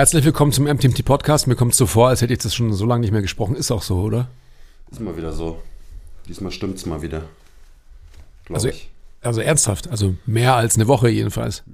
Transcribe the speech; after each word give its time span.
Herzlich 0.00 0.24
willkommen 0.24 0.50
zum 0.50 0.64
MTMT 0.64 1.04
Podcast. 1.04 1.46
Mir 1.46 1.56
kommt 1.56 1.72
es 1.72 1.76
so 1.76 1.84
vor, 1.84 2.08
als 2.08 2.22
hätte 2.22 2.32
ich 2.32 2.38
das 2.38 2.54
schon 2.54 2.72
so 2.72 2.86
lange 2.86 3.02
nicht 3.02 3.10
mehr 3.10 3.20
gesprochen. 3.20 3.54
Ist 3.54 3.70
auch 3.70 3.82
so, 3.82 4.00
oder? 4.00 4.30
Ist 4.90 4.98
mal 4.98 5.14
wieder 5.14 5.30
so. 5.30 5.60
Diesmal 6.26 6.52
stimmt's 6.52 6.86
mal 6.86 7.02
wieder. 7.02 7.24
Also, 8.48 8.68
ich. 8.68 8.90
also 9.20 9.42
ernsthaft, 9.42 9.90
also 9.90 10.14
mehr 10.24 10.54
als 10.54 10.76
eine 10.76 10.88
Woche 10.88 11.10
jedenfalls. 11.10 11.64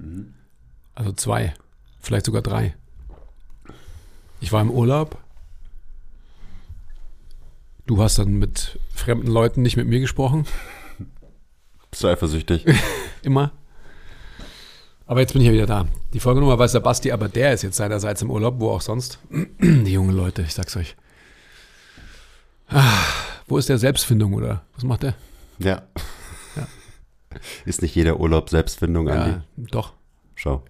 Also 0.93 1.13
zwei, 1.13 1.53
vielleicht 2.01 2.25
sogar 2.25 2.41
drei. 2.41 2.75
Ich 4.41 4.51
war 4.51 4.61
im 4.61 4.71
Urlaub. 4.71 5.17
Du 7.85 8.03
hast 8.03 8.19
dann 8.19 8.33
mit 8.33 8.77
fremden 8.93 9.27
Leuten 9.27 9.61
nicht 9.61 9.77
mit 9.77 9.87
mir 9.87 10.01
gesprochen. 10.01 10.45
Bist 11.91 12.03
du 12.03 12.09
eifersüchtig? 12.09 12.65
Immer. 13.21 13.53
Aber 15.07 15.21
jetzt 15.21 15.31
bin 15.33 15.41
ich 15.41 15.47
ja 15.47 15.53
wieder 15.53 15.65
da. 15.65 15.87
Die 16.13 16.19
Folgenummer 16.19 16.59
weiß 16.59 16.73
der 16.73 16.81
Basti, 16.81 17.11
aber 17.11 17.29
der 17.29 17.53
ist 17.53 17.61
jetzt 17.63 17.77
seinerseits 17.77 18.21
im 18.21 18.29
Urlaub, 18.29 18.55
wo 18.59 18.71
auch 18.71 18.81
sonst. 18.81 19.19
Die 19.61 19.93
jungen 19.93 20.15
Leute, 20.15 20.41
ich 20.41 20.53
sag's 20.53 20.75
euch. 20.75 20.95
Ah, 22.69 23.03
wo 23.47 23.57
ist 23.57 23.69
der 23.69 23.77
Selbstfindung 23.77 24.33
oder 24.33 24.63
was 24.75 24.83
macht 24.83 25.03
der? 25.03 25.15
ja. 25.59 25.81
Ist 27.65 27.81
nicht 27.83 27.93
jeder 27.93 28.19
Urlaub 28.19 28.49
Selbstfindung, 28.49 29.09
Andi? 29.09 29.29
Ja, 29.31 29.43
doch. 29.69 29.93
Schau. 30.33 30.63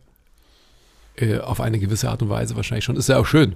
Äh, 1.16 1.40
auf 1.40 1.62
eine 1.62 1.80
gewisse 1.80 2.10
Art 2.10 2.22
und 2.22 2.30
Weise 2.30 2.56
wahrscheinlich 2.58 2.84
schon. 2.84 2.98
Ist 2.98 3.08
ja 3.08 3.18
auch 3.20 3.26
schön. 3.26 3.56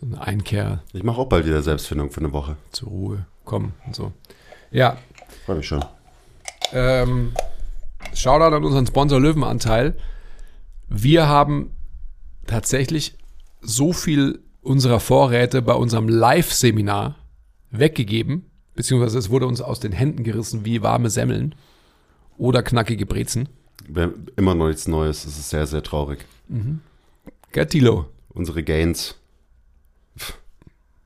So 0.00 0.06
eine 0.06 0.20
Einkehr 0.20 0.82
Ich 0.94 1.02
mache 1.02 1.20
auch 1.20 1.28
bald 1.28 1.44
wieder 1.44 1.62
Selbstfindung 1.62 2.10
für 2.10 2.20
eine 2.20 2.32
Woche. 2.32 2.56
zur 2.72 2.88
Ruhe 2.88 3.26
kommen 3.44 3.74
und 3.86 3.94
so. 3.94 4.12
Ja, 4.70 4.96
Freue 5.44 5.56
mich 5.56 5.66
schon. 5.66 5.84
ähm, 6.72 7.32
Shoutout 8.16 8.56
an 8.56 8.64
unseren 8.64 8.86
Sponsor 8.86 9.20
Löwenanteil. 9.20 9.94
Wir 10.88 11.28
haben 11.28 11.70
tatsächlich 12.46 13.18
so 13.60 13.92
viel 13.92 14.40
unserer 14.62 15.00
Vorräte 15.00 15.60
bei 15.60 15.74
unserem 15.74 16.08
Live-Seminar 16.08 17.16
weggegeben, 17.70 18.50
beziehungsweise 18.74 19.18
es 19.18 19.28
wurde 19.28 19.46
uns 19.46 19.60
aus 19.60 19.80
den 19.80 19.92
Händen 19.92 20.24
gerissen 20.24 20.64
wie 20.64 20.82
warme 20.82 21.10
Semmeln 21.10 21.54
oder 22.38 22.62
knackige 22.62 23.04
Brezen. 23.04 23.48
Immer 24.36 24.54
noch 24.54 24.68
nichts 24.68 24.88
Neues. 24.88 25.26
Es 25.26 25.38
ist 25.38 25.50
sehr, 25.50 25.66
sehr 25.66 25.82
traurig. 25.82 26.24
Gell, 27.52 27.66
Tilo? 27.66 28.06
Unsere 28.30 28.62
Gains. 28.62 29.14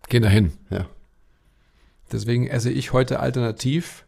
Gehen 0.08 0.22
dahin. 0.22 0.52
Ja. 0.70 0.86
Deswegen 2.12 2.46
esse 2.46 2.70
ich 2.70 2.92
heute 2.92 3.20
alternativ 3.20 4.04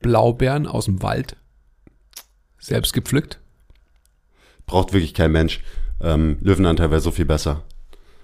Blaubeeren 0.00 0.66
aus 0.66 0.86
dem 0.86 1.02
Wald. 1.02 1.36
Selbst 2.62 2.92
gepflückt. 2.92 3.38
Braucht 4.66 4.92
wirklich 4.92 5.14
kein 5.14 5.32
Mensch. 5.32 5.60
Ähm, 6.00 6.38
Löwenanteil 6.40 6.90
wäre 6.90 7.00
so 7.00 7.10
viel 7.10 7.24
besser. 7.24 7.62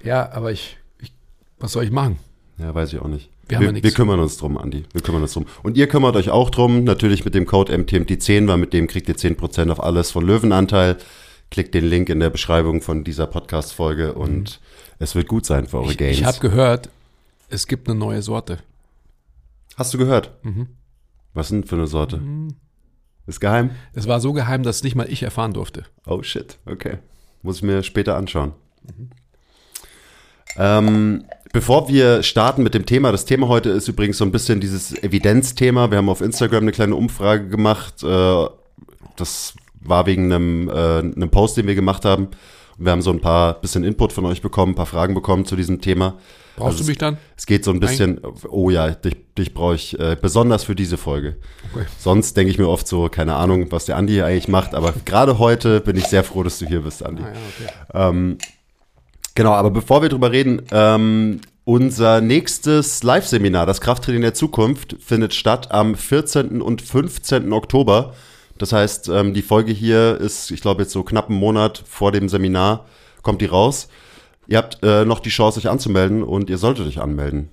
Ja, 0.05 0.31
aber 0.33 0.53
ich, 0.53 0.77
ich 1.01 1.13
was 1.59 1.73
soll 1.73 1.85
ich 1.85 1.91
machen? 1.91 2.19
Ja, 2.57 2.75
weiß 2.75 2.93
ich 2.93 3.01
auch 3.01 3.09
nicht. 3.09 3.31
Wir 3.49 3.57
haben 3.59 3.67
wir, 3.67 3.73
ja 3.77 3.83
wir 3.83 3.91
kümmern 3.93 4.21
uns 4.21 4.37
drum, 4.37 4.57
Andi. 4.59 4.85
Wir 4.93 5.01
kümmern 5.03 5.23
uns 5.23 5.33
drum. 5.33 5.47
Und 5.63 5.77
ihr 5.77 5.89
kümmert 5.89 6.15
euch 6.17 6.31
auch 6.31 6.51
drum, 6.51 6.85
natürlich 6.85 7.25
mit 7.25 7.35
dem 7.35 7.47
Code 7.47 7.75
MTMT10, 7.77 8.47
weil 8.47 8.59
mit 8.59 8.73
dem 8.73 8.87
kriegt 8.87 9.09
ihr 9.09 9.17
10% 9.17 9.71
auf 9.71 9.83
alles 9.83 10.11
von 10.13 10.25
Löwenanteil. 10.25 10.99
Klickt 11.51 11.75
den 11.75 11.85
Link 11.87 12.09
in 12.11 12.21
der 12.21 12.31
Beschreibung 12.31 12.81
von 12.83 13.05
dieser 13.05 13.27
Podcast-Folge 13.27 14.13
und 14.13 14.61
es 14.99 15.15
wird 15.15 15.29
gut 15.29 15.47
sein 15.47 15.67
für 15.67 15.79
eure 15.79 15.87
Mhm. 15.87 15.91
Ich, 15.93 15.99
Gains. 15.99 16.19
ich 16.19 16.25
habe 16.25 16.39
gehört, 16.41 16.91
es 17.49 17.67
gibt 17.67 17.89
eine 17.89 17.99
neue 17.99 18.23
Sorte. 18.23 18.59
Hast 19.77 19.95
du 19.95 19.99
gehört? 19.99 20.31
Mhm. 20.45 20.69
Was 21.35 21.49
denn 21.49 21.65
für 21.65 21.77
eine 21.77 21.87
Sorte? 21.87 22.21
Ist 23.29 23.41
geheim? 23.41 23.71
Es 23.93 24.09
war 24.09 24.21
so 24.21 24.33
geheim, 24.33 24.63
dass 24.63 24.83
nicht 24.83 24.97
mal 24.97 25.07
ich 25.09 25.23
erfahren 25.23 25.53
durfte. 25.53 25.85
Oh 26.07 26.23
shit, 26.23 26.57
okay. 26.65 26.97
Muss 27.43 27.57
ich 27.57 27.63
mir 27.63 27.83
später 27.83 28.17
anschauen. 28.17 28.53
Ähm, 30.57 31.25
bevor 31.53 31.91
wir 31.91 32.23
starten 32.23 32.63
mit 32.63 32.73
dem 32.73 32.87
Thema, 32.87 33.13
das 33.13 33.27
Thema 33.27 33.49
heute 33.49 33.69
ist 33.69 33.87
übrigens 33.87 34.17
so 34.17 34.25
ein 34.25 34.33
bisschen 34.33 34.61
dieses 34.61 34.95
Evidenzthema. 35.03 35.91
Wir 35.91 35.99
haben 35.99 36.09
auf 36.09 36.23
Instagram 36.23 36.63
eine 36.63 36.73
kleine 36.73 36.97
Umfrage 36.97 37.49
gemacht. 37.49 38.03
Äh, 38.03 38.47
das 39.17 39.55
war 39.79 40.07
wegen 40.07 40.33
einem, 40.33 40.71
äh, 40.71 40.99
einem 41.01 41.31
Post, 41.31 41.59
den 41.59 41.67
wir 41.67 41.75
gemacht 41.75 42.07
haben. 42.07 42.29
Wir 42.79 42.93
haben 42.93 43.03
so 43.03 43.11
ein 43.11 43.21
paar 43.21 43.61
bisschen 43.61 43.83
Input 43.85 44.13
von 44.13 44.25
euch 44.25 44.41
bekommen, 44.41 44.73
ein 44.73 44.77
paar 44.77 44.87
Fragen 44.87 45.15
bekommen 45.15 45.45
zu 45.45 45.57
diesem 45.57 45.81
Thema. 45.81 46.17
Brauchst 46.57 46.75
Also 46.75 46.85
du 46.85 46.89
mich 46.89 46.99
dann? 46.99 47.19
Es 47.37 47.47
geht 47.47 47.65
so 47.65 47.71
ein 47.73 47.81
bisschen, 47.81 48.21
oh 48.49 48.71
ja, 48.71 48.91
dich, 48.91 49.17
dich 49.37 49.55
brauche 49.55 49.75
ich 49.75 49.99
äh, 49.99 50.17
besonders 50.21 50.65
für 50.65 50.75
diese 50.75 50.97
Folge. 50.97 51.37
Okay. 51.73 51.87
Sonst 51.99 52.37
denke 52.37 52.51
ich 52.51 52.59
mir 52.59 52.69
oft 52.69 52.87
so, 52.87 53.09
keine 53.09 53.35
Ahnung, 53.35 53.71
was 53.71 53.85
der 53.85 53.97
Andi 53.97 54.15
hier 54.15 54.27
eigentlich 54.27 54.49
macht, 54.49 54.75
aber 54.75 54.93
gerade 55.05 55.39
heute 55.39 55.81
bin 55.81 55.97
ich 55.97 56.07
sehr 56.07 56.25
froh, 56.25 56.43
dass 56.43 56.59
du 56.59 56.67
hier 56.67 56.81
bist, 56.81 57.05
Andi. 57.05 57.23
Ah, 57.23 57.27
ja, 57.27 57.33
okay. 57.33 58.09
Ähm, 58.11 58.39
genau, 59.35 59.53
aber 59.53 59.71
bevor 59.71 60.03
wir 60.03 60.09
drüber 60.09 60.33
reden, 60.33 60.63
ähm, 60.71 61.41
unser 61.65 62.21
nächstes 62.21 63.03
Live-Seminar, 63.03 63.67
das 63.67 63.81
Krafttraining 63.81 64.23
der 64.23 64.35
Zukunft, 64.35 64.97
findet 65.01 65.35
statt 65.35 65.71
am 65.71 65.95
14. 65.97 66.63
und 66.63 66.81
15. 66.81 67.53
Oktober. 67.53 68.15
Das 68.59 68.73
heißt, 68.73 69.09
ähm, 69.09 69.35
die 69.35 69.43
Folge 69.43 69.73
hier 69.73 70.19
ist, 70.21 70.51
ich 70.51 70.61
glaube, 70.61 70.83
jetzt 70.83 70.93
so 70.93 71.03
knapp 71.03 71.29
einen 71.29 71.39
Monat 71.39 71.83
vor 71.87 72.13
dem 72.13 72.29
Seminar 72.29 72.87
kommt 73.23 73.41
die 73.41 73.47
raus. 73.47 73.89
Ihr 74.47 74.59
habt 74.59 74.79
äh, 74.83 75.05
noch 75.05 75.21
die 75.21 75.31
Chance, 75.31 75.61
euch 75.61 75.69
anzumelden 75.69 76.23
und 76.23 76.51
ihr 76.51 76.59
solltet 76.59 76.87
euch 76.87 77.01
anmelden. 77.01 77.49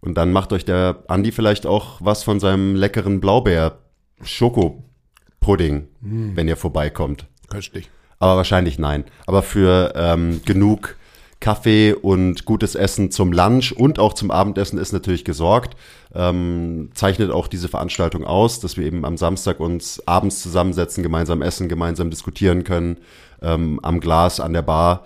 Und 0.00 0.14
dann 0.14 0.32
macht 0.32 0.52
euch 0.52 0.64
der 0.64 1.04
Andi 1.08 1.32
vielleicht 1.32 1.66
auch 1.66 1.98
was 2.00 2.24
von 2.24 2.40
seinem 2.40 2.76
leckeren 2.76 3.20
Blaubeer-Schokopudding, 3.20 5.88
wenn 6.00 6.48
ihr 6.48 6.56
vorbeikommt. 6.56 7.26
Köstlich. 7.48 7.90
Aber 8.18 8.36
wahrscheinlich 8.36 8.78
nein. 8.78 9.04
Aber 9.26 9.42
für 9.42 9.92
ähm, 9.96 10.42
genug 10.44 10.96
Kaffee 11.44 11.92
und 11.92 12.46
gutes 12.46 12.74
Essen 12.74 13.10
zum 13.10 13.30
Lunch 13.30 13.70
und 13.72 13.98
auch 13.98 14.14
zum 14.14 14.30
Abendessen 14.30 14.78
ist 14.78 14.92
natürlich 14.94 15.26
gesorgt. 15.26 15.76
Ähm, 16.14 16.88
zeichnet 16.94 17.30
auch 17.30 17.48
diese 17.48 17.68
Veranstaltung 17.68 18.24
aus, 18.24 18.60
dass 18.60 18.78
wir 18.78 18.86
eben 18.86 19.04
am 19.04 19.18
Samstag 19.18 19.60
uns 19.60 20.02
abends 20.08 20.40
zusammensetzen, 20.40 21.02
gemeinsam 21.02 21.42
essen, 21.42 21.68
gemeinsam 21.68 22.08
diskutieren 22.08 22.64
können, 22.64 22.96
ähm, 23.42 23.78
am 23.82 24.00
Glas, 24.00 24.40
an 24.40 24.54
der 24.54 24.62
Bar. 24.62 25.04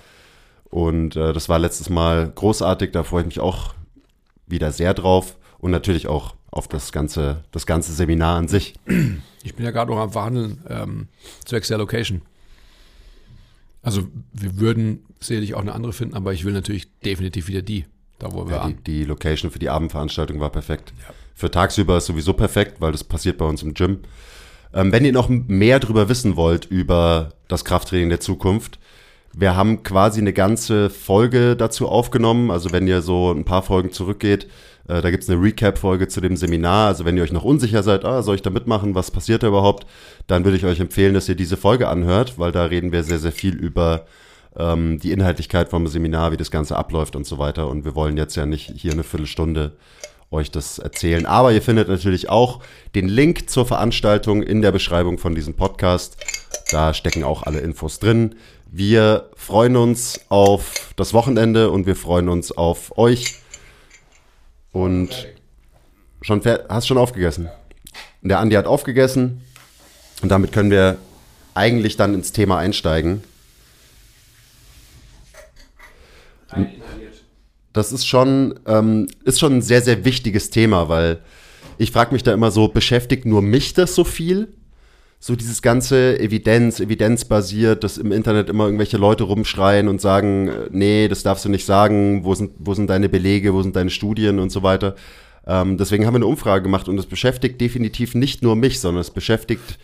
Und 0.71 1.17
äh, 1.17 1.33
das 1.33 1.49
war 1.49 1.59
letztes 1.59 1.91
Mal 1.91 2.31
großartig, 2.33 2.93
da 2.93 3.03
freue 3.03 3.23
ich 3.23 3.27
mich 3.27 3.41
auch 3.41 3.75
wieder 4.47 4.71
sehr 4.71 4.95
drauf. 4.95 5.37
Und 5.59 5.73
natürlich 5.73 6.07
auch 6.07 6.37
auf 6.53 6.69
das 6.69 6.93
ganze, 6.93 7.43
das 7.51 7.67
ganze 7.67 7.93
Seminar 7.93 8.37
an 8.37 8.47
sich. 8.47 8.75
Ich 9.43 9.57
bin 9.57 9.65
ja 9.65 9.73
gerade 9.73 9.91
noch 9.91 9.99
am 9.99 10.13
Verhandeln 10.13 10.63
ähm, 10.69 11.09
zwecks 11.45 11.67
der 11.67 11.79
Location. 11.79 12.23
Also 13.83 14.03
wir 14.33 14.61
würden 14.61 15.05
sicherlich 15.21 15.55
auch 15.55 15.61
eine 15.61 15.73
andere 15.75 15.93
finden, 15.93 16.15
aber 16.15 16.33
ich 16.33 16.45
will 16.45 16.53
natürlich 16.53 16.93
definitiv 17.01 17.49
wieder 17.49 17.63
die, 17.63 17.85
da 18.19 18.33
wo 18.33 18.47
wir 18.47 18.57
Ja, 18.57 18.67
die, 18.67 18.75
waren. 18.75 18.85
die 18.87 19.05
Location 19.05 19.51
für 19.51 19.59
die 19.59 19.69
Abendveranstaltung 19.69 20.41
war 20.41 20.51
perfekt. 20.51 20.93
Für 21.35 21.51
tagsüber 21.51 21.99
ist 21.99 22.07
sowieso 22.07 22.33
perfekt, 22.33 22.81
weil 22.81 22.93
das 22.93 23.05
passiert 23.05 23.39
bei 23.39 23.45
uns 23.45 23.63
im 23.63 23.75
Gym. 23.75 24.01
Ähm, 24.75 24.93
wenn 24.93 25.05
ihr 25.05 25.13
noch 25.13 25.29
mehr 25.29 25.79
darüber 25.81 26.09
wissen 26.09 26.37
wollt, 26.37 26.67
über 26.67 27.31
das 27.49 27.65
Krafttraining 27.65 28.09
der 28.09 28.21
Zukunft, 28.21 28.79
wir 29.35 29.55
haben 29.55 29.83
quasi 29.83 30.21
eine 30.21 30.33
ganze 30.33 30.91
Folge 30.91 31.55
dazu 31.55 31.89
aufgenommen. 31.89 32.51
Also 32.51 32.73
wenn 32.73 32.89
ihr 32.89 33.03
so 33.03 33.31
ein 33.31 33.45
paar 33.45 33.63
Folgen 33.63 33.93
zurückgeht, 33.93 34.49
äh, 34.89 35.01
da 35.01 35.11
gibt's 35.11 35.29
eine 35.31 35.41
Recap-Folge 35.41 36.09
zu 36.09 36.21
dem 36.21 36.37
Seminar. 36.37 36.89
Also 36.89 37.05
wenn 37.05 37.17
ihr 37.17 37.23
euch 37.23 37.33
noch 37.33 37.45
unsicher 37.45 37.83
seid, 37.83 38.05
ah, 38.05 38.23
soll 38.23 38.35
ich 38.35 38.43
da 38.43 38.51
mitmachen, 38.51 38.95
was 38.95 39.11
passiert 39.11 39.43
da 39.43 39.49
überhaupt, 39.49 39.87
dann 40.27 40.45
würde 40.45 40.57
ich 40.57 40.65
euch 40.65 40.81
empfehlen, 40.81 41.15
dass 41.15 41.29
ihr 41.29 41.37
diese 41.37 41.57
Folge 41.57 41.89
anhört, 41.89 42.39
weil 42.39 42.51
da 42.53 42.65
reden 42.65 42.91
wir 42.91 43.05
sehr, 43.05 43.19
sehr 43.21 43.33
viel 43.33 43.55
über 43.55 44.07
ähm, 44.59 44.99
die 44.99 45.13
Inhaltlichkeit 45.13 45.69
vom 45.69 45.87
Seminar, 45.87 46.33
wie 46.33 46.37
das 46.37 46.51
Ganze 46.51 46.77
abläuft 46.77 47.17
und 47.17 47.27
so 47.27 47.39
weiter. 47.39 47.69
Und 47.69 47.85
wir 47.85 47.95
wollen 47.95 48.17
jetzt 48.17 48.37
ja 48.37 48.45
nicht 48.45 48.73
hier 48.77 48.93
eine 48.93 49.05
Viertelstunde 49.05 49.73
euch 50.31 50.51
das 50.51 50.79
erzählen. 50.79 51.25
Aber 51.27 51.53
ihr 51.53 51.63
findet 51.63 51.89
natürlich 51.89 52.29
auch 52.29 52.61
den 52.95 53.09
Link 53.09 53.49
zur 53.49 53.65
Veranstaltung 53.65 54.43
in 54.43 54.61
der 54.61 54.73
Beschreibung 54.73 55.19
von 55.19 55.35
diesem 55.35 55.55
Podcast. 55.55 56.19
Da 56.71 56.93
stecken 56.93 57.25
auch 57.25 57.45
alle 57.45 57.61
Infos 57.61 57.99
drin. 57.99 58.35
Wir 58.71 59.31
freuen 59.37 59.77
uns 59.77 60.21
auf 60.29 60.93
das 60.97 61.15
Wochenende 61.15 61.71
und 61.71 61.87
wir 61.87 61.97
freuen 61.97 62.29
uns 62.29 62.53
auf 62.53 62.99
euch. 62.99 63.37
Und 64.73 65.29
schon 66.21 66.43
hast 66.69 66.87
schon 66.87 66.99
aufgegessen. 66.99 67.49
Der 68.21 68.41
Andi 68.41 68.57
hat 68.57 68.67
aufgegessen 68.67 69.41
und 70.21 70.29
damit 70.29 70.53
können 70.53 70.71
wir 70.71 70.99
eigentlich 71.55 71.97
dann 71.97 72.15
ins 72.15 72.33
Thema 72.33 72.59
einsteigen. 72.59 73.23
Das 77.73 77.93
ist 77.93 78.07
schon, 78.07 78.59
ähm, 78.67 79.09
ist 79.25 79.41
schon 79.41 79.55
ein 79.55 79.63
sehr, 79.63 79.83
sehr 79.83 80.05
wichtiges 80.05 80.51
Thema, 80.51 80.89
weil 80.89 81.21
ich 81.79 81.93
frage 81.93 82.13
mich 82.13 82.23
da 82.23 82.33
immer 82.33 82.51
so, 82.51 82.69
beschäftigt 82.69 83.25
nur 83.25 83.43
mich 83.43 83.73
das 83.75 83.95
so 83.95 84.05
viel? 84.05 84.49
So 85.21 85.35
dieses 85.35 85.63
ganze 85.63 86.19
Evidenz, 86.21 86.79
evidenzbasiert, 86.79 87.83
dass 87.83 87.99
im 87.99 88.13
Internet 88.13 88.49
immer 88.49 88.67
irgendwelche 88.67 88.99
Leute 88.99 89.25
rumschreien 89.25 89.89
und 89.89 90.01
sagen, 90.01 90.49
äh, 90.49 90.53
nee, 90.71 91.09
das 91.09 91.23
darfst 91.23 91.45
du 91.45 91.49
nicht 91.49 91.67
sagen, 91.67 92.25
wo 92.25 92.35
sind, 92.35 92.53
wo 92.59 92.75
sind 92.75 92.89
deine 92.89 93.09
Belege, 93.09 93.53
wo 93.53 93.63
sind 93.63 93.77
deine 93.77 93.91
Studien 93.91 94.39
und 94.39 94.51
so 94.51 94.63
weiter. 94.63 94.95
Ähm, 95.47 95.77
deswegen 95.77 96.07
haben 96.07 96.15
wir 96.15 96.19
eine 96.19 96.27
Umfrage 96.27 96.63
gemacht 96.63 96.89
und 96.89 96.99
es 96.99 97.07
beschäftigt 97.07 97.61
definitiv 97.61 98.15
nicht 98.15 98.43
nur 98.43 98.55
mich, 98.55 98.81
sondern 98.81 99.01
es 99.01 99.11
beschäftigt 99.11 99.79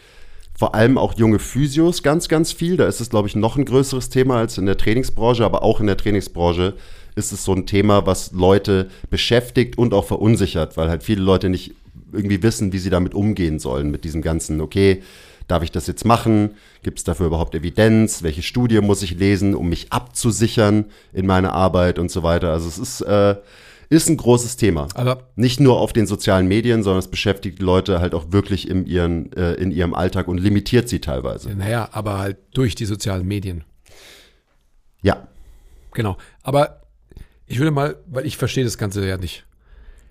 vor 0.57 0.75
allem 0.75 0.99
auch 0.99 1.15
junge 1.15 1.39
Physios 1.39 2.03
ganz, 2.03 2.29
ganz 2.29 2.53
viel. 2.53 2.77
Da 2.77 2.87
ist 2.87 3.01
es, 3.01 3.11
glaube 3.11 3.29
ich, 3.29 3.35
noch 3.35 3.57
ein 3.57 3.65
größeres 3.65 4.09
Thema 4.09 4.39
als 4.39 4.57
in 4.57 4.67
der 4.67 4.77
Trainingsbranche, 4.77 5.45
aber 5.45 5.63
auch 5.63 5.81
in 5.81 5.87
der 5.87 5.97
Trainingsbranche 5.97 6.75
ist 7.17 7.33
es 7.33 7.45
so 7.45 7.53
ein 7.53 7.67
Thema, 7.67 8.07
was 8.07 8.33
Leute 8.33 8.89
beschäftigt 9.11 9.79
und 9.79 9.95
auch 9.95 10.05
verunsichert, 10.05 10.77
weil 10.77 10.89
halt 10.89 11.03
viele 11.03 11.23
Leute 11.23 11.49
nicht 11.49 11.75
irgendwie 12.13 12.43
wissen, 12.43 12.73
wie 12.73 12.79
sie 12.79 12.91
damit 12.91 13.15
umgehen 13.15 13.59
sollen, 13.59 13.91
mit 13.91 14.05
diesem 14.05 14.23
ganzen, 14.23 14.61
okay, 14.61 15.03
darf 15.49 15.63
ich 15.63 15.71
das 15.71 15.87
jetzt 15.87 16.05
machen? 16.05 16.51
Gibt 16.83 16.99
es 16.99 17.05
dafür 17.05 17.27
überhaupt 17.27 17.55
Evidenz? 17.55 18.23
Welche 18.23 18.43
Studie 18.43 18.81
muss 18.81 19.03
ich 19.03 19.19
lesen, 19.19 19.55
um 19.55 19.69
mich 19.69 19.93
abzusichern 19.93 20.87
in 21.13 21.27
meiner 21.27 21.53
Arbeit 21.53 21.99
und 21.99 22.11
so 22.11 22.23
weiter? 22.23 22.53
Also 22.53 22.69
es 22.69 22.79
ist 22.79 23.01
äh, 23.03 23.37
ist 23.89 24.09
ein 24.09 24.17
großes 24.17 24.57
Thema. 24.57 24.89
Aber 24.95 25.29
nicht 25.37 25.61
nur 25.61 25.79
auf 25.79 25.93
den 25.93 26.07
sozialen 26.07 26.47
Medien, 26.47 26.83
sondern 26.83 26.99
es 27.01 27.09
beschäftigt 27.09 27.59
die 27.59 27.63
Leute 27.63 28.01
halt 28.01 28.15
auch 28.15 28.33
wirklich 28.33 28.69
in, 28.69 28.87
ihren, 28.87 29.33
äh, 29.33 29.55
in 29.55 29.71
ihrem 29.71 29.95
Alltag 29.95 30.29
und 30.29 30.39
limitiert 30.39 30.89
sie 30.89 31.01
teilweise. 31.01 31.55
Naja, 31.55 31.89
aber 31.93 32.19
halt 32.19 32.39
durch 32.53 32.75
die 32.75 32.87
sozialen 32.87 33.27
Medien. 33.27 33.65
Ja. 35.03 35.29
Genau. 35.93 36.17
Aber 36.43 36.83
ich 37.47 37.59
würde 37.59 37.71
mal, 37.71 37.97
weil 38.07 38.27
ich 38.27 38.37
verstehe 38.37 38.65
das 38.65 38.79
Ganze 38.79 39.07
ja 39.07 39.17
nicht. 39.17 39.45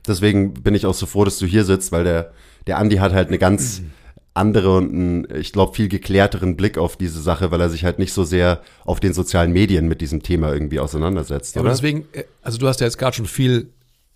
Deswegen 0.07 0.53
bin 0.53 0.75
ich 0.75 0.85
auch 0.85 0.93
so 0.93 1.05
froh, 1.05 1.25
dass 1.25 1.39
du 1.39 1.45
hier 1.45 1.63
sitzt, 1.63 1.91
weil 1.91 2.03
der, 2.03 2.33
der 2.67 2.77
Andi 2.77 2.97
hat 2.97 3.13
halt 3.13 3.29
eine 3.29 3.39
ganz 3.39 3.81
andere 4.33 4.77
und 4.77 4.91
einen, 4.91 5.27
ich 5.35 5.53
glaube, 5.53 5.75
viel 5.75 5.87
geklärteren 5.87 6.55
Blick 6.55 6.77
auf 6.77 6.97
diese 6.97 7.21
Sache, 7.21 7.51
weil 7.51 7.61
er 7.61 7.69
sich 7.69 7.85
halt 7.85 7.99
nicht 7.99 8.13
so 8.13 8.23
sehr 8.23 8.61
auf 8.83 8.99
den 8.99 9.13
sozialen 9.13 9.51
Medien 9.51 9.87
mit 9.87 10.01
diesem 10.01 10.23
Thema 10.23 10.51
irgendwie 10.51 10.79
auseinandersetzt. 10.79 11.55
Ja, 11.55 11.61
aber 11.61 11.69
deswegen, 11.69 12.05
äh, 12.13 12.23
also 12.41 12.57
du 12.57 12.67
hast 12.67 12.79
ja 12.79 12.87
jetzt 12.87 12.97
gerade 12.97 13.15
schon 13.15 13.27
viel, 13.27 13.69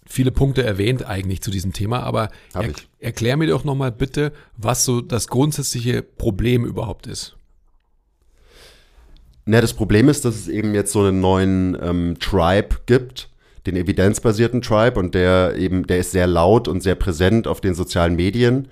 viele 0.06 0.32
Punkte 0.32 0.64
erwähnt 0.64 1.06
eigentlich 1.06 1.42
zu 1.42 1.52
diesem 1.52 1.72
Thema, 1.72 2.02
aber 2.02 2.30
er, 2.54 2.72
erklär 3.00 3.38
mir 3.38 3.48
doch 3.48 3.64
nochmal 3.64 3.92
bitte, 3.92 4.32
was 4.56 4.86
so 4.86 5.02
das 5.02 5.28
grundsätzliche 5.28 6.02
Problem 6.02 6.66
überhaupt 6.66 7.06
ist. 7.06 7.36
Na, 9.46 9.62
das 9.62 9.74
Problem 9.74 10.10
ist, 10.10 10.26
dass 10.26 10.36
es 10.36 10.48
eben 10.48 10.74
jetzt 10.74 10.92
so 10.92 11.04
einen 11.04 11.22
neuen 11.22 11.78
ähm, 11.82 12.18
Tribe 12.20 12.78
gibt, 12.86 13.30
den 13.68 13.76
evidenzbasierten 13.76 14.62
Tribe, 14.62 15.00
und 15.00 15.14
der 15.14 15.56
eben, 15.58 15.86
der 15.86 16.00
ist 16.00 16.12
sehr 16.12 16.28
laut 16.28 16.68
und 16.68 16.82
sehr 16.82 16.96
präsent 16.96 17.48
auf 17.48 17.62
den 17.62 17.76
sozialen 17.76 18.16
Medien 18.16 18.68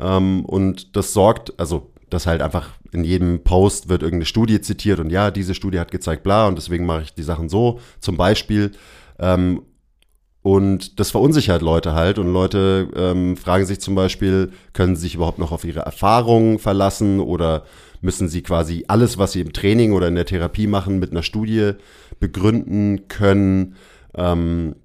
ähm, 0.00 0.44
und 0.44 0.96
das 0.96 1.12
sorgt, 1.12 1.58
also 1.58 1.92
dass 2.10 2.26
halt 2.26 2.40
einfach 2.40 2.70
in 2.92 3.04
jedem 3.04 3.42
Post 3.42 3.88
wird 3.88 4.02
irgendeine 4.02 4.26
Studie 4.26 4.60
zitiert 4.60 5.00
und 5.00 5.10
ja, 5.10 5.30
diese 5.30 5.54
Studie 5.54 5.80
hat 5.80 5.90
gezeigt, 5.90 6.22
bla, 6.22 6.46
und 6.46 6.56
deswegen 6.56 6.86
mache 6.86 7.02
ich 7.02 7.14
die 7.14 7.22
Sachen 7.22 7.48
so, 7.48 7.80
zum 8.00 8.16
Beispiel. 8.16 8.72
Ähm, 9.18 9.62
und 10.42 11.00
das 11.00 11.10
verunsichert 11.10 11.60
Leute 11.60 11.92
halt 11.92 12.20
und 12.20 12.32
Leute 12.32 12.88
ähm, 12.94 13.36
fragen 13.36 13.66
sich 13.66 13.80
zum 13.80 13.96
Beispiel, 13.96 14.52
können 14.72 14.94
sie 14.94 15.02
sich 15.02 15.16
überhaupt 15.16 15.40
noch 15.40 15.50
auf 15.50 15.64
ihre 15.64 15.80
Erfahrungen 15.80 16.60
verlassen 16.60 17.18
oder 17.18 17.64
müssen 18.00 18.28
sie 18.28 18.42
quasi 18.42 18.84
alles, 18.86 19.18
was 19.18 19.32
sie 19.32 19.40
im 19.40 19.52
Training 19.52 19.92
oder 19.92 20.06
in 20.06 20.14
der 20.14 20.24
Therapie 20.24 20.68
machen, 20.68 21.00
mit 21.00 21.10
einer 21.10 21.24
Studie 21.24 21.72
begründen 22.20 23.08
können. 23.08 23.74
Ähm, 24.14 24.76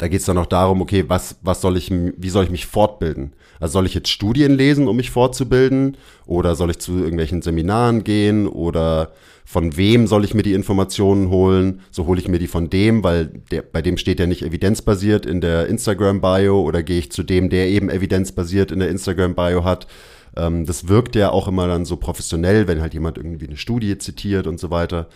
da 0.00 0.08
geht 0.08 0.20
es 0.20 0.26
dann 0.26 0.38
auch 0.38 0.46
darum, 0.46 0.80
okay, 0.80 1.04
was, 1.08 1.36
was 1.42 1.60
soll 1.60 1.76
ich, 1.76 1.90
wie 1.90 2.30
soll 2.30 2.44
ich 2.44 2.50
mich 2.50 2.64
fortbilden? 2.64 3.34
Also 3.60 3.74
soll 3.74 3.84
ich 3.84 3.92
jetzt 3.92 4.08
Studien 4.08 4.54
lesen, 4.54 4.88
um 4.88 4.96
mich 4.96 5.10
fortzubilden? 5.10 5.98
Oder 6.24 6.54
soll 6.54 6.70
ich 6.70 6.78
zu 6.78 6.96
irgendwelchen 6.96 7.42
Seminaren 7.42 8.02
gehen? 8.02 8.48
Oder 8.48 9.12
von 9.44 9.76
wem 9.76 10.06
soll 10.06 10.24
ich 10.24 10.32
mir 10.32 10.42
die 10.42 10.54
Informationen 10.54 11.28
holen? 11.28 11.82
So 11.90 12.06
hole 12.06 12.18
ich 12.18 12.28
mir 12.28 12.38
die 12.38 12.46
von 12.46 12.70
dem, 12.70 13.04
weil 13.04 13.26
der, 13.50 13.60
bei 13.60 13.82
dem 13.82 13.98
steht 13.98 14.20
ja 14.20 14.26
nicht 14.26 14.40
evidenzbasiert 14.40 15.26
in 15.26 15.42
der 15.42 15.66
Instagram-Bio 15.66 16.62
oder 16.62 16.82
gehe 16.82 16.98
ich 16.98 17.12
zu 17.12 17.22
dem, 17.22 17.50
der 17.50 17.68
eben 17.68 17.90
evidenzbasiert 17.90 18.72
in 18.72 18.78
der 18.78 18.88
Instagram-Bio 18.88 19.64
hat. 19.64 19.86
Ähm, 20.34 20.64
das 20.64 20.88
wirkt 20.88 21.14
ja 21.14 21.28
auch 21.28 21.46
immer 21.46 21.68
dann 21.68 21.84
so 21.84 21.98
professionell, 21.98 22.66
wenn 22.68 22.80
halt 22.80 22.94
jemand 22.94 23.18
irgendwie 23.18 23.48
eine 23.48 23.58
Studie 23.58 23.98
zitiert 23.98 24.46
und 24.46 24.58
so 24.58 24.70
weiter. 24.70 25.10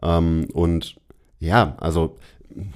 Ähm, 0.00 0.46
und 0.52 0.94
ja, 1.40 1.74
also 1.80 2.16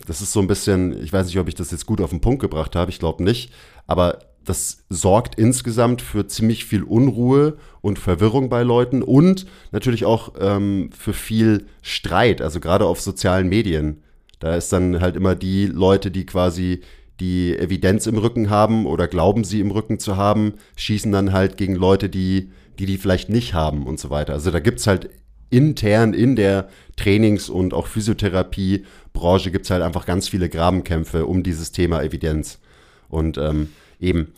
das 0.06 0.21
ist 0.21 0.32
so 0.32 0.41
ein 0.41 0.47
bisschen, 0.47 1.03
ich 1.03 1.12
weiß 1.12 1.26
nicht, 1.26 1.38
ob 1.38 1.49
ich 1.49 1.55
das 1.55 1.71
jetzt 1.71 1.87
gut 1.87 2.00
auf 2.00 2.11
den 2.11 2.21
Punkt 2.21 2.41
gebracht 2.41 2.76
habe, 2.76 2.91
ich 2.91 2.99
glaube 2.99 3.23
nicht, 3.23 3.53
aber 3.87 4.19
das 4.44 4.85
sorgt 4.91 5.37
insgesamt 5.37 6.03
für 6.03 6.26
ziemlich 6.26 6.67
viel 6.67 6.82
Unruhe 6.82 7.56
und 7.81 7.99
Verwirrung 7.99 8.50
bei 8.50 8.62
Leuten 8.62 9.03
und 9.03 9.47
natürlich 9.73 10.05
auch 10.05 10.35
ähm, 10.38 10.91
für 10.97 11.15
viel 11.15 11.67
Streit, 11.81 12.43
also 12.43 12.61
gerade 12.61 12.87
auf 12.87 13.00
sozialen 13.00 13.49
Medien. 13.49 14.03
Da 14.41 14.55
ist 14.55 14.73
dann 14.73 15.00
halt 15.00 15.17
immer 15.17 15.35
die 15.35 15.67
Leute, 15.67 16.11
die 16.11 16.27
quasi 16.27 16.81
die 17.20 17.56
Evidenz 17.56 18.06
im 18.06 18.19
Rücken 18.19 18.50
haben 18.50 18.85
oder 18.87 19.09
glauben 19.09 19.44
sie 19.44 19.61
im 19.61 19.70
Rücken 19.70 19.99
zu 19.99 20.17
haben, 20.17 20.55
schießen 20.77 21.11
dann 21.12 21.32
halt 21.32 21.56
gegen 21.56 21.77
Leute, 21.77 22.11
die 22.11 22.50
die, 22.79 22.87
die 22.87 22.99
vielleicht 22.99 23.29
nicht 23.29 23.55
haben 23.55 23.87
und 23.87 24.00
so 24.00 24.11
weiter. 24.11 24.32
Also 24.32 24.50
da 24.50 24.61
gibt's 24.61 24.87
halt 24.87 25.11
intern 25.50 26.14
in 26.14 26.37
der 26.37 26.69
Trainings- 26.96 27.49
und 27.49 27.75
auch 27.75 27.87
Physiotherapiebranche 27.87 29.50
gibt's 29.50 29.70
halt 29.70 29.82
einfach 29.82 30.06
ganz 30.06 30.29
viele 30.29 30.49
Grabenkämpfe 30.49 31.26
um 31.26 31.43
dieses 31.43 31.73
Thema 31.73 32.02
Evidenz. 32.02 32.58
Und 33.08 33.38
ähm, 33.38 33.69
eben 34.00 34.32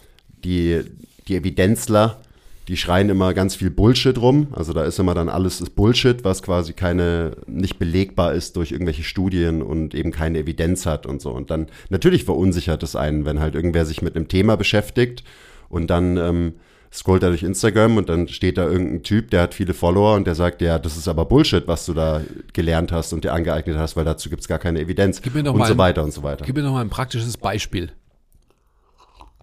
die, 0.44 0.80
die 1.28 1.36
Evidenzler, 1.36 2.20
die 2.68 2.76
schreien 2.76 3.10
immer 3.10 3.32
ganz 3.32 3.54
viel 3.54 3.70
Bullshit 3.70 4.18
rum. 4.18 4.48
Also 4.52 4.72
da 4.72 4.84
ist 4.84 4.98
immer 4.98 5.14
dann 5.14 5.28
alles 5.28 5.60
ist 5.60 5.76
Bullshit, 5.76 6.24
was 6.24 6.42
quasi 6.42 6.72
keine, 6.72 7.36
nicht 7.46 7.78
belegbar 7.78 8.34
ist 8.34 8.56
durch 8.56 8.72
irgendwelche 8.72 9.04
Studien 9.04 9.62
und 9.62 9.94
eben 9.94 10.10
keine 10.10 10.38
Evidenz 10.40 10.84
hat 10.84 11.06
und 11.06 11.20
so. 11.22 11.30
Und 11.30 11.50
dann 11.50 11.68
natürlich 11.90 12.25
verunsichert 12.25 12.82
es 12.82 12.96
einen, 12.96 13.25
wenn 13.25 13.38
halt 13.38 13.54
irgendwer 13.54 13.86
sich 13.86 14.02
mit 14.02 14.16
einem 14.16 14.28
Thema 14.28 14.56
beschäftigt 14.56 15.22
und 15.68 15.88
dann 15.88 16.16
ähm, 16.16 16.54
scrollt 16.93 17.23
er 17.23 17.31
durch 17.31 17.43
Instagram 17.43 17.97
und 17.97 18.09
dann 18.09 18.28
steht 18.28 18.59
da 18.59 18.64
irgendein 18.64 19.02
Typ, 19.02 19.31
der 19.31 19.43
hat 19.43 19.55
viele 19.55 19.75
Follower 19.75 20.14
und 20.14 20.26
der 20.26 20.35
sagt, 20.35 20.62
ja, 20.62 20.78
das 20.78 20.97
ist 20.97 21.09
aber 21.09 21.25
Bullshit, 21.25 21.66
was 21.66 21.87
du 21.87 21.95
da 21.95 22.23
gelernt 22.52 22.93
hast 22.93 23.12
und 23.12 23.25
dir 23.25 23.33
angeeignet 23.33 23.76
hast, 23.76 23.97
weil 23.97 24.05
dazu 24.05 24.31
gibt 24.31 24.43
es 24.43 24.49
gar 24.49 24.59
keine 24.59 24.81
Evidenz 24.81 25.21
gib 25.21 25.35
mir 25.35 25.43
noch 25.43 25.52
und 25.52 25.59
mal 25.59 25.69
so 25.69 25.78
weiter 25.78 26.02
und 26.02 26.12
so 26.12 26.23
weiter. 26.23 26.45
Gib 26.45 26.57
mir 26.57 26.62
noch 26.62 26.73
mal 26.73 26.81
ein 26.81 26.90
praktisches 26.90 27.37
Beispiel. 27.37 27.93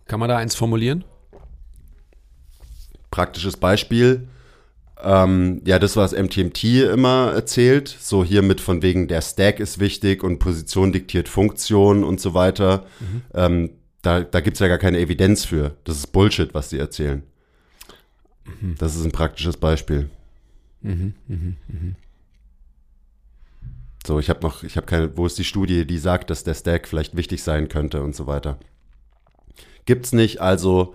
Kann 0.05 0.19
man 0.19 0.29
da 0.29 0.37
eins 0.37 0.55
formulieren? 0.55 1.03
Praktisches 3.11 3.57
Beispiel. 3.57 4.27
Ähm, 5.01 5.61
ja, 5.65 5.79
das, 5.79 5.97
was 5.97 6.13
MTMT 6.13 6.63
immer 6.93 7.33
erzählt, 7.35 7.95
so 7.99 8.23
hier 8.23 8.41
mit 8.41 8.61
von 8.61 8.81
wegen 8.81 9.07
der 9.07 9.21
Stack 9.21 9.59
ist 9.59 9.79
wichtig 9.79 10.23
und 10.23 10.39
Position 10.39 10.93
diktiert 10.93 11.27
Funktion 11.27 12.03
und 12.03 12.21
so 12.21 12.33
weiter. 12.33 12.85
Mhm. 12.99 13.21
Ähm, 13.33 13.69
da 14.01 14.21
da 14.21 14.39
gibt 14.39 14.55
es 14.55 14.59
ja 14.61 14.67
gar 14.67 14.77
keine 14.77 14.99
Evidenz 14.99 15.45
für. 15.45 15.75
Das 15.83 15.97
ist 15.97 16.07
Bullshit, 16.07 16.53
was 16.53 16.69
sie 16.69 16.79
erzählen. 16.79 17.23
Mhm. 18.45 18.75
Das 18.77 18.95
ist 18.95 19.05
ein 19.05 19.11
praktisches 19.11 19.57
Beispiel. 19.57 20.09
Mhm, 20.81 21.13
mh, 21.27 21.53
mh. 21.67 21.95
So, 24.05 24.19
ich 24.19 24.29
habe 24.29 24.41
noch, 24.41 24.63
ich 24.63 24.75
habe 24.75 24.85
keine, 24.85 25.15
wo 25.17 25.25
ist 25.25 25.37
die 25.37 25.45
Studie, 25.45 25.85
die 25.85 25.97
sagt, 25.97 26.29
dass 26.29 26.43
der 26.43 26.55
Stack 26.55 26.87
vielleicht 26.87 27.15
wichtig 27.15 27.41
sein 27.41 27.69
könnte 27.69 28.03
und 28.03 28.15
so 28.15 28.27
weiter. 28.27 28.57
Gibt's 29.85 30.11
nicht, 30.11 30.41
also 30.41 30.93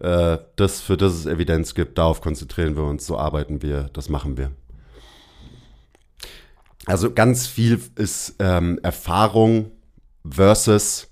äh, 0.00 0.38
das, 0.56 0.80
für 0.80 0.98
das 0.98 1.14
es 1.14 1.26
Evidenz 1.26 1.74
gibt, 1.74 1.96
darauf 1.96 2.20
konzentrieren 2.20 2.76
wir 2.76 2.84
uns, 2.84 3.06
so 3.06 3.18
arbeiten 3.18 3.62
wir, 3.62 3.90
das 3.94 4.10
machen 4.10 4.36
wir. 4.36 4.52
Also 6.84 7.12
ganz 7.12 7.46
viel 7.46 7.80
ist 7.96 8.36
ähm, 8.38 8.78
Erfahrung 8.82 9.72
versus 10.28 11.10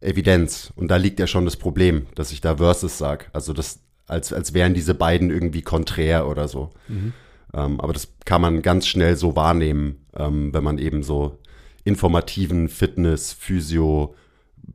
Evidenz. 0.00 0.72
Und 0.76 0.88
da 0.88 0.96
liegt 0.96 1.18
ja 1.18 1.26
schon 1.26 1.44
das 1.44 1.56
Problem, 1.56 2.06
dass 2.14 2.32
ich 2.32 2.40
da 2.40 2.56
versus 2.56 2.98
sage. 2.98 3.26
Also 3.32 3.52
das, 3.52 3.80
als, 4.08 4.32
als 4.32 4.54
wären 4.54 4.74
diese 4.74 4.94
beiden 4.94 5.30
irgendwie 5.30 5.62
konträr 5.62 6.28
oder 6.28 6.48
so. 6.48 6.70
Mhm. 6.88 7.12
Ähm, 7.54 7.80
aber 7.80 7.92
das 7.92 8.08
kann 8.24 8.42
man 8.42 8.62
ganz 8.62 8.86
schnell 8.86 9.16
so 9.16 9.34
wahrnehmen, 9.36 10.04
ähm, 10.16 10.52
wenn 10.52 10.64
man 10.64 10.78
eben 10.78 11.02
so 11.02 11.38
informativen 11.84 12.68
Fitness, 12.68 13.32
Physio, 13.32 14.14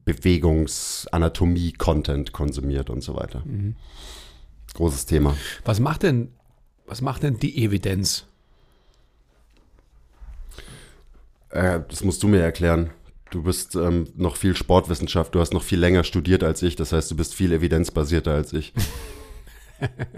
Bewegungsanatomie-Content 0.05 2.31
konsumiert 2.31 2.89
und 2.89 3.01
so 3.01 3.15
weiter. 3.15 3.43
Mhm. 3.45 3.75
Großes 4.73 5.05
Thema. 5.05 5.37
Was 5.65 5.79
macht 5.79 6.01
denn 6.03 6.29
was 6.85 7.01
macht 7.01 7.23
denn 7.23 7.39
die 7.39 7.63
Evidenz? 7.63 8.25
Äh, 11.49 11.79
das 11.87 12.03
musst 12.03 12.21
du 12.23 12.27
mir 12.27 12.41
erklären. 12.41 12.89
Du 13.31 13.43
bist 13.43 13.75
ähm, 13.75 14.07
noch 14.15 14.35
viel 14.35 14.55
Sportwissenschaft, 14.55 15.33
du 15.33 15.39
hast 15.39 15.53
noch 15.53 15.63
viel 15.63 15.79
länger 15.79 16.03
studiert 16.03 16.43
als 16.43 16.61
ich, 16.61 16.75
das 16.75 16.91
heißt, 16.91 17.09
du 17.09 17.15
bist 17.15 17.33
viel 17.33 17.51
evidenzbasierter 17.51 18.33
als 18.33 18.53
ich. 18.53 18.73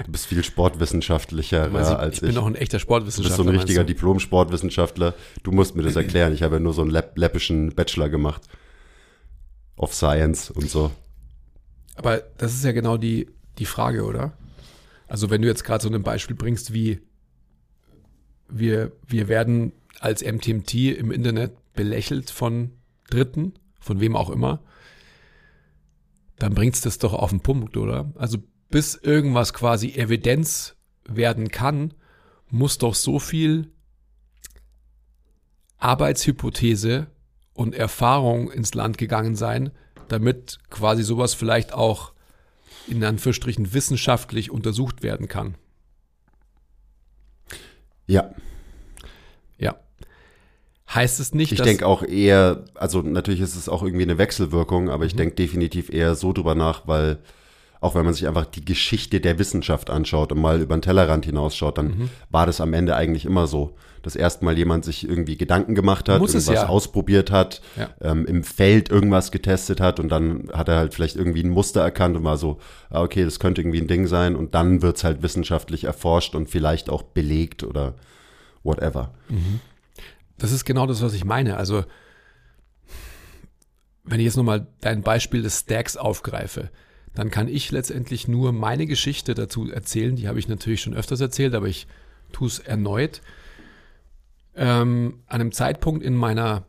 du 0.06 0.12
bist 0.12 0.26
viel 0.28 0.44
sportwissenschaftlicher 0.44 1.72
ja, 1.72 1.96
als 1.98 2.16
ich 2.16 2.22
bin 2.22 2.30
ich. 2.30 2.36
noch 2.36 2.46
ein 2.46 2.56
echter 2.56 2.78
Du 2.78 2.82
Sportwissenschaftler. 2.82 3.36
bist 3.38 3.46
so 3.46 3.50
ein 3.52 3.56
richtiger 3.56 3.84
du? 3.84 3.94
Diplom-Sportwissenschaftler. 3.94 5.14
Du 5.44 5.52
musst 5.52 5.76
mir 5.76 5.84
das 5.84 5.96
erklären. 5.98 6.34
Ich 6.34 6.44
habe 6.44 6.56
ja 6.56 6.60
nur 6.60 6.74
so 6.74 6.82
einen 6.82 6.92
läpp 6.92 7.18
läppischen 7.18 7.74
Bachelor 7.76 8.10
gemacht. 8.10 8.42
Of 9.78 9.94
Science 9.94 10.52
und 10.52 10.70
so. 10.70 10.92
Aber 11.96 12.20
das 12.38 12.54
ist 12.54 12.64
ja 12.64 12.72
genau 12.72 12.98
die, 12.98 13.28
die 13.58 13.66
Frage, 13.66 14.04
oder? 14.06 14.34
Also 15.08 15.30
wenn 15.30 15.42
du 15.42 15.48
jetzt 15.48 15.64
gerade 15.64 15.84
so 15.84 15.90
ein 15.94 16.04
Beispiel 16.04 16.36
bringst, 16.36 16.74
wie 16.74 17.02
wir, 18.48 18.92
wir 19.08 19.28
werden 19.28 19.72
als 20.00 20.24
MTMT 20.24 20.74
im 20.98 21.12
Internet 21.12 21.54
belächelt 21.74 22.30
von 22.30 22.72
Dritten, 23.10 23.54
von 23.80 24.00
wem 24.00 24.16
auch 24.16 24.30
immer, 24.30 24.62
dann 26.38 26.54
bringt's 26.54 26.82
das 26.82 26.98
doch 26.98 27.14
auf 27.14 27.30
den 27.30 27.40
Punkt, 27.42 27.78
oder? 27.78 28.12
Also 28.16 28.38
bis 28.75 28.96
irgendwas 28.96 29.53
quasi 29.53 29.91
Evidenz 29.91 30.75
werden 31.08 31.48
kann, 31.48 31.94
muss 32.50 32.77
doch 32.77 32.94
so 32.94 33.20
viel 33.20 33.72
Arbeitshypothese 35.77 37.08
und 37.53 37.74
Erfahrung 37.74 38.51
ins 38.51 38.74
Land 38.74 38.98
gegangen 38.98 39.38
sein, 39.38 39.72
damit 40.10 40.60
quasi 40.70 41.03
sowas 41.03 41.34
vielleicht 41.34 41.74
auch 41.74 42.12
in 42.88 43.01
Anführungsstrichen 43.01 43.74
wissenschaftlich 43.74 44.51
untersucht 44.51 45.03
werden 45.03 45.29
kann. 45.29 45.55
Ja, 48.08 48.36
Ja. 49.58 49.79
Heißt 50.94 51.22
es 51.22 51.34
nicht, 51.34 51.53
ich 51.53 51.60
dass 51.60 51.65
denke 51.65 51.88
auch 51.88 52.03
eher, 52.03 52.65
also 52.74 53.01
natürlich 53.01 53.39
ist 53.39 53.55
es 53.55 53.70
auch 53.70 53.84
irgendwie 53.84 54.03
eine 54.03 54.17
Wechselwirkung, 54.17 54.89
aber 54.89 55.05
ich 55.05 55.15
denke 55.15 55.36
definitiv 55.36 55.89
eher 55.89 56.15
so 56.15 56.34
drüber 56.34 56.55
nach, 56.55 56.89
weil 56.89 57.20
auch 57.82 57.96
wenn 57.96 58.05
man 58.05 58.13
sich 58.13 58.27
einfach 58.27 58.46
die 58.46 58.63
Geschichte 58.65 59.20
der 59.22 59.38
Wissenschaft 59.39 59.89
anschaut 59.89 60.32
und 60.32 60.39
mal 60.41 60.62
über 60.62 60.75
den 60.75 60.82
Tellerrand 60.82 61.25
hinausschaut, 61.25 61.77
dann 61.77 62.10
war 62.29 62.46
das 62.46 62.62
am 62.62 62.74
Ende 62.74 62.96
eigentlich 62.96 63.25
immer 63.25 63.48
so, 63.48 63.75
dass 64.01 64.15
erstmal 64.15 64.58
jemand 64.58 64.86
sich 64.86 65.08
irgendwie 65.08 65.36
Gedanken 65.38 65.74
gemacht 65.74 66.10
hat, 66.10 66.20
Muss 66.20 66.36
es 66.36 66.48
irgendwas 66.48 66.67
ja. 66.67 66.70
ausprobiert 66.70 67.32
hat, 67.32 67.62
Ja. 67.75 67.89
ähm, 68.01 68.25
im 68.27 68.44
Feld 68.44 68.89
irgendwas 68.89 69.32
getestet 69.32 69.82
hat 69.82 70.00
und 70.00 70.10
dann 70.10 70.50
hat 70.53 70.70
er 70.70 70.77
halt 70.77 70.94
vielleicht 70.94 71.15
irgendwie 71.15 71.44
ein 71.44 71.50
Muster 71.50 71.82
erkannt 71.82 72.15
und 72.15 72.24
war 72.24 72.38
so, 72.38 72.60
ah, 72.91 73.01
okay, 73.01 73.24
das 73.25 73.39
könnte 73.39 73.62
irgendwie 73.62 73.82
ein 73.82 73.88
Ding 73.88 74.05
sein 74.05 74.36
und 74.36 74.53
dann 74.53 74.82
wird's 74.82 75.03
halt 75.03 75.24
wissenschaftlich 75.24 75.86
erforscht 75.86 76.36
und 76.36 76.50
vielleicht 76.50 76.89
auch 76.89 77.01
belegt 77.01 77.63
oder 77.63 77.96
whatever. 78.63 79.12
Das 80.38 80.51
ist 80.51 80.65
genau 80.65 80.86
das, 80.86 81.01
was 81.01 81.13
ich 81.13 81.25
meine. 81.25 81.58
Also, 81.58 81.84
wenn 84.03 84.20
ich 84.20 84.25
jetzt 84.25 84.38
nochmal 84.38 84.67
dein 84.82 85.01
Beispiel 85.01 85.41
des 85.41 85.62
Stacks 85.62 85.98
aufgreife, 85.98 86.70
dann 87.16 87.32
kann 87.32 87.48
ich 87.48 87.72
letztendlich 87.72 88.28
nur 88.28 88.52
meine 88.52 88.86
Geschichte 88.86 89.34
dazu 89.34 89.72
erzählen. 89.72 90.16
Die 90.16 90.28
habe 90.28 90.40
ich 90.40 90.48
natürlich 90.48 90.82
schon 90.82 90.94
öfters 90.94 91.22
erzählt, 91.22 91.56
aber 91.56 91.68
ich 91.68 91.88
tue 92.32 92.48
es 92.48 92.60
erneut. 92.60 93.22
Ähm, 94.56 95.22
an 95.28 95.42
einem 95.42 95.52
Zeitpunkt 95.52 96.04
in 96.04 96.16
meiner 96.16 96.66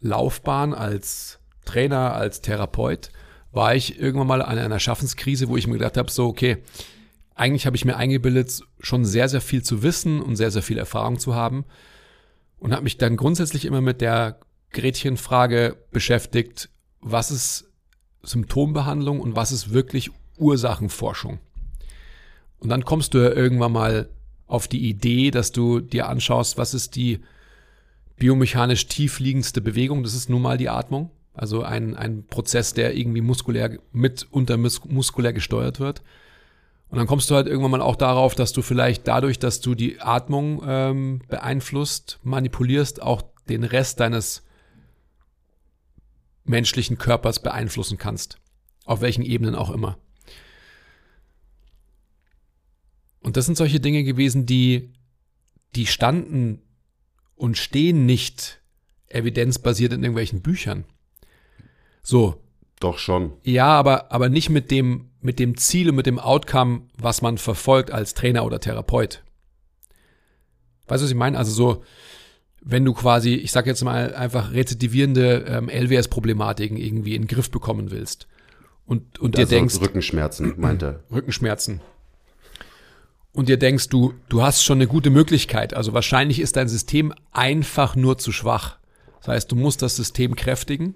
Laufbahn 0.00 0.74
als 0.74 1.40
Trainer, 1.64 2.14
als 2.14 2.40
Therapeut, 2.40 3.10
war 3.52 3.74
ich 3.74 3.98
irgendwann 4.00 4.26
mal 4.26 4.42
an 4.42 4.58
einer 4.58 4.80
Schaffenskrise, 4.80 5.48
wo 5.48 5.56
ich 5.56 5.66
mir 5.66 5.74
gedacht 5.74 5.96
habe, 5.96 6.10
so, 6.10 6.26
okay, 6.26 6.58
eigentlich 7.34 7.66
habe 7.66 7.76
ich 7.76 7.84
mir 7.84 7.96
eingebildet, 7.96 8.62
schon 8.80 9.04
sehr, 9.04 9.28
sehr 9.28 9.40
viel 9.40 9.62
zu 9.62 9.82
wissen 9.82 10.20
und 10.20 10.36
sehr, 10.36 10.50
sehr 10.50 10.62
viel 10.62 10.78
Erfahrung 10.78 11.18
zu 11.18 11.34
haben 11.34 11.64
und 12.58 12.72
habe 12.72 12.82
mich 12.82 12.98
dann 12.98 13.16
grundsätzlich 13.16 13.64
immer 13.64 13.80
mit 13.80 14.00
der 14.00 14.40
Gretchenfrage 14.70 15.76
beschäftigt, 15.90 16.68
was 17.00 17.30
ist 17.30 17.70
Symptombehandlung 18.24 19.20
und 19.20 19.36
was 19.36 19.52
ist 19.52 19.72
wirklich 19.72 20.10
Ursachenforschung. 20.36 21.38
Und 22.58 22.68
dann 22.68 22.84
kommst 22.84 23.14
du 23.14 23.18
ja 23.18 23.30
irgendwann 23.30 23.72
mal 23.72 24.08
auf 24.46 24.68
die 24.68 24.88
Idee, 24.88 25.30
dass 25.30 25.52
du 25.52 25.80
dir 25.80 26.08
anschaust, 26.08 26.58
was 26.58 26.74
ist 26.74 26.96
die 26.96 27.20
biomechanisch 28.16 28.86
tiefliegendste 28.86 29.60
Bewegung, 29.60 30.02
das 30.02 30.14
ist 30.14 30.30
nun 30.30 30.42
mal 30.42 30.58
die 30.58 30.68
Atmung. 30.68 31.10
Also 31.32 31.62
ein, 31.64 31.96
ein 31.96 32.26
Prozess, 32.26 32.74
der 32.74 32.96
irgendwie 32.96 33.20
muskulär 33.20 33.78
mit 33.90 34.26
unter 34.30 34.56
mus- 34.56 34.84
muskulär 34.88 35.32
gesteuert 35.32 35.80
wird. 35.80 36.02
Und 36.88 36.98
dann 36.98 37.08
kommst 37.08 37.28
du 37.28 37.34
halt 37.34 37.48
irgendwann 37.48 37.72
mal 37.72 37.80
auch 37.80 37.96
darauf, 37.96 38.36
dass 38.36 38.52
du 38.52 38.62
vielleicht 38.62 39.08
dadurch, 39.08 39.40
dass 39.40 39.60
du 39.60 39.74
die 39.74 40.00
Atmung 40.00 40.62
ähm, 40.64 41.22
beeinflusst, 41.28 42.20
manipulierst, 42.22 43.02
auch 43.02 43.22
den 43.48 43.64
Rest 43.64 43.98
deines 43.98 44.43
menschlichen 46.44 46.98
Körpers 46.98 47.40
beeinflussen 47.40 47.98
kannst. 47.98 48.38
Auf 48.84 49.00
welchen 49.00 49.22
Ebenen 49.22 49.54
auch 49.54 49.70
immer. 49.70 49.98
Und 53.20 53.36
das 53.38 53.46
sind 53.46 53.56
solche 53.56 53.80
Dinge 53.80 54.04
gewesen, 54.04 54.44
die, 54.44 54.92
die 55.74 55.86
standen 55.86 56.60
und 57.34 57.56
stehen 57.56 58.04
nicht 58.04 58.60
evidenzbasiert 59.08 59.92
in 59.92 60.02
irgendwelchen 60.02 60.42
Büchern. 60.42 60.84
So, 62.02 62.42
Doch 62.80 62.98
schon. 62.98 63.32
ja, 63.42 63.66
aber, 63.66 64.12
aber 64.12 64.28
nicht 64.28 64.50
mit 64.50 64.70
dem, 64.70 65.10
mit 65.20 65.38
dem 65.38 65.56
Ziel 65.56 65.88
und 65.88 65.96
mit 65.96 66.04
dem 66.04 66.18
Outcome, 66.18 66.82
was 66.98 67.22
man 67.22 67.38
verfolgt 67.38 67.90
als 67.90 68.12
Trainer 68.12 68.44
oder 68.44 68.60
Therapeut. 68.60 69.22
Weißt 70.86 71.00
du, 71.00 71.04
was 71.04 71.10
ich 71.10 71.16
meine? 71.16 71.38
Also 71.38 71.52
so, 71.52 71.84
wenn 72.64 72.84
du 72.84 72.94
quasi, 72.94 73.34
ich 73.34 73.52
sag 73.52 73.66
jetzt 73.66 73.84
mal 73.84 74.14
einfach 74.14 74.52
rezidivierende 74.52 75.44
ähm, 75.46 75.68
LWS-Problematiken 75.68 76.78
irgendwie 76.78 77.14
in 77.14 77.22
den 77.22 77.28
Griff 77.28 77.50
bekommen 77.50 77.90
willst 77.90 78.26
und, 78.86 79.18
und 79.18 79.36
dir 79.36 79.40
also 79.40 79.54
denkst, 79.54 79.80
Rückenschmerzen, 79.80 80.54
meinte 80.56 80.86
er. 80.86 81.00
Rückenschmerzen. 81.14 81.80
Und 83.32 83.48
dir 83.48 83.58
denkst, 83.58 83.88
du, 83.88 84.14
du 84.28 84.42
hast 84.42 84.64
schon 84.64 84.78
eine 84.78 84.86
gute 84.86 85.10
Möglichkeit. 85.10 85.74
Also 85.74 85.92
wahrscheinlich 85.92 86.40
ist 86.40 86.56
dein 86.56 86.68
System 86.68 87.12
einfach 87.32 87.96
nur 87.96 88.16
zu 88.16 88.32
schwach. 88.32 88.78
Das 89.18 89.28
heißt, 89.28 89.52
du 89.52 89.56
musst 89.56 89.82
das 89.82 89.96
System 89.96 90.36
kräftigen. 90.36 90.94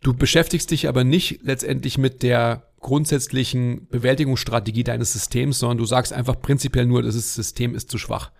Du 0.00 0.14
beschäftigst 0.14 0.70
dich 0.70 0.88
aber 0.88 1.02
nicht 1.02 1.40
letztendlich 1.42 1.98
mit 1.98 2.22
der 2.22 2.68
grundsätzlichen 2.80 3.88
Bewältigungsstrategie 3.88 4.84
deines 4.84 5.12
Systems, 5.12 5.58
sondern 5.58 5.78
du 5.78 5.84
sagst 5.84 6.12
einfach 6.12 6.40
prinzipiell 6.40 6.86
nur, 6.86 7.02
das 7.02 7.34
System 7.34 7.74
ist 7.74 7.90
zu 7.90 7.98
schwach. 7.98 8.30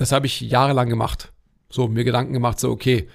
Das 0.00 0.12
habe 0.12 0.24
ich 0.24 0.40
jahrelang 0.40 0.88
gemacht. 0.88 1.30
So, 1.68 1.86
mir 1.86 2.04
Gedanken 2.04 2.32
gemacht, 2.32 2.58
so, 2.58 2.70
okay, 2.70 3.06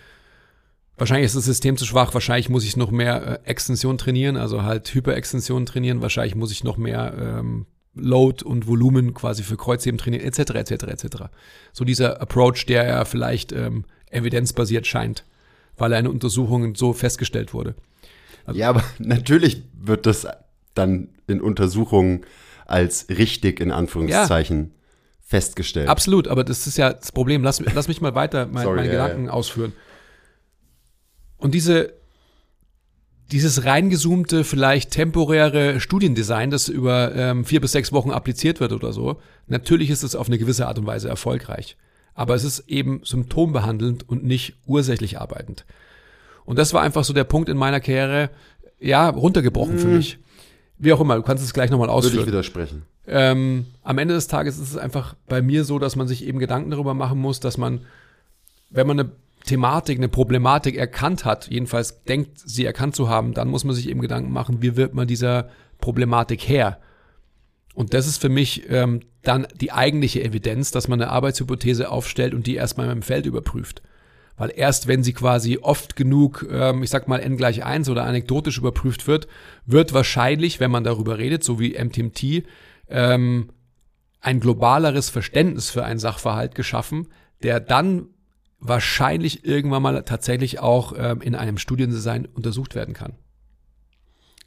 Wahrscheinlich 0.98 1.26
ist 1.26 1.36
das 1.36 1.44
System 1.44 1.76
zu 1.76 1.86
schwach, 1.86 2.14
wahrscheinlich 2.14 2.48
muss 2.48 2.64
ich 2.64 2.78
noch 2.78 2.90
mehr 2.90 3.42
äh, 3.46 3.50
Extension 3.50 3.98
trainieren, 3.98 4.38
also 4.38 4.64
halt 4.64 4.94
Hyperextension 4.94 5.66
trainieren, 5.66 6.02
wahrscheinlich 6.02 6.36
muss 6.36 6.54
ich 6.54 6.64
noch 6.64 6.78
mehr 6.78 7.14
ähm, 7.20 7.66
Load 7.96 8.46
und 8.46 8.66
Volumen 8.66 9.14
quasi 9.14 9.44
für 9.44 9.58
Kreuzheben 9.58 9.98
trainieren, 9.98 10.24
etc., 10.24 10.52
etc., 10.52 10.72
etc. 10.84 11.06
So 11.74 11.84
dieser 11.84 12.22
Approach, 12.22 12.66
der 12.66 12.88
ja 12.88 13.04
vielleicht 13.04 13.52
ähm, 13.52 13.84
evidenzbasiert 14.10 14.88
scheint, 14.88 15.26
weil 15.76 15.92
er 15.92 16.00
in 16.00 16.08
Untersuchungen 16.08 16.76
so 16.76 16.94
festgestellt 16.94 17.54
wurde. 17.54 17.76
Ja, 18.54 18.70
aber 18.70 18.84
natürlich 19.00 19.64
wird 19.78 20.06
das 20.06 20.26
dann 20.76 21.10
in 21.28 21.42
Untersuchungen 21.42 22.22
als 22.68 23.08
richtig 23.10 23.60
in 23.60 23.72
Anführungszeichen 23.72 24.72
festgestellt. 25.26 25.90
Absolut, 25.90 26.28
aber 26.28 26.44
das 26.44 26.68
ist 26.68 26.78
ja 26.78 26.94
das 26.94 27.12
Problem. 27.12 27.44
Lass, 27.44 27.60
lass 27.60 27.88
mich 27.88 28.00
mal 28.00 28.16
weiter 28.16 28.46
mein, 28.46 28.64
Sorry, 28.64 28.78
meine 28.78 28.94
ja, 28.94 29.08
Gedanken 29.08 29.30
ausführen. 29.30 29.74
Und 31.38 31.56
diese, 31.56 31.94
dieses 33.32 33.66
reingezoomte, 33.66 34.44
vielleicht 34.44 34.92
temporäre 34.92 35.80
Studiendesign, 35.80 36.52
das 36.52 36.70
über 36.70 37.14
ähm, 37.16 37.44
vier 37.44 37.60
bis 37.60 37.72
sechs 37.72 37.92
Wochen 37.92 38.12
appliziert 38.12 38.60
wird 38.60 38.72
oder 38.72 38.94
so, 38.94 39.20
natürlich 39.48 39.90
ist 39.90 40.04
es 40.04 40.16
auf 40.16 40.28
eine 40.28 40.38
gewisse 40.38 40.68
Art 40.68 40.78
und 40.78 40.86
Weise 40.86 41.10
erfolgreich. 41.10 41.76
Aber 42.14 42.36
es 42.36 42.44
ist 42.44 42.70
eben 42.70 43.02
symptombehandelnd 43.04 44.08
und 44.08 44.24
nicht 44.24 44.54
ursächlich 44.68 45.20
arbeitend. 45.20 45.66
Und 46.46 46.60
das 46.60 46.74
war 46.74 46.84
einfach 46.84 47.04
so 47.04 47.14
der 47.14 47.24
Punkt 47.24 47.50
in 47.50 47.58
meiner 47.58 47.80
Karriere, 47.80 48.30
ja, 48.80 49.10
runtergebrochen 49.10 49.80
für 49.80 49.88
mich. 49.88 50.20
Wie 50.78 50.92
auch 50.94 51.02
immer, 51.02 51.16
du 51.16 51.22
kannst 51.22 51.44
es 51.44 51.54
gleich 51.54 51.70
nochmal 51.70 51.88
Würde 51.88 52.00
ich 52.00 52.06
ausführen. 52.06 52.28
widersprechen. 52.28 52.84
Ähm, 53.08 53.68
am 53.84 53.98
Ende 53.98 54.14
des 54.14 54.28
Tages 54.28 54.58
ist 54.58 54.72
es 54.72 54.78
einfach 54.78 55.16
bei 55.28 55.42
mir 55.42 55.64
so, 55.64 55.80
dass 55.80 55.96
man 55.96 56.08
sich 56.08 56.26
eben 56.26 56.40
Gedanken 56.40 56.72
darüber 56.72 56.94
machen 56.94 57.20
muss, 57.20 57.40
dass 57.40 57.58
man, 57.58 57.82
wenn 58.70 58.88
man 58.88 59.00
eine 59.00 59.12
Thematik, 59.46 59.98
eine 59.98 60.10
Problematik 60.10 60.76
erkannt 60.76 61.24
hat, 61.24 61.48
jedenfalls 61.48 62.04
denkt, 62.04 62.40
sie 62.44 62.66
erkannt 62.66 62.96
zu 62.96 63.10
haben, 63.10 63.34
dann 63.34 63.48
muss 63.48 63.64
man 63.64 63.76
sich 63.76 63.90
eben 63.90 64.02
Gedanken 64.02 64.32
machen, 64.32 64.62
wie 64.62 64.76
wird 64.76 64.96
man 64.96 65.08
dieser 65.08 65.50
Problematik 65.80 66.42
her? 66.42 66.80
Und 67.76 67.94
das 67.94 68.08
ist 68.08 68.18
für 68.18 68.30
mich 68.30 68.70
ähm, 68.70 69.02
dann 69.22 69.48
die 69.60 69.72
eigentliche 69.72 70.24
Evidenz, 70.24 70.72
dass 70.72 70.88
man 70.88 71.02
eine 71.02 71.12
Arbeitshypothese 71.12 71.92
aufstellt 71.92 72.34
und 72.34 72.48
die 72.48 72.56
erstmal 72.56 72.90
im 72.90 73.02
Feld 73.02 73.26
überprüft. 73.26 73.82
Weil 74.38 74.52
erst 74.56 74.88
wenn 74.88 75.04
sie 75.04 75.14
quasi 75.14 75.60
oft 75.62 75.96
genug, 75.96 76.46
ähm, 76.52 76.84
ich 76.84 76.90
sag 76.90 77.08
mal, 77.08 77.20
n 77.20 77.38
gleich 77.38 77.64
eins 77.64 77.90
oder 77.90 78.04
anekdotisch 78.04 78.58
überprüft 78.58 79.08
wird, 79.08 79.28
wird 79.66 79.94
wahrscheinlich, 79.94 80.60
wenn 80.60 80.72
man 80.72 80.84
darüber 80.84 81.18
redet, 81.18 81.44
so 81.44 81.60
wie 81.60 81.78
MTMT, 81.78 82.46
ähm, 82.90 83.50
ein 84.20 84.40
globaleres 84.40 85.10
Verständnis 85.10 85.70
für 85.70 85.86
einen 85.86 86.00
Sachverhalt 86.00 86.56
geschaffen, 86.56 87.08
der 87.44 87.60
dann 87.60 88.08
wahrscheinlich 88.60 89.46
irgendwann 89.46 89.84
mal 89.84 90.04
tatsächlich 90.04 90.60
auch 90.60 90.94
ähm, 90.98 91.22
in 91.22 91.36
einem 91.36 91.58
Studiendesign 91.58 92.26
untersucht 92.26 92.76
werden 92.76 92.94
kann. 92.94 93.14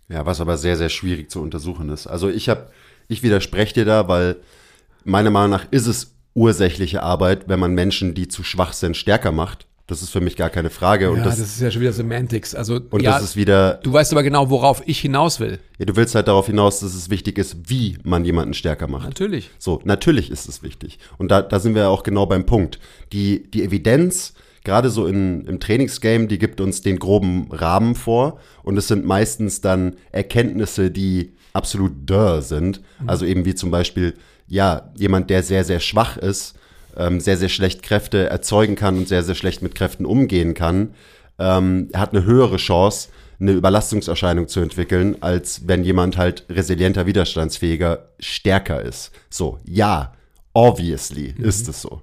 Ja, 0.09 0.27
was 0.27 0.41
aber 0.41 0.57
sehr, 0.57 0.77
sehr 0.77 0.89
schwierig 0.89 1.31
zu 1.31 1.41
untersuchen 1.41 1.91
ist. 1.91 2.07
Also 2.07 2.29
ich 2.29 2.49
habe, 2.49 2.71
ich 3.07 3.23
widerspreche 3.23 3.75
dir 3.75 3.85
da, 3.85 4.09
weil 4.09 4.37
meiner 5.05 5.31
Meinung 5.31 5.51
nach 5.51 5.67
ist 5.71 5.87
es 5.87 6.17
ursächliche 6.35 7.03
Arbeit, 7.03 7.49
wenn 7.49 7.61
man 7.61 7.73
Menschen, 7.73 8.15
die 8.15 8.29
zu 8.29 8.43
schwach 8.43 8.73
sind, 8.73 8.97
stärker 8.97 9.33
macht. 9.33 9.68
Das 9.89 10.03
ist 10.03 10.11
für 10.11 10.21
mich 10.21 10.37
gar 10.37 10.51
keine 10.51 10.69
Frage. 10.69 11.11
Und 11.11 11.17
ja, 11.17 11.25
das, 11.25 11.39
das, 11.39 11.49
ist 11.49 11.61
ja 11.63 11.71
schon 11.71 11.81
wieder 11.81 11.95
Semantics. 11.95 12.55
Also, 12.55 12.79
und 12.91 13.03
ja, 13.03 13.13
das 13.13 13.23
ist 13.23 13.37
wieder, 13.37 13.81
du 13.83 13.91
weißt 13.91 14.13
aber 14.13 14.23
genau, 14.23 14.51
worauf 14.51 14.83
ich 14.85 15.01
hinaus 15.01 15.41
will. 15.41 15.61
ja, 15.79 15.87
du 15.87 15.97
willst 15.97 16.15
halt 16.15 16.29
darauf 16.29 16.47
hinaus, 16.47 16.81
dass 16.81 16.95
es 16.95 17.09
wichtig 17.09 17.39
ist, 17.39 17.57
wie 17.71 17.97
man 18.05 18.23
jemanden 18.27 18.53
stärker 18.53 18.87
macht. 18.87 19.07
Natürlich. 19.07 19.49
So, 19.59 19.81
natürlich 19.85 20.31
ist 20.31 20.47
es 20.47 20.63
wichtig. 20.63 20.99
Und 21.17 21.31
da, 21.31 21.41
da 21.41 21.59
sind 21.59 21.75
wir 21.75 21.89
auch 21.89 22.03
genau 22.03 22.27
beim 22.27 22.45
Punkt. 22.45 22.79
Die, 23.15 23.51
die 23.51 23.65
Evidenz, 23.65 24.35
gerade 24.63 24.91
so 24.91 25.07
in, 25.07 25.47
im 25.47 25.59
Trainingsgame, 25.59 26.27
die 26.27 26.39
gibt 26.39 26.61
uns 26.61 26.83
den 26.83 26.99
groben 26.99 27.51
Rahmen 27.51 27.95
vor. 27.95 28.41
Und 28.63 28.77
es 28.77 28.89
sind 28.89 29.07
meistens 29.07 29.63
dann 29.63 29.97
Erkenntnisse, 30.13 30.91
die 30.91 31.33
absolut 31.55 31.93
dörr 32.05 32.43
sind. 32.43 32.83
Also 33.07 33.25
eben 33.25 33.47
wie 33.47 33.55
zum 33.55 33.71
Beispiel, 33.71 34.13
ja, 34.49 34.93
jemand, 34.99 35.31
der 35.31 35.43
sehr, 35.43 35.65
sehr 35.65 35.81
schwach 35.81 36.19
ist, 36.19 36.58
ähm, 36.99 37.21
sehr, 37.21 37.37
sehr 37.37 37.49
schlecht 37.49 37.83
Kräfte 37.83 38.29
erzeugen 38.29 38.75
kann 38.75 38.99
und 38.99 39.09
sehr, 39.09 39.23
sehr 39.23 39.35
schlecht 39.35 39.63
mit 39.63 39.75
Kräften 39.75 40.05
umgehen 40.05 40.55
kann, 40.55 40.95
ähm, 41.39 41.89
hat 41.95 42.13
eine 42.13 42.25
höhere 42.25 42.57
Chance, 42.57 43.09
eine 43.41 43.53
Überlastungserscheinung 43.53 44.49
zu 44.49 44.61
entwickeln, 44.61 45.17
als 45.21 45.69
wenn 45.69 45.85
jemand 45.85 46.17
halt 46.17 46.45
resilienter, 46.51 47.07
widerstandsfähiger, 47.07 48.09
stärker 48.19 48.83
ist. 48.83 49.13
So, 49.31 49.59
ja, 49.65 50.13
obviously 50.53 51.35
ist 51.39 51.69
es 51.69 51.81
so. 51.81 52.03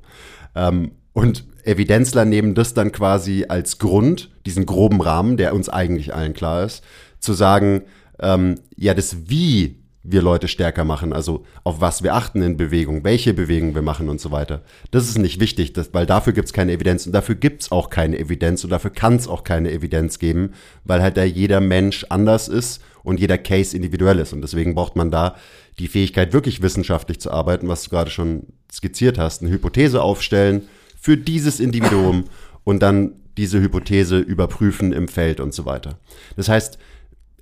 Ähm, 0.55 0.93
und 1.11 1.45
Evidenzler 1.63 2.25
nehmen 2.25 2.55
das 2.55 2.73
dann 2.73 2.91
quasi 2.91 3.45
als 3.49 3.79
Grund, 3.79 4.31
diesen 4.45 4.65
groben 4.65 5.01
Rahmen, 5.01 5.35
der 5.35 5.53
uns 5.53 5.67
eigentlich 5.67 6.13
allen 6.13 6.33
klar 6.33 6.63
ist, 6.63 6.83
zu 7.19 7.33
sagen, 7.33 7.83
ähm, 8.19 8.55
ja, 8.75 8.93
das 8.93 9.29
Wie 9.29 9.84
wir 10.07 10.21
Leute 10.21 10.47
stärker 10.47 10.83
machen, 10.83 11.13
also 11.13 11.45
auf 11.63 11.81
was 11.81 12.03
wir 12.03 12.13
achten 12.13 12.41
in 12.41 12.57
Bewegung, 12.57 13.03
welche 13.03 13.33
Bewegung 13.33 13.73
wir 13.73 13.81
machen 13.81 14.07
und 14.07 14.21
so 14.21 14.31
weiter. 14.31 14.61
Das 14.91 15.09
ist 15.09 15.17
nicht 15.17 15.39
wichtig, 15.39 15.73
das, 15.73 15.93
weil 15.93 16.05
dafür 16.05 16.33
gibt 16.33 16.45
es 16.45 16.53
keine 16.53 16.73
Evidenz 16.73 17.07
und 17.07 17.13
dafür 17.13 17.35
gibt 17.35 17.63
es 17.63 17.71
auch 17.71 17.89
keine 17.89 18.19
Evidenz 18.19 18.63
und 18.63 18.69
dafür 18.69 18.91
kann 18.91 19.15
es 19.15 19.27
auch 19.27 19.43
keine 19.43 19.71
Evidenz 19.71 20.19
geben, 20.19 20.51
weil 20.83 21.01
halt 21.01 21.17
da 21.17 21.23
jeder 21.23 21.59
Mensch 21.59 22.05
anders 22.09 22.47
ist 22.47 22.81
und 23.03 23.19
jeder 23.19 23.37
Case 23.37 23.75
individuell 23.75 24.19
ist. 24.19 24.33
Und 24.33 24.41
deswegen 24.41 24.75
braucht 24.75 24.95
man 24.95 25.09
da 25.09 25.35
die 25.79 25.87
Fähigkeit, 25.87 26.33
wirklich 26.33 26.61
wissenschaftlich 26.61 27.19
zu 27.19 27.31
arbeiten, 27.31 27.67
was 27.67 27.83
du 27.83 27.89
gerade 27.89 28.11
schon 28.11 28.47
skizziert 28.71 29.17
hast, 29.17 29.41
eine 29.41 29.51
Hypothese 29.51 30.01
aufstellen 30.01 30.63
für 30.99 31.17
dieses 31.17 31.59
Individuum 31.59 32.25
und 32.63 32.81
dann 32.81 33.13
diese 33.37 33.59
Hypothese 33.59 34.19
überprüfen 34.19 34.93
im 34.93 35.07
Feld 35.07 35.39
und 35.39 35.53
so 35.53 35.65
weiter. 35.65 35.97
Das 36.35 36.47
heißt, 36.47 36.77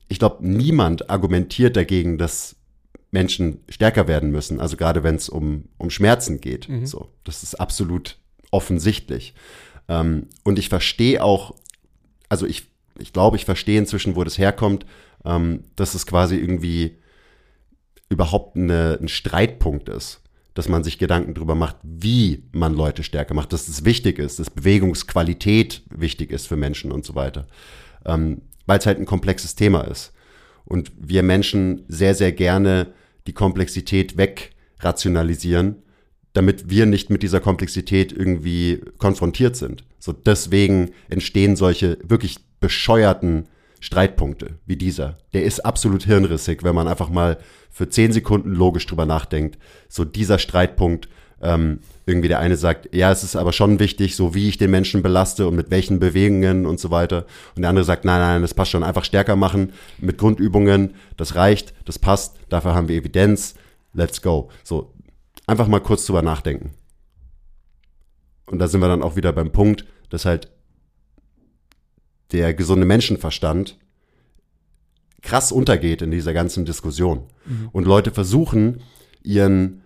ich 0.07 0.19
glaube, 0.19 0.45
niemand 0.47 1.09
argumentiert 1.09 1.75
dagegen, 1.75 2.17
dass 2.17 2.55
Menschen 3.11 3.59
stärker 3.69 4.07
werden 4.07 4.31
müssen. 4.31 4.59
Also 4.59 4.75
gerade 4.75 5.03
wenn 5.03 5.15
es 5.15 5.29
um, 5.29 5.65
um 5.77 5.89
Schmerzen 5.89 6.41
geht. 6.41 6.67
So, 6.87 7.09
das 7.23 7.43
ist 7.43 7.55
absolut 7.55 8.17
offensichtlich. 8.51 9.33
Ähm, 9.87 10.27
und 10.43 10.59
ich 10.59 10.69
verstehe 10.69 11.23
auch, 11.23 11.55
also 12.29 12.45
ich, 12.45 12.67
ich 12.99 13.13
glaube, 13.13 13.37
ich 13.37 13.45
verstehe 13.45 13.79
inzwischen, 13.79 14.15
wo 14.15 14.23
das 14.23 14.37
herkommt, 14.37 14.85
ähm, 15.25 15.65
dass 15.75 15.93
es 15.93 16.05
quasi 16.05 16.37
irgendwie 16.37 16.97
überhaupt 18.09 18.55
eine, 18.55 18.97
ein 19.01 19.07
Streitpunkt 19.07 19.89
ist, 19.89 20.21
dass 20.53 20.67
man 20.67 20.83
sich 20.83 20.99
Gedanken 20.99 21.33
darüber 21.33 21.55
macht, 21.55 21.77
wie 21.83 22.43
man 22.51 22.73
Leute 22.73 23.03
stärker 23.03 23.33
macht, 23.33 23.53
dass 23.53 23.67
es 23.67 23.85
wichtig 23.85 24.19
ist, 24.19 24.39
dass 24.39 24.49
Bewegungsqualität 24.49 25.83
wichtig 25.89 26.31
ist 26.31 26.47
für 26.47 26.55
Menschen 26.55 26.91
und 26.91 27.05
so 27.05 27.15
weiter. 27.15 27.47
Ähm, 28.05 28.41
Weil 28.65 28.79
es 28.79 28.85
halt 28.85 28.99
ein 28.99 29.05
komplexes 29.05 29.55
Thema 29.55 29.81
ist. 29.81 30.13
Und 30.65 30.91
wir 30.97 31.23
Menschen 31.23 31.83
sehr, 31.87 32.15
sehr 32.15 32.31
gerne 32.31 32.93
die 33.27 33.33
Komplexität 33.33 34.17
wegrationalisieren, 34.17 35.83
damit 36.33 36.69
wir 36.69 36.85
nicht 36.85 37.09
mit 37.09 37.23
dieser 37.23 37.39
Komplexität 37.39 38.11
irgendwie 38.11 38.81
konfrontiert 38.97 39.55
sind. 39.55 39.83
So 39.99 40.13
deswegen 40.13 40.91
entstehen 41.09 41.55
solche 41.55 41.97
wirklich 42.03 42.37
bescheuerten 42.59 43.47
Streitpunkte 43.79 44.59
wie 44.65 44.77
dieser. 44.77 45.17
Der 45.33 45.43
ist 45.43 45.65
absolut 45.65 46.05
hirnrissig, 46.05 46.63
wenn 46.63 46.73
man 46.73 46.87
einfach 46.87 47.09
mal 47.09 47.37
für 47.69 47.89
zehn 47.89 48.13
Sekunden 48.13 48.53
logisch 48.53 48.87
drüber 48.87 49.05
nachdenkt. 49.05 49.57
So 49.89 50.05
dieser 50.05 50.39
Streitpunkt, 50.39 51.09
ähm, 51.43 51.79
irgendwie 52.05 52.29
der 52.29 52.39
eine 52.39 52.55
sagt, 52.55 52.93
ja, 52.95 53.11
es 53.11 53.23
ist 53.23 53.35
aber 53.35 53.53
schon 53.53 53.79
wichtig, 53.79 54.15
so 54.15 54.33
wie 54.33 54.49
ich 54.49 54.57
den 54.57 54.71
Menschen 54.71 55.03
belaste 55.03 55.47
und 55.47 55.55
mit 55.55 55.69
welchen 55.71 55.99
Bewegungen 55.99 56.65
und 56.65 56.79
so 56.79 56.89
weiter. 56.89 57.25
Und 57.55 57.61
der 57.61 57.69
andere 57.69 57.85
sagt, 57.85 58.05
nein, 58.05 58.19
nein, 58.19 58.41
das 58.41 58.53
passt 58.53 58.71
schon, 58.71 58.83
einfach 58.83 59.05
stärker 59.05 59.35
machen 59.35 59.73
mit 59.99 60.17
Grundübungen, 60.17 60.95
das 61.17 61.35
reicht, 61.35 61.73
das 61.85 61.99
passt, 61.99 62.37
dafür 62.49 62.73
haben 62.73 62.87
wir 62.87 62.97
Evidenz, 62.97 63.55
let's 63.93 64.21
go. 64.21 64.49
So, 64.63 64.93
einfach 65.45 65.67
mal 65.67 65.79
kurz 65.79 66.05
drüber 66.05 66.21
nachdenken. 66.21 66.71
Und 68.47 68.59
da 68.59 68.67
sind 68.67 68.81
wir 68.81 68.87
dann 68.87 69.03
auch 69.03 69.15
wieder 69.15 69.31
beim 69.31 69.51
Punkt, 69.51 69.85
dass 70.09 70.25
halt 70.25 70.49
der 72.31 72.53
gesunde 72.53 72.85
Menschenverstand 72.85 73.77
krass 75.21 75.51
untergeht 75.51 76.01
in 76.01 76.11
dieser 76.11 76.33
ganzen 76.33 76.65
Diskussion. 76.65 77.23
Und 77.71 77.85
Leute 77.85 78.11
versuchen, 78.11 78.81
ihren 79.23 79.82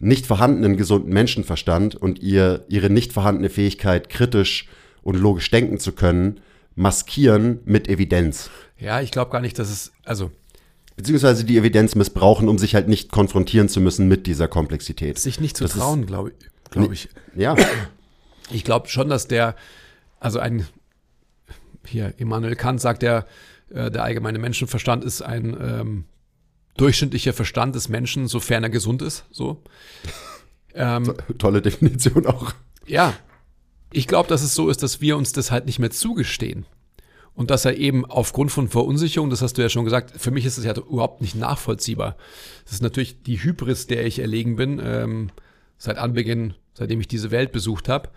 nicht 0.00 0.26
vorhandenen 0.26 0.76
gesunden 0.76 1.12
Menschenverstand 1.12 1.94
und 1.94 2.18
ihr, 2.20 2.64
ihre 2.68 2.90
nicht 2.90 3.12
vorhandene 3.12 3.50
Fähigkeit, 3.50 4.08
kritisch 4.08 4.66
und 5.02 5.16
logisch 5.16 5.50
denken 5.50 5.78
zu 5.78 5.92
können, 5.92 6.40
maskieren 6.74 7.60
mit 7.64 7.88
Evidenz. 7.88 8.50
Ja, 8.78 9.00
ich 9.00 9.10
glaube 9.10 9.30
gar 9.30 9.40
nicht, 9.40 9.58
dass 9.58 9.70
es, 9.70 9.92
also 10.04 10.30
Beziehungsweise 10.96 11.44
die 11.44 11.56
Evidenz 11.56 11.94
missbrauchen, 11.94 12.48
um 12.48 12.58
sich 12.58 12.74
halt 12.74 12.88
nicht 12.88 13.10
konfrontieren 13.10 13.68
zu 13.68 13.80
müssen 13.80 14.08
mit 14.08 14.26
dieser 14.26 14.48
Komplexität. 14.48 15.18
sich 15.18 15.40
nicht 15.40 15.56
zu 15.56 15.64
Das 15.64 15.72
trauen, 15.72 16.04
glaube 16.04 16.32
glaub 16.70 16.92
ich. 16.92 17.08
Ja, 17.34 17.56
Ich 18.50 18.64
glaube 18.64 18.88
schon, 18.88 19.08
dass 19.08 19.28
der, 19.28 19.54
also 20.18 20.38
ein, 20.38 20.66
hier, 21.86 22.14
Immanuel 22.18 22.56
Kant 22.56 22.80
sagt 22.80 23.02
ja, 23.02 23.24
äh, 23.70 23.90
der 23.90 24.02
allgemeine 24.02 24.38
Menschenverstand 24.38 25.04
ist 25.04 25.22
ein 25.22 25.56
ähm, 25.60 26.04
durchschnittlicher 26.76 27.32
Verstand 27.32 27.74
des 27.74 27.88
Menschen, 27.88 28.28
sofern 28.28 28.62
er 28.62 28.70
gesund 28.70 29.02
ist. 29.02 29.24
So. 29.30 29.62
Ähm, 30.74 31.14
tolle 31.38 31.62
Definition 31.62 32.26
auch. 32.26 32.52
ja, 32.86 33.14
ich 33.92 34.06
glaube, 34.06 34.28
dass 34.28 34.42
es 34.42 34.54
so 34.54 34.68
ist, 34.68 34.82
dass 34.82 35.00
wir 35.00 35.16
uns 35.16 35.32
das 35.32 35.50
halt 35.50 35.66
nicht 35.66 35.78
mehr 35.78 35.90
zugestehen. 35.90 36.66
Und 37.34 37.50
dass 37.50 37.64
er 37.64 37.76
eben 37.76 38.04
aufgrund 38.04 38.50
von 38.50 38.68
Verunsicherung, 38.68 39.30
das 39.30 39.40
hast 39.40 39.54
du 39.54 39.62
ja 39.62 39.68
schon 39.68 39.84
gesagt, 39.84 40.12
für 40.16 40.30
mich 40.30 40.44
ist 40.44 40.58
das 40.58 40.64
ja 40.64 40.76
überhaupt 40.76 41.20
nicht 41.20 41.34
nachvollziehbar. 41.34 42.16
Das 42.64 42.74
ist 42.74 42.82
natürlich 42.82 43.22
die 43.22 43.42
Hybris, 43.42 43.86
der 43.86 44.04
ich 44.04 44.18
erlegen 44.18 44.56
bin, 44.56 44.80
ähm, 44.84 45.30
seit 45.78 45.96
Anbeginn, 45.96 46.54
seitdem 46.74 47.00
ich 47.00 47.08
diese 47.08 47.30
Welt 47.30 47.52
besucht 47.52 47.88
habe. 47.88 48.10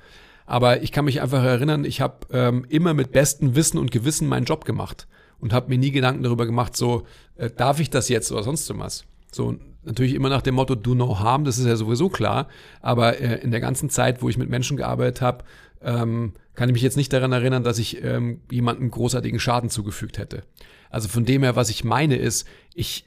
Aber 0.46 0.84
ich 0.84 0.92
kann 0.92 1.06
mich 1.06 1.22
einfach 1.22 1.44
erinnern, 1.44 1.86
ich 1.86 2.02
habe 2.02 2.28
ähm, 2.32 2.66
immer 2.68 2.94
mit 2.94 3.12
bestem 3.12 3.56
Wissen 3.56 3.78
und 3.78 3.92
Gewissen 3.92 4.28
meinen 4.28 4.46
Job 4.46 4.66
gemacht 4.66 5.08
und 5.44 5.52
habe 5.52 5.68
mir 5.68 5.78
nie 5.78 5.92
Gedanken 5.92 6.24
darüber 6.24 6.46
gemacht, 6.46 6.78
so, 6.78 7.06
äh, 7.36 7.50
darf 7.50 7.82
ich 7.82 7.90
das 7.90 8.08
jetzt 8.08 8.32
oder 8.32 8.44
sonst 8.44 8.72
was. 8.80 9.04
So, 9.30 9.58
natürlich 9.84 10.14
immer 10.14 10.30
nach 10.30 10.42
dem 10.42 10.56
Motto, 10.56 10.74
do 10.74 10.96
no 10.96 11.20
harm, 11.20 11.44
das 11.44 11.58
ist 11.58 11.66
ja 11.66 11.76
sowieso 11.76 12.08
klar. 12.08 12.48
Aber 12.82 13.20
äh, 13.20 13.42
in 13.44 13.52
der 13.52 13.60
ganzen 13.60 13.90
Zeit, 13.90 14.22
wo 14.22 14.30
ich 14.30 14.38
mit 14.38 14.50
Menschen 14.50 14.78
gearbeitet 14.78 15.22
habe, 15.22 15.44
ähm, 15.82 16.32
kann 16.56 16.70
ich 16.70 16.74
mich 16.74 16.82
jetzt 16.82 16.96
nicht 16.96 17.12
daran 17.12 17.34
erinnern, 17.34 17.66
dass 17.66 17.78
ich 17.78 18.02
ähm, 18.02 18.40
jemandem 18.50 18.90
großartigen 18.90 19.38
Schaden 19.38 19.70
zugefügt 19.70 20.18
hätte. 20.18 20.44
Also 20.90 21.10
von 21.10 21.26
dem 21.26 21.44
her, 21.44 21.58
was 21.58 21.70
ich 21.70 21.84
meine 21.84 22.16
ist, 22.16 22.48
ich 22.74 23.06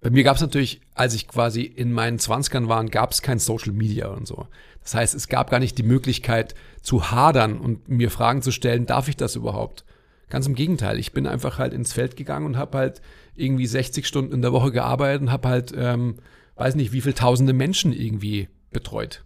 bei 0.00 0.10
mir 0.10 0.22
gab 0.22 0.36
es 0.36 0.42
natürlich, 0.42 0.80
als 0.94 1.12
ich 1.14 1.26
quasi 1.26 1.62
in 1.62 1.92
meinen 1.92 2.20
Zwanzigern 2.20 2.68
war, 2.68 2.82
gab 2.86 3.10
es 3.10 3.20
kein 3.20 3.38
Social 3.40 3.72
Media 3.72 4.06
und 4.06 4.26
so. 4.26 4.46
Das 4.82 4.94
heißt, 4.94 5.14
es 5.14 5.28
gab 5.28 5.50
gar 5.50 5.58
nicht 5.58 5.76
die 5.76 5.82
Möglichkeit 5.82 6.54
zu 6.82 7.10
hadern 7.10 7.58
und 7.58 7.88
mir 7.88 8.10
Fragen 8.10 8.42
zu 8.42 8.52
stellen, 8.52 8.86
darf 8.86 9.08
ich 9.08 9.16
das 9.16 9.36
überhaupt? 9.36 9.84
Ganz 10.30 10.46
im 10.46 10.54
Gegenteil, 10.54 10.98
ich 10.98 11.12
bin 11.12 11.26
einfach 11.26 11.58
halt 11.58 11.74
ins 11.74 11.92
Feld 11.92 12.16
gegangen 12.16 12.46
und 12.46 12.56
habe 12.56 12.78
halt 12.78 13.02
irgendwie 13.34 13.66
60 13.66 14.06
Stunden 14.06 14.32
in 14.32 14.42
der 14.42 14.52
Woche 14.52 14.70
gearbeitet 14.70 15.22
und 15.22 15.32
habe 15.32 15.48
halt, 15.48 15.74
ähm, 15.76 16.16
weiß 16.54 16.76
nicht, 16.76 16.92
wie 16.92 17.00
viele 17.00 17.14
tausende 17.14 17.52
Menschen 17.52 17.92
irgendwie 17.92 18.48
betreut. 18.70 19.24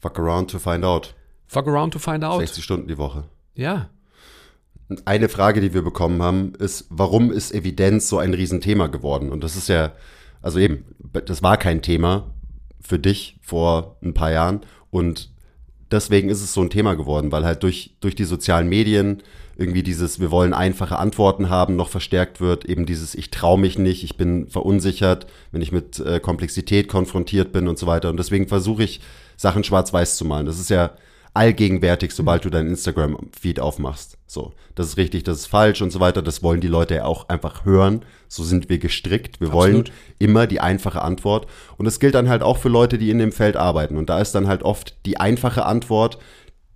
Fuck 0.00 0.18
around 0.18 0.50
to 0.50 0.58
find 0.58 0.84
out. 0.84 1.14
Fuck 1.46 1.68
around 1.68 1.92
to 1.92 1.98
find 1.98 2.24
out. 2.24 2.40
60 2.40 2.64
Stunden 2.64 2.88
die 2.88 2.98
Woche. 2.98 3.24
Ja. 3.54 3.88
Eine 5.04 5.28
Frage, 5.28 5.60
die 5.60 5.72
wir 5.72 5.82
bekommen 5.82 6.20
haben, 6.22 6.54
ist, 6.56 6.86
warum 6.90 7.30
ist 7.30 7.54
Evidenz 7.54 8.08
so 8.08 8.18
ein 8.18 8.34
Riesenthema 8.34 8.88
geworden? 8.88 9.30
Und 9.30 9.44
das 9.44 9.56
ist 9.56 9.68
ja, 9.68 9.92
also 10.42 10.58
eben, 10.58 10.84
das 11.24 11.42
war 11.42 11.56
kein 11.56 11.82
Thema 11.82 12.34
für 12.80 12.98
dich 12.98 13.38
vor 13.40 13.96
ein 14.02 14.12
paar 14.12 14.32
Jahren 14.32 14.60
und 14.90 15.31
deswegen 15.92 16.28
ist 16.28 16.42
es 16.42 16.52
so 16.52 16.62
ein 16.62 16.70
Thema 16.70 16.94
geworden, 16.94 17.32
weil 17.32 17.44
halt 17.44 17.62
durch, 17.62 17.94
durch 18.00 18.14
die 18.14 18.24
sozialen 18.24 18.68
Medien 18.68 19.22
irgendwie 19.56 19.82
dieses, 19.82 20.18
wir 20.18 20.30
wollen 20.30 20.54
einfache 20.54 20.98
Antworten 20.98 21.50
haben, 21.50 21.76
noch 21.76 21.88
verstärkt 21.88 22.40
wird. 22.40 22.64
Eben 22.64 22.86
dieses, 22.86 23.14
ich 23.14 23.30
traue 23.30 23.58
mich 23.58 23.78
nicht, 23.78 24.02
ich 24.02 24.16
bin 24.16 24.48
verunsichert, 24.48 25.26
wenn 25.50 25.60
ich 25.60 25.72
mit 25.72 26.00
äh, 26.00 26.20
Komplexität 26.20 26.88
konfrontiert 26.88 27.52
bin 27.52 27.68
und 27.68 27.78
so 27.78 27.86
weiter. 27.86 28.10
Und 28.10 28.16
deswegen 28.16 28.48
versuche 28.48 28.82
ich, 28.82 29.00
Sachen 29.36 29.64
schwarz-weiß 29.64 30.16
zu 30.16 30.24
malen. 30.24 30.46
Das 30.46 30.58
ist 30.58 30.70
ja 30.70 30.92
allgegenwärtig, 31.34 32.12
sobald 32.12 32.44
du 32.44 32.50
deinen 32.50 32.68
Instagram-Feed 32.68 33.60
aufmachst. 33.60 34.18
So, 34.26 34.52
das 34.74 34.88
ist 34.88 34.96
richtig, 34.98 35.22
das 35.24 35.38
ist 35.38 35.46
falsch 35.46 35.80
und 35.80 35.90
so 35.90 36.00
weiter. 36.00 36.20
Das 36.20 36.42
wollen 36.42 36.60
die 36.60 36.68
Leute 36.68 36.96
ja 36.96 37.04
auch 37.04 37.28
einfach 37.28 37.64
hören. 37.64 38.04
So 38.28 38.44
sind 38.44 38.68
wir 38.68 38.78
gestrickt. 38.78 39.40
Wir 39.40 39.48
Absolut. 39.48 39.88
wollen 39.88 39.90
immer 40.18 40.46
die 40.46 40.60
einfache 40.60 41.00
Antwort. 41.00 41.46
Und 41.78 41.86
das 41.86 42.00
gilt 42.00 42.14
dann 42.14 42.28
halt 42.28 42.42
auch 42.42 42.58
für 42.58 42.68
Leute, 42.68 42.98
die 42.98 43.10
in 43.10 43.18
dem 43.18 43.32
Feld 43.32 43.56
arbeiten. 43.56 43.96
Und 43.96 44.10
da 44.10 44.20
ist 44.20 44.34
dann 44.34 44.46
halt 44.46 44.62
oft 44.62 44.96
die 45.06 45.18
einfache 45.18 45.64
Antwort 45.64 46.18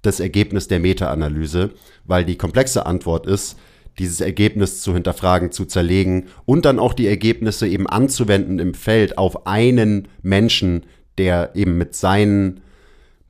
das 0.03 0.21
Ergebnis 0.21 0.69
der 0.69 0.81
Meta-Analyse, 0.81 1.71
weil 2.05 2.25
die 2.25 2.37
komplexe 2.37 2.87
Antwort 2.87 3.27
ist, 3.27 3.59
dieses 3.99 4.21
Ergebnis 4.21 4.83
zu 4.83 4.95
hinterfragen, 4.95 5.53
zu 5.53 5.65
zerlegen 5.65 6.27
und 6.45 6.65
dann 6.65 6.79
auch 6.79 6.93
die 6.95 7.07
Ergebnisse 7.07 7.67
eben 7.67 7.87
anzuwenden 7.87 8.59
im 8.59 8.75
Feld 8.75 9.19
auf 9.19 9.47
einen 9.47 10.09
Menschen, 10.23 10.85
der 11.19 11.53
eben 11.55 11.79
mit 11.79 11.95
seinen 11.95 12.61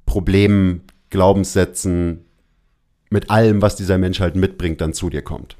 Problemen 0.06 0.82
Glaubenssätzen, 1.16 2.26
mit 3.08 3.30
allem, 3.30 3.62
was 3.62 3.74
dieser 3.74 3.96
Mensch 3.96 4.20
halt 4.20 4.36
mitbringt, 4.36 4.82
dann 4.82 4.92
zu 4.92 5.08
dir 5.08 5.22
kommt. 5.22 5.56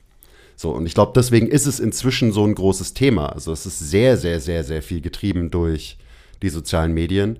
So, 0.55 0.71
und 0.73 0.85
ich 0.85 0.93
glaube, 0.93 1.13
deswegen 1.17 1.47
ist 1.47 1.65
es 1.65 1.81
inzwischen 1.81 2.31
so 2.31 2.45
ein 2.45 2.55
großes 2.55 2.93
Thema. 2.93 3.33
Also 3.33 3.53
es 3.53 3.65
ist 3.65 3.79
sehr, 3.79 4.19
sehr, 4.19 4.39
sehr, 4.41 4.65
sehr 4.65 4.83
viel 4.83 5.01
getrieben 5.01 5.51
durch 5.51 5.97
die 6.43 6.51
sozialen 6.51 6.93
Medien. 6.93 7.39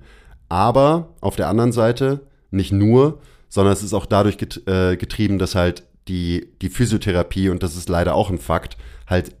Aber 0.49 1.13
auf 1.21 1.35
der 1.35 1.47
anderen 1.47 1.71
Seite 1.71 2.21
nicht 2.49 2.71
nur, 2.71 3.21
sondern 3.49 3.73
es 3.73 3.83
ist 3.83 3.93
auch 3.93 4.07
dadurch 4.07 4.37
äh, 4.65 4.97
getrieben, 4.97 5.37
dass 5.37 5.53
halt 5.53 5.83
die, 6.07 6.47
die 6.63 6.69
Physiotherapie, 6.69 7.49
und 7.49 7.61
das 7.61 7.75
ist 7.75 7.87
leider 7.87 8.15
auch 8.15 8.31
ein 8.31 8.39
Fakt, 8.39 8.77
halt 9.05 9.35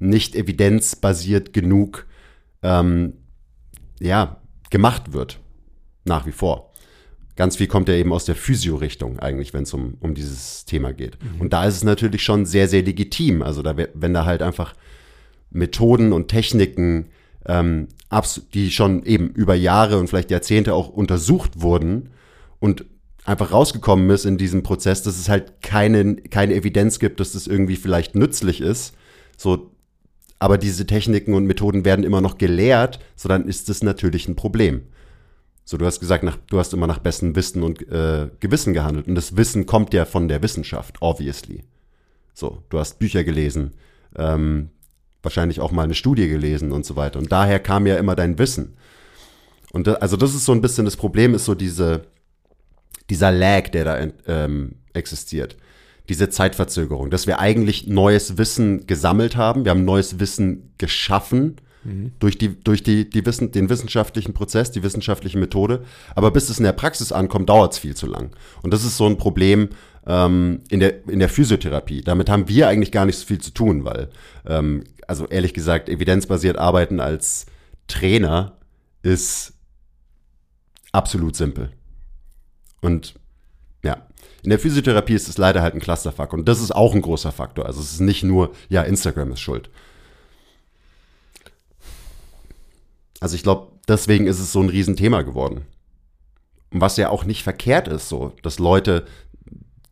nicht 0.00 0.34
evidenzbasiert 0.34 1.52
genug 1.52 2.06
ähm, 2.62 3.18
ja, 4.00 4.40
gemacht 4.70 5.12
wird. 5.12 5.38
Nach 6.04 6.26
wie 6.26 6.32
vor 6.32 6.73
ganz 7.36 7.56
viel 7.56 7.66
kommt 7.66 7.88
ja 7.88 7.94
eben 7.94 8.12
aus 8.12 8.24
der 8.24 8.34
Physio-Richtung 8.34 9.18
eigentlich, 9.18 9.52
wenn 9.52 9.64
es 9.64 9.74
um, 9.74 9.94
um 10.00 10.14
dieses 10.14 10.64
Thema 10.64 10.92
geht. 10.92 11.18
Mhm. 11.22 11.40
Und 11.40 11.52
da 11.52 11.66
ist 11.66 11.76
es 11.76 11.84
natürlich 11.84 12.22
schon 12.22 12.46
sehr, 12.46 12.68
sehr 12.68 12.82
legitim. 12.82 13.42
Also 13.42 13.62
da, 13.62 13.74
wenn 13.94 14.14
da 14.14 14.24
halt 14.24 14.42
einfach 14.42 14.74
Methoden 15.50 16.12
und 16.12 16.28
Techniken, 16.28 17.06
ähm, 17.46 17.88
die 18.54 18.70
schon 18.70 19.04
eben 19.04 19.30
über 19.30 19.54
Jahre 19.54 19.98
und 19.98 20.08
vielleicht 20.08 20.30
Jahrzehnte 20.30 20.74
auch 20.74 20.88
untersucht 20.88 21.60
wurden 21.60 22.10
und 22.60 22.84
einfach 23.24 23.52
rausgekommen 23.52 24.08
ist 24.10 24.24
in 24.24 24.38
diesem 24.38 24.62
Prozess, 24.62 25.02
dass 25.02 25.18
es 25.18 25.28
halt 25.28 25.62
keine, 25.62 26.16
keine 26.16 26.54
Evidenz 26.54 26.98
gibt, 26.98 27.20
dass 27.20 27.32
das 27.32 27.46
irgendwie 27.46 27.76
vielleicht 27.76 28.14
nützlich 28.14 28.60
ist. 28.60 28.94
So, 29.36 29.70
aber 30.38 30.58
diese 30.58 30.86
Techniken 30.86 31.34
und 31.34 31.46
Methoden 31.46 31.84
werden 31.84 32.04
immer 32.04 32.20
noch 32.20 32.38
gelehrt, 32.38 33.00
so 33.16 33.28
dann 33.28 33.48
ist 33.48 33.68
das 33.68 33.82
natürlich 33.82 34.28
ein 34.28 34.36
Problem. 34.36 34.82
So, 35.64 35.78
du 35.78 35.86
hast 35.86 36.00
gesagt, 36.00 36.24
nach, 36.24 36.36
du 36.48 36.58
hast 36.58 36.74
immer 36.74 36.86
nach 36.86 36.98
bestem 36.98 37.34
Wissen 37.36 37.62
und 37.62 37.80
äh, 37.90 38.28
Gewissen 38.40 38.74
gehandelt. 38.74 39.08
Und 39.08 39.14
das 39.14 39.36
Wissen 39.36 39.64
kommt 39.64 39.94
ja 39.94 40.04
von 40.04 40.28
der 40.28 40.42
Wissenschaft, 40.42 40.96
obviously. 41.00 41.64
So, 42.34 42.62
du 42.68 42.78
hast 42.78 42.98
Bücher 42.98 43.24
gelesen, 43.24 43.72
ähm, 44.16 44.70
wahrscheinlich 45.22 45.60
auch 45.60 45.72
mal 45.72 45.84
eine 45.84 45.94
Studie 45.94 46.28
gelesen 46.28 46.72
und 46.72 46.84
so 46.84 46.96
weiter. 46.96 47.18
Und 47.18 47.32
daher 47.32 47.60
kam 47.60 47.86
ja 47.86 47.96
immer 47.96 48.14
dein 48.14 48.38
Wissen. 48.38 48.76
Und 49.72 49.86
da, 49.86 49.94
also 49.94 50.16
das 50.16 50.34
ist 50.34 50.44
so 50.44 50.52
ein 50.52 50.60
bisschen 50.60 50.84
das 50.84 50.96
Problem, 50.96 51.34
ist 51.34 51.46
so 51.46 51.54
diese, 51.54 52.02
dieser 53.08 53.32
Lag, 53.32 53.70
der 53.70 53.84
da 53.84 54.06
ähm, 54.26 54.76
existiert. 54.92 55.56
Diese 56.10 56.28
Zeitverzögerung, 56.28 57.08
dass 57.08 57.26
wir 57.26 57.38
eigentlich 57.38 57.86
neues 57.86 58.36
Wissen 58.36 58.86
gesammelt 58.86 59.36
haben, 59.36 59.64
wir 59.64 59.70
haben 59.70 59.86
neues 59.86 60.20
Wissen 60.20 60.74
geschaffen, 60.76 61.56
Mhm. 61.84 62.12
Durch, 62.18 62.38
die, 62.38 62.58
durch 62.62 62.82
die, 62.82 63.08
die 63.08 63.24
Wissen, 63.24 63.52
den 63.52 63.68
wissenschaftlichen 63.68 64.34
Prozess, 64.34 64.70
die 64.70 64.82
wissenschaftliche 64.82 65.38
Methode. 65.38 65.84
Aber 66.14 66.30
bis 66.30 66.48
es 66.48 66.58
in 66.58 66.64
der 66.64 66.72
Praxis 66.72 67.12
ankommt, 67.12 67.48
dauert 67.48 67.72
es 67.72 67.78
viel 67.78 67.94
zu 67.94 68.06
lang. 68.06 68.30
Und 68.62 68.72
das 68.72 68.84
ist 68.84 68.96
so 68.96 69.06
ein 69.06 69.16
Problem 69.16 69.68
ähm, 70.06 70.60
in, 70.70 70.80
der, 70.80 71.08
in 71.08 71.18
der 71.18 71.28
Physiotherapie. 71.28 72.02
Damit 72.02 72.28
haben 72.28 72.48
wir 72.48 72.68
eigentlich 72.68 72.92
gar 72.92 73.06
nicht 73.06 73.18
so 73.18 73.26
viel 73.26 73.40
zu 73.40 73.52
tun, 73.52 73.84
weil, 73.84 74.08
ähm, 74.46 74.84
also 75.06 75.26
ehrlich 75.26 75.54
gesagt, 75.54 75.88
evidenzbasiert 75.88 76.58
arbeiten 76.58 77.00
als 77.00 77.46
Trainer 77.86 78.56
ist 79.02 79.52
absolut 80.92 81.36
simpel. 81.36 81.70
Und 82.80 83.14
ja, 83.82 84.06
in 84.42 84.50
der 84.50 84.58
Physiotherapie 84.58 85.14
ist 85.14 85.28
es 85.28 85.38
leider 85.38 85.62
halt 85.62 85.74
ein 85.74 85.80
Clusterfuck. 85.80 86.32
Und 86.32 86.46
das 86.48 86.60
ist 86.60 86.74
auch 86.74 86.94
ein 86.94 87.02
großer 87.02 87.32
Faktor. 87.32 87.66
Also 87.66 87.80
es 87.80 87.92
ist 87.92 88.00
nicht 88.00 88.22
nur, 88.22 88.52
ja, 88.68 88.82
Instagram 88.82 89.32
ist 89.32 89.40
schuld. 89.40 89.70
Also 93.24 93.36
ich 93.36 93.42
glaube, 93.42 93.72
deswegen 93.88 94.26
ist 94.26 94.38
es 94.38 94.52
so 94.52 94.60
ein 94.60 94.68
Riesenthema 94.68 95.22
geworden. 95.22 95.62
Was 96.70 96.98
ja 96.98 97.08
auch 97.08 97.24
nicht 97.24 97.42
verkehrt 97.42 97.88
ist, 97.88 98.10
so, 98.10 98.34
dass 98.42 98.58
Leute 98.58 99.06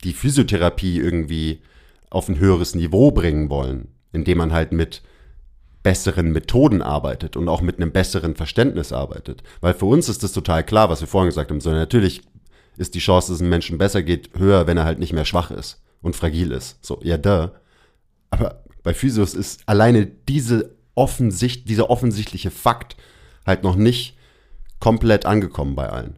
die 0.05 0.13
Physiotherapie 0.13 0.99
irgendwie 0.99 1.63
auf 2.11 2.29
ein 2.29 2.39
höheres 2.39 2.75
Niveau 2.75 3.11
bringen 3.11 3.49
wollen, 3.49 3.89
indem 4.13 4.37
man 4.37 4.53
halt 4.53 4.73
mit 4.73 5.01
besseren 5.83 6.33
Methoden 6.33 6.83
arbeitet 6.83 7.39
und 7.39 7.49
auch 7.49 7.63
mit 7.63 7.79
einem 7.79 7.91
besseren 7.91 8.37
Verständnis 8.37 8.93
arbeitet. 8.93 9.43
Weil 9.63 9.73
für 9.73 9.87
uns 9.87 10.11
ist 10.11 10.23
das 10.23 10.33
total 10.33 10.63
klar, 10.63 10.91
was 10.91 11.01
wir 11.01 11.09
vorhin 11.09 11.31
gesagt 11.31 11.51
haben. 11.51 11.63
So, 11.63 11.71
natürlich 11.71 12.21
ist 12.77 12.95
die 12.95 12.99
Chance, 12.99 13.29
dass 13.29 13.37
es 13.37 13.41
einem 13.41 13.49
Menschen 13.49 13.79
besser 13.79 14.03
geht, 14.03 14.39
höher, 14.39 14.67
wenn 14.67 14.77
er 14.77 14.85
halt 14.85 14.99
nicht 14.99 15.15
mehr 15.15 15.25
schwach 15.25 15.51
ist 15.51 15.81
und 16.03 16.17
fragil 16.17 16.51
ist. 16.51 16.85
So, 16.85 17.01
ja, 17.03 17.17
da. 17.17 17.53
Aber 18.29 18.63
bei 18.83 18.93
Physios 18.93 19.33
ist 19.33 19.63
alleine 19.65 20.05
diese 20.05 20.77
offensicht, 20.95 21.71
dieser 21.71 21.89
offensichtliche 21.89 22.51
Fakt, 22.51 22.95
halt 23.47 23.63
noch 23.63 23.77
nicht 23.77 24.17
komplett 24.81 25.27
angekommen 25.27 25.75
bei 25.75 25.89
allen. 25.89 26.17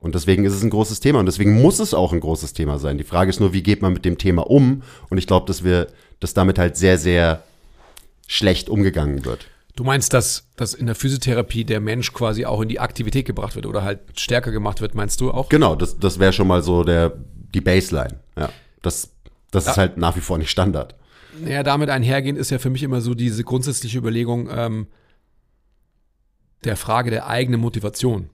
Und 0.00 0.14
deswegen 0.14 0.44
ist 0.44 0.52
es 0.52 0.62
ein 0.62 0.70
großes 0.70 1.00
Thema 1.00 1.20
und 1.20 1.26
deswegen 1.26 1.60
muss 1.60 1.78
es 1.78 1.94
auch 1.94 2.12
ein 2.12 2.20
großes 2.20 2.52
Thema 2.52 2.78
sein. 2.78 2.98
Die 2.98 3.04
Frage 3.04 3.30
ist 3.30 3.40
nur, 3.40 3.52
wie 3.52 3.62
geht 3.62 3.82
man 3.82 3.92
mit 3.92 4.04
dem 4.04 4.18
Thema 4.18 4.48
um? 4.48 4.82
Und 5.08 5.18
ich 5.18 5.26
glaube, 5.26 5.46
dass 5.46 5.64
wir, 5.64 5.88
dass 6.20 6.34
damit 6.34 6.58
halt 6.58 6.76
sehr, 6.76 6.98
sehr 6.98 7.42
schlecht 8.26 8.68
umgegangen 8.68 9.24
wird. 9.24 9.48
Du 9.74 9.84
meinst, 9.84 10.12
dass, 10.14 10.46
dass 10.56 10.74
in 10.74 10.86
der 10.86 10.94
Physiotherapie 10.94 11.64
der 11.64 11.80
Mensch 11.80 12.12
quasi 12.12 12.46
auch 12.46 12.60
in 12.62 12.68
die 12.68 12.80
Aktivität 12.80 13.26
gebracht 13.26 13.56
wird 13.56 13.66
oder 13.66 13.82
halt 13.82 14.00
stärker 14.18 14.50
gemacht 14.50 14.80
wird, 14.80 14.94
meinst 14.94 15.20
du 15.20 15.30
auch? 15.30 15.48
Genau, 15.48 15.76
das, 15.76 15.98
das 15.98 16.18
wäre 16.18 16.32
schon 16.32 16.46
mal 16.46 16.62
so 16.62 16.82
der, 16.82 17.12
die 17.54 17.60
Baseline. 17.60 18.20
Ja, 18.38 18.48
das, 18.82 19.10
das 19.50 19.66
ja. 19.66 19.72
ist 19.72 19.76
halt 19.76 19.96
nach 19.98 20.16
wie 20.16 20.20
vor 20.20 20.38
nicht 20.38 20.50
Standard. 20.50 20.94
Naja, 21.38 21.62
damit 21.62 21.90
einhergehend 21.90 22.38
ist 22.38 22.50
ja 22.50 22.58
für 22.58 22.70
mich 22.70 22.82
immer 22.82 23.02
so 23.02 23.14
diese 23.14 23.44
grundsätzliche 23.44 23.98
Überlegung, 23.98 24.48
ähm, 24.50 24.86
der 26.64 26.76
Frage 26.76 27.10
der 27.10 27.26
eigenen 27.26 27.60
Motivation. 27.60 28.30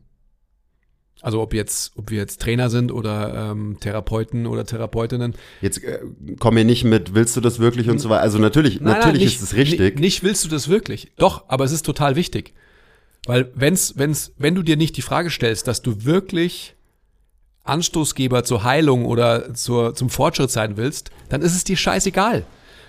Also 1.23 1.41
ob 1.41 1.55
jetzt, 1.55 1.93
ob 1.97 2.11
wir 2.11 2.19
jetzt 2.19 2.41
Trainer 2.41 2.69
sind 2.69 2.91
oder 2.91 3.53
ähm, 3.53 3.77
Therapeuten 3.79 4.47
oder 4.47 4.67
Therapeutinnen. 4.67 5.35
Jetzt 5.61 5.83
äh, 5.85 6.01
komm 6.41 6.55
mir 6.55 6.65
nicht 6.65 6.83
mit, 6.83 7.15
willst 7.15 7.37
du 7.37 7.41
das 7.41 7.61
wirklich 7.61 7.89
und 7.89 8.01
so 8.01 8.11
weiter. 8.11 8.23
Also 8.23 8.39
natürlich, 8.39 8.81
nein, 8.81 8.95
natürlich 8.95 9.15
nein, 9.15 9.25
nicht, 9.25 9.37
ist 9.37 9.43
es 9.43 9.55
richtig. 9.55 10.01
Nicht 10.01 10.25
willst 10.25 10.45
du 10.45 10.49
das 10.49 10.69
wirklich. 10.69 11.13
Doch, 11.19 11.45
aber 11.49 11.65
es 11.65 11.71
ist 11.71 11.87
total 11.87 12.17
wichtig. 12.17 12.55
Weil 13.27 13.53
wenn's, 13.55 13.95
wenn's, 13.97 14.33
wenn 14.37 14.57
du 14.57 14.65
dir 14.65 14.77
nicht 14.77 14.97
die 14.97 15.03
Frage 15.03 15.31
stellst, 15.31 15.69
dass 15.69 15.81
du 15.81 16.05
wirklich 16.05 16.75
Anstoßgeber 17.63 18.43
zur 18.43 18.65
Heilung 18.65 19.05
oder 19.05 19.55
zur, 19.55 19.95
zum 19.95 20.11
Fortschritt 20.11 20.51
sein 20.51 20.77
willst, 20.77 21.13
dann 21.29 21.41
ist 21.41 21.55
es 21.55 21.63
dir 21.63 21.77
scheißegal. 21.77 22.45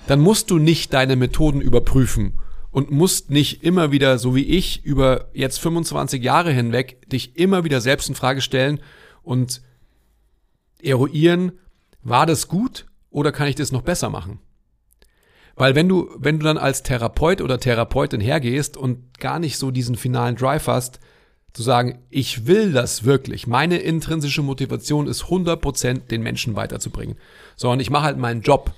Dann 0.08 0.20
musst 0.20 0.50
du 0.50 0.58
nicht 0.58 0.92
deine 0.92 1.16
Methoden 1.16 1.62
überprüfen 1.62 2.40
und 2.74 2.90
musst 2.90 3.30
nicht 3.30 3.64
immer 3.64 3.92
wieder, 3.92 4.18
so 4.18 4.36
wie 4.36 4.46
ich, 4.46 4.84
über 4.84 5.30
jetzt 5.34 5.60
25 5.60 6.22
Jahre 6.22 6.52
hinweg 6.52 7.08
dich 7.08 7.38
immer 7.38 7.64
wieder 7.64 7.80
selbst 7.80 8.10
in 8.10 8.16
Frage 8.16 8.42
stellen 8.42 8.82
und 9.22 9.62
eruieren, 10.82 11.54
war 12.02 12.26
das 12.26 12.48
gut 12.48 12.88
oder 13.12 13.32
kann 13.32 13.48
ich 13.48 13.56
das 13.56 13.72
noch 13.72 13.84
besser 13.84 14.10
machen? 14.10 14.40
Weil 15.56 15.76
wenn 15.76 15.88
du, 15.88 16.10
wenn 16.18 16.40
du 16.40 16.46
dann 16.46 16.58
als 16.58 16.82
Therapeut 16.82 17.42
oder 17.42 17.60
Therapeutin 17.60 18.20
hergehst 18.20 18.76
und 18.76 19.20
gar 19.20 19.38
nicht 19.38 19.60
so 19.60 19.70
diesen 19.70 19.96
finalen 19.96 20.36
Drive 20.36 20.66
hast, 20.66 21.00
zu 21.54 21.62
sagen, 21.62 22.00
ich 22.10 22.48
will 22.48 22.72
das 22.72 23.04
wirklich. 23.04 23.46
Meine 23.46 23.78
intrinsische 23.78 24.42
Motivation 24.42 25.06
ist 25.06 25.26
100% 25.26 26.08
den 26.08 26.24
Menschen 26.24 26.56
weiterzubringen. 26.56 27.18
So, 27.56 27.70
und 27.70 27.80
ich 27.80 27.92
mache 27.92 28.06
halt 28.06 28.18
meinen 28.18 28.42
Job 28.42 28.74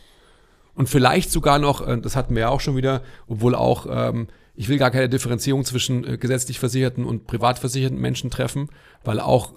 und 0.76 0.90
vielleicht 0.90 1.32
sogar 1.32 1.60
noch, 1.60 1.86
äh, 1.88 2.00
das 2.00 2.16
hatten 2.16 2.36
wir 2.36 2.42
ja 2.42 2.50
auch 2.50 2.62
schon 2.62 2.76
wieder, 2.76 3.02
obwohl 3.28 3.56
auch, 3.56 3.88
ähm, 3.90 4.28
ich 4.56 4.70
will 4.70 4.78
gar 4.78 4.92
keine 4.92 5.10
Differenzierung 5.10 5.66
zwischen 5.66 6.06
äh, 6.06 6.18
gesetzlich 6.18 6.60
versicherten 6.60 7.06
und 7.06 7.28
privat 7.28 7.60
versicherten 7.60 8.00
Menschen 8.00 8.30
treffen, 8.30 8.70
weil 9.04 9.20
auch 9.20 9.54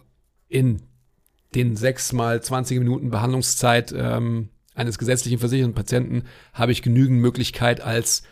in 0.49 0.83
den 1.55 1.77
sechs 1.77 2.13
mal 2.13 2.43
20 2.43 2.79
Minuten 2.79 3.11
Behandlungszeit 3.11 3.93
ähm, 3.97 4.51
eines 4.75 4.99
gesetzlichen 4.99 5.39
versicherten 5.39 5.75
Patienten 5.75 6.25
habe 6.53 6.73
ich 6.73 6.83
genügend 6.83 7.21
Möglichkeit 7.21 7.81
als 7.81 8.23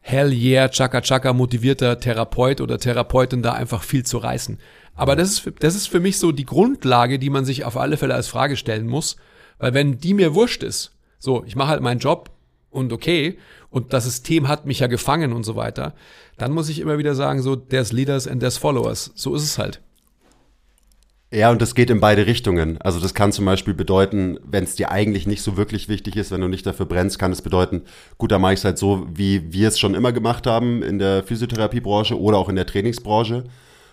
hell 0.00 0.32
yeah, 0.32 0.68
chaka 0.68 1.00
chaka 1.00 1.32
motivierter 1.32 1.98
Therapeut 2.00 2.60
oder 2.60 2.78
Therapeutin 2.78 3.42
da 3.42 3.52
einfach 3.52 3.82
viel 3.82 4.04
zu 4.04 4.18
reißen. 4.18 4.58
Aber 4.94 5.14
das 5.14 5.30
ist, 5.30 5.52
das 5.60 5.74
ist 5.74 5.88
für 5.88 6.00
mich 6.00 6.18
so 6.18 6.32
die 6.32 6.46
Grundlage, 6.46 7.18
die 7.18 7.30
man 7.30 7.44
sich 7.44 7.64
auf 7.64 7.76
alle 7.76 7.96
Fälle 7.96 8.14
als 8.14 8.28
Frage 8.28 8.56
stellen 8.56 8.86
muss. 8.86 9.16
Weil 9.58 9.74
wenn 9.74 9.98
die 9.98 10.14
mir 10.14 10.34
wurscht 10.34 10.62
ist, 10.62 10.95
so, 11.26 11.42
ich 11.44 11.56
mache 11.56 11.70
halt 11.70 11.82
meinen 11.82 11.98
Job 11.98 12.30
und 12.70 12.92
okay, 12.92 13.36
und 13.68 13.92
das 13.92 14.04
System 14.04 14.46
hat 14.46 14.64
mich 14.64 14.78
ja 14.78 14.86
gefangen 14.86 15.32
und 15.32 15.42
so 15.42 15.56
weiter, 15.56 15.92
dann 16.38 16.52
muss 16.52 16.68
ich 16.68 16.78
immer 16.78 16.98
wieder 16.98 17.16
sagen, 17.16 17.42
so, 17.42 17.56
there's 17.56 17.92
leaders 17.92 18.28
and 18.28 18.38
there's 18.38 18.56
followers. 18.56 19.10
So 19.16 19.34
ist 19.34 19.42
es 19.42 19.58
halt. 19.58 19.80
Ja, 21.32 21.50
und 21.50 21.60
das 21.60 21.74
geht 21.74 21.90
in 21.90 21.98
beide 21.98 22.28
Richtungen. 22.28 22.80
Also 22.80 23.00
das 23.00 23.12
kann 23.12 23.32
zum 23.32 23.44
Beispiel 23.44 23.74
bedeuten, 23.74 24.38
wenn 24.44 24.62
es 24.62 24.76
dir 24.76 24.92
eigentlich 24.92 25.26
nicht 25.26 25.42
so 25.42 25.56
wirklich 25.56 25.88
wichtig 25.88 26.14
ist, 26.14 26.30
wenn 26.30 26.40
du 26.40 26.46
nicht 26.46 26.64
dafür 26.64 26.86
brennst, 26.86 27.18
kann 27.18 27.32
es 27.32 27.42
bedeuten, 27.42 27.82
gut, 28.18 28.30
da 28.30 28.38
mache 28.38 28.52
ich 28.52 28.60
es 28.60 28.64
halt 28.64 28.78
so, 28.78 29.08
wie 29.12 29.52
wir 29.52 29.66
es 29.66 29.80
schon 29.80 29.96
immer 29.96 30.12
gemacht 30.12 30.46
haben 30.46 30.84
in 30.84 31.00
der 31.00 31.24
Physiotherapiebranche 31.24 32.18
oder 32.18 32.38
auch 32.38 32.48
in 32.48 32.54
der 32.54 32.66
Trainingsbranche. 32.66 33.42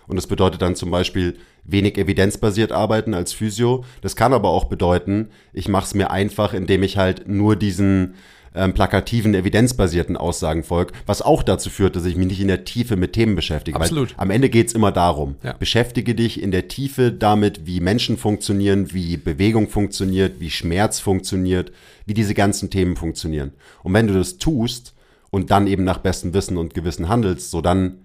Und 0.06 0.16
das 0.16 0.26
bedeutet 0.26 0.62
dann 0.62 0.76
zum 0.76 0.90
Beispiel 0.90 1.36
wenig 1.64 1.96
evidenzbasiert 1.96 2.72
arbeiten 2.72 3.14
als 3.14 3.32
Physio. 3.32 3.84
Das 4.02 4.16
kann 4.16 4.32
aber 4.32 4.50
auch 4.50 4.64
bedeuten, 4.64 5.28
ich 5.52 5.68
mache 5.68 5.86
es 5.86 5.94
mir 5.94 6.10
einfach, 6.10 6.52
indem 6.52 6.82
ich 6.82 6.96
halt 6.98 7.26
nur 7.26 7.56
diesen 7.56 8.14
ähm, 8.54 8.72
plakativen, 8.72 9.34
evidenzbasierten 9.34 10.16
Aussagen 10.16 10.62
folge, 10.62 10.92
was 11.06 11.22
auch 11.22 11.42
dazu 11.42 11.70
führt, 11.70 11.96
dass 11.96 12.04
ich 12.04 12.16
mich 12.16 12.28
nicht 12.28 12.40
in 12.40 12.46
der 12.48 12.64
Tiefe 12.64 12.94
mit 12.96 13.12
Themen 13.12 13.34
beschäftige. 13.34 13.76
Absolut. 13.80 14.14
Am 14.16 14.30
Ende 14.30 14.48
geht's 14.48 14.74
immer 14.74 14.92
darum, 14.92 15.34
Ja. 15.42 15.54
beschäftige 15.54 16.14
dich 16.14 16.40
in 16.40 16.52
der 16.52 16.68
Tiefe 16.68 17.10
damit, 17.10 17.66
wie 17.66 17.80
Menschen 17.80 18.16
funktionieren, 18.16 18.92
wie 18.92 19.16
Bewegung 19.16 19.68
funktioniert, 19.68 20.38
wie 20.38 20.50
Schmerz 20.50 21.00
funktioniert, 21.00 21.72
wie 22.06 22.14
diese 22.14 22.34
ganzen 22.34 22.70
Themen 22.70 22.94
funktionieren. 22.96 23.52
Und 23.82 23.92
wenn 23.94 24.06
du 24.06 24.14
das 24.14 24.38
tust 24.38 24.94
und 25.30 25.50
dann 25.50 25.66
eben 25.66 25.82
nach 25.82 25.98
bestem 25.98 26.32
Wissen 26.32 26.56
und 26.56 26.74
Gewissen 26.74 27.08
handelst, 27.08 27.50
so 27.50 27.60
dann, 27.60 28.03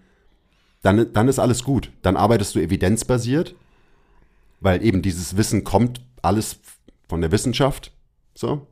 dann, 0.82 1.12
dann 1.14 1.28
ist 1.28 1.40
alles 1.40 1.64
gut. 1.64 1.92
Dann 2.02 2.16
arbeitest 2.16 2.56
du 2.56 2.60
evidenzbasiert, 2.60 3.56
weil 4.60 4.84
eben 4.84 5.02
dieses 5.02 5.38
Wissen 5.38 5.64
kommt 5.64 6.02
alles 6.22 6.60
von 7.08 7.22
der 7.22 7.32
Wissenschaft. 7.32 7.92
So. 8.36 8.68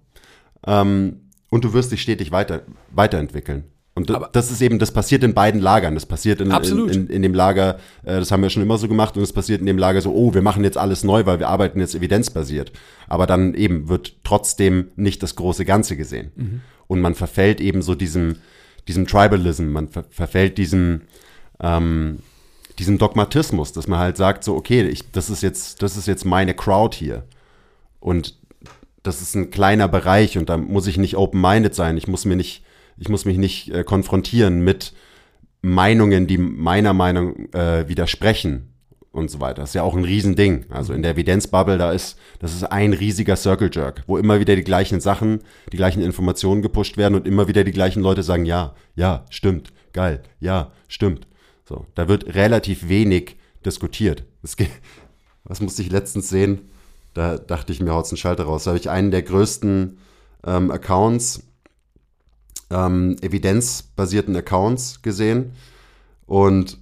Ähm, 0.65 1.21
und 1.49 1.63
du 1.63 1.73
wirst 1.73 1.91
dich 1.91 2.01
stetig 2.01 2.31
weiter, 2.31 2.63
weiterentwickeln. 2.91 3.65
Und 3.95 4.11
Aber- 4.11 4.29
das 4.31 4.51
ist 4.51 4.61
eben, 4.61 4.77
das 4.77 4.91
passiert 4.91 5.23
in 5.23 5.33
beiden 5.33 5.59
Lagern. 5.59 5.95
Das 5.95 6.05
passiert 6.05 6.39
in, 6.39 6.51
in, 6.51 6.53
in, 6.93 7.07
in 7.07 7.21
dem 7.23 7.33
Lager, 7.33 7.79
äh, 8.03 8.19
das 8.19 8.31
haben 8.31 8.43
wir 8.43 8.51
schon 8.51 8.61
immer 8.61 8.77
so 8.77 8.87
gemacht, 8.87 9.17
und 9.17 9.23
es 9.23 9.33
passiert 9.33 9.59
in 9.59 9.65
dem 9.65 9.79
Lager 9.79 10.01
so, 10.01 10.13
oh, 10.13 10.35
wir 10.35 10.43
machen 10.43 10.63
jetzt 10.63 10.77
alles 10.77 11.03
neu, 11.03 11.25
weil 11.25 11.39
wir 11.39 11.49
arbeiten 11.49 11.79
jetzt 11.79 11.95
evidenzbasiert. 11.95 12.71
Aber 13.07 13.25
dann 13.25 13.55
eben 13.55 13.89
wird 13.89 14.17
trotzdem 14.23 14.91
nicht 14.97 15.23
das 15.23 15.35
große 15.35 15.65
Ganze 15.65 15.97
gesehen. 15.97 16.61
Und 16.85 17.01
man 17.01 17.15
verfällt 17.15 17.59
eben 17.59 17.81
so 17.81 17.95
diesem, 17.95 18.35
diesem 18.87 19.07
Tribalism, 19.07 19.65
man 19.69 19.87
ver 19.87 20.03
verfällt 20.11 20.59
diesem, 20.59 21.01
ähm, 21.59 22.19
diesem 22.79 22.97
Dogmatismus, 22.97 23.73
dass 23.73 23.87
man 23.87 23.99
halt 23.99 24.17
sagt, 24.17 24.43
so, 24.43 24.55
okay, 24.55 24.87
ich, 24.87 25.11
das 25.11 25.29
ist 25.29 25.41
jetzt, 25.41 25.81
das 25.81 25.97
ist 25.97 26.07
jetzt 26.07 26.25
meine 26.25 26.53
Crowd 26.53 26.95
hier. 26.95 27.23
Und 27.99 28.35
das 29.03 29.21
ist 29.21 29.35
ein 29.35 29.49
kleiner 29.51 29.87
Bereich 29.87 30.37
und 30.37 30.49
da 30.49 30.57
muss 30.57 30.87
ich 30.87 30.97
nicht 30.97 31.17
open-minded 31.17 31.73
sein. 31.73 31.97
Ich 31.97 32.07
muss 32.07 32.25
mir 32.25 32.35
nicht, 32.35 32.63
ich 32.97 33.09
muss 33.09 33.25
mich 33.25 33.37
nicht 33.37 33.73
äh, 33.73 33.83
konfrontieren 33.83 34.61
mit 34.61 34.93
Meinungen, 35.61 36.27
die 36.27 36.37
meiner 36.37 36.93
Meinung 36.93 37.51
äh, 37.53 37.87
widersprechen 37.87 38.73
und 39.11 39.31
so 39.31 39.39
weiter. 39.39 39.61
Das 39.61 39.71
ist 39.71 39.75
ja 39.75 39.83
auch 39.83 39.95
ein 39.95 40.03
Riesending. 40.03 40.65
Also 40.69 40.93
in 40.93 41.01
der 41.01 41.11
Evidenzbubble, 41.13 41.77
da 41.77 41.91
ist, 41.91 42.17
das 42.39 42.53
ist 42.53 42.63
ein 42.63 42.93
riesiger 42.93 43.35
Circle 43.35 43.71
Jerk, 43.73 44.03
wo 44.07 44.17
immer 44.17 44.39
wieder 44.39 44.55
die 44.55 44.63
gleichen 44.63 44.99
Sachen, 44.99 45.39
die 45.71 45.77
gleichen 45.77 46.01
Informationen 46.01 46.61
gepusht 46.61 46.97
werden 46.97 47.15
und 47.15 47.27
immer 47.27 47.47
wieder 47.47 47.63
die 47.63 47.71
gleichen 47.71 48.03
Leute 48.03 48.23
sagen, 48.23 48.45
ja, 48.45 48.75
ja, 48.95 49.25
stimmt, 49.29 49.73
geil, 49.93 50.21
ja, 50.39 50.71
stimmt. 50.87 51.27
So, 51.67 51.85
da 51.95 52.07
wird 52.07 52.33
relativ 52.35 52.87
wenig 52.87 53.35
diskutiert. 53.65 54.23
Geht, 54.55 54.69
was 55.43 55.59
musste 55.59 55.81
ich 55.81 55.91
letztens 55.91 56.29
sehen? 56.29 56.69
Da 57.13 57.37
dachte 57.37 57.73
ich 57.73 57.81
mir, 57.81 57.91
haut's 57.91 58.11
einen 58.11 58.17
Schalter 58.17 58.45
raus. 58.45 58.63
Da 58.63 58.69
habe 58.69 58.79
ich 58.79 58.89
einen 58.89 59.11
der 59.11 59.23
größten 59.23 59.97
ähm, 60.45 60.71
Accounts, 60.71 61.43
ähm, 62.69 63.17
evidenzbasierten 63.21 64.35
Accounts 64.35 65.01
gesehen. 65.01 65.53
Und 66.25 66.77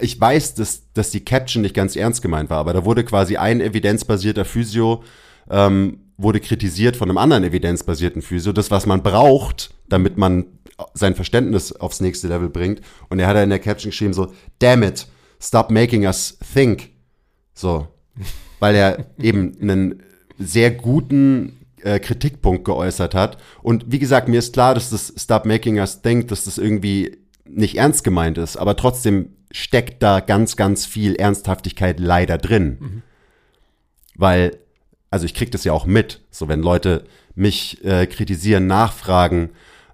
ich 0.00 0.20
weiß, 0.20 0.54
dass, 0.54 0.92
dass 0.94 1.10
die 1.10 1.24
Caption 1.24 1.62
nicht 1.62 1.74
ganz 1.74 1.94
ernst 1.94 2.22
gemeint 2.22 2.50
war, 2.50 2.58
aber 2.58 2.72
da 2.72 2.84
wurde 2.84 3.04
quasi 3.04 3.36
ein 3.36 3.60
evidenzbasierter 3.60 4.44
Physio, 4.44 5.04
ähm, 5.50 6.00
wurde 6.16 6.40
kritisiert 6.40 6.96
von 6.96 7.08
einem 7.08 7.18
anderen 7.18 7.44
evidenzbasierten 7.44 8.22
Physio, 8.22 8.52
das, 8.52 8.70
was 8.70 8.86
man 8.86 9.02
braucht, 9.02 9.70
damit 9.88 10.16
man 10.16 10.46
sein 10.94 11.14
Verständnis 11.14 11.72
aufs 11.72 12.00
nächste 12.00 12.28
Level 12.28 12.48
bringt. 12.48 12.80
Und 13.08 13.18
er 13.18 13.26
hat 13.28 13.36
in 13.36 13.50
der 13.50 13.58
Caption 13.58 13.90
geschrieben 13.90 14.12
so, 14.12 14.32
damn 14.58 14.82
it, 14.82 15.06
stop 15.40 15.70
making 15.70 16.04
us 16.04 16.38
think. 16.52 16.90
So, 17.54 17.88
weil 18.60 18.74
er 18.74 19.06
eben 19.18 19.56
einen 19.60 20.02
sehr 20.38 20.70
guten 20.70 21.58
äh, 21.82 21.98
Kritikpunkt 21.98 22.64
geäußert 22.64 23.14
hat. 23.14 23.38
Und 23.62 23.86
wie 23.88 23.98
gesagt, 23.98 24.28
mir 24.28 24.38
ist 24.38 24.52
klar, 24.52 24.74
dass 24.74 24.90
das 24.90 25.12
Stop 25.16 25.44
Making 25.44 25.78
Us 25.78 26.02
Think, 26.02 26.28
dass 26.28 26.44
das 26.44 26.58
irgendwie 26.58 27.18
nicht 27.44 27.76
ernst 27.76 28.04
gemeint 28.04 28.38
ist, 28.38 28.56
aber 28.56 28.76
trotzdem 28.76 29.30
steckt 29.50 30.02
da 30.02 30.20
ganz, 30.20 30.56
ganz 30.56 30.86
viel 30.86 31.14
Ernsthaftigkeit 31.14 31.98
leider 31.98 32.36
drin. 32.36 33.02
Weil, 34.14 34.58
also 35.10 35.24
ich 35.24 35.34
krieg 35.34 35.50
das 35.50 35.64
ja 35.64 35.72
auch 35.72 35.86
mit, 35.86 36.20
so 36.30 36.48
wenn 36.48 36.60
Leute 36.60 37.04
mich 37.34 37.84
äh, 37.84 38.06
kritisieren, 38.06 38.66
nachfragen, 38.66 39.50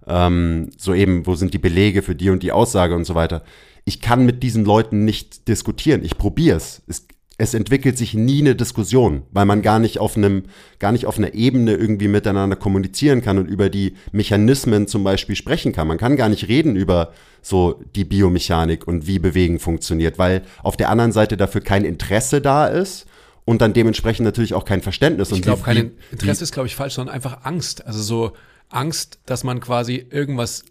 ähm, 0.06 0.70
so 0.76 0.94
eben, 0.94 1.26
wo 1.26 1.34
sind 1.34 1.54
die 1.54 1.58
Belege 1.58 2.02
für 2.02 2.14
die 2.14 2.30
und 2.30 2.42
die 2.42 2.52
Aussage 2.52 2.94
und 2.94 3.04
so 3.04 3.14
weiter. 3.14 3.44
Ich 3.84 4.00
kann 4.00 4.24
mit 4.24 4.42
diesen 4.42 4.64
Leuten 4.64 5.04
nicht 5.04 5.46
diskutieren. 5.48 6.04
Ich 6.04 6.16
probier's. 6.16 6.82
Es, 6.86 7.06
es 7.36 7.52
entwickelt 7.52 7.98
sich 7.98 8.14
nie 8.14 8.40
eine 8.40 8.54
Diskussion, 8.54 9.22
weil 9.32 9.44
man 9.44 9.60
gar 9.60 9.78
nicht 9.78 9.98
auf 9.98 10.16
einem, 10.16 10.44
gar 10.78 10.92
nicht 10.92 11.06
auf 11.06 11.18
einer 11.18 11.34
Ebene 11.34 11.74
irgendwie 11.74 12.08
miteinander 12.08 12.56
kommunizieren 12.56 13.22
kann 13.22 13.38
und 13.38 13.46
über 13.46 13.68
die 13.68 13.94
Mechanismen 14.12 14.86
zum 14.86 15.04
Beispiel 15.04 15.36
sprechen 15.36 15.72
kann. 15.72 15.88
Man 15.88 15.98
kann 15.98 16.16
gar 16.16 16.28
nicht 16.28 16.48
reden 16.48 16.76
über 16.76 17.12
so 17.42 17.82
die 17.94 18.04
Biomechanik 18.04 18.86
und 18.86 19.06
wie 19.06 19.18
Bewegen 19.18 19.58
funktioniert, 19.58 20.18
weil 20.18 20.42
auf 20.62 20.76
der 20.76 20.90
anderen 20.90 21.12
Seite 21.12 21.36
dafür 21.36 21.60
kein 21.60 21.84
Interesse 21.84 22.40
da 22.40 22.66
ist 22.66 23.06
und 23.44 23.60
dann 23.60 23.72
dementsprechend 23.72 24.24
natürlich 24.24 24.54
auch 24.54 24.64
kein 24.64 24.80
Verständnis. 24.80 25.28
Ich 25.28 25.36
und 25.36 25.42
glaube, 25.42 25.62
kein 25.62 25.92
Interesse 26.10 26.44
ist, 26.44 26.52
glaube 26.52 26.66
ich, 26.66 26.76
falsch, 26.76 26.94
sondern 26.94 27.14
einfach 27.14 27.44
Angst. 27.44 27.86
Also 27.86 28.02
so 28.02 28.32
Angst, 28.70 29.20
dass 29.26 29.44
man 29.44 29.60
quasi 29.60 30.06
irgendwas 30.10 30.64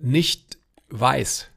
nicht 0.00 0.58
weiß 0.90 1.48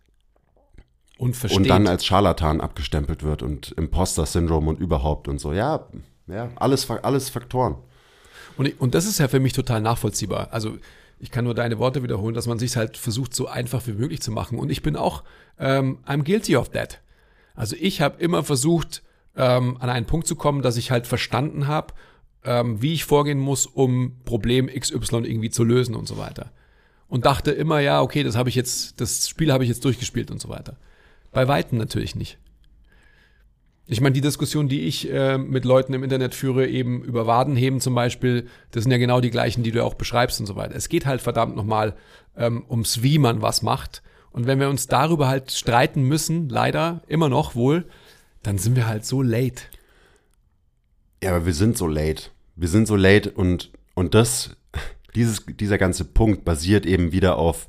und 1.18 1.36
versteht. 1.36 1.62
und 1.62 1.68
dann 1.68 1.88
als 1.88 2.06
Scharlatan 2.06 2.62
abgestempelt 2.62 3.24
wird 3.24 3.44
und 3.44 3.72
Imposter-Syndrom 3.72 4.68
und 4.68 4.80
überhaupt 4.80 5.28
und 5.28 5.40
so. 5.40 5.54
Ja, 5.54 5.88
ja, 6.28 6.50
alles, 6.56 6.90
alles 6.90 7.30
Faktoren. 7.30 7.76
Und, 8.58 8.80
und 8.80 8.96
das 8.96 9.06
ist 9.06 9.20
ja 9.20 9.28
für 9.28 9.40
mich 9.40 9.54
total 9.54 9.82
nachvollziehbar. 9.82 10.50
Also 10.52 10.78
ich 11.20 11.32
kann 11.32 11.46
nur 11.46 11.54
deine 11.54 11.80
Worte 11.80 12.04
wiederholen, 12.04 12.34
dass 12.34 12.48
man 12.48 12.60
sich 12.60 12.76
halt 12.76 12.98
versucht, 12.98 13.34
so 13.34 13.48
einfach 13.48 13.86
wie 13.88 13.94
möglich 13.94 14.22
zu 14.22 14.32
machen. 14.32 14.60
Und 14.60 14.70
ich 14.70 14.82
bin 14.82 14.96
auch, 14.96 15.24
ähm, 15.60 16.00
I'm 16.06 16.24
guilty 16.24 16.58
of 16.58 16.70
that. 16.70 17.00
Also 17.54 17.76
ich 17.80 18.02
habe 18.02 18.22
immer 18.22 18.44
versucht, 18.44 19.02
ähm, 19.38 19.78
an 19.80 19.90
einen 19.90 20.06
Punkt 20.06 20.28
zu 20.28 20.36
kommen, 20.36 20.62
dass 20.62 20.78
ich 20.78 20.92
halt 20.92 21.08
verstanden 21.08 21.68
habe, 21.68 21.94
ähm, 22.44 22.82
wie 22.82 22.94
ich 22.94 23.06
vorgehen 23.06 23.40
muss, 23.40 23.66
um 23.66 24.18
Problem 24.24 24.68
XY 24.68 25.24
irgendwie 25.24 25.50
zu 25.50 25.64
lösen 25.64 25.96
und 25.96 26.08
so 26.08 26.18
weiter. 26.18 26.52
Und 27.08 27.26
dachte 27.26 27.52
immer, 27.52 27.80
ja, 27.80 28.02
okay, 28.02 28.24
das 28.24 28.36
habe 28.36 28.50
ich 28.50 28.56
jetzt, 28.56 29.00
das 29.00 29.30
Spiel 29.30 29.52
habe 29.52 29.64
ich 29.64 29.70
jetzt 29.70 29.86
durchgespielt 29.86 30.32
und 30.32 30.42
so 30.42 30.50
weiter. 30.50 30.78
Bei 31.32 31.48
Weitem 31.48 31.78
natürlich 31.78 32.16
nicht. 32.16 32.38
Ich 33.88 34.02
meine, 34.02 34.14
die 34.14 34.22
Diskussion, 34.22 34.68
die 34.68 34.82
ich 34.82 35.12
äh, 35.12 35.38
mit 35.38 35.64
Leuten 35.64 35.94
im 35.94 36.04
Internet 36.04 36.34
führe, 36.34 36.68
eben 36.68 37.04
über 37.04 37.28
Wadenheben 37.28 37.80
zum 37.80 37.94
Beispiel, 37.94 38.48
das 38.72 38.84
sind 38.84 38.92
ja 38.92 38.98
genau 38.98 39.22
die 39.22 39.30
gleichen, 39.30 39.62
die 39.62 39.72
du 39.72 39.84
auch 39.84 39.94
beschreibst 39.94 40.40
und 40.40 40.48
so 40.48 40.56
weiter. 40.56 40.76
Es 40.76 40.90
geht 40.90 41.06
halt 41.06 41.22
verdammt 41.22 41.56
nochmal 41.56 41.96
ähm, 42.36 42.66
ums, 42.68 43.04
wie 43.04 43.20
man 43.20 43.44
was 43.44 43.62
macht. 43.62 44.02
Und 44.32 44.48
wenn 44.48 44.60
wir 44.60 44.70
uns 44.70 44.88
darüber 44.88 45.28
halt 45.28 45.52
streiten 45.52 46.02
müssen, 46.02 46.50
leider 46.50 47.04
immer 47.08 47.30
noch 47.30 47.54
wohl, 47.54 47.86
dann 48.46 48.58
sind 48.60 48.76
wir 48.76 48.88
halt 48.88 49.06
so 49.06 49.22
late. 49.22 49.64
Ja, 51.24 51.32
aber 51.32 51.46
wir 51.46 51.54
sind 51.54 51.78
so 51.78 51.88
late. 51.88 52.30
Wir 52.56 52.68
sind 52.68 52.88
so 52.88 52.96
late 52.96 53.32
und, 53.32 53.72
und 53.96 54.14
das, 54.14 54.56
dieses, 55.16 55.46
dieser 55.48 55.78
ganze 55.78 56.06
Punkt 56.06 56.46
basiert 56.46 56.86
eben 56.86 57.12
wieder 57.12 57.38
auf 57.38 57.68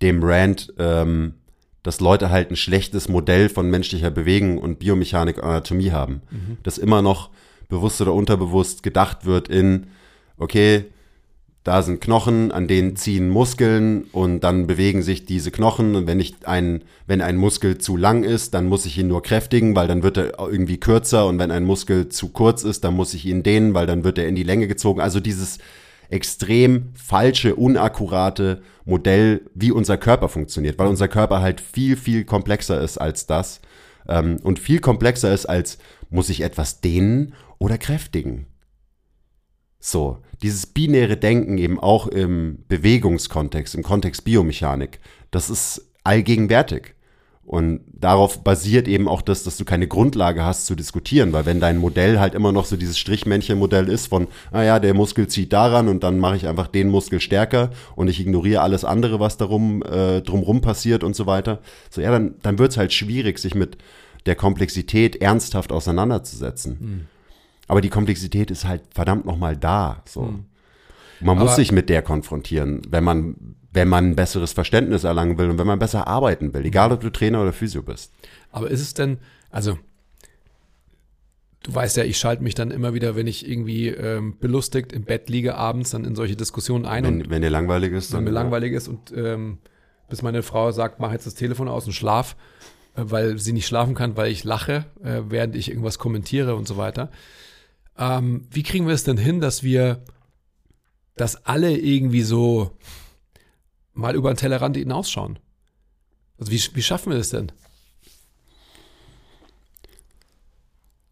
dem 0.00 0.22
Rant, 0.22 0.72
ähm, 0.78 1.34
dass 1.82 2.00
Leute 2.00 2.30
halt 2.30 2.50
ein 2.50 2.56
schlechtes 2.56 3.08
Modell 3.08 3.50
von 3.50 3.68
menschlicher 3.68 4.10
Bewegung 4.10 4.56
und 4.56 4.78
Biomechanik 4.78 5.36
und 5.36 5.44
Anatomie 5.44 5.92
haben. 5.92 6.22
Dass 6.62 6.78
immer 6.78 7.02
noch 7.02 7.30
bewusst 7.68 8.00
oder 8.00 8.14
unterbewusst 8.14 8.82
gedacht 8.82 9.26
wird 9.26 9.48
in, 9.48 9.88
okay, 10.38 10.86
da 11.64 11.80
sind 11.80 12.02
Knochen, 12.02 12.52
an 12.52 12.68
denen 12.68 12.94
ziehen 12.94 13.30
Muskeln 13.30 14.04
und 14.12 14.40
dann 14.40 14.66
bewegen 14.66 15.02
sich 15.02 15.24
diese 15.24 15.50
Knochen. 15.50 15.96
Und 15.96 16.06
wenn 16.06 16.20
ich 16.20 16.34
ein, 16.44 16.84
wenn 17.06 17.22
ein 17.22 17.36
Muskel 17.36 17.78
zu 17.78 17.96
lang 17.96 18.22
ist, 18.22 18.52
dann 18.52 18.66
muss 18.66 18.84
ich 18.84 18.98
ihn 18.98 19.08
nur 19.08 19.22
kräftigen, 19.22 19.74
weil 19.74 19.88
dann 19.88 20.02
wird 20.02 20.18
er 20.18 20.38
irgendwie 20.38 20.78
kürzer. 20.78 21.26
Und 21.26 21.38
wenn 21.38 21.50
ein 21.50 21.64
Muskel 21.64 22.10
zu 22.10 22.28
kurz 22.28 22.64
ist, 22.64 22.84
dann 22.84 22.94
muss 22.94 23.14
ich 23.14 23.24
ihn 23.24 23.42
dehnen, 23.42 23.72
weil 23.72 23.86
dann 23.86 24.04
wird 24.04 24.18
er 24.18 24.28
in 24.28 24.34
die 24.34 24.42
Länge 24.42 24.68
gezogen. 24.68 25.00
Also 25.00 25.20
dieses 25.20 25.58
extrem 26.10 26.90
falsche, 26.94 27.56
unakkurate 27.56 28.60
Modell, 28.84 29.48
wie 29.54 29.72
unser 29.72 29.96
Körper 29.96 30.28
funktioniert, 30.28 30.78
weil 30.78 30.88
unser 30.88 31.08
Körper 31.08 31.40
halt 31.40 31.62
viel, 31.62 31.96
viel 31.96 32.24
komplexer 32.24 32.78
ist 32.82 32.98
als 32.98 33.26
das. 33.26 33.62
Ähm, 34.06 34.36
und 34.42 34.58
viel 34.58 34.80
komplexer 34.80 35.32
ist 35.32 35.46
als, 35.46 35.78
muss 36.10 36.28
ich 36.28 36.42
etwas 36.42 36.82
dehnen 36.82 37.32
oder 37.58 37.78
kräftigen? 37.78 38.48
So, 39.80 40.18
dieses 40.44 40.66
binäre 40.66 41.16
Denken 41.16 41.56
eben 41.56 41.80
auch 41.80 42.06
im 42.06 42.58
Bewegungskontext, 42.68 43.74
im 43.74 43.82
Kontext 43.82 44.24
Biomechanik, 44.24 45.00
das 45.30 45.48
ist 45.48 45.90
allgegenwärtig. 46.04 46.94
Und 47.46 47.80
darauf 47.92 48.44
basiert 48.44 48.86
eben 48.86 49.08
auch 49.08 49.22
das, 49.22 49.42
dass 49.42 49.56
du 49.56 49.64
keine 49.64 49.88
Grundlage 49.88 50.44
hast 50.44 50.66
zu 50.66 50.74
diskutieren, 50.74 51.32
weil 51.32 51.46
wenn 51.46 51.60
dein 51.60 51.78
Modell 51.78 52.20
halt 52.20 52.34
immer 52.34 52.52
noch 52.52 52.66
so 52.66 52.76
dieses 52.76 52.98
Strichmännchen-Modell 52.98 53.88
ist 53.88 54.08
von, 54.08 54.28
naja, 54.52 54.76
ah 54.76 54.80
der 54.80 54.92
Muskel 54.92 55.28
zieht 55.28 55.52
daran 55.52 55.88
und 55.88 56.04
dann 56.04 56.18
mache 56.18 56.36
ich 56.36 56.46
einfach 56.46 56.68
den 56.68 56.90
Muskel 56.90 57.20
stärker 57.20 57.70
und 57.96 58.08
ich 58.08 58.20
ignoriere 58.20 58.60
alles 58.60 58.84
andere, 58.84 59.20
was 59.20 59.38
darum 59.38 59.82
äh, 59.82 60.20
drumrum 60.20 60.60
passiert 60.60 61.04
und 61.04 61.16
so 61.16 61.26
weiter, 61.26 61.60
so 61.90 62.02
ja, 62.02 62.10
dann, 62.10 62.34
dann 62.42 62.58
wird 62.58 62.72
es 62.72 62.76
halt 62.76 62.92
schwierig, 62.92 63.38
sich 63.38 63.54
mit 63.54 63.78
der 64.26 64.36
Komplexität 64.36 65.16
ernsthaft 65.16 65.72
auseinanderzusetzen. 65.72 66.76
Mhm. 66.80 67.13
Aber 67.68 67.80
die 67.80 67.90
Komplexität 67.90 68.50
ist 68.50 68.66
halt 68.66 68.82
verdammt 68.94 69.24
nochmal 69.24 69.56
da. 69.56 70.02
So. 70.06 70.22
Mhm. 70.22 70.44
Man 71.20 71.38
muss 71.38 71.56
sich 71.56 71.72
mit 71.72 71.88
der 71.88 72.02
konfrontieren, 72.02 72.82
wenn 72.88 73.04
man, 73.04 73.56
wenn 73.72 73.88
man 73.88 74.10
ein 74.10 74.16
besseres 74.16 74.52
Verständnis 74.52 75.04
erlangen 75.04 75.38
will 75.38 75.48
und 75.48 75.58
wenn 75.58 75.66
man 75.66 75.78
besser 75.78 76.06
arbeiten 76.06 76.52
will, 76.52 76.66
egal 76.66 76.92
ob 76.92 77.00
du 77.00 77.10
Trainer 77.10 77.40
oder 77.40 77.52
Physio 77.52 77.82
bist. 77.82 78.12
Aber 78.50 78.70
ist 78.70 78.80
es 78.80 78.94
denn, 78.94 79.18
also 79.50 79.78
du 81.64 81.74
weißt 81.74 81.96
ja, 81.96 82.04
ich 82.04 82.18
schalte 82.18 82.42
mich 82.42 82.54
dann 82.54 82.70
immer 82.70 82.94
wieder, 82.94 83.16
wenn 83.16 83.26
ich 83.26 83.48
irgendwie 83.48 83.88
ähm, 83.88 84.36
belustigt 84.38 84.92
im 84.92 85.04
Bett 85.04 85.28
liege 85.28 85.56
abends, 85.56 85.90
dann 85.90 86.04
in 86.04 86.14
solche 86.14 86.36
Diskussionen 86.36 86.84
ein. 86.84 87.04
Wenn, 87.04 87.30
wenn 87.30 87.42
dir 87.42 87.50
langweilig 87.50 87.92
ist. 87.92 88.12
Wenn 88.12 88.24
mir 88.24 88.30
ja. 88.30 88.34
langweilig 88.34 88.72
ist 88.72 88.88
und 88.88 89.12
ähm, 89.16 89.58
bis 90.08 90.22
meine 90.22 90.42
Frau 90.42 90.70
sagt, 90.70 91.00
mach 91.00 91.12
jetzt 91.12 91.26
das 91.26 91.34
Telefon 91.34 91.68
aus 91.68 91.86
und 91.86 91.92
schlaf, 91.92 92.36
äh, 92.96 93.02
weil 93.04 93.38
sie 93.38 93.52
nicht 93.52 93.66
schlafen 93.66 93.94
kann, 93.94 94.16
weil 94.16 94.30
ich 94.30 94.44
lache, 94.44 94.84
äh, 95.02 95.22
während 95.28 95.56
ich 95.56 95.70
irgendwas 95.70 95.98
kommentiere 95.98 96.54
und 96.54 96.68
so 96.68 96.76
weiter. 96.76 97.10
Ähm, 97.98 98.46
wie 98.50 98.62
kriegen 98.62 98.86
wir 98.86 98.94
es 98.94 99.04
denn 99.04 99.16
hin, 99.16 99.40
dass 99.40 99.62
wir, 99.62 100.02
dass 101.16 101.46
alle 101.46 101.76
irgendwie 101.76 102.22
so 102.22 102.76
mal 103.92 104.14
über 104.14 104.32
den 104.32 104.36
Tellerrand 104.36 104.76
hinausschauen? 104.76 105.38
Also 106.38 106.50
wie, 106.50 106.60
wie 106.74 106.82
schaffen 106.82 107.12
wir 107.12 107.18
das 107.18 107.30
denn? 107.30 107.52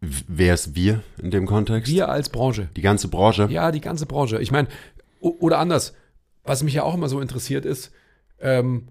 Wer 0.00 0.54
ist 0.54 0.74
wir 0.74 1.04
in 1.22 1.30
dem 1.30 1.46
Kontext? 1.46 1.90
Wir 1.90 2.08
als 2.08 2.28
Branche. 2.28 2.68
Die 2.76 2.82
ganze 2.82 3.06
Branche? 3.06 3.46
Ja, 3.50 3.70
die 3.70 3.80
ganze 3.80 4.04
Branche. 4.04 4.42
Ich 4.42 4.50
meine, 4.50 4.66
oder 5.20 5.58
anders, 5.58 5.94
was 6.42 6.64
mich 6.64 6.74
ja 6.74 6.82
auch 6.82 6.94
immer 6.94 7.08
so 7.08 7.20
interessiert 7.20 7.64
ist, 7.64 7.92
ähm, 8.40 8.88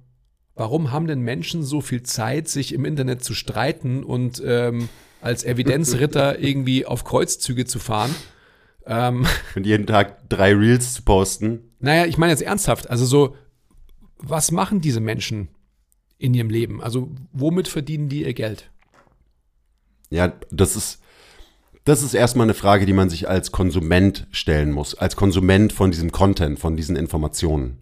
warum 0.55 0.91
haben 0.91 1.07
denn 1.07 1.19
Menschen 1.19 1.63
so 1.63 1.81
viel 1.81 2.03
Zeit, 2.03 2.47
sich 2.47 2.73
im 2.73 2.85
Internet 2.85 3.25
zu 3.25 3.33
streiten 3.33 4.05
und 4.05 4.41
ähm, 4.45 4.87
als 5.21 5.43
Evidenzritter 5.43 6.39
irgendwie 6.39 6.85
auf 6.85 7.03
Kreuzzüge 7.03 7.65
zu 7.65 7.79
fahren. 7.79 8.13
Ähm, 8.85 9.25
und 9.55 9.65
jeden 9.65 9.85
Tag 9.85 10.29
drei 10.29 10.53
Reels 10.53 10.93
zu 10.93 11.03
posten. 11.03 11.71
Naja, 11.79 12.05
ich 12.05 12.17
meine 12.17 12.31
jetzt 12.31 12.41
ernsthaft. 12.41 12.89
Also 12.89 13.05
so, 13.05 13.35
was 14.17 14.51
machen 14.51 14.81
diese 14.81 14.99
Menschen 14.99 15.49
in 16.17 16.33
ihrem 16.33 16.49
Leben? 16.49 16.81
Also 16.81 17.09
womit 17.31 17.67
verdienen 17.67 18.09
die 18.09 18.23
ihr 18.23 18.33
Geld? 18.33 18.69
Ja, 20.09 20.33
das 20.51 20.75
ist, 20.75 20.99
das 21.85 22.03
ist 22.03 22.13
erstmal 22.13 22.45
eine 22.45 22.53
Frage, 22.53 22.85
die 22.85 22.93
man 22.93 23.09
sich 23.09 23.29
als 23.29 23.51
Konsument 23.51 24.27
stellen 24.31 24.71
muss. 24.71 24.95
Als 24.95 25.15
Konsument 25.15 25.73
von 25.73 25.91
diesem 25.91 26.11
Content, 26.11 26.59
von 26.59 26.75
diesen 26.75 26.95
Informationen. 26.95 27.77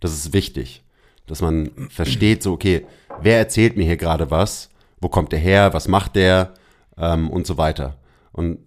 Das 0.00 0.12
ist 0.12 0.32
wichtig. 0.32 0.82
Dass 1.26 1.40
man 1.40 1.70
versteht, 1.88 2.42
so, 2.42 2.52
okay, 2.52 2.86
wer 3.22 3.38
erzählt 3.38 3.76
mir 3.76 3.84
hier 3.84 3.96
gerade 3.96 4.30
was? 4.30 4.68
Wo 5.04 5.10
kommt 5.10 5.32
der 5.32 5.38
her, 5.38 5.74
was 5.74 5.86
macht 5.86 6.16
der 6.16 6.54
ähm, 6.96 7.28
und 7.28 7.46
so 7.46 7.58
weiter. 7.58 7.98
Und 8.32 8.58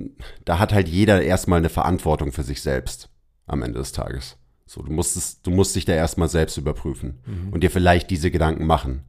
da 0.46 0.60
hat 0.60 0.72
halt 0.72 0.88
jeder 0.88 1.24
erstmal 1.24 1.58
eine 1.58 1.70
Verantwortung 1.70 2.32
für 2.32 2.44
sich 2.44 2.62
selbst 2.62 3.10
am 3.48 3.64
Ende 3.64 3.80
des 3.80 3.92
Tages. 3.92 4.38
So, 4.68 4.84
du 4.84 4.92
musst 4.92 5.18
es, 5.18 5.42
du 5.42 5.50
musst 5.50 5.76
dich 5.76 5.86
da 5.86 5.94
erstmal 5.94 6.30
selbst 6.30 6.56
überprüfen 6.58 7.20
mhm. 7.26 7.54
und 7.54 7.62
dir 7.62 7.72
vielleicht 7.72 8.12
diese 8.12 8.30
Gedanken 8.30 8.68
machen. 8.68 9.02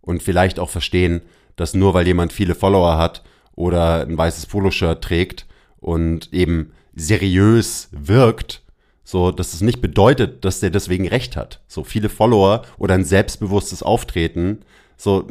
Und 0.00 0.22
vielleicht 0.22 0.58
auch 0.58 0.70
verstehen, 0.70 1.20
dass 1.56 1.74
nur 1.74 1.92
weil 1.92 2.06
jemand 2.06 2.32
viele 2.32 2.54
Follower 2.54 2.96
hat 2.96 3.22
oder 3.54 4.00
ein 4.00 4.16
weißes 4.16 4.46
Poloshirt 4.46 5.04
trägt 5.04 5.46
und 5.78 6.32
eben 6.32 6.72
seriös 6.94 7.90
wirkt, 7.92 8.62
so, 9.04 9.30
dass 9.30 9.52
es 9.52 9.60
nicht 9.60 9.82
bedeutet, 9.82 10.44
dass 10.46 10.60
der 10.60 10.70
deswegen 10.70 11.06
recht 11.06 11.36
hat. 11.36 11.60
So 11.68 11.84
viele 11.84 12.08
Follower 12.08 12.62
oder 12.78 12.94
ein 12.94 13.04
selbstbewusstes 13.04 13.82
Auftreten, 13.82 14.62
so, 14.96 15.28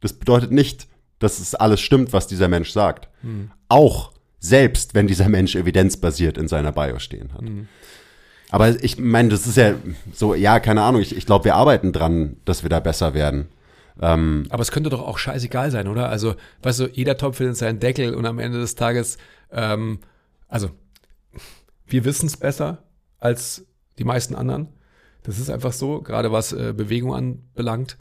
das 0.00 0.12
bedeutet 0.12 0.52
nicht, 0.52 0.88
dass 1.18 1.40
es 1.40 1.54
alles 1.54 1.80
stimmt, 1.80 2.12
was 2.12 2.26
dieser 2.26 2.48
Mensch 2.48 2.70
sagt. 2.70 3.08
Mhm. 3.22 3.50
Auch 3.68 4.12
selbst, 4.38 4.94
wenn 4.94 5.06
dieser 5.06 5.28
Mensch 5.28 5.56
evidenzbasiert 5.56 6.38
in 6.38 6.48
seiner 6.48 6.72
Bio 6.72 6.98
stehen 6.98 7.32
hat. 7.32 7.42
Mhm. 7.42 7.68
Aber 8.50 8.82
ich 8.82 8.98
meine, 8.98 9.28
das 9.28 9.46
ist 9.46 9.56
ja 9.56 9.74
so, 10.12 10.34
ja, 10.34 10.60
keine 10.60 10.82
Ahnung, 10.82 11.02
ich, 11.02 11.14
ich 11.16 11.26
glaube, 11.26 11.44
wir 11.44 11.54
arbeiten 11.54 11.92
dran, 11.92 12.36
dass 12.44 12.62
wir 12.62 12.70
da 12.70 12.80
besser 12.80 13.14
werden. 13.14 13.48
Ähm, 14.00 14.46
Aber 14.48 14.62
es 14.62 14.70
könnte 14.70 14.90
doch 14.90 15.02
auch 15.02 15.18
scheißegal 15.18 15.70
sein, 15.70 15.88
oder? 15.88 16.08
Also, 16.08 16.36
weißt 16.62 16.80
du, 16.80 16.86
jeder 16.86 17.16
Topf 17.16 17.38
findet 17.38 17.56
seinen 17.56 17.80
Deckel 17.80 18.14
und 18.14 18.24
am 18.26 18.38
Ende 18.38 18.58
des 18.58 18.74
Tages, 18.74 19.18
ähm, 19.50 19.98
also, 20.46 20.70
wir 21.86 22.04
wissen 22.04 22.26
es 22.26 22.36
besser 22.36 22.84
als 23.18 23.66
die 23.98 24.04
meisten 24.04 24.34
anderen. 24.34 24.68
Das 25.24 25.38
ist 25.38 25.50
einfach 25.50 25.72
so, 25.72 26.00
gerade 26.00 26.32
was 26.32 26.52
äh, 26.52 26.72
Bewegung 26.74 27.14
anbelangt. 27.14 27.98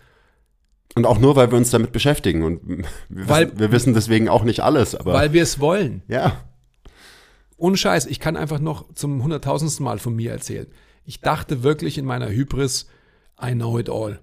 Und 0.97 1.05
auch 1.05 1.19
nur, 1.19 1.35
weil 1.35 1.51
wir 1.51 1.59
uns 1.59 1.69
damit 1.69 1.91
beschäftigen. 1.91 2.41
Und 2.41 2.83
wir, 3.07 3.29
weil, 3.29 3.45
wissen, 3.45 3.59
wir 3.59 3.71
wissen 3.71 3.93
deswegen 3.93 4.29
auch 4.29 4.43
nicht 4.43 4.61
alles. 4.61 4.95
Aber 4.95 5.13
weil 5.13 5.31
wir 5.31 5.43
es 5.43 5.59
wollen. 5.59 6.01
Ja. 6.07 6.43
Ohne 7.55 7.77
Scheiß, 7.77 8.07
ich 8.07 8.19
kann 8.19 8.35
einfach 8.35 8.57
noch 8.57 8.91
zum 8.95 9.21
hunderttausendsten 9.21 9.83
Mal 9.83 9.99
von 9.99 10.15
mir 10.15 10.31
erzählen. 10.31 10.65
Ich 11.05 11.21
dachte 11.21 11.61
wirklich 11.61 11.99
in 11.99 12.05
meiner 12.05 12.29
Hybris, 12.29 12.87
I 13.39 13.51
know 13.51 13.77
it 13.77 13.91
all. 13.91 14.19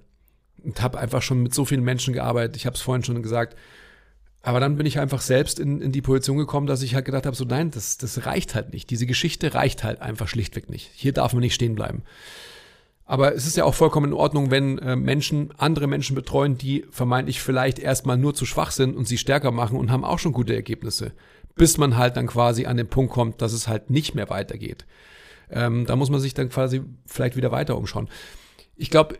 Und 0.64 0.82
habe 0.82 0.98
einfach 0.98 1.22
schon 1.22 1.44
mit 1.44 1.54
so 1.54 1.64
vielen 1.64 1.84
Menschen 1.84 2.12
gearbeitet. 2.12 2.56
Ich 2.56 2.66
habe 2.66 2.74
es 2.74 2.82
vorhin 2.82 3.04
schon 3.04 3.22
gesagt. 3.22 3.56
Aber 4.42 4.58
dann 4.58 4.74
bin 4.74 4.84
ich 4.84 4.98
einfach 4.98 5.20
selbst 5.20 5.60
in, 5.60 5.80
in 5.80 5.92
die 5.92 6.02
Position 6.02 6.38
gekommen, 6.38 6.66
dass 6.66 6.82
ich 6.82 6.96
halt 6.96 7.04
gedacht 7.04 7.24
habe, 7.24 7.36
so 7.36 7.44
nein, 7.44 7.70
das, 7.70 7.98
das 7.98 8.26
reicht 8.26 8.56
halt 8.56 8.72
nicht. 8.72 8.90
Diese 8.90 9.06
Geschichte 9.06 9.54
reicht 9.54 9.84
halt 9.84 10.02
einfach 10.02 10.26
schlichtweg 10.26 10.68
nicht. 10.70 10.90
Hier 10.92 11.12
darf 11.12 11.34
man 11.34 11.40
nicht 11.42 11.54
stehen 11.54 11.76
bleiben. 11.76 12.02
Aber 13.06 13.34
es 13.34 13.46
ist 13.46 13.56
ja 13.56 13.64
auch 13.64 13.74
vollkommen 13.74 14.12
in 14.12 14.18
Ordnung, 14.18 14.50
wenn 14.50 14.78
äh, 14.78 14.96
Menschen 14.96 15.52
andere 15.58 15.86
Menschen 15.86 16.14
betreuen, 16.14 16.56
die 16.56 16.86
vermeintlich 16.90 17.42
vielleicht 17.42 17.78
erstmal 17.78 18.16
nur 18.16 18.34
zu 18.34 18.46
schwach 18.46 18.70
sind 18.70 18.96
und 18.96 19.06
sie 19.06 19.18
stärker 19.18 19.50
machen 19.50 19.78
und 19.78 19.90
haben 19.90 20.04
auch 20.04 20.18
schon 20.18 20.32
gute 20.32 20.54
Ergebnisse. 20.54 21.12
Bis 21.54 21.76
man 21.76 21.96
halt 21.96 22.16
dann 22.16 22.26
quasi 22.26 22.66
an 22.66 22.78
den 22.78 22.88
Punkt 22.88 23.12
kommt, 23.12 23.42
dass 23.42 23.52
es 23.52 23.68
halt 23.68 23.90
nicht 23.90 24.14
mehr 24.14 24.30
weitergeht. 24.30 24.86
Ähm, 25.50 25.84
da 25.86 25.96
muss 25.96 26.10
man 26.10 26.20
sich 26.20 26.34
dann 26.34 26.48
quasi 26.48 26.82
vielleicht 27.06 27.36
wieder 27.36 27.52
weiter 27.52 27.76
umschauen. 27.76 28.08
Ich 28.74 28.90
glaube, 28.90 29.18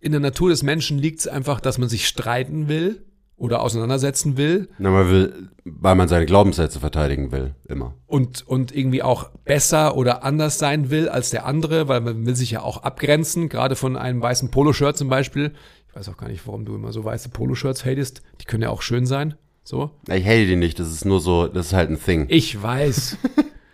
in 0.00 0.12
der 0.12 0.20
Natur 0.20 0.48
des 0.48 0.62
Menschen 0.62 0.98
liegt 0.98 1.20
es 1.20 1.28
einfach, 1.28 1.60
dass 1.60 1.78
man 1.78 1.88
sich 1.88 2.08
streiten 2.08 2.68
will 2.68 3.04
oder 3.36 3.60
auseinandersetzen 3.60 4.36
will. 4.36 4.68
Na, 4.78 4.90
man 4.90 5.10
will, 5.10 5.48
weil 5.64 5.94
man 5.94 6.08
seine 6.08 6.26
Glaubenssätze 6.26 6.80
verteidigen 6.80 7.32
will, 7.32 7.54
immer. 7.68 7.94
Und, 8.06 8.46
und 8.46 8.74
irgendwie 8.74 9.02
auch 9.02 9.30
besser 9.44 9.96
oder 9.96 10.24
anders 10.24 10.58
sein 10.58 10.90
will 10.90 11.08
als 11.08 11.30
der 11.30 11.44
andere, 11.44 11.88
weil 11.88 12.00
man 12.00 12.24
will 12.24 12.34
sich 12.36 12.52
ja 12.52 12.62
auch 12.62 12.82
abgrenzen, 12.82 13.48
gerade 13.48 13.76
von 13.76 13.96
einem 13.96 14.22
weißen 14.22 14.50
Poloshirt 14.50 14.96
zum 14.96 15.08
Beispiel. 15.08 15.52
Ich 15.88 15.96
weiß 15.96 16.08
auch 16.08 16.16
gar 16.16 16.28
nicht, 16.28 16.46
warum 16.46 16.64
du 16.64 16.74
immer 16.74 16.92
so 16.92 17.04
weiße 17.04 17.28
Poloshirts 17.28 17.84
hatest. 17.84 18.22
Die 18.40 18.46
können 18.46 18.62
ja 18.62 18.70
auch 18.70 18.82
schön 18.82 19.06
sein. 19.06 19.34
So. 19.64 19.90
Ich 20.08 20.24
hate 20.24 20.46
die 20.46 20.56
nicht, 20.56 20.78
das 20.78 20.92
ist 20.92 21.04
nur 21.04 21.20
so, 21.20 21.48
das 21.48 21.66
ist 21.66 21.72
halt 21.72 21.90
ein 21.90 22.00
Thing. 22.00 22.26
Ich 22.28 22.62
weiß. 22.62 23.18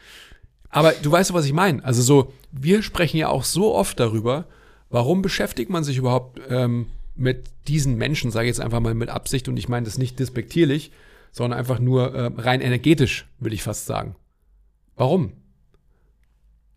Aber 0.71 0.93
du 0.93 1.13
weißt, 1.13 1.35
was 1.35 1.45
ich 1.45 1.53
meine. 1.53 1.85
Also 1.85 2.03
so, 2.03 2.33
wir 2.51 2.83
sprechen 2.83 3.19
ja 3.19 3.29
auch 3.29 3.45
so 3.45 3.75
oft 3.75 4.01
darüber, 4.01 4.47
warum 4.89 5.21
beschäftigt 5.21 5.71
man 5.71 5.85
sich 5.85 5.99
überhaupt 5.99 6.41
ähm, 6.49 6.87
mit 7.15 7.45
diesen 7.69 7.97
Menschen, 7.97 8.31
sage 8.31 8.47
ich 8.47 8.57
jetzt 8.57 8.61
einfach 8.61 8.81
mal 8.81 8.95
mit 8.95 9.11
Absicht 9.11 9.49
und 9.49 9.57
ich 9.57 9.69
meine 9.69 9.85
das 9.85 9.99
nicht 9.99 10.19
despektierlich, 10.19 10.93
sondern 11.31 11.59
einfach 11.59 11.79
nur 11.79 12.15
äh, 12.15 12.31
rein 12.37 12.61
energetisch, 12.61 13.27
will 13.39 13.53
ich 13.53 13.63
fast 13.63 13.87
sagen. 13.87 14.17
Warum? 14.97 15.33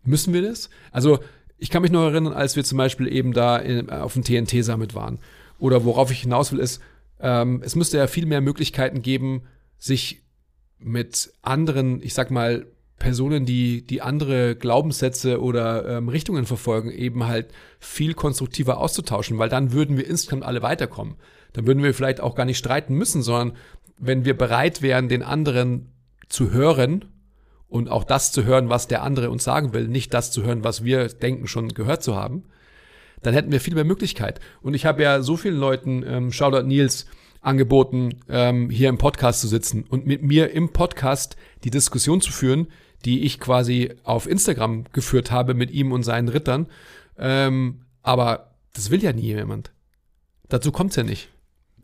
Müssen 0.04 0.32
wir 0.32 0.42
das? 0.42 0.70
Also, 0.92 1.18
ich 1.58 1.70
kann 1.70 1.82
mich 1.82 1.90
noch 1.90 2.04
erinnern, 2.04 2.32
als 2.32 2.56
wir 2.56 2.64
zum 2.64 2.78
Beispiel 2.78 3.12
eben 3.12 3.32
da 3.32 3.56
in, 3.56 3.90
auf 3.90 4.12
dem 4.12 4.24
TNT-Summit 4.24 4.94
waren. 4.94 5.18
Oder 5.58 5.84
worauf 5.84 6.10
ich 6.10 6.20
hinaus 6.20 6.52
will, 6.52 6.60
ist, 6.60 6.80
ähm, 7.20 7.62
es 7.64 7.76
müsste 7.76 7.96
ja 7.96 8.06
viel 8.06 8.26
mehr 8.26 8.40
Möglichkeiten 8.40 9.02
geben, 9.02 9.42
sich 9.78 10.22
mit 10.78 11.32
anderen, 11.42 12.02
ich 12.02 12.14
sag 12.14 12.30
mal, 12.30 12.66
Personen, 12.98 13.44
die, 13.44 13.86
die 13.86 14.00
andere 14.00 14.56
Glaubenssätze 14.56 15.40
oder 15.40 15.86
ähm, 15.86 16.08
Richtungen 16.08 16.46
verfolgen, 16.46 16.90
eben 16.90 17.26
halt 17.26 17.52
viel 17.78 18.14
konstruktiver 18.14 18.78
auszutauschen, 18.78 19.38
weil 19.38 19.50
dann 19.50 19.72
würden 19.72 19.96
wir 19.96 20.06
insgesamt 20.06 20.44
alle 20.44 20.62
weiterkommen. 20.62 21.16
Dann 21.52 21.66
würden 21.66 21.82
wir 21.82 21.94
vielleicht 21.94 22.20
auch 22.20 22.34
gar 22.34 22.46
nicht 22.46 22.58
streiten 22.58 22.94
müssen, 22.94 23.22
sondern 23.22 23.56
wenn 23.98 24.24
wir 24.24 24.36
bereit 24.36 24.82
wären, 24.82 25.08
den 25.08 25.22
anderen 25.22 25.92
zu 26.28 26.50
hören 26.50 27.04
und 27.68 27.90
auch 27.90 28.04
das 28.04 28.32
zu 28.32 28.44
hören, 28.44 28.70
was 28.70 28.88
der 28.88 29.02
andere 29.02 29.30
uns 29.30 29.44
sagen 29.44 29.74
will, 29.74 29.88
nicht 29.88 30.14
das 30.14 30.30
zu 30.30 30.42
hören, 30.42 30.64
was 30.64 30.84
wir 30.84 31.08
denken 31.08 31.46
schon 31.46 31.68
gehört 31.68 32.02
zu 32.02 32.16
haben, 32.16 32.44
dann 33.22 33.34
hätten 33.34 33.52
wir 33.52 33.60
viel 33.60 33.74
mehr 33.74 33.84
Möglichkeit. 33.84 34.40
Und 34.62 34.74
ich 34.74 34.86
habe 34.86 35.02
ja 35.02 35.22
so 35.22 35.36
vielen 35.36 35.58
Leuten, 35.58 36.02
ähm, 36.06 36.32
Shoutout 36.32 36.66
Nils, 36.66 37.06
angeboten, 37.40 38.20
ähm, 38.28 38.70
hier 38.70 38.88
im 38.88 38.98
Podcast 38.98 39.40
zu 39.40 39.48
sitzen 39.48 39.84
und 39.88 40.06
mit 40.06 40.22
mir 40.22 40.50
im 40.50 40.72
Podcast 40.72 41.36
die 41.62 41.70
Diskussion 41.70 42.20
zu 42.20 42.32
führen, 42.32 42.66
die 43.06 43.22
ich 43.22 43.40
quasi 43.40 43.94
auf 44.02 44.28
Instagram 44.28 44.84
geführt 44.92 45.30
habe 45.30 45.54
mit 45.54 45.70
ihm 45.70 45.92
und 45.92 46.02
seinen 46.02 46.28
Rittern. 46.28 46.66
Ähm, 47.16 47.82
aber 48.02 48.50
das 48.74 48.90
will 48.90 49.02
ja 49.02 49.12
nie 49.12 49.22
jemand. 49.22 49.70
Dazu 50.48 50.72
kommt's 50.72 50.96
ja 50.96 51.04
nicht. 51.04 51.28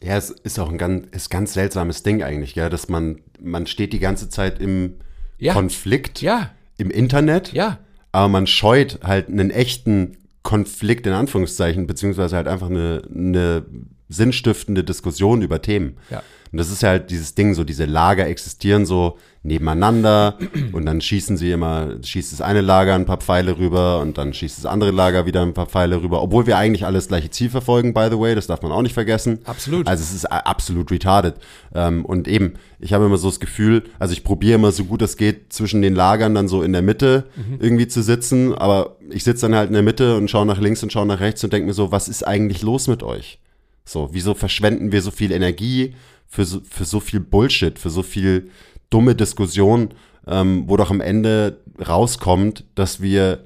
Ja, 0.02 0.16
es 0.16 0.30
ist 0.30 0.58
auch 0.58 0.68
ein 0.68 0.78
ganz, 0.78 1.06
ist 1.12 1.30
ganz 1.30 1.54
seltsames 1.54 2.02
Ding 2.02 2.22
eigentlich, 2.22 2.56
ja, 2.56 2.68
dass 2.68 2.88
man, 2.88 3.20
man 3.40 3.66
steht 3.66 3.92
die 3.92 4.00
ganze 4.00 4.28
Zeit 4.28 4.60
im 4.60 4.96
Ja. 5.38 5.52
Konflikt 5.54 6.20
Ja, 6.20 6.50
im 6.76 6.90
Internet, 6.90 7.52
ja, 7.52 7.78
aber 8.10 8.28
man 8.28 8.46
scheut 8.46 8.98
halt 9.04 9.28
einen 9.28 9.50
echten 9.50 10.18
Konflikt 10.42 11.06
in 11.06 11.12
Anführungszeichen, 11.12 11.86
beziehungsweise 11.86 12.34
halt 12.34 12.48
einfach 12.48 12.68
eine, 12.68 13.02
eine 13.14 13.64
sinnstiftende 14.08 14.82
Diskussion 14.82 15.40
über 15.40 15.62
Themen. 15.62 15.98
Ja. 16.10 16.22
Und 16.50 16.58
das 16.58 16.70
ist 16.70 16.82
ja 16.82 16.90
halt 16.90 17.10
dieses 17.10 17.34
Ding, 17.34 17.54
so 17.54 17.64
diese 17.64 17.84
Lager 17.84 18.26
existieren 18.26 18.84
so 18.84 19.18
nebeneinander 19.44 20.38
und 20.72 20.86
dann 20.86 21.00
schießen 21.00 21.36
sie 21.36 21.50
immer, 21.50 21.96
schießt 22.02 22.32
das 22.32 22.40
eine 22.40 22.60
Lager 22.60 22.94
ein 22.94 23.06
paar 23.06 23.16
Pfeile 23.16 23.58
rüber 23.58 24.00
und 24.00 24.16
dann 24.16 24.32
schießt 24.32 24.58
das 24.58 24.66
andere 24.66 24.92
Lager 24.92 25.26
wieder 25.26 25.42
ein 25.42 25.52
paar 25.52 25.66
Pfeile 25.66 26.00
rüber, 26.00 26.22
obwohl 26.22 26.46
wir 26.46 26.56
eigentlich 26.56 26.86
alles 26.86 27.08
gleiche 27.08 27.30
Ziel 27.30 27.50
verfolgen, 27.50 27.92
by 27.92 28.08
the 28.10 28.18
way, 28.18 28.34
das 28.34 28.46
darf 28.46 28.62
man 28.62 28.70
auch 28.70 28.82
nicht 28.82 28.94
vergessen. 28.94 29.40
Absolut. 29.44 29.88
Also 29.88 30.02
es 30.02 30.14
ist 30.14 30.26
absolut 30.26 30.90
retarded. 30.90 31.34
Ähm, 31.74 32.04
und 32.04 32.28
eben, 32.28 32.54
ich 32.78 32.92
habe 32.92 33.04
immer 33.04 33.18
so 33.18 33.28
das 33.28 33.40
Gefühl, 33.40 33.84
also 33.98 34.12
ich 34.12 34.22
probiere 34.22 34.54
immer 34.54 34.70
so 34.70 34.84
gut 34.84 35.02
es 35.02 35.16
geht 35.16 35.52
zwischen 35.52 35.82
den 35.82 35.94
Lagern 35.94 36.34
dann 36.34 36.46
so 36.46 36.62
in 36.62 36.72
der 36.72 36.82
Mitte 36.82 37.24
irgendwie 37.58 37.88
zu 37.88 38.02
sitzen, 38.02 38.54
aber 38.54 38.96
ich 39.10 39.24
sitze 39.24 39.46
dann 39.46 39.56
halt 39.56 39.68
in 39.68 39.74
der 39.74 39.82
Mitte 39.82 40.16
und 40.16 40.30
schaue 40.30 40.46
nach 40.46 40.60
links 40.60 40.82
und 40.82 40.92
schaue 40.92 41.06
nach 41.06 41.20
rechts 41.20 41.42
und 41.42 41.52
denke 41.52 41.66
mir 41.66 41.74
so, 41.74 41.90
was 41.90 42.08
ist 42.08 42.26
eigentlich 42.26 42.62
los 42.62 42.86
mit 42.86 43.02
euch? 43.02 43.40
So, 43.84 44.10
wieso 44.12 44.34
verschwenden 44.34 44.92
wir 44.92 45.02
so 45.02 45.10
viel 45.10 45.32
Energie 45.32 45.94
für 46.28 46.44
so, 46.44 46.60
für 46.68 46.84
so 46.84 47.00
viel 47.00 47.20
Bullshit, 47.20 47.78
für 47.78 47.90
so 47.90 48.02
viel 48.02 48.48
dumme 48.92 49.14
Diskussion, 49.14 49.90
ähm, 50.26 50.64
wo 50.66 50.76
doch 50.76 50.90
am 50.90 51.00
Ende 51.00 51.58
rauskommt, 51.86 52.64
dass 52.74 53.00
wir 53.00 53.44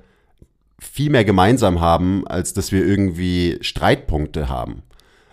viel 0.79 1.11
mehr 1.11 1.25
gemeinsam 1.25 1.81
haben, 1.81 2.27
als 2.27 2.53
dass 2.53 2.73
wir 2.73 2.85
irgendwie 2.87 3.59
Streitpunkte 3.61 4.49
haben. 4.49 4.83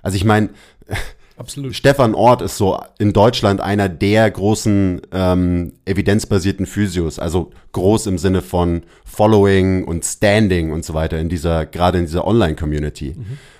Also 0.01 0.15
ich 0.15 0.25
meine, 0.25 0.49
absolut. 1.37 1.75
Stefan 1.75 2.15
Ort 2.15 2.41
ist 2.41 2.57
so 2.57 2.79
in 2.97 3.13
Deutschland 3.13 3.61
einer 3.61 3.89
der 3.89 4.29
großen 4.29 5.01
ähm, 5.11 5.73
evidenzbasierten 5.85 6.65
Physios, 6.65 7.19
also 7.19 7.51
groß 7.73 8.07
im 8.07 8.17
Sinne 8.17 8.41
von 8.41 8.83
Following 9.05 9.83
und 9.83 10.05
Standing 10.05 10.71
und 10.71 10.85
so 10.85 10.93
weiter 10.93 11.19
in 11.19 11.29
dieser, 11.29 11.65
gerade 11.65 11.99
in 11.99 12.05
dieser 12.05 12.25
Online-Community. 12.25 13.15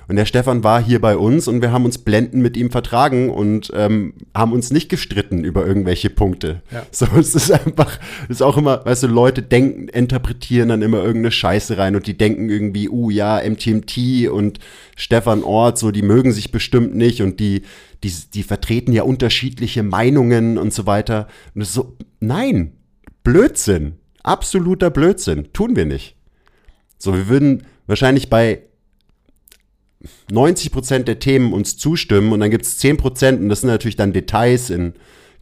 Und 0.08 0.18
der 0.18 0.26
Stefan 0.26 0.64
war 0.64 0.84
hier 0.84 0.99
bei 0.99 1.16
uns 1.16 1.47
und 1.47 1.62
wir 1.62 1.72
haben 1.72 1.86
uns 1.86 1.97
blendend 1.97 2.43
mit 2.43 2.58
ihm 2.58 2.72
vertragen 2.72 3.30
und 3.30 3.72
ähm, 3.74 4.14
haben 4.36 4.51
uns 4.51 4.72
nicht 4.72 4.89
gestritten 4.89 5.43
über 5.43 5.66
irgendwelche 5.66 6.10
Punkte. 6.10 6.62
Ja. 6.72 6.86
So, 6.91 7.08
es 7.18 7.36
ist 7.36 7.51
einfach, 7.51 7.99
es 8.24 8.38
ist 8.38 8.41
auch 8.41 8.58
immer, 8.58 8.86
weißt 8.86 9.04
du, 9.04 9.08
Leute 9.08 9.41
denken, 9.41 9.88
interpretieren 9.88 10.70
dann 10.70 10.82
immer 10.82 10.97
irgendeine 10.97 11.32
Scheiße 11.32 11.78
rein 11.78 11.95
und 11.95 12.08
die 12.08 12.18
denken 12.18 12.49
irgendwie, 12.49 12.89
uh 12.89 13.10
ja, 13.10 13.41
MTMT 13.43 14.30
und 14.30 14.60
Stefan 14.95 15.43
Ort, 15.43 15.80
so, 15.80 15.91
die 15.91 16.01
mögen 16.01 16.32
sich 16.32 16.51
bestimmt 16.51 16.95
nicht 16.95 17.22
und 17.22 17.39
die, 17.39 17.64
die, 18.04 18.14
die 18.34 18.43
vertreten 18.43 18.91
ja 18.93 19.04
unterschiedliche 19.04 19.84
Meinungen 19.84 20.58
und 20.58 20.74
so 20.74 20.86
weiter. 20.86 21.28
Und 21.56 21.62
es 21.62 21.70
ist 21.70 21.76
so, 21.76 21.97
nein, 22.20 22.74
Blödsinn, 23.24 23.93
absoluter 24.22 24.89
Blödsinn, 24.89 25.54
tun 25.54 25.76
wir 25.76 25.86
nicht. 25.86 26.18
So, 26.97 27.14
wir 27.14 27.28
würden 27.28 27.64
wahrscheinlich 27.88 28.30
bei 28.30 28.64
90 30.32 30.72
Prozent 30.72 31.08
der 31.08 31.20
Themen 31.20 31.54
uns 31.54 31.78
zustimmen 31.78 32.32
und 32.32 32.39
dann 32.39 32.51
gibt 32.51 32.66
es 32.66 32.78
10 32.78 32.97
Prozent 32.97 33.41
und 33.41 33.49
das 33.49 33.62
sind 33.62 33.70
natürlich 33.70 33.95
dann 33.95 34.14
Details 34.14 34.70
in, 34.70 34.93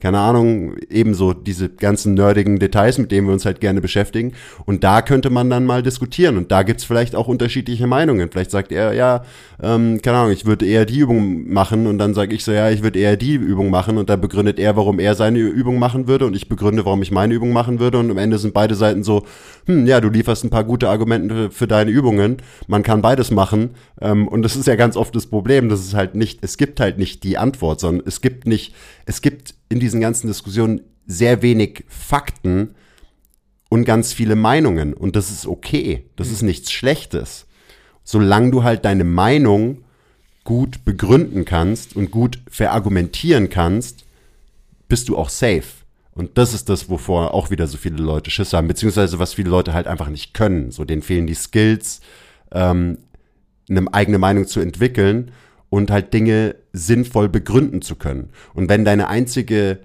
keine 0.02 0.20
Ahnung, 0.20 0.76
ebenso 0.90 1.34
diese 1.34 1.70
ganzen 1.70 2.14
nerdigen 2.16 2.60
Details, 2.60 2.98
mit 2.98 3.12
denen 3.12 3.28
wir 3.28 3.34
uns 3.34 3.46
halt 3.46 3.62
gerne 3.62 3.82
beschäftigen. 3.82 4.34
Und 4.66 4.84
da 4.84 5.02
könnte 5.02 5.30
man 5.30 5.50
dann 5.50 5.66
mal 5.66 5.84
diskutieren. 5.84 6.38
Und 6.38 6.52
da 6.52 6.64
gibt's 6.64 6.84
vielleicht 6.84 7.16
auch 7.16 7.28
unterschiedliche 7.28 7.88
Meinungen. 7.88 8.30
Vielleicht 8.30 8.52
sagt 8.52 8.72
er, 8.72 8.94
ja, 8.94 9.24
ähm, 9.62 10.02
keine 10.02 10.18
Ahnung, 10.18 10.34
ich 10.34 10.46
würde 10.46 10.66
eher 10.66 10.86
die 10.86 11.00
Übung 11.00 11.52
machen. 11.52 11.88
Und 11.88 11.98
dann 11.98 12.14
sage 12.14 12.36
ich 12.36 12.44
so, 12.44 12.52
ja, 12.52 12.70
ich 12.70 12.84
würde 12.84 13.00
eher 13.00 13.18
die 13.18 13.36
Übung 13.36 13.70
machen. 13.70 13.98
Und 13.98 14.10
dann 14.10 14.22
begründet 14.22 14.60
er, 14.60 14.76
warum 14.76 15.00
er 15.00 15.16
seine 15.16 15.40
Übung 15.40 15.80
machen 15.80 16.08
würde. 16.08 16.26
Und 16.26 16.36
ich 16.36 16.50
begründe, 16.50 16.86
warum 16.86 17.02
ich 17.02 17.12
meine 17.12 17.34
Übung 17.34 17.54
machen 17.54 17.80
würde. 17.80 18.00
Und 18.00 18.12
am 18.12 18.18
Ende 18.18 18.38
sind 18.38 18.54
beide 18.54 18.76
Seiten 18.76 19.04
so, 19.04 19.24
hm, 19.68 19.86
ja, 19.86 20.02
du 20.02 20.10
lieferst 20.10 20.44
ein 20.44 20.50
paar 20.50 20.64
gute 20.64 20.90
Argumente 20.90 21.32
für, 21.32 21.52
für 21.52 21.68
deine 21.68 21.92
Übungen, 21.92 22.38
man 22.68 22.84
kann 22.84 23.02
beides 23.02 23.32
machen. 23.32 23.72
Ähm, 24.00 24.28
und 24.28 24.42
das 24.44 24.56
ist 24.56 24.68
ja 24.68 24.76
ganz 24.76 24.98
oft 24.98 25.16
das 25.16 25.28
Problem, 25.28 25.70
dass 25.70 25.80
es 25.80 25.94
halt 25.94 26.16
nicht, 26.16 26.40
es 26.42 26.58
gibt 26.58 26.80
halt 26.80 26.98
nicht 26.98 27.24
die 27.24 27.38
Antwort, 27.38 27.80
sondern 27.80 28.06
es 28.08 28.22
gibt 28.22 28.48
nicht, 28.48 28.74
es 29.06 29.22
gibt 29.22 29.56
in 29.72 29.80
diesen 29.80 30.02
ganzen 30.02 30.28
Diskussionen 30.28 30.82
sehr 31.08 31.42
wenig 31.42 31.86
Fakten 31.88 32.76
und 33.70 33.86
ganz 33.86 34.14
viele 34.14 34.36
Meinungen 34.36 34.94
und 34.94 35.16
das 35.16 35.32
ist 35.32 35.48
okay, 35.48 36.06
das 36.16 36.30
ist 36.30 36.42
nichts 36.42 36.72
Schlechtes, 36.72 37.48
solange 38.04 38.52
du 38.52 38.64
halt 38.64 38.86
deine 38.86 39.04
Meinung 39.06 39.84
gut 40.44 40.84
begründen 40.86 41.46
kannst 41.46 41.96
und 41.96 42.12
gut 42.12 42.40
verargumentieren 42.50 43.50
kannst, 43.50 44.06
bist 44.88 45.08
du 45.08 45.18
auch 45.18 45.30
safe. 45.30 45.64
Und 46.14 46.38
das 46.38 46.54
ist 46.54 46.68
das, 46.68 46.90
wovor 46.90 47.34
auch 47.34 47.52
wieder 47.52 47.68
so 47.68 47.78
viele 47.78 48.04
Leute 48.04 48.32
Schiss 48.32 48.52
haben, 48.54 48.68
beziehungsweise 48.68 49.20
was 49.20 49.34
viele 49.34 49.50
Leute 49.50 49.74
halt 49.74 49.88
einfach 49.88 50.10
nicht 50.10 50.34
können. 50.34 50.72
So, 50.72 50.84
denen 50.84 51.02
fehlen 51.02 51.28
die 51.28 51.36
Skills, 51.36 52.02
ähm, 52.52 52.98
eine 53.70 53.94
eigene 53.94 54.18
Meinung 54.18 54.46
zu 54.46 54.60
entwickeln 54.60 55.32
und 55.70 55.90
halt 55.90 56.14
Dinge 56.14 56.56
sinnvoll 56.74 57.30
begründen 57.30 57.82
zu 57.82 57.96
können. 57.96 58.30
Und 58.54 58.70
wenn 58.70 58.86
deine 58.86 59.08
einzige, 59.08 59.80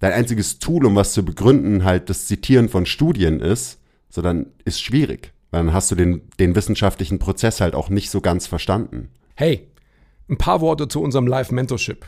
dein 0.00 0.12
einziges 0.12 0.58
Tool, 0.58 0.84
um 0.86 0.96
was 0.96 1.12
zu 1.12 1.24
begründen, 1.24 1.84
halt 1.84 2.10
das 2.10 2.26
Zitieren 2.26 2.68
von 2.68 2.86
Studien 2.86 3.40
ist, 3.40 3.78
so 4.08 4.22
dann 4.22 4.46
ist 4.64 4.82
schwierig. 4.82 5.32
Dann 5.50 5.72
hast 5.72 5.90
du 5.90 5.94
den, 5.94 6.22
den 6.38 6.54
wissenschaftlichen 6.56 7.18
Prozess 7.18 7.60
halt 7.60 7.74
auch 7.74 7.88
nicht 7.88 8.10
so 8.10 8.20
ganz 8.20 8.46
verstanden. 8.46 9.10
Hey, 9.34 9.68
ein 10.28 10.38
paar 10.38 10.60
Worte 10.60 10.88
zu 10.88 11.00
unserem 11.00 11.26
Live-Mentorship. 11.26 12.06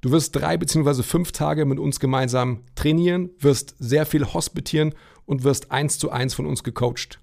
Du 0.00 0.10
wirst 0.10 0.36
drei 0.36 0.56
beziehungsweise 0.56 1.02
fünf 1.02 1.32
Tage 1.32 1.64
mit 1.64 1.78
uns 1.78 1.98
gemeinsam 1.98 2.60
trainieren, 2.74 3.30
wirst 3.38 3.74
sehr 3.78 4.04
viel 4.04 4.26
hospitieren 4.26 4.94
und 5.24 5.44
wirst 5.44 5.70
eins 5.72 5.98
zu 5.98 6.10
eins 6.10 6.34
von 6.34 6.46
uns 6.46 6.62
gecoacht. 6.62 7.18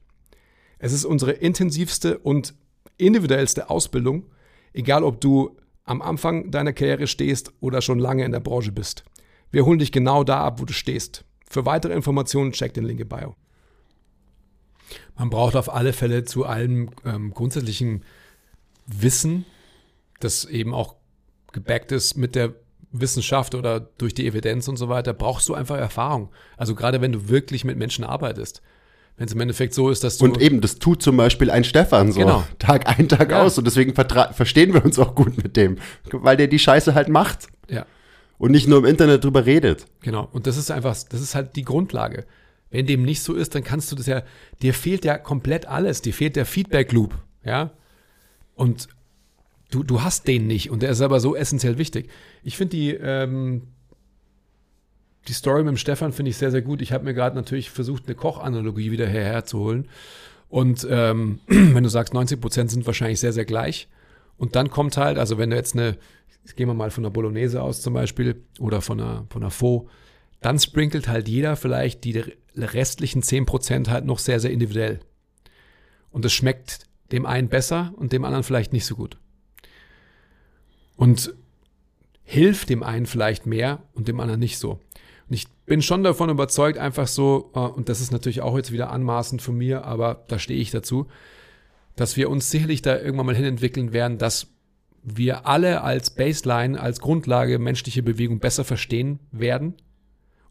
Es 0.79 0.93
ist 0.93 1.05
unsere 1.05 1.34
intensivste 1.34 2.17
und 2.17 2.55
individuellste 2.97 3.69
Ausbildung, 3.69 4.25
egal 4.73 5.03
ob 5.03 5.21
du 5.21 5.55
am 5.84 6.01
Anfang 6.01 6.51
deiner 6.51 6.73
Karriere 6.73 7.07
stehst 7.07 7.53
oder 7.59 7.82
schon 7.82 7.99
lange 7.99 8.25
in 8.25 8.32
der 8.32 8.39
Branche 8.39 8.71
bist. 8.71 9.03
Wir 9.51 9.65
holen 9.65 9.79
dich 9.79 9.91
genau 9.91 10.23
da 10.23 10.43
ab, 10.43 10.59
wo 10.59 10.65
du 10.65 10.73
stehst. 10.73 11.25
Für 11.49 11.65
weitere 11.65 11.93
Informationen 11.93 12.53
check 12.53 12.73
den 12.73 12.86
Link 12.86 12.99
in 12.99 13.09
Bio. 13.09 13.36
Man 15.17 15.29
braucht 15.29 15.55
auf 15.55 15.73
alle 15.73 15.93
Fälle 15.93 16.23
zu 16.23 16.45
allem 16.45 16.89
ähm, 17.05 17.34
grundsätzlichen 17.34 18.03
Wissen, 18.88 19.45
das 20.19 20.45
eben 20.45 20.73
auch 20.73 20.95
gebackt 21.51 21.91
ist 21.91 22.15
mit 22.15 22.36
der 22.36 22.53
Wissenschaft 22.91 23.55
oder 23.55 23.79
durch 23.79 24.13
die 24.13 24.27
Evidenz 24.27 24.67
und 24.67 24.77
so 24.77 24.89
weiter, 24.89 25.13
brauchst 25.13 25.47
du 25.49 25.53
einfach 25.53 25.77
Erfahrung. 25.77 26.29
Also 26.57 26.75
gerade 26.75 27.01
wenn 27.01 27.11
du 27.11 27.29
wirklich 27.29 27.63
mit 27.63 27.77
Menschen 27.77 28.03
arbeitest. 28.03 28.61
Wenn 29.18 29.28
es 29.28 29.34
im 29.34 29.39
Endeffekt 29.41 29.74
so 29.76 29.89
ist, 29.89 30.03
dass 30.03 30.18
du. 30.18 30.26
Und 30.26 30.41
eben, 30.41 30.62
das 30.62 30.80
tut 30.80 31.03
zum 31.03 31.16
Beispiel 31.18 31.51
ein 31.51 31.64
Stefan 31.64 32.12
so 32.12 32.20
Genau. 32.22 32.43
Tag 32.57 32.88
ein, 32.88 33.07
Tag 33.07 33.32
Ja. 33.32 33.43
aus. 33.43 33.57
Und 33.57 33.66
deswegen 33.66 33.93
verstehen 33.93 34.74
wir 34.74 34.84
uns 34.84 34.97
auch 34.97 35.14
gut 35.16 35.38
mit 35.43 35.55
dem, 35.57 35.78
weil 36.12 36.38
der 36.38 36.47
die 36.47 36.57
Scheiße 36.59 36.95
halt 36.95 37.07
macht 37.09 37.47
ja, 37.70 37.86
und 38.39 38.51
nicht 38.51 38.68
nur 38.68 38.80
im 38.80 38.86
Internet 38.86 39.24
drüber 39.24 39.45
redet. 39.45 39.86
genau. 40.01 40.28
Und 40.32 40.47
das 40.47 40.57
ist 40.57 40.72
einfach, 40.72 40.95
das 41.09 41.22
ist 41.22 41.36
halt 41.36 41.55
die 41.55 41.64
Grundlage. 41.64 42.26
Wenn 42.72 42.86
dem 42.88 43.03
nicht 43.03 43.22
so 43.22 43.34
ist, 43.36 43.53
dann 43.53 43.64
kannst 43.64 43.91
du 43.91 43.95
das 43.97 44.07
ja, 44.07 44.24
dir 44.62 44.74
fehlt 44.74 45.03
ja 45.05 45.18
komplett 45.18 45.68
alles. 45.68 46.01
Dir 46.01 46.14
fehlt 46.14 46.36
der 46.36 46.45
Feedback 46.45 46.91
Loop, 46.93 47.14
ja. 47.43 47.72
Und 48.55 48.88
du, 49.72 49.84
du 49.84 50.01
hast 50.01 50.28
den 50.28 50.47
nicht 50.47 50.72
und 50.72 50.82
der 50.82 50.89
ist 50.91 51.01
aber 51.01 51.20
so 51.20 51.36
essentiell 51.36 51.78
wichtig. 51.78 52.09
Ich 52.43 52.57
finde 52.57 52.76
die, 52.78 52.91
ähm, 52.91 53.64
die 55.28 55.34
Story 55.34 55.63
mit 55.63 55.69
dem 55.69 55.78
Stefan 55.78 56.13
finde 56.13 56.32
ich 56.32 56.38
sehr, 56.38 56.51
sehr 56.51 56.61
gut. 56.61 56.82
Ich 56.82 56.91
habe 56.91 57.03
mir 57.03 57.13
gerade 57.13 57.36
natürlich 57.36 57.69
versucht, 57.69 58.07
eine 58.07 58.15
Kochanalogie 58.15 58.91
wieder 58.91 59.07
hierher 59.07 59.45
zu 59.45 59.59
holen. 59.59 59.88
Und 60.49 60.86
ähm, 60.89 61.39
wenn 61.47 61.84
du 61.84 61.89
sagst, 61.89 62.13
90 62.13 62.41
Prozent 62.41 62.72
sind 62.72 62.86
wahrscheinlich 62.86 63.19
sehr, 63.19 63.34
sehr 63.34 63.45
gleich. 63.45 63.88
Und 64.38 64.55
dann 64.55 64.72
kommt 64.72 64.97
halt, 64.97 65.17
also 65.17 65.38
wenn 65.38 65.51
du 65.51 65.55
jetzt 65.55 65.76
eine, 65.76 65.97
gehen 66.55 66.67
wir 66.67 66.74
mal 66.74 66.91
von 66.91 67.05
einer 67.05 67.11
Bolognese 67.11 67.61
aus 67.61 67.82
zum 67.82 67.93
Beispiel 67.93 68.43
oder 68.59 68.82
von 68.82 68.99
einer, 68.99 69.26
von 69.30 69.43
einer 69.43 69.51
Faux, 69.51 69.89
dann 70.41 70.57
sprinkelt 70.57 71.07
halt 71.07 71.28
jeder 71.28 71.55
vielleicht 71.55 72.03
die 72.03 72.24
restlichen 72.55 73.22
10 73.22 73.45
Prozent 73.45 73.89
halt 73.89 74.05
noch 74.05 74.17
sehr, 74.17 74.39
sehr 74.39 74.51
individuell. 74.51 74.99
Und 76.09 76.26
es 76.26 76.34
schmeckt 76.34 76.88
dem 77.11 77.26
einen 77.26 77.49
besser 77.49 77.93
und 77.95 78.11
dem 78.11 78.26
anderen 78.26 78.43
vielleicht 78.43 78.74
nicht 78.74 78.86
so 78.86 78.95
gut. 78.95 79.17
Und 80.95 81.34
hilft 82.24 82.69
dem 82.69 82.82
einen 82.82 83.05
vielleicht 83.05 83.45
mehr 83.45 83.84
und 83.93 84.07
dem 84.07 84.19
anderen 84.19 84.39
nicht 84.39 84.57
so. 84.57 84.80
Ich 85.34 85.47
bin 85.65 85.82
schon 85.82 86.03
davon 86.03 86.29
überzeugt, 86.29 86.77
einfach 86.77 87.07
so, 87.07 87.51
äh, 87.55 87.59
und 87.59 87.89
das 87.89 88.01
ist 88.01 88.11
natürlich 88.11 88.41
auch 88.41 88.57
jetzt 88.57 88.71
wieder 88.71 88.91
anmaßend 88.91 89.41
von 89.41 89.57
mir, 89.57 89.86
aber 89.86 90.25
da 90.27 90.38
stehe 90.39 90.59
ich 90.59 90.71
dazu, 90.71 91.07
dass 91.95 92.17
wir 92.17 92.29
uns 92.29 92.51
sicherlich 92.51 92.82
da 92.82 92.97
irgendwann 92.97 93.27
mal 93.27 93.36
hinentwickeln 93.36 93.93
werden, 93.93 94.17
dass 94.17 94.47
wir 95.03 95.47
alle 95.47 95.82
als 95.82 96.11
Baseline, 96.11 96.79
als 96.79 96.99
Grundlage 96.99 97.59
menschliche 97.59 98.03
Bewegung 98.03 98.39
besser 98.39 98.63
verstehen 98.63 99.19
werden. 99.32 99.75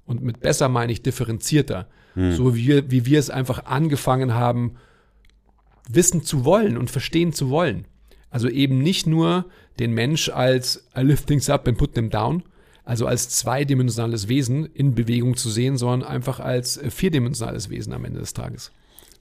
Und 0.06 0.22
mit 0.22 0.40
besser 0.40 0.68
meine 0.68 0.92
ich 0.92 1.02
differenzierter. 1.02 1.88
So 2.16 2.56
wie 2.56 2.66
wir, 2.66 2.90
wie 2.90 3.06
wir 3.06 3.20
es 3.20 3.30
einfach 3.30 3.66
angefangen 3.66 4.34
haben, 4.34 4.76
wissen 5.88 6.24
zu 6.24 6.44
wollen 6.44 6.76
und 6.76 6.90
verstehen 6.90 7.32
zu 7.32 7.50
wollen. 7.50 7.86
Also 8.30 8.48
eben 8.48 8.78
nicht 8.78 9.06
nur 9.06 9.46
den 9.78 9.92
Mensch 9.92 10.28
als 10.28 10.88
I 10.96 11.02
lift 11.02 11.28
things 11.28 11.48
up 11.48 11.68
and 11.68 11.78
put 11.78 11.94
them 11.94 12.10
down, 12.10 12.42
also 12.90 13.06
als 13.06 13.28
zweidimensionales 13.28 14.26
Wesen 14.26 14.66
in 14.66 14.96
Bewegung 14.96 15.36
zu 15.36 15.48
sehen, 15.48 15.76
sondern 15.76 16.02
einfach 16.02 16.40
als 16.40 16.76
äh, 16.76 16.90
vierdimensionales 16.90 17.70
Wesen 17.70 17.92
am 17.92 18.04
Ende 18.04 18.18
des 18.18 18.34
Tages. 18.34 18.72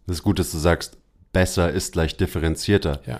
Das 0.07 0.17
ist 0.17 0.23
gut, 0.23 0.39
dass 0.39 0.51
du 0.51 0.57
sagst, 0.57 0.97
besser 1.33 1.71
ist 1.71 1.93
gleich 1.93 2.17
differenzierter. 2.17 2.99
Ja. 3.05 3.19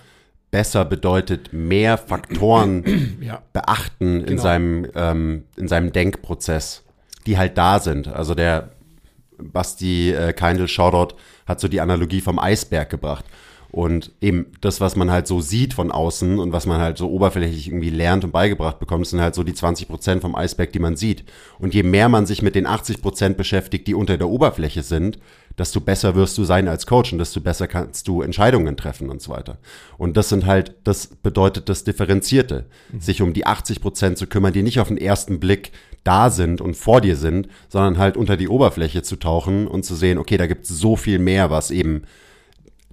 Besser 0.50 0.84
bedeutet 0.84 1.52
mehr 1.52 1.96
Faktoren 1.98 3.18
Ja. 3.20 3.42
beachten 3.52 4.22
in 4.22 4.26
Genau. 4.26 4.42
seinem 4.42 4.86
ähm, 4.96 5.44
in 5.56 5.68
seinem 5.68 5.92
Denkprozess, 5.92 6.82
die 7.26 7.38
halt 7.38 7.56
da 7.56 7.78
sind. 7.78 8.08
Also 8.08 8.34
der 8.34 8.70
Basti 9.38 10.10
äh, 10.10 10.32
Keindl 10.32 10.66
Shoutout 10.66 11.14
hat 11.46 11.60
so 11.60 11.68
die 11.68 11.80
Analogie 11.80 12.20
vom 12.20 12.40
Eisberg 12.40 12.90
gebracht. 12.90 13.24
Und 13.72 14.10
eben 14.20 14.46
das, 14.60 14.80
was 14.80 14.96
man 14.96 15.10
halt 15.10 15.26
so 15.28 15.40
sieht 15.40 15.74
von 15.74 15.92
außen 15.92 16.38
und 16.38 16.52
was 16.52 16.66
man 16.66 16.80
halt 16.80 16.98
so 16.98 17.08
oberflächlich 17.08 17.68
irgendwie 17.68 17.90
lernt 17.90 18.24
und 18.24 18.32
beigebracht 18.32 18.80
bekommt, 18.80 19.06
sind 19.06 19.20
halt 19.20 19.34
so 19.34 19.44
die 19.44 19.54
20 19.54 19.86
Prozent 19.86 20.22
vom 20.22 20.34
Eisberg, 20.34 20.72
die 20.72 20.80
man 20.80 20.96
sieht. 20.96 21.24
Und 21.58 21.72
je 21.72 21.84
mehr 21.84 22.08
man 22.08 22.26
sich 22.26 22.42
mit 22.42 22.56
den 22.56 22.66
80 22.66 23.00
Prozent 23.00 23.36
beschäftigt, 23.36 23.86
die 23.86 23.94
unter 23.94 24.18
der 24.18 24.28
Oberfläche 24.28 24.82
sind, 24.82 25.18
desto 25.56 25.80
besser 25.80 26.14
wirst 26.14 26.36
du 26.38 26.44
sein 26.44 26.68
als 26.68 26.86
Coach 26.86 27.12
und 27.12 27.18
desto 27.18 27.40
besser 27.40 27.68
kannst 27.68 28.08
du 28.08 28.22
Entscheidungen 28.22 28.76
treffen 28.76 29.08
und 29.08 29.22
so 29.22 29.32
weiter. 29.32 29.58
Und 29.98 30.16
das 30.16 30.28
sind 30.30 30.46
halt, 30.46 30.74
das 30.84 31.06
bedeutet 31.06 31.68
das 31.68 31.84
Differenzierte, 31.84 32.66
sich 32.98 33.22
um 33.22 33.34
die 33.34 33.46
80 33.46 33.80
Prozent 33.80 34.18
zu 34.18 34.26
kümmern, 34.26 34.52
die 34.52 34.62
nicht 34.62 34.80
auf 34.80 34.88
den 34.88 34.98
ersten 34.98 35.38
Blick 35.38 35.72
da 36.02 36.30
sind 36.30 36.60
und 36.60 36.76
vor 36.76 37.00
dir 37.00 37.16
sind, 37.16 37.48
sondern 37.68 37.98
halt 37.98 38.16
unter 38.16 38.36
die 38.36 38.48
Oberfläche 38.48 39.02
zu 39.02 39.16
tauchen 39.16 39.66
und 39.66 39.84
zu 39.84 39.94
sehen, 39.94 40.18
okay, 40.18 40.38
da 40.38 40.46
gibt 40.46 40.64
es 40.64 40.70
so 40.70 40.96
viel 40.96 41.18
mehr, 41.18 41.50
was 41.50 41.70
eben 41.70 42.02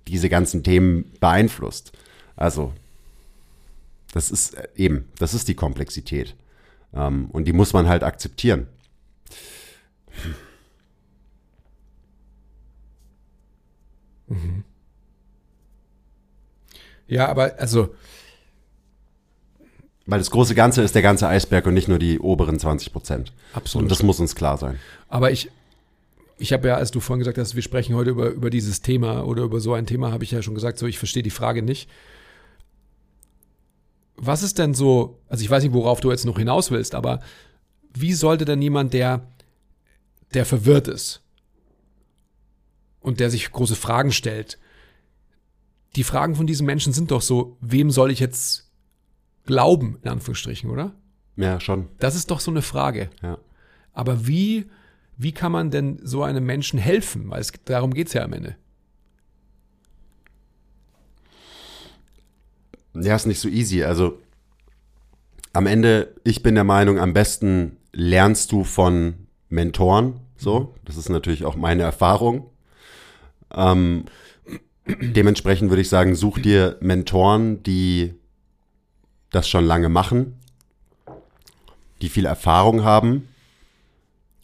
diese 0.08 0.30
ganzen 0.30 0.64
Themen 0.64 1.12
beeinflusst. 1.20 1.92
Also, 2.36 2.74
das 4.14 4.32
ist 4.32 4.56
äh, 4.56 4.68
eben, 4.76 5.10
das 5.20 5.34
ist 5.34 5.48
die 5.48 5.56
Komplexität. 5.56 6.36
Ähm, 6.94 7.30
und 7.32 7.46
die 7.46 7.54
muss 7.54 7.74
man 7.74 7.88
halt 7.88 8.04
akzeptieren. 8.04 8.68
Ja, 17.08 17.28
aber 17.30 17.56
also, 17.58 17.96
Weil 20.06 20.20
das 20.20 20.32
große 20.32 20.56
Ganze 20.56 20.82
ist 20.82 20.96
der 20.96 21.02
ganze 21.02 21.28
Eisberg 21.28 21.66
und 21.66 21.74
nicht 21.74 21.88
nur 21.88 22.00
die 22.00 22.20
oberen 22.20 22.60
20 22.60 22.92
Prozent. 22.92 23.34
Absolut. 23.54 23.84
Und 23.84 23.92
das 23.92 24.04
muss 24.04 24.20
uns 24.20 24.36
klar 24.36 24.58
sein. 24.58 24.80
aber 25.10 25.32
ich, 25.32 25.52
ich 26.38 26.54
habe 26.54 26.68
ja, 26.68 26.76
als 26.76 26.92
du 26.92 27.00
vorhin 27.00 27.20
gesagt 27.20 27.38
hast, 27.38 27.56
wir 27.56 27.62
sprechen 27.62 27.96
heute 27.96 28.12
über, 28.12 28.30
über 28.30 28.50
dieses 28.50 28.82
Thema 28.82 29.26
oder 29.26 29.44
über 29.44 29.60
so 29.60 29.74
ein 29.74 29.86
Thema, 29.86 30.12
habe 30.12 30.24
ich 30.24 30.32
ja 30.32 30.42
schon 30.42 30.56
gesagt, 30.56 30.78
so 30.78 30.86
ich 30.86 31.00
verstehe 31.00 31.24
die 31.24 31.30
Frage 31.30 31.62
nicht. 31.64 31.90
Was 34.16 34.44
ist 34.44 34.58
denn 34.58 34.74
so, 34.74 35.20
also 35.28 35.44
ich 35.44 35.50
weiß 35.50 35.64
nicht, 35.64 35.74
worauf 35.74 36.00
du 36.00 36.12
jetzt 36.12 36.26
noch 36.26 36.38
hinaus 36.38 36.72
willst, 36.72 36.96
aber 36.96 37.22
wie 37.94 38.14
sollte 38.14 38.46
denn 38.46 38.62
jemand, 38.62 38.94
der, 38.94 39.28
der 40.34 40.46
verwirrt 40.46 40.88
ist 40.88 41.22
und 43.00 43.20
der 43.20 43.30
sich 43.30 43.52
große 43.52 43.76
Fragen 43.76 44.12
stellt, 44.12 44.60
die 45.96 46.04
Fragen 46.04 46.36
von 46.36 46.46
diesen 46.46 46.66
Menschen 46.66 46.94
sind 46.94 47.12
doch 47.12 47.22
so, 47.22 47.58
wem 47.62 47.90
soll 47.90 48.12
ich 48.12 48.20
jetzt 48.20 48.72
glauben, 49.46 49.98
in 50.04 50.10
Anführungsstrichen, 50.10 50.70
oder? 50.70 50.94
Ja, 51.36 51.60
schon. 51.60 51.88
Das 52.00 52.16
ist 52.16 52.30
doch 52.30 52.40
so 52.40 52.52
eine 52.52 52.62
Frage. 52.62 53.10
Ja. 53.22 53.40
Aber 53.94 54.28
wie, 54.28 54.70
wie 55.18 55.32
kann 55.32 55.52
man 55.52 55.72
denn 55.72 56.00
so 56.04 56.24
einem 56.24 56.46
Menschen 56.46 56.80
helfen? 56.80 57.30
Weil 57.30 57.42
es, 57.42 57.52
darum 57.66 57.94
geht's 57.94 58.14
ja 58.14 58.24
am 58.24 58.34
Ende. 58.34 58.56
Ja, 62.94 63.16
ist 63.16 63.26
nicht 63.26 63.40
so 63.40 63.50
easy. 63.50 63.84
Also 63.84 64.20
am 65.54 65.66
Ende, 65.66 66.14
ich 66.24 66.44
bin 66.44 66.56
der 66.56 66.64
Meinung, 66.64 67.00
am 67.00 67.14
besten 67.14 67.78
lernst 67.92 68.52
du 68.52 68.64
von 68.64 69.28
Mentoren. 69.50 70.20
So, 70.36 70.76
das 70.86 70.98
ist 70.98 71.10
natürlich 71.10 71.46
auch 71.46 71.56
meine 71.56 71.84
Erfahrung. 71.84 72.50
Ähm, 73.54 74.06
dementsprechend 74.86 75.70
würde 75.70 75.82
ich 75.82 75.90
sagen, 75.90 76.16
such 76.16 76.40
dir 76.40 76.78
Mentoren, 76.80 77.64
die 77.64 78.14
das 79.32 79.50
schon 79.50 79.66
lange 79.66 79.90
machen, 79.90 80.38
die 82.02 82.10
viel 82.10 82.26
Erfahrung 82.26 82.84
haben. 82.84 83.28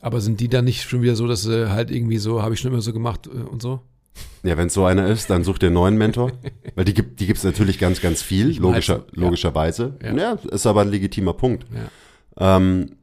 Aber 0.04 0.20
sind 0.20 0.42
die 0.42 0.50
dann 0.50 0.66
nicht 0.66 0.84
schon 0.84 1.02
wieder 1.02 1.16
so, 1.16 1.28
dass 1.28 1.44
sie 1.44 1.72
halt 1.72 1.90
irgendwie 1.90 2.18
so, 2.18 2.42
habe 2.42 2.54
ich 2.54 2.60
schon 2.60 2.74
immer 2.74 2.82
so 2.82 2.92
gemacht 2.92 3.26
äh, 3.28 3.50
und 3.50 3.62
so? 3.62 3.80
Ja, 4.44 4.58
wenn 4.58 4.68
es 4.68 4.74
so 4.74 4.84
einer 4.84 5.08
ist, 5.08 5.30
dann 5.30 5.46
such 5.46 5.60
dir 5.60 5.68
einen 5.68 5.76
neuen 5.76 5.98
Mentor. 5.98 6.34
Weil 6.76 6.84
die 6.84 6.94
gibt 6.94 7.22
die 7.22 7.26
gibt's 7.26 7.46
natürlich 7.46 7.80
ganz, 7.80 8.02
ganz 8.02 8.22
viel, 8.22 8.60
logischer, 8.60 9.06
logischerweise. 9.14 9.98
Ja. 10.04 10.14
Ja. 10.14 10.34
ist 10.52 10.68
aber 10.68 10.82
ein 10.82 10.90
legitimer 10.90 11.34
Punkt. 11.34 11.66
Ja. 12.38 12.58
Ähm, 12.58 12.98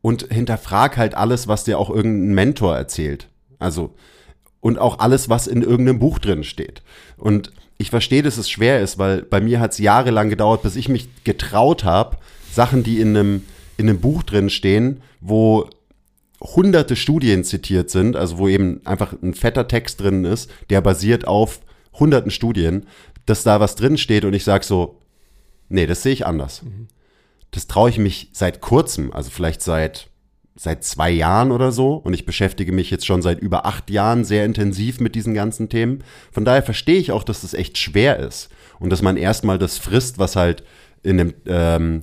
und 0.00 0.32
hinterfrag 0.32 0.96
halt 0.96 1.16
alles, 1.16 1.48
was 1.48 1.64
dir 1.64 1.80
auch 1.80 1.90
irgendein 1.90 2.34
Mentor 2.34 2.76
erzählt. 2.76 3.28
Also, 3.58 3.96
und 4.60 4.78
auch 4.78 5.00
alles, 5.00 5.28
was 5.28 5.48
in 5.48 5.62
irgendeinem 5.62 5.98
Buch 5.98 6.20
drin 6.20 6.44
steht. 6.44 6.82
Und 7.16 7.52
ich 7.78 7.90
verstehe, 7.90 8.22
dass 8.22 8.38
es 8.38 8.48
schwer 8.48 8.80
ist, 8.80 8.96
weil 8.98 9.22
bei 9.22 9.40
mir 9.40 9.58
hat 9.58 9.72
es 9.72 9.78
jahrelang 9.78 10.30
gedauert, 10.30 10.62
bis 10.62 10.76
ich 10.76 10.88
mich 10.88 11.08
getraut 11.24 11.82
habe, 11.82 12.16
Sachen, 12.52 12.84
die 12.84 13.00
in 13.00 13.16
einem, 13.16 13.42
in 13.80 13.88
einem 13.88 14.00
Buch 14.00 14.22
drin 14.22 14.50
stehen, 14.50 15.02
wo 15.20 15.68
hunderte 16.40 16.96
Studien 16.96 17.44
zitiert 17.44 17.90
sind, 17.90 18.16
also 18.16 18.38
wo 18.38 18.48
eben 18.48 18.80
einfach 18.86 19.14
ein 19.22 19.34
fetter 19.34 19.68
Text 19.68 20.00
drin 20.00 20.24
ist, 20.24 20.50
der 20.70 20.80
basiert 20.80 21.26
auf 21.26 21.60
hunderten 21.92 22.30
Studien, 22.30 22.86
dass 23.26 23.42
da 23.42 23.60
was 23.60 23.74
drin 23.74 23.98
steht 23.98 24.24
und 24.24 24.32
ich 24.32 24.44
sage 24.44 24.64
so, 24.64 25.00
nee, 25.68 25.86
das 25.86 26.02
sehe 26.02 26.12
ich 26.12 26.26
anders. 26.26 26.62
Das 27.50 27.66
traue 27.66 27.90
ich 27.90 27.98
mich 27.98 28.30
seit 28.32 28.60
kurzem, 28.60 29.12
also 29.12 29.30
vielleicht 29.30 29.62
seit 29.62 30.08
seit 30.56 30.84
zwei 30.84 31.10
Jahren 31.10 31.52
oder 31.52 31.72
so 31.72 31.94
und 31.94 32.12
ich 32.12 32.26
beschäftige 32.26 32.72
mich 32.72 32.90
jetzt 32.90 33.06
schon 33.06 33.22
seit 33.22 33.40
über 33.40 33.64
acht 33.64 33.88
Jahren 33.88 34.24
sehr 34.24 34.44
intensiv 34.44 35.00
mit 35.00 35.14
diesen 35.14 35.32
ganzen 35.32 35.70
Themen. 35.70 36.04
Von 36.32 36.44
daher 36.44 36.62
verstehe 36.62 36.98
ich 36.98 37.12
auch, 37.12 37.24
dass 37.24 37.40
das 37.40 37.54
echt 37.54 37.78
schwer 37.78 38.18
ist 38.18 38.50
und 38.78 38.90
dass 38.90 39.00
man 39.00 39.16
erstmal 39.16 39.58
das 39.58 39.78
frisst, 39.78 40.18
was 40.18 40.36
halt 40.36 40.62
in 41.02 41.18
einem 41.18 41.34
ähm, 41.46 42.02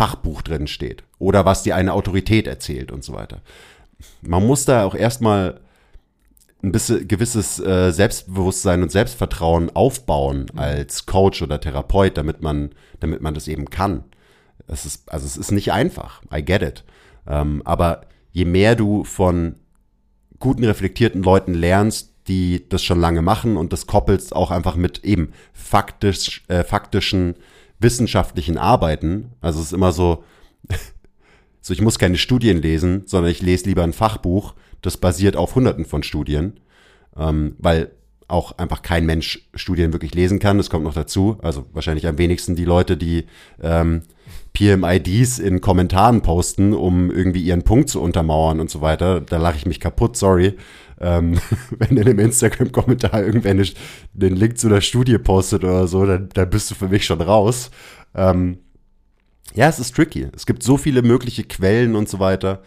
Fachbuch 0.00 0.40
drin 0.40 0.66
steht 0.66 1.04
oder 1.18 1.44
was 1.44 1.62
dir 1.62 1.76
eine 1.76 1.92
Autorität 1.92 2.46
erzählt 2.46 2.90
und 2.90 3.04
so 3.04 3.12
weiter. 3.12 3.42
Man 4.22 4.46
muss 4.46 4.64
da 4.64 4.84
auch 4.84 4.94
erstmal 4.94 5.60
ein 6.62 6.72
bisschen 6.72 7.06
gewisses 7.06 7.60
äh, 7.60 7.90
Selbstbewusstsein 7.92 8.82
und 8.82 8.90
Selbstvertrauen 8.90 9.68
aufbauen 9.76 10.46
als 10.56 11.04
Coach 11.04 11.42
oder 11.42 11.60
Therapeut, 11.60 12.16
damit 12.16 12.40
man, 12.40 12.70
damit 13.00 13.20
man 13.20 13.34
das 13.34 13.46
eben 13.46 13.68
kann. 13.68 14.04
Es 14.66 14.86
ist, 14.86 15.12
also 15.12 15.26
es 15.26 15.36
ist 15.36 15.52
nicht 15.52 15.70
einfach. 15.70 16.22
I 16.34 16.42
get 16.42 16.62
it. 16.62 16.82
Ähm, 17.26 17.60
aber 17.66 18.06
je 18.32 18.46
mehr 18.46 18.76
du 18.76 19.04
von 19.04 19.56
guten, 20.38 20.64
reflektierten 20.64 21.22
Leuten 21.22 21.52
lernst, 21.52 22.14
die 22.26 22.66
das 22.70 22.82
schon 22.82 23.00
lange 23.00 23.20
machen 23.20 23.58
und 23.58 23.74
das 23.74 23.86
koppelst 23.86 24.34
auch 24.34 24.50
einfach 24.50 24.76
mit 24.76 25.04
eben 25.04 25.34
faktisch, 25.52 26.42
äh, 26.48 26.64
faktischen 26.64 27.34
wissenschaftlichen 27.80 28.58
Arbeiten. 28.58 29.32
Also 29.40 29.60
es 29.60 29.66
ist 29.66 29.72
immer 29.72 29.92
so, 29.92 30.24
so 31.60 31.72
ich 31.72 31.80
muss 31.80 31.98
keine 31.98 32.18
Studien 32.18 32.62
lesen, 32.62 33.02
sondern 33.06 33.32
ich 33.32 33.42
lese 33.42 33.64
lieber 33.64 33.82
ein 33.82 33.92
Fachbuch, 33.92 34.54
das 34.82 34.96
basiert 34.96 35.36
auf 35.36 35.54
hunderten 35.54 35.84
von 35.84 36.02
Studien, 36.02 36.60
ähm, 37.16 37.56
weil 37.58 37.90
auch 38.28 38.56
einfach 38.58 38.82
kein 38.82 39.06
Mensch 39.06 39.48
Studien 39.54 39.92
wirklich 39.92 40.14
lesen 40.14 40.38
kann. 40.38 40.56
Das 40.56 40.70
kommt 40.70 40.84
noch 40.84 40.94
dazu. 40.94 41.38
Also 41.42 41.66
wahrscheinlich 41.72 42.06
am 42.06 42.16
wenigsten 42.16 42.54
die 42.54 42.64
Leute, 42.64 42.96
die 42.96 43.26
ähm, 43.60 44.02
PMIDs 44.52 45.38
in 45.38 45.60
Kommentaren 45.60 46.22
posten, 46.22 46.72
um 46.72 47.10
irgendwie 47.10 47.42
ihren 47.42 47.62
Punkt 47.62 47.88
zu 47.88 48.00
untermauern 48.00 48.60
und 48.60 48.70
so 48.70 48.80
weiter. 48.80 49.20
Da 49.20 49.36
lache 49.36 49.56
ich 49.56 49.66
mich 49.66 49.80
kaputt, 49.80 50.16
sorry. 50.16 50.56
Ähm, 51.00 51.38
wenn 51.78 51.96
in 51.96 52.06
einem 52.06 52.18
Instagram-Kommentar 52.18 53.22
irgendwer 53.22 53.54
nicht 53.54 53.78
den 54.12 54.36
Link 54.36 54.58
zu 54.58 54.68
der 54.68 54.80
Studie 54.80 55.18
postet 55.18 55.64
oder 55.64 55.86
so, 55.86 56.04
dann, 56.04 56.28
dann 56.34 56.50
bist 56.50 56.70
du 56.70 56.74
für 56.74 56.88
mich 56.88 57.04
schon 57.04 57.20
raus. 57.20 57.70
Ähm, 58.14 58.58
ja, 59.54 59.68
es 59.68 59.78
ist 59.78 59.96
tricky. 59.96 60.28
Es 60.34 60.46
gibt 60.46 60.62
so 60.62 60.76
viele 60.76 61.02
mögliche 61.02 61.44
Quellen 61.44 61.96
und 61.96 62.08
so 62.08 62.20
weiter. 62.20 62.62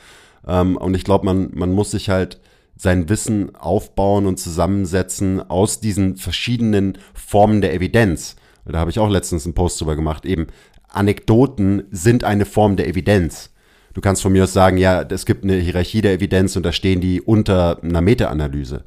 Ähm, 0.47 0.77
und 0.77 0.95
ich 0.95 1.03
glaube, 1.03 1.25
man, 1.25 1.51
man 1.53 1.71
muss 1.71 1.91
sich 1.91 2.09
halt 2.09 2.39
sein 2.75 3.07
Wissen 3.07 3.55
aufbauen 3.55 4.25
und 4.25 4.39
zusammensetzen 4.39 5.39
aus 5.39 5.79
diesen 5.79 6.17
verschiedenen 6.17 6.97
Formen 7.13 7.61
der 7.61 7.73
Evidenz. 7.73 8.35
Da 8.65 8.79
habe 8.79 8.91
ich 8.91 8.99
auch 8.99 9.09
letztens 9.09 9.45
einen 9.45 9.53
Post 9.53 9.79
drüber 9.79 9.95
gemacht. 9.95 10.25
Eben, 10.25 10.47
Anekdoten 10.93 11.83
sind 11.91 12.23
eine 12.23 12.45
Form 12.45 12.75
der 12.75 12.87
Evidenz. 12.87 13.51
Du 13.93 14.01
kannst 14.01 14.21
von 14.21 14.31
mir 14.31 14.43
aus 14.43 14.53
sagen, 14.53 14.77
ja, 14.77 15.01
es 15.03 15.25
gibt 15.25 15.43
eine 15.43 15.55
Hierarchie 15.55 16.01
der 16.01 16.13
Evidenz 16.13 16.55
und 16.55 16.63
da 16.63 16.71
stehen 16.71 17.01
die 17.01 17.21
unter 17.21 17.81
einer 17.83 18.01
Meta-Analyse. 18.01 18.83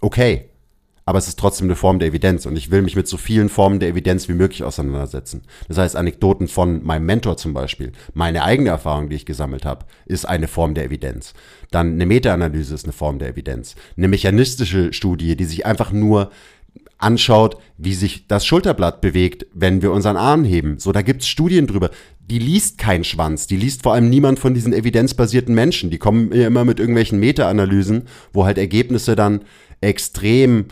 Okay. 0.00 0.50
Aber 1.04 1.18
es 1.18 1.26
ist 1.26 1.38
trotzdem 1.38 1.68
eine 1.68 1.74
Form 1.74 1.98
der 1.98 2.08
Evidenz 2.08 2.44
und 2.44 2.54
ich 2.58 2.70
will 2.70 2.82
mich 2.82 2.94
mit 2.94 3.08
so 3.08 3.16
vielen 3.16 3.48
Formen 3.48 3.80
der 3.80 3.88
Evidenz 3.88 4.28
wie 4.28 4.34
möglich 4.34 4.62
auseinandersetzen. 4.62 5.40
Das 5.66 5.78
heißt, 5.78 5.96
Anekdoten 5.96 6.48
von 6.48 6.84
meinem 6.84 7.06
Mentor 7.06 7.38
zum 7.38 7.54
Beispiel, 7.54 7.92
meine 8.12 8.42
eigene 8.42 8.68
Erfahrung, 8.68 9.08
die 9.08 9.16
ich 9.16 9.24
gesammelt 9.24 9.64
habe, 9.64 9.86
ist 10.04 10.28
eine 10.28 10.48
Form 10.48 10.74
der 10.74 10.84
Evidenz. 10.84 11.32
Dann 11.70 11.94
eine 11.94 12.04
Meta-Analyse 12.04 12.74
ist 12.74 12.84
eine 12.84 12.92
Form 12.92 13.18
der 13.18 13.28
Evidenz. 13.28 13.74
Eine 13.96 14.08
mechanistische 14.08 14.92
Studie, 14.92 15.34
die 15.34 15.46
sich 15.46 15.64
einfach 15.64 15.92
nur 15.92 16.30
anschaut, 16.98 17.56
wie 17.76 17.94
sich 17.94 18.26
das 18.26 18.44
Schulterblatt 18.44 19.00
bewegt, 19.00 19.46
wenn 19.54 19.82
wir 19.82 19.92
unseren 19.92 20.16
Arm 20.16 20.44
heben. 20.44 20.78
So, 20.78 20.92
da 20.92 21.02
gibt's 21.02 21.28
Studien 21.28 21.66
drüber. 21.66 21.90
Die 22.20 22.38
liest 22.38 22.76
kein 22.76 23.04
Schwanz, 23.04 23.46
die 23.46 23.56
liest 23.56 23.82
vor 23.82 23.94
allem 23.94 24.10
niemand 24.10 24.38
von 24.38 24.52
diesen 24.52 24.72
evidenzbasierten 24.72 25.54
Menschen. 25.54 25.90
Die 25.90 25.98
kommen 25.98 26.32
immer 26.32 26.64
mit 26.64 26.78
irgendwelchen 26.78 27.20
Meta-Analysen, 27.20 28.02
wo 28.32 28.44
halt 28.44 28.58
Ergebnisse 28.58 29.16
dann 29.16 29.42
extrem 29.80 30.66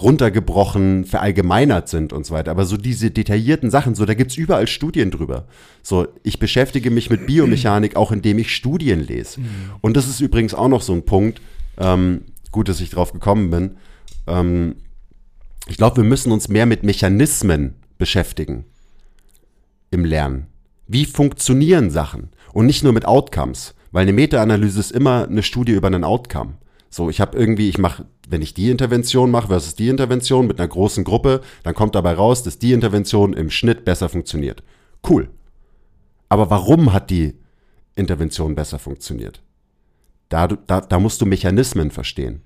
runtergebrochen, 0.00 1.04
verallgemeinert 1.04 1.88
sind 1.88 2.12
und 2.12 2.26
so 2.26 2.34
weiter. 2.34 2.50
Aber 2.50 2.66
so 2.66 2.76
diese 2.76 3.10
detaillierten 3.10 3.70
Sachen, 3.70 3.94
so 3.94 4.04
da 4.04 4.14
gibt's 4.14 4.36
überall 4.36 4.66
Studien 4.66 5.10
drüber. 5.10 5.46
So, 5.82 6.08
ich 6.22 6.38
beschäftige 6.38 6.90
mich 6.90 7.10
mit 7.10 7.26
Biomechanik 7.26 7.96
auch 7.96 8.12
indem 8.12 8.38
ich 8.38 8.54
Studien 8.54 9.06
lese. 9.06 9.40
Mhm. 9.40 9.46
Und 9.80 9.96
das 9.96 10.08
ist 10.08 10.20
übrigens 10.20 10.54
auch 10.54 10.68
noch 10.68 10.82
so 10.82 10.92
ein 10.92 11.04
Punkt, 11.04 11.40
ähm, 11.78 12.22
gut, 12.50 12.68
dass 12.68 12.80
ich 12.80 12.90
drauf 12.90 13.12
gekommen 13.12 13.50
bin. 13.50 13.76
Ähm, 14.26 14.76
ich 15.68 15.76
glaube, 15.76 15.96
wir 15.98 16.04
müssen 16.04 16.32
uns 16.32 16.48
mehr 16.48 16.66
mit 16.66 16.82
Mechanismen 16.84 17.74
beschäftigen 17.98 18.64
im 19.90 20.04
Lernen. 20.04 20.46
Wie 20.86 21.04
funktionieren 21.04 21.90
Sachen? 21.90 22.30
Und 22.52 22.66
nicht 22.66 22.84
nur 22.84 22.92
mit 22.92 23.04
Outcomes, 23.04 23.74
weil 23.90 24.02
eine 24.02 24.12
Meta-Analyse 24.12 24.80
ist 24.80 24.92
immer 24.92 25.26
eine 25.28 25.42
Studie 25.42 25.72
über 25.72 25.88
einen 25.88 26.04
Outcome. 26.04 26.54
So, 26.88 27.10
ich 27.10 27.20
habe 27.20 27.36
irgendwie, 27.36 27.68
ich 27.68 27.78
mache, 27.78 28.06
wenn 28.28 28.42
ich 28.42 28.54
die 28.54 28.70
Intervention 28.70 29.30
mache 29.30 29.48
versus 29.48 29.74
die 29.74 29.88
Intervention 29.88 30.46
mit 30.46 30.58
einer 30.58 30.68
großen 30.68 31.04
Gruppe, 31.04 31.40
dann 31.64 31.74
kommt 31.74 31.94
dabei 31.94 32.14
raus, 32.14 32.42
dass 32.42 32.58
die 32.58 32.72
Intervention 32.72 33.32
im 33.32 33.50
Schnitt 33.50 33.84
besser 33.84 34.08
funktioniert. 34.08 34.62
Cool. 35.08 35.28
Aber 36.28 36.50
warum 36.50 36.92
hat 36.92 37.10
die 37.10 37.34
Intervention 37.96 38.54
besser 38.54 38.78
funktioniert? 38.78 39.42
Da, 40.28 40.46
da, 40.46 40.80
da 40.80 40.98
musst 40.98 41.20
du 41.20 41.26
Mechanismen 41.26 41.90
verstehen. 41.90 42.42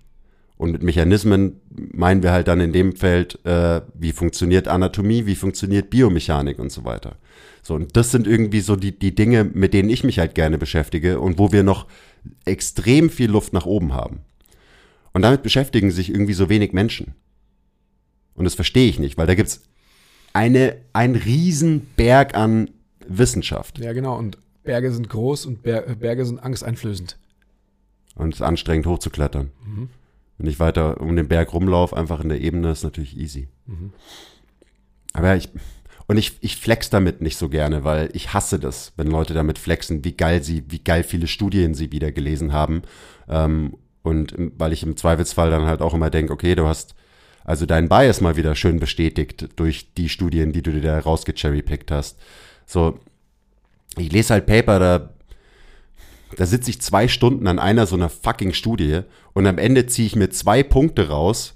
Und 0.60 0.72
mit 0.72 0.82
Mechanismen 0.82 1.58
meinen 1.70 2.22
wir 2.22 2.32
halt 2.32 2.46
dann 2.46 2.60
in 2.60 2.74
dem 2.74 2.94
Feld, 2.94 3.42
äh, 3.46 3.80
wie 3.94 4.12
funktioniert 4.12 4.68
Anatomie, 4.68 5.24
wie 5.24 5.34
funktioniert 5.34 5.88
Biomechanik 5.88 6.58
und 6.58 6.70
so 6.70 6.84
weiter. 6.84 7.16
So, 7.62 7.74
und 7.74 7.96
das 7.96 8.10
sind 8.10 8.26
irgendwie 8.26 8.60
so 8.60 8.76
die, 8.76 8.92
die 8.98 9.14
Dinge, 9.14 9.44
mit 9.44 9.72
denen 9.72 9.88
ich 9.88 10.04
mich 10.04 10.18
halt 10.18 10.34
gerne 10.34 10.58
beschäftige 10.58 11.18
und 11.18 11.38
wo 11.38 11.50
wir 11.50 11.62
noch 11.62 11.86
extrem 12.44 13.08
viel 13.08 13.30
Luft 13.30 13.54
nach 13.54 13.64
oben 13.64 13.94
haben. 13.94 14.20
Und 15.14 15.22
damit 15.22 15.42
beschäftigen 15.42 15.90
sich 15.90 16.10
irgendwie 16.10 16.34
so 16.34 16.50
wenig 16.50 16.74
Menschen. 16.74 17.14
Und 18.34 18.44
das 18.44 18.54
verstehe 18.54 18.90
ich 18.90 18.98
nicht, 18.98 19.16
weil 19.16 19.26
da 19.26 19.34
gibt's 19.34 19.62
eine, 20.34 20.76
ein 20.92 21.14
Riesenberg 21.14 22.34
an 22.36 22.68
Wissenschaft. 23.08 23.78
Ja, 23.78 23.94
genau. 23.94 24.18
Und 24.18 24.36
Berge 24.62 24.92
sind 24.92 25.08
groß 25.08 25.46
und 25.46 25.62
Berge 25.62 26.26
sind 26.26 26.38
angsteinflößend. 26.38 27.16
Und 28.14 28.34
es 28.34 28.40
ist 28.40 28.46
anstrengend 28.46 28.84
hochzuklettern. 28.84 29.52
Mhm. 29.64 29.88
Wenn 30.40 30.48
ich 30.48 30.58
weiter 30.58 31.02
um 31.02 31.14
den 31.16 31.28
Berg 31.28 31.52
rumlaufe, 31.52 31.94
einfach 31.94 32.20
in 32.20 32.30
der 32.30 32.40
Ebene, 32.40 32.70
ist 32.70 32.82
natürlich 32.82 33.14
easy. 33.14 33.48
Mhm. 33.66 33.92
Aber 35.12 35.36
ich, 35.36 35.50
und 36.06 36.16
ich, 36.16 36.38
ich 36.40 36.56
flex 36.56 36.88
damit 36.88 37.20
nicht 37.20 37.36
so 37.36 37.50
gerne, 37.50 37.84
weil 37.84 38.08
ich 38.14 38.32
hasse 38.32 38.58
das, 38.58 38.94
wenn 38.96 39.08
Leute 39.08 39.34
damit 39.34 39.58
flexen, 39.58 40.02
wie 40.02 40.16
geil 40.16 40.42
sie, 40.42 40.64
wie 40.68 40.82
geil 40.82 41.02
viele 41.02 41.26
Studien 41.26 41.74
sie 41.74 41.92
wieder 41.92 42.10
gelesen 42.10 42.54
haben 42.54 42.80
ähm, 43.28 43.76
und 44.00 44.34
weil 44.56 44.72
ich 44.72 44.82
im 44.82 44.96
Zweifelsfall 44.96 45.50
dann 45.50 45.66
halt 45.66 45.82
auch 45.82 45.92
immer 45.92 46.08
denke, 46.08 46.32
okay, 46.32 46.54
du 46.54 46.66
hast 46.66 46.94
also 47.44 47.66
deinen 47.66 47.90
Bias 47.90 48.22
mal 48.22 48.36
wieder 48.36 48.54
schön 48.54 48.80
bestätigt 48.80 49.48
durch 49.56 49.92
die 49.92 50.08
Studien, 50.08 50.52
die 50.52 50.62
du 50.62 50.72
dir 50.72 50.80
da 50.80 50.98
rausgecherrypickt 51.00 51.90
hast. 51.90 52.18
So, 52.64 52.98
ich 53.98 54.10
lese 54.10 54.32
halt 54.32 54.46
Paper, 54.46 54.78
da, 54.78 55.10
da 56.36 56.46
sitze 56.46 56.70
ich 56.70 56.80
zwei 56.80 57.08
Stunden 57.08 57.46
an 57.46 57.58
einer 57.58 57.86
so 57.86 57.96
einer 57.96 58.08
fucking 58.08 58.52
Studie 58.52 59.00
und 59.32 59.46
am 59.46 59.58
Ende 59.58 59.86
ziehe 59.86 60.06
ich 60.06 60.16
mir 60.16 60.30
zwei 60.30 60.62
Punkte 60.62 61.08
raus, 61.08 61.54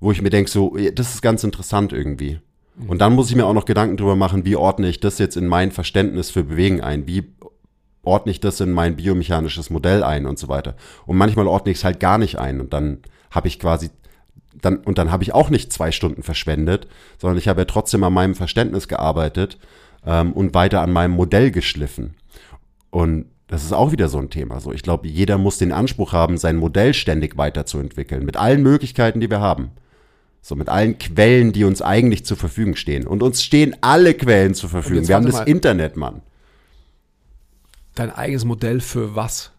wo 0.00 0.12
ich 0.12 0.22
mir 0.22 0.30
denke, 0.30 0.50
so, 0.50 0.76
das 0.94 1.14
ist 1.14 1.22
ganz 1.22 1.44
interessant 1.44 1.92
irgendwie. 1.92 2.40
Und 2.88 3.00
dann 3.00 3.14
muss 3.14 3.28
ich 3.28 3.36
mir 3.36 3.44
auch 3.44 3.52
noch 3.52 3.66
Gedanken 3.66 3.96
drüber 3.96 4.16
machen, 4.16 4.46
wie 4.46 4.56
ordne 4.56 4.88
ich 4.88 5.00
das 5.00 5.18
jetzt 5.18 5.36
in 5.36 5.46
mein 5.46 5.70
Verständnis 5.70 6.30
für 6.30 6.44
Bewegen 6.44 6.80
ein? 6.80 7.06
Wie 7.06 7.34
ordne 8.02 8.32
ich 8.32 8.40
das 8.40 8.60
in 8.60 8.70
mein 8.70 8.96
biomechanisches 8.96 9.70
Modell 9.70 10.02
ein 10.02 10.26
und 10.26 10.38
so 10.38 10.48
weiter. 10.48 10.74
Und 11.06 11.16
manchmal 11.16 11.46
ordne 11.46 11.72
ich 11.72 11.78
es 11.78 11.84
halt 11.84 12.00
gar 12.00 12.18
nicht 12.18 12.38
ein 12.38 12.60
und 12.60 12.72
dann 12.72 12.98
habe 13.30 13.48
ich 13.48 13.58
quasi 13.58 13.90
dann 14.60 14.78
und 14.78 14.98
dann 14.98 15.10
habe 15.10 15.22
ich 15.22 15.32
auch 15.32 15.50
nicht 15.50 15.72
zwei 15.72 15.92
Stunden 15.92 16.22
verschwendet, 16.22 16.88
sondern 17.18 17.38
ich 17.38 17.48
habe 17.48 17.60
ja 17.60 17.64
trotzdem 17.66 18.02
an 18.02 18.12
meinem 18.12 18.34
Verständnis 18.34 18.88
gearbeitet 18.88 19.58
ähm, 20.04 20.32
und 20.32 20.54
weiter 20.54 20.80
an 20.80 20.92
meinem 20.92 21.12
Modell 21.12 21.50
geschliffen. 21.50 22.16
Und 22.90 23.26
das 23.50 23.64
ist 23.64 23.72
auch 23.72 23.90
wieder 23.90 24.08
so 24.08 24.18
ein 24.18 24.30
Thema. 24.30 24.60
So, 24.60 24.72
ich 24.72 24.84
glaube, 24.84 25.08
jeder 25.08 25.36
muss 25.36 25.58
den 25.58 25.72
Anspruch 25.72 26.12
haben, 26.12 26.38
sein 26.38 26.56
Modell 26.56 26.94
ständig 26.94 27.36
weiterzuentwickeln, 27.36 28.24
mit 28.24 28.36
allen 28.36 28.62
Möglichkeiten, 28.62 29.18
die 29.18 29.28
wir 29.28 29.40
haben. 29.40 29.72
So, 30.40 30.54
mit 30.54 30.68
allen 30.68 30.98
Quellen, 30.98 31.52
die 31.52 31.64
uns 31.64 31.82
eigentlich 31.82 32.24
zur 32.24 32.36
Verfügung 32.36 32.76
stehen. 32.76 33.08
Und 33.08 33.24
uns 33.24 33.42
stehen 33.42 33.76
alle 33.80 34.14
Quellen 34.14 34.54
zur 34.54 34.70
Verfügung. 34.70 35.08
Wir 35.08 35.16
haben 35.16 35.26
das. 35.26 35.40
Internet, 35.40 35.96
Mann. 35.96 36.22
Dein 37.96 38.12
eigenes 38.12 38.44
Modell 38.44 38.80
für 38.80 39.16
was? 39.16 39.50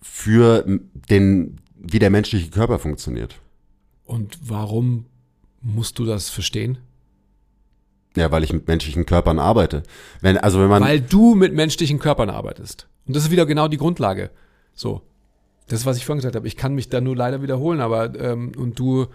Für 0.00 0.64
den, 1.10 1.60
wie 1.76 1.98
der 1.98 2.08
menschliche 2.08 2.48
Körper 2.48 2.78
funktioniert. 2.78 3.38
Und 4.06 4.38
warum 4.42 5.04
musst 5.60 5.98
du 5.98 6.06
das 6.06 6.30
verstehen? 6.30 6.78
Ja, 8.18 8.30
weil 8.32 8.42
ich 8.42 8.52
mit 8.52 8.66
menschlichen 8.66 9.06
Körpern 9.06 9.38
arbeite. 9.38 9.82
Wenn, 10.20 10.38
also 10.38 10.60
wenn 10.60 10.68
man 10.68 10.82
weil 10.82 11.00
du 11.00 11.34
mit 11.34 11.54
menschlichen 11.54 11.98
Körpern 11.98 12.30
arbeitest. 12.30 12.88
Und 13.06 13.14
das 13.14 13.24
ist 13.24 13.30
wieder 13.30 13.46
genau 13.46 13.68
die 13.68 13.76
Grundlage. 13.76 14.30
So. 14.74 15.02
Das 15.68 15.86
was 15.86 15.98
ich 15.98 16.06
vorhin 16.06 16.18
gesagt 16.18 16.34
habe. 16.34 16.48
Ich 16.48 16.56
kann 16.56 16.74
mich 16.74 16.88
da 16.88 17.00
nur 17.00 17.14
leider 17.14 17.42
wiederholen, 17.42 17.80
aber 17.80 18.18
ähm, 18.18 18.52
und 18.56 18.78
du 18.78 19.06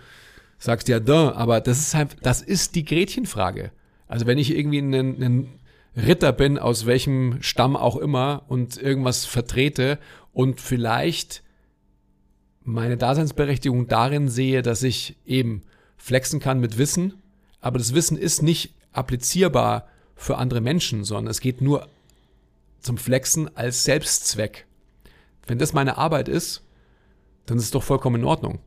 sagst 0.58 0.88
ja 0.88 1.00
da, 1.00 1.34
aber 1.34 1.60
das 1.60 1.80
ist 1.80 1.96
halt, 1.96 2.16
das 2.22 2.42
ist 2.42 2.76
die 2.76 2.86
Gretchenfrage. 2.86 3.72
Also 4.08 4.28
wenn 4.28 4.38
ich 4.38 4.56
irgendwie 4.56 4.78
einen, 4.78 5.22
einen 5.22 5.60
Ritter 5.98 6.32
bin, 6.32 6.58
aus 6.58 6.86
welchem 6.86 7.42
Stamm 7.42 7.76
auch 7.76 7.98
immer 7.98 8.44
und 8.48 8.78
irgendwas 8.78 9.26
vertrete 9.26 10.00
und 10.32 10.62
vielleicht 10.62 11.44
meine 12.64 12.98
Daseinsberechtigung 12.98 13.88
darin 13.88 14.30
sehe, 14.30 14.62
dass 14.62 14.84
ich 14.84 15.18
eben 15.26 15.64
flexen 15.98 16.40
kann 16.40 16.60
mit 16.60 16.78
Wissen, 16.78 17.16
aber 17.60 17.78
das 17.78 17.94
Wissen 17.94 18.18
ist 18.18 18.42
nicht 18.42 18.74
applizierbar 18.94 19.88
für 20.16 20.38
andere 20.38 20.62
Menschen, 20.62 21.04
sondern 21.04 21.32
es 21.32 21.42
geht 21.42 21.62
nur 21.62 21.88
zum 22.80 22.98
Flexen 22.98 23.56
als 23.56 23.84
Selbstzweck. 23.84 24.66
Wenn 25.48 25.58
das 25.58 25.74
meine 25.74 25.98
Arbeit 25.98 26.30
ist, 26.30 26.64
dann 27.46 27.58
ist 27.58 27.66
es 27.66 27.72
doch 27.72 27.84
vollkommen 27.84 28.22
in 28.22 28.28
Ordnung. 28.28 28.60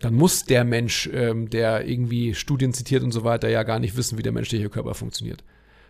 Dann 0.00 0.14
muss 0.14 0.44
der 0.44 0.64
Mensch, 0.64 1.08
ähm, 1.12 1.50
der 1.50 1.88
irgendwie 1.88 2.34
Studien 2.34 2.72
zitiert 2.72 3.02
und 3.02 3.12
so 3.12 3.24
weiter, 3.24 3.48
ja 3.48 3.62
gar 3.62 3.78
nicht 3.78 3.96
wissen, 3.96 4.18
wie 4.18 4.22
der 4.22 4.32
menschliche 4.32 4.68
Körper 4.68 4.94
funktioniert 4.94 5.42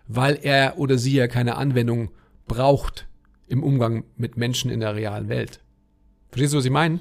weil 0.07 0.39
er 0.43 0.79
oder 0.79 0.99
sie 0.99 1.15
ja 1.15 1.29
keine 1.29 1.57
Anwendung 1.57 2.11
braucht 2.47 3.07
im 3.47 3.63
Umgang 3.63 4.05
mit 4.17 4.37
Menschen 4.37 4.71
in 4.71 4.81
der 4.81 4.95
realen 4.95 5.29
Welt. 5.29 5.61
Verstehst 6.31 6.55
du, 6.55 6.59
was 6.59 6.65
ich 6.65 6.71
meine? 6.71 7.01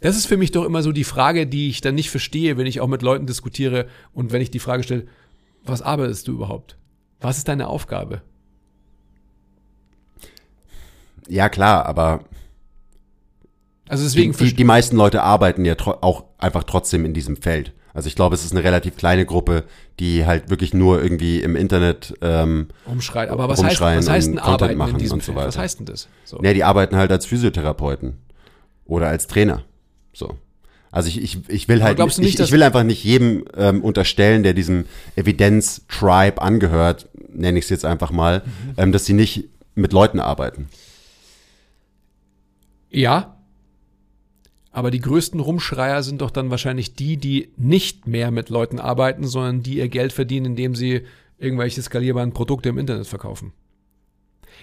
Das 0.00 0.16
ist 0.16 0.26
für 0.26 0.38
mich 0.38 0.50
doch 0.50 0.64
immer 0.64 0.82
so 0.82 0.92
die 0.92 1.04
Frage, 1.04 1.46
die 1.46 1.68
ich 1.68 1.82
dann 1.82 1.94
nicht 1.94 2.10
verstehe, 2.10 2.56
wenn 2.56 2.66
ich 2.66 2.80
auch 2.80 2.88
mit 2.88 3.02
Leuten 3.02 3.26
diskutiere 3.26 3.86
und 4.14 4.32
wenn 4.32 4.40
ich 4.40 4.50
die 4.50 4.58
Frage 4.58 4.82
stelle, 4.82 5.06
was 5.64 5.82
arbeitest 5.82 6.28
du 6.28 6.32
überhaupt? 6.32 6.76
Was 7.20 7.38
ist 7.38 7.48
deine 7.48 7.68
Aufgabe? 7.68 8.22
Ja, 11.28 11.48
klar, 11.48 11.86
aber 11.86 12.24
also 13.88 14.04
deswegen 14.04 14.32
die, 14.32 14.44
die, 14.44 14.54
die 14.54 14.64
meisten 14.64 14.96
Leute 14.96 15.22
arbeiten 15.22 15.64
ja 15.64 15.74
auch 16.00 16.24
einfach 16.38 16.64
trotzdem 16.64 17.04
in 17.04 17.12
diesem 17.12 17.36
Feld. 17.36 17.72
Also 17.92 18.06
ich 18.06 18.14
glaube, 18.14 18.36
es 18.36 18.44
ist 18.44 18.52
eine 18.52 18.62
relativ 18.62 18.96
kleine 18.96 19.26
Gruppe, 19.26 19.64
die 19.98 20.24
halt 20.24 20.48
wirklich 20.48 20.72
nur 20.72 21.02
irgendwie 21.02 21.42
im 21.42 21.56
Internet 21.56 22.14
ähm, 22.22 22.68
umschreien. 22.86 23.30
Aber 23.30 23.48
was 23.48 23.62
heißt, 23.62 23.80
was 23.80 24.08
heißt 24.08 24.28
denn 24.28 24.38
Arbeiten 24.38 24.78
machen 24.78 24.92
in 24.92 24.98
diesem 24.98 25.14
und 25.14 25.24
so 25.24 25.34
weiter. 25.34 25.48
Was 25.48 25.58
heißt 25.58 25.80
denn 25.80 25.86
das? 25.86 26.08
So. 26.24 26.40
Ja, 26.40 26.52
die 26.52 26.62
arbeiten 26.62 26.96
halt 26.96 27.10
als 27.10 27.26
Physiotherapeuten 27.26 28.18
oder 28.84 29.08
als 29.08 29.26
Trainer. 29.26 29.64
So. 30.12 30.38
Also 30.90 31.08
ich, 31.08 31.22
ich, 31.22 31.48
ich 31.48 31.68
will 31.68 31.82
halt 31.82 31.98
nicht, 31.98 32.18
nicht, 32.18 32.40
ich, 32.40 32.50
will 32.50 32.62
einfach 32.62 32.82
nicht 32.82 33.04
jedem 33.04 33.44
ähm, 33.56 33.82
unterstellen, 33.82 34.42
der 34.42 34.54
diesem 34.54 34.86
Evidenz-Tribe 35.14 36.42
angehört, 36.42 37.08
nenne 37.28 37.58
ich 37.58 37.64
es 37.64 37.70
jetzt 37.70 37.84
einfach 37.84 38.10
mal, 38.10 38.42
mhm. 38.44 38.74
ähm, 38.76 38.92
dass 38.92 39.04
sie 39.06 39.12
nicht 39.12 39.48
mit 39.76 39.92
Leuten 39.92 40.18
arbeiten. 40.18 40.68
Ja, 42.90 43.36
aber 44.72 44.90
die 44.90 45.00
größten 45.00 45.40
Rumschreier 45.40 46.02
sind 46.02 46.20
doch 46.20 46.30
dann 46.30 46.50
wahrscheinlich 46.50 46.94
die, 46.94 47.16
die 47.16 47.52
nicht 47.56 48.06
mehr 48.06 48.30
mit 48.30 48.50
Leuten 48.50 48.78
arbeiten, 48.78 49.26
sondern 49.26 49.62
die 49.62 49.78
ihr 49.78 49.88
Geld 49.88 50.12
verdienen, 50.12 50.46
indem 50.46 50.74
sie 50.74 51.02
irgendwelche 51.38 51.82
skalierbaren 51.82 52.32
Produkte 52.32 52.68
im 52.68 52.78
Internet 52.78 53.06
verkaufen. 53.06 53.52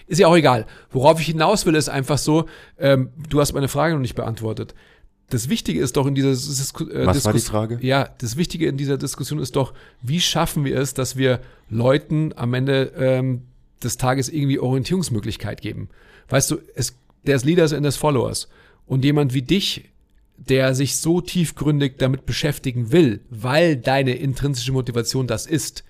Ist 0.06 0.20
ja 0.20 0.28
auch 0.28 0.38
egal. 0.38 0.66
Worauf 0.92 1.20
ich 1.20 1.28
hinaus 1.28 1.66
will, 1.66 1.76
ist 1.76 1.90
einfach 1.90 2.18
so, 2.18 2.46
ähm, 2.78 3.10
du 3.30 3.42
hast 3.42 3.54
meine 3.54 3.68
Frage 3.68 3.96
noch 3.96 4.02
nicht 4.02 4.16
beantwortet. 4.16 4.74
Das 5.30 5.50
Wichtige 5.50 5.82
ist 5.82 5.98
doch 5.98 6.08
in 6.08 6.16
dieser 6.16 6.30
Disku 6.32 6.86
äh, 6.86 7.06
Was 7.06 7.26
war 7.26 7.34
die 7.34 7.40
Diskus- 7.40 7.50
Frage? 7.50 7.80
Ja, 7.82 8.10
das 8.20 8.38
Wichtige 8.38 8.68
in 8.68 8.78
dieser 8.78 8.98
Diskussion 8.98 9.40
ist 9.40 9.56
doch, 9.56 9.74
wie 10.02 10.22
schaffen 10.22 10.64
wir 10.64 10.78
es, 10.80 10.94
dass 10.94 11.18
wir 11.18 11.42
Leuten 11.70 12.32
am 12.36 12.54
Ende 12.54 12.94
ähm, 12.98 13.44
des 13.84 13.98
Tages 13.98 14.30
irgendwie 14.30 14.60
Orientierungsmöglichkeit 14.60 15.62
geben. 15.62 15.90
Weißt 16.30 16.50
du, 16.52 16.58
es, 16.76 16.96
there's 17.26 17.44
leaders 17.44 17.74
and 17.74 17.82
there's 17.84 17.98
followers. 17.98 18.48
Und 18.86 19.04
jemand 19.04 19.34
wie 19.34 19.42
dich, 19.42 19.90
der 20.38 20.74
sich 20.76 20.98
so 20.98 21.20
tiefgründig 21.20 21.98
damit 21.98 22.26
beschäftigen 22.26 22.92
will, 22.92 23.22
weil 23.30 23.76
deine 23.76 24.16
intrinsische 24.16 24.72
Motivation 24.72 25.28
das 25.28 25.46
ist. 25.46 25.84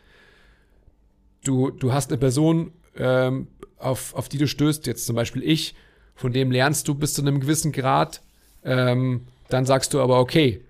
Du, 1.44 1.70
du 1.70 1.94
hast 1.94 2.12
eine 2.12 2.18
Person, 2.18 2.72
ähm, 2.98 3.48
auf, 3.78 4.16
auf 4.16 4.30
die 4.30 4.40
du 4.40 4.48
stößt, 4.48 4.88
jetzt 4.88 5.06
zum 5.06 5.16
Beispiel 5.16 5.44
ich, 5.44 5.76
von 6.16 6.34
dem 6.34 6.50
lernst 6.50 6.88
du 6.88 6.96
bis 6.96 7.14
zu 7.14 7.22
einem 7.22 7.40
gewissen 7.40 7.72
Grad, 7.72 8.24
ähm, 8.68 9.22
dann 9.50 9.66
sagst 9.66 9.94
du 9.94 10.02
aber, 10.02 10.20
okay, 10.20 10.62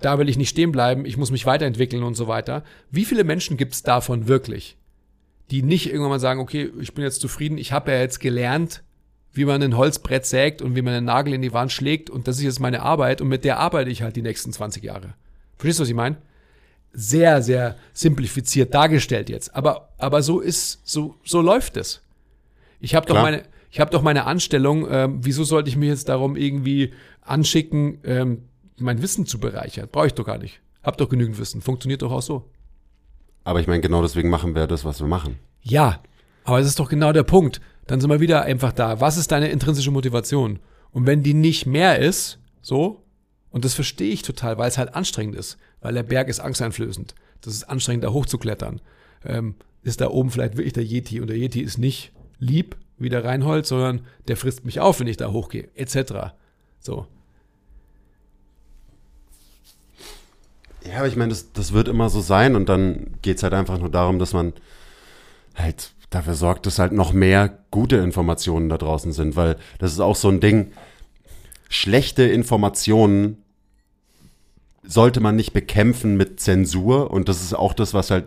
da 0.00 0.18
will 0.18 0.28
ich 0.28 0.36
nicht 0.36 0.50
stehen 0.50 0.72
bleiben, 0.72 1.06
ich 1.06 1.16
muss 1.16 1.30
mich 1.30 1.46
weiterentwickeln 1.46 2.02
und 2.02 2.14
so 2.14 2.26
weiter. 2.26 2.64
Wie 2.90 3.04
viele 3.04 3.24
Menschen 3.24 3.56
gibt 3.56 3.74
es 3.74 3.82
davon 3.82 4.26
wirklich, 4.26 4.76
die 5.50 5.62
nicht 5.62 5.86
irgendwann 5.86 6.10
mal 6.10 6.20
sagen, 6.20 6.40
okay, 6.40 6.70
ich 6.80 6.92
bin 6.92 7.04
jetzt 7.04 7.20
zufrieden, 7.20 7.56
ich 7.56 7.72
habe 7.72 7.92
ja 7.92 8.00
jetzt 8.00 8.18
gelernt, 8.18 8.82
wie 9.32 9.44
man 9.44 9.62
ein 9.62 9.76
Holzbrett 9.76 10.26
sägt 10.26 10.60
und 10.60 10.76
wie 10.76 10.82
man 10.82 10.94
einen 10.94 11.06
Nagel 11.06 11.34
in 11.34 11.42
die 11.42 11.52
Wand 11.52 11.72
schlägt 11.72 12.10
und 12.10 12.28
das 12.28 12.36
ist 12.36 12.44
jetzt 12.44 12.60
meine 12.60 12.82
Arbeit 12.82 13.20
und 13.20 13.28
mit 13.28 13.44
der 13.44 13.58
arbeite 13.58 13.90
ich 13.90 14.02
halt 14.02 14.16
die 14.16 14.22
nächsten 14.22 14.52
20 14.52 14.82
Jahre. 14.82 15.14
Verstehst 15.56 15.78
du, 15.78 15.82
was 15.82 15.88
ich 15.88 15.94
meine? 15.94 16.16
Sehr, 16.92 17.42
sehr 17.42 17.76
simplifiziert 17.92 18.74
dargestellt 18.74 19.28
jetzt. 19.28 19.54
Aber, 19.54 19.88
aber 19.98 20.22
so 20.22 20.40
ist, 20.40 20.80
so, 20.84 21.16
so 21.24 21.40
läuft 21.40 21.76
es. 21.76 22.02
Ich 22.80 22.94
habe 22.94 23.06
doch 23.06 23.20
meine, 23.20 23.44
ich 23.74 23.80
habe 23.80 23.90
doch 23.90 24.02
meine 24.02 24.24
Anstellung, 24.24 24.86
ähm, 24.88 25.18
wieso 25.22 25.42
sollte 25.42 25.68
ich 25.68 25.76
mir 25.76 25.88
jetzt 25.88 26.08
darum 26.08 26.36
irgendwie 26.36 26.92
anschicken, 27.22 27.98
ähm, 28.04 28.42
mein 28.78 29.02
Wissen 29.02 29.26
zu 29.26 29.40
bereichern? 29.40 29.88
Brauche 29.90 30.06
ich 30.06 30.14
doch 30.14 30.24
gar 30.24 30.38
nicht. 30.38 30.60
Hab 30.84 30.96
doch 30.96 31.08
genügend 31.08 31.40
Wissen. 31.40 31.60
Funktioniert 31.60 32.02
doch 32.02 32.12
auch 32.12 32.22
so. 32.22 32.48
Aber 33.42 33.58
ich 33.58 33.66
meine, 33.66 33.80
genau 33.80 34.00
deswegen 34.00 34.30
machen 34.30 34.54
wir 34.54 34.68
das, 34.68 34.84
was 34.84 35.00
wir 35.00 35.08
machen. 35.08 35.40
Ja, 35.60 36.00
aber 36.44 36.60
es 36.60 36.68
ist 36.68 36.78
doch 36.78 36.88
genau 36.88 37.10
der 37.10 37.24
Punkt. 37.24 37.60
Dann 37.88 38.00
sind 38.00 38.10
wir 38.10 38.20
wieder 38.20 38.42
einfach 38.42 38.70
da. 38.70 39.00
Was 39.00 39.16
ist 39.16 39.32
deine 39.32 39.48
intrinsische 39.48 39.90
Motivation? 39.90 40.60
Und 40.92 41.08
wenn 41.08 41.24
die 41.24 41.34
nicht 41.34 41.66
mehr 41.66 41.98
ist, 41.98 42.38
so, 42.62 43.02
und 43.50 43.64
das 43.64 43.74
verstehe 43.74 44.12
ich 44.12 44.22
total, 44.22 44.56
weil 44.56 44.68
es 44.68 44.78
halt 44.78 44.94
anstrengend 44.94 45.34
ist, 45.34 45.58
weil 45.80 45.94
der 45.94 46.04
Berg 46.04 46.28
ist 46.28 46.38
angsteinflößend. 46.38 47.16
Das 47.40 47.52
ist 47.52 47.64
anstrengend, 47.64 48.04
da 48.04 48.12
hochzuklettern. 48.12 48.80
Ähm, 49.24 49.56
ist 49.82 50.00
da 50.00 50.10
oben 50.10 50.30
vielleicht 50.30 50.56
wirklich 50.56 50.74
der 50.74 50.84
Yeti 50.84 51.20
und 51.20 51.26
der 51.26 51.38
Yeti 51.38 51.60
ist 51.60 51.78
nicht 51.78 52.12
lieb 52.38 52.76
wie 52.98 53.08
der 53.08 53.24
Reinhold, 53.24 53.66
sondern 53.66 54.06
der 54.28 54.36
frisst 54.36 54.64
mich 54.64 54.80
auf, 54.80 55.00
wenn 55.00 55.06
ich 55.06 55.16
da 55.16 55.32
hochgehe, 55.32 55.68
etc. 55.74 56.34
So. 56.80 57.06
Ja, 60.86 60.98
aber 60.98 61.08
ich 61.08 61.16
meine, 61.16 61.30
das, 61.30 61.52
das 61.52 61.72
wird 61.72 61.88
immer 61.88 62.10
so 62.10 62.20
sein 62.20 62.56
und 62.56 62.68
dann 62.68 63.14
geht's 63.22 63.42
halt 63.42 63.54
einfach 63.54 63.78
nur 63.78 63.90
darum, 63.90 64.18
dass 64.18 64.32
man 64.32 64.52
halt 65.54 65.92
dafür 66.10 66.34
sorgt, 66.34 66.66
dass 66.66 66.78
halt 66.78 66.92
noch 66.92 67.12
mehr 67.12 67.58
gute 67.70 67.96
Informationen 67.96 68.68
da 68.68 68.78
draußen 68.78 69.12
sind, 69.12 69.34
weil 69.36 69.56
das 69.78 69.92
ist 69.92 70.00
auch 70.00 70.16
so 70.16 70.28
ein 70.28 70.40
Ding, 70.40 70.72
schlechte 71.68 72.24
Informationen 72.24 73.42
sollte 74.82 75.20
man 75.20 75.36
nicht 75.36 75.52
bekämpfen 75.52 76.16
mit 76.16 76.40
Zensur 76.40 77.10
und 77.10 77.28
das 77.28 77.42
ist 77.42 77.54
auch 77.54 77.72
das, 77.72 77.94
was 77.94 78.10
halt 78.10 78.26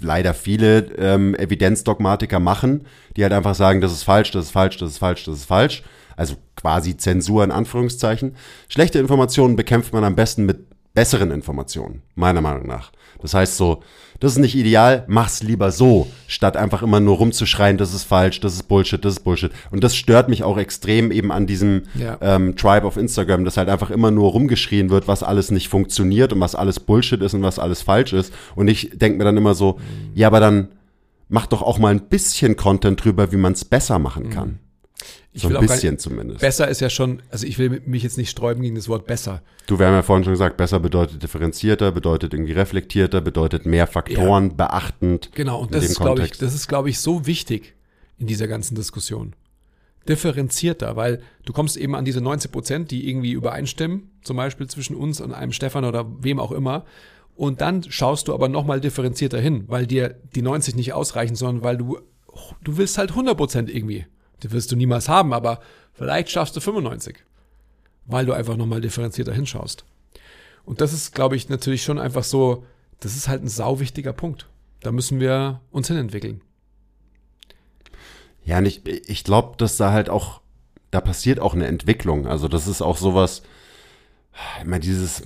leider 0.00 0.34
viele 0.34 0.92
ähm, 0.96 1.34
Evidenzdogmatiker 1.34 2.40
machen, 2.40 2.86
die 3.16 3.22
halt 3.22 3.32
einfach 3.32 3.54
sagen, 3.54 3.80
das 3.80 3.92
ist 3.92 4.02
falsch, 4.02 4.30
das 4.30 4.46
ist 4.46 4.50
falsch, 4.52 4.76
das 4.78 4.90
ist 4.90 4.98
falsch, 4.98 5.24
das 5.24 5.36
ist 5.36 5.44
falsch. 5.44 5.82
Also 6.16 6.36
quasi 6.56 6.96
Zensur 6.96 7.44
in 7.44 7.50
Anführungszeichen. 7.50 8.36
Schlechte 8.68 8.98
Informationen 8.98 9.56
bekämpft 9.56 9.92
man 9.92 10.04
am 10.04 10.16
besten 10.16 10.44
mit 10.44 10.66
besseren 10.94 11.30
Informationen, 11.30 12.02
meiner 12.14 12.40
Meinung 12.40 12.66
nach. 12.66 12.90
Das 13.22 13.34
heißt 13.34 13.56
so, 13.56 13.82
das 14.18 14.32
ist 14.32 14.38
nicht 14.38 14.54
ideal, 14.54 15.04
mach's 15.08 15.42
lieber 15.42 15.70
so, 15.70 16.06
statt 16.26 16.56
einfach 16.56 16.82
immer 16.82 17.00
nur 17.00 17.16
rumzuschreien, 17.16 17.78
das 17.78 17.94
ist 17.94 18.04
falsch, 18.04 18.40
das 18.40 18.54
ist 18.54 18.64
Bullshit, 18.64 19.02
das 19.04 19.14
ist 19.14 19.20
Bullshit. 19.20 19.52
Und 19.70 19.84
das 19.84 19.96
stört 19.96 20.28
mich 20.28 20.42
auch 20.42 20.58
extrem 20.58 21.10
eben 21.10 21.30
an 21.32 21.46
diesem 21.46 21.82
Ja. 21.94 22.18
ähm, 22.20 22.56
Tribe 22.56 22.86
auf 22.86 22.96
Instagram, 22.96 23.44
dass 23.44 23.56
halt 23.56 23.68
einfach 23.68 23.90
immer 23.90 24.10
nur 24.10 24.30
rumgeschrien 24.32 24.90
wird, 24.90 25.08
was 25.08 25.22
alles 25.22 25.50
nicht 25.50 25.68
funktioniert 25.68 26.32
und 26.32 26.40
was 26.40 26.54
alles 26.54 26.80
Bullshit 26.80 27.20
ist 27.22 27.34
und 27.34 27.42
was 27.42 27.58
alles 27.58 27.82
falsch 27.82 28.12
ist. 28.12 28.32
Und 28.54 28.68
ich 28.68 28.90
denke 28.94 29.18
mir 29.18 29.24
dann 29.24 29.36
immer 29.36 29.54
so, 29.54 29.78
ja, 30.14 30.26
aber 30.26 30.40
dann 30.40 30.68
mach 31.28 31.46
doch 31.46 31.62
auch 31.62 31.78
mal 31.78 31.92
ein 31.92 32.08
bisschen 32.08 32.56
Content 32.56 33.02
drüber, 33.04 33.32
wie 33.32 33.36
man 33.36 33.52
es 33.52 33.64
besser 33.64 33.98
machen 33.98 34.30
kann. 34.30 34.58
Ich 35.32 35.42
so 35.42 35.48
will 35.48 35.56
ein 35.56 35.66
bisschen 35.66 35.92
nicht, 35.94 36.02
zumindest. 36.02 36.40
besser 36.40 36.68
ist 36.68 36.80
ja 36.80 36.90
schon, 36.90 37.22
also 37.30 37.46
ich 37.46 37.58
will 37.58 37.82
mich 37.86 38.02
jetzt 38.02 38.18
nicht 38.18 38.30
sträuben 38.30 38.62
gegen 38.62 38.74
das 38.74 38.88
Wort 38.88 39.06
besser. 39.06 39.42
Du, 39.66 39.78
wir 39.78 39.86
haben 39.86 39.94
ja 39.94 40.02
vorhin 40.02 40.24
schon 40.24 40.32
gesagt, 40.32 40.56
besser 40.56 40.80
bedeutet 40.80 41.22
differenzierter, 41.22 41.92
bedeutet 41.92 42.34
irgendwie 42.34 42.52
reflektierter, 42.52 43.20
bedeutet 43.20 43.64
mehr 43.64 43.86
Faktoren 43.86 44.56
beachtend. 44.56 45.30
Genau, 45.34 45.60
und 45.60 45.74
das 45.74 45.84
ist, 45.84 46.00
glaube 46.00 46.24
ich, 46.24 46.32
das 46.32 46.54
ist, 46.54 46.66
glaube 46.66 46.90
ich, 46.90 46.98
so 46.98 47.26
wichtig 47.26 47.74
in 48.18 48.26
dieser 48.26 48.48
ganzen 48.48 48.74
Diskussion. 48.74 49.34
Differenzierter, 50.08 50.96
weil 50.96 51.22
du 51.44 51.52
kommst 51.52 51.76
eben 51.76 51.94
an 51.94 52.04
diese 52.04 52.20
90 52.20 52.50
Prozent, 52.50 52.90
die 52.90 53.08
irgendwie 53.08 53.32
übereinstimmen, 53.32 54.10
zum 54.22 54.36
Beispiel 54.36 54.66
zwischen 54.66 54.96
uns 54.96 55.20
und 55.20 55.32
einem 55.32 55.52
Stefan 55.52 55.84
oder 55.84 56.06
wem 56.20 56.40
auch 56.40 56.52
immer. 56.52 56.84
Und 57.36 57.60
dann 57.60 57.84
schaust 57.84 58.28
du 58.28 58.34
aber 58.34 58.48
nochmal 58.48 58.80
differenzierter 58.80 59.38
hin, 59.38 59.64
weil 59.68 59.86
dir 59.86 60.16
die 60.34 60.42
90 60.42 60.74
nicht 60.74 60.92
ausreichen, 60.92 61.36
sondern 61.36 61.62
weil 61.62 61.76
du, 61.76 61.98
du 62.64 62.76
willst 62.76 62.98
halt 62.98 63.10
100 63.10 63.36
Prozent 63.36 63.74
irgendwie. 63.74 64.06
Die 64.42 64.52
wirst 64.52 64.72
du 64.72 64.76
niemals 64.76 65.08
haben, 65.08 65.32
aber 65.32 65.60
vielleicht 65.92 66.30
schaffst 66.30 66.56
du 66.56 66.60
95, 66.60 67.16
weil 68.06 68.26
du 68.26 68.32
einfach 68.32 68.56
nochmal 68.56 68.80
differenzierter 68.80 69.32
hinschaust. 69.32 69.84
Und 70.64 70.80
das 70.80 70.92
ist, 70.92 71.14
glaube 71.14 71.36
ich, 71.36 71.48
natürlich 71.48 71.82
schon 71.82 71.98
einfach 71.98 72.24
so, 72.24 72.64
das 73.00 73.16
ist 73.16 73.28
halt 73.28 73.42
ein 73.42 73.48
sauwichtiger 73.48 74.12
Punkt. 74.12 74.48
Da 74.80 74.92
müssen 74.92 75.20
wir 75.20 75.60
uns 75.70 75.88
hinentwickeln. 75.88 76.42
Ja, 78.44 78.58
und 78.58 78.66
ich, 78.66 78.86
ich 78.86 79.24
glaube, 79.24 79.56
dass 79.58 79.76
da 79.76 79.92
halt 79.92 80.08
auch, 80.08 80.40
da 80.90 81.00
passiert 81.00 81.40
auch 81.40 81.54
eine 81.54 81.66
Entwicklung. 81.66 82.26
Also 82.26 82.48
das 82.48 82.66
ist 82.66 82.82
auch 82.82 82.96
sowas, 82.96 83.42
immer 84.62 84.78
dieses 84.78 85.22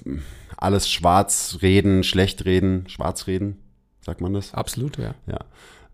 alles 0.57 0.89
schwarz 0.89 1.59
reden, 1.63 2.05
schlecht 2.05 2.45
reden, 2.45 2.89
schwarz 2.89 3.27
reden, 3.27 3.63
sagt 4.01 4.21
man 4.21 4.33
das? 4.33 4.55
Absolut, 4.55 4.99
ja. 4.99 5.15
Ja. 5.27 5.41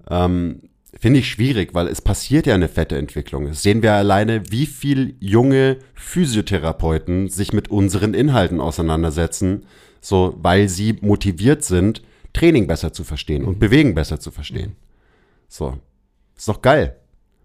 Ähm, 0.08 0.69
Finde 0.98 1.20
ich 1.20 1.28
schwierig, 1.28 1.72
weil 1.72 1.86
es 1.86 2.00
passiert 2.00 2.46
ja 2.46 2.54
eine 2.54 2.68
fette 2.68 2.96
Entwicklung. 2.98 3.46
Das 3.46 3.62
sehen 3.62 3.82
wir 3.82 3.92
alleine, 3.92 4.50
wie 4.50 4.66
viel 4.66 5.14
junge 5.20 5.78
Physiotherapeuten 5.94 7.28
sich 7.28 7.52
mit 7.52 7.70
unseren 7.70 8.12
Inhalten 8.12 8.60
auseinandersetzen, 8.60 9.66
so 10.00 10.36
weil 10.42 10.68
sie 10.68 10.98
motiviert 11.00 11.64
sind, 11.64 12.02
Training 12.32 12.66
besser 12.66 12.92
zu 12.92 13.04
verstehen 13.04 13.44
und 13.44 13.58
Bewegen 13.60 13.94
besser 13.94 14.18
zu 14.18 14.30
verstehen. 14.30 14.76
So. 15.48 15.78
Ist 16.36 16.48
doch 16.48 16.62
geil. 16.62 16.96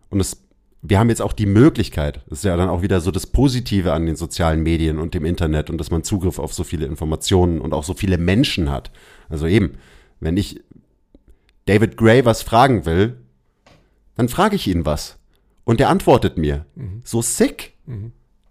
Und 0.09 0.19
es, 0.21 0.41
wir 0.81 0.99
haben 0.99 1.09
jetzt 1.09 1.21
auch 1.21 1.33
die 1.33 1.45
Möglichkeit, 1.45 2.21
das 2.29 2.39
ist 2.39 2.45
ja 2.45 2.55
dann 2.55 2.69
auch 2.69 2.81
wieder 2.81 3.01
so 3.01 3.11
das 3.11 3.27
Positive 3.27 3.93
an 3.93 4.05
den 4.05 4.15
sozialen 4.15 4.63
Medien 4.63 4.99
und 4.99 5.13
dem 5.13 5.25
Internet 5.25 5.69
und 5.69 5.77
dass 5.77 5.91
man 5.91 6.03
Zugriff 6.03 6.39
auf 6.39 6.53
so 6.53 6.63
viele 6.63 6.85
Informationen 6.85 7.59
und 7.59 7.73
auch 7.73 7.83
so 7.83 7.93
viele 7.93 8.17
Menschen 8.17 8.71
hat. 8.71 8.91
Also 9.27 9.47
eben, 9.47 9.73
wenn 10.19 10.37
ich 10.37 10.61
David 11.65 11.97
Gray 11.97 12.25
was 12.25 12.41
fragen 12.41 12.85
will, 12.85 13.17
dann 14.15 14.29
frage 14.29 14.55
ich 14.55 14.67
ihn 14.67 14.85
was. 14.85 15.17
Und 15.63 15.79
der 15.79 15.89
antwortet 15.89 16.37
mir. 16.37 16.65
So 17.03 17.21
sick. 17.21 17.73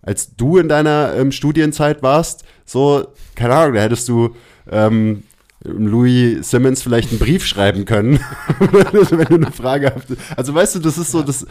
Als 0.02 0.36
du 0.36 0.58
in 0.58 0.68
deiner 0.68 1.14
ähm, 1.16 1.32
Studienzeit 1.32 2.02
warst, 2.02 2.44
so, 2.64 3.06
keine 3.34 3.54
Ahnung, 3.54 3.74
da 3.74 3.82
hättest 3.82 4.08
du 4.08 4.34
ähm, 4.70 5.22
Louis 5.64 6.50
Simmons 6.50 6.82
vielleicht 6.82 7.10
einen 7.10 7.18
Brief 7.18 7.46
schreiben 7.46 7.86
können, 7.86 8.20
wenn 8.58 9.26
du 9.26 9.34
eine 9.34 9.50
Frage 9.50 9.94
hast. 9.94 10.06
Also 10.36 10.54
weißt 10.54 10.74
du, 10.74 10.78
das 10.80 10.98
ist 10.98 11.10
so, 11.10 11.22
das, 11.22 11.46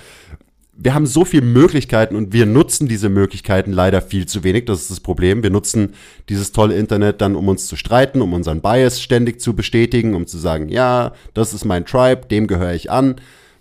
wir 0.76 0.94
haben 0.94 1.06
so 1.06 1.26
viele 1.26 1.46
Möglichkeiten 1.46 2.16
und 2.16 2.34
wir 2.34 2.46
nutzen 2.46 2.88
diese 2.88 3.10
Möglichkeiten 3.10 3.72
leider 3.72 4.02
viel 4.02 4.28
zu 4.28 4.44
wenig. 4.44 4.66
Das 4.66 4.82
ist 4.82 4.92
das 4.92 5.00
Problem. 5.00 5.44
Wir 5.44 5.50
nutzen 5.50 5.94
dieses 6.30 6.52
tolle 6.52 6.76
Internet 6.76 7.22
dann, 7.22 7.36
um 7.36 7.48
uns 7.48 7.68
zu 7.68 7.76
streiten, 7.76 8.22
um 8.22 8.34
unseren 8.34 8.62
Bias 8.62 9.02
ständig 9.02 9.42
zu 9.42 9.56
bestätigen, 9.56 10.14
um 10.14 10.28
zu 10.28 10.38
sagen, 10.38 10.70
ja, 10.70 11.14
das 11.34 11.54
ist 11.54 11.66
mein 11.66 11.86
Tribe, 11.86 12.28
dem 12.30 12.48
gehöre 12.48 12.74
ich 12.74 12.92
an, 12.92 13.16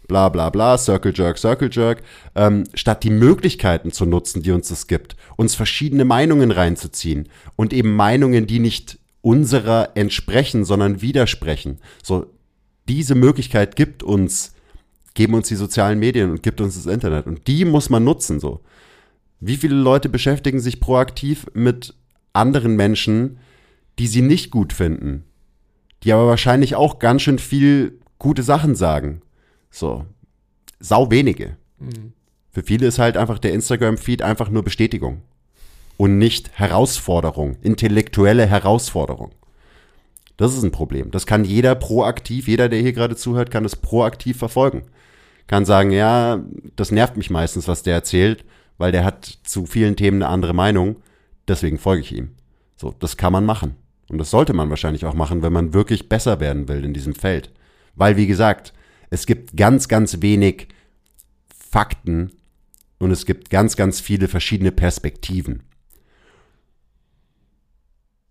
bla 0.09 0.29
bla 0.29 0.51
bla, 0.51 0.79
Circle 0.79 1.13
Jerk, 1.15 1.39
Circle 1.39 1.71
Jerk, 1.73 2.03
ähm, 2.35 2.65
statt 2.75 3.03
die 3.03 3.11
Möglichkeiten 3.11 3.93
zu 3.93 4.07
nutzen, 4.07 4.43
die 4.43 4.53
uns 4.53 4.69
das 4.69 4.87
gibt, 4.87 5.17
uns 5.37 5.55
verschiedene 5.55 6.05
Meinungen 6.05 6.51
reinzuziehen 6.51 7.29
und 7.57 7.73
eben 7.73 7.95
Meinungen, 7.95 8.47
die 8.47 8.59
nicht 8.59 8.99
unserer 9.21 9.91
entsprechen, 9.95 10.65
sondern 10.65 11.01
widersprechen. 11.01 11.79
So, 12.03 12.27
diese 12.89 13.15
Möglichkeit 13.15 13.77
gibt 13.77 14.03
uns 14.03 14.53
geben 15.15 15.35
uns 15.35 15.49
die 15.49 15.57
sozialen 15.57 15.99
Medien 15.99 16.31
und 16.31 16.43
gibt 16.43 16.61
uns 16.61 16.75
das 16.75 16.93
Internet. 16.93 17.27
Und 17.27 17.47
die 17.47 17.65
muss 17.65 17.91
man 17.91 18.05
nutzen, 18.05 18.41
so. 18.41 18.61
Wie 19.41 19.57
viele 19.57 19.75
Leute 19.75 20.09
beschäftigen 20.09 20.61
sich 20.61 20.81
proaktiv 20.81 21.47
mit 21.53 21.95
anderen 22.33 22.77
Menschen, 22.77 23.39
die 23.99 24.07
sie 24.07 24.23
nicht 24.23 24.51
gut 24.51 24.73
finden, 24.73 25.25
die 26.03 26.13
aber 26.13 26.27
wahrscheinlich 26.27 26.77
auch 26.77 26.99
ganz 26.99 27.23
schön 27.23 27.39
viel 27.39 27.99
gute 28.19 28.43
Sachen 28.43 28.75
sagen. 28.75 29.21
So. 29.73 30.05
sau 30.79 31.11
wenige. 31.11 31.57
Für 32.51 32.63
viele 32.63 32.87
ist 32.87 32.99
halt 32.99 33.17
einfach 33.17 33.39
der 33.39 33.55
Instagram-Feed 33.55 34.23
einfach 34.23 34.51
nur 34.51 34.63
Bestätigung 34.63 35.23
und 35.97 36.19
nicht 36.19 36.51
Herausforderung, 36.59 37.57
intellektuelle 37.63 38.47
Herausforderung. 38.47 39.33
Das 40.37 40.55
ist 40.55 40.63
ein 40.63 40.73
Problem. 40.73 41.11
Das 41.11 41.27
kann 41.27 41.45
jeder 41.45 41.75
proaktiv, 41.75 42.49
jeder, 42.49 42.69
der 42.69 42.81
hier 42.81 42.93
gerade 42.93 43.17
zuhört, 43.17 43.51
kann 43.51 43.63
das 43.63 43.77
proaktiv 43.77 44.39
verfolgen. 44.39 44.83
Kann 45.47 45.65
sagen, 45.65 45.91
ja, 45.91 46.43
das 46.77 46.91
nervt 46.91 47.17
mich 47.17 47.31
meistens, 47.31 47.69
was 47.69 47.83
der 47.83 47.95
erzählt, 47.95 48.45
weil 48.79 48.93
der 48.93 49.05
hat 49.05 49.39
zu 49.45 49.67
vielen 49.67 49.97
Themen 49.97 50.23
eine 50.23 50.33
andere 50.33 50.55
Meinung, 50.55 50.97
deswegen 51.49 51.79
folge 51.79 52.03
ich 52.03 52.17
ihm. 52.17 52.33
So, 52.77 52.95
das 52.99 53.17
kann 53.17 53.33
man 53.33 53.45
machen. 53.45 53.77
Und 54.09 54.19
das 54.19 54.31
sollte 54.31 54.53
man 54.53 54.71
wahrscheinlich 54.71 55.07
auch 55.07 55.15
machen, 55.15 55.43
wenn 55.43 55.53
man 55.53 55.75
wirklich 55.75 56.09
besser 56.09 56.41
werden 56.41 56.69
will 56.69 56.85
in 56.85 56.95
diesem 56.95 57.15
Feld. 57.15 57.51
Weil, 57.95 58.17
wie 58.17 58.27
gesagt, 58.27 58.73
es 59.13 59.27
gibt 59.27 59.59
ganz, 59.59 59.89
ganz 59.89 60.23
wenig 60.23 60.69
Fakten 61.55 62.33
und 62.99 63.11
es 63.11 63.27
gibt 63.27 63.51
ganz, 63.51 63.77
ganz 63.77 64.01
viele 64.01 64.27
verschiedene 64.27 64.73
Perspektiven. 64.73 65.65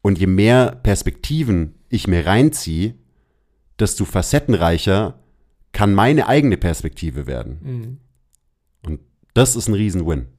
Und 0.01 0.17
je 0.17 0.25
mehr 0.25 0.71
Perspektiven 0.71 1.75
ich 1.89 2.07
mir 2.07 2.25
reinziehe, 2.25 2.95
desto 3.77 4.05
facettenreicher 4.05 5.19
kann 5.71 5.93
meine 5.93 6.27
eigene 6.27 6.57
Perspektive 6.57 7.27
werden. 7.27 7.99
Und 8.83 9.01
das 9.35 9.55
ist 9.55 9.67
ein 9.67 9.75
Riesen-Win. 9.75 10.29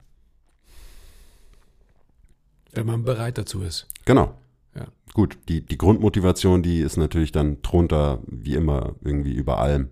Wenn 2.73 2.85
man 2.85 3.05
bereit 3.05 3.37
dazu 3.37 3.61
ist. 3.61 3.87
Genau. 4.03 4.37
Ja. 4.75 4.87
Gut, 5.13 5.37
die, 5.47 5.61
die 5.61 5.77
Grundmotivation, 5.77 6.63
die 6.63 6.81
ist 6.81 6.97
natürlich 6.97 7.31
dann 7.31 7.61
drunter, 7.61 8.21
wie 8.27 8.55
immer, 8.55 8.95
irgendwie 9.05 9.33
über 9.33 9.59
allem. 9.59 9.89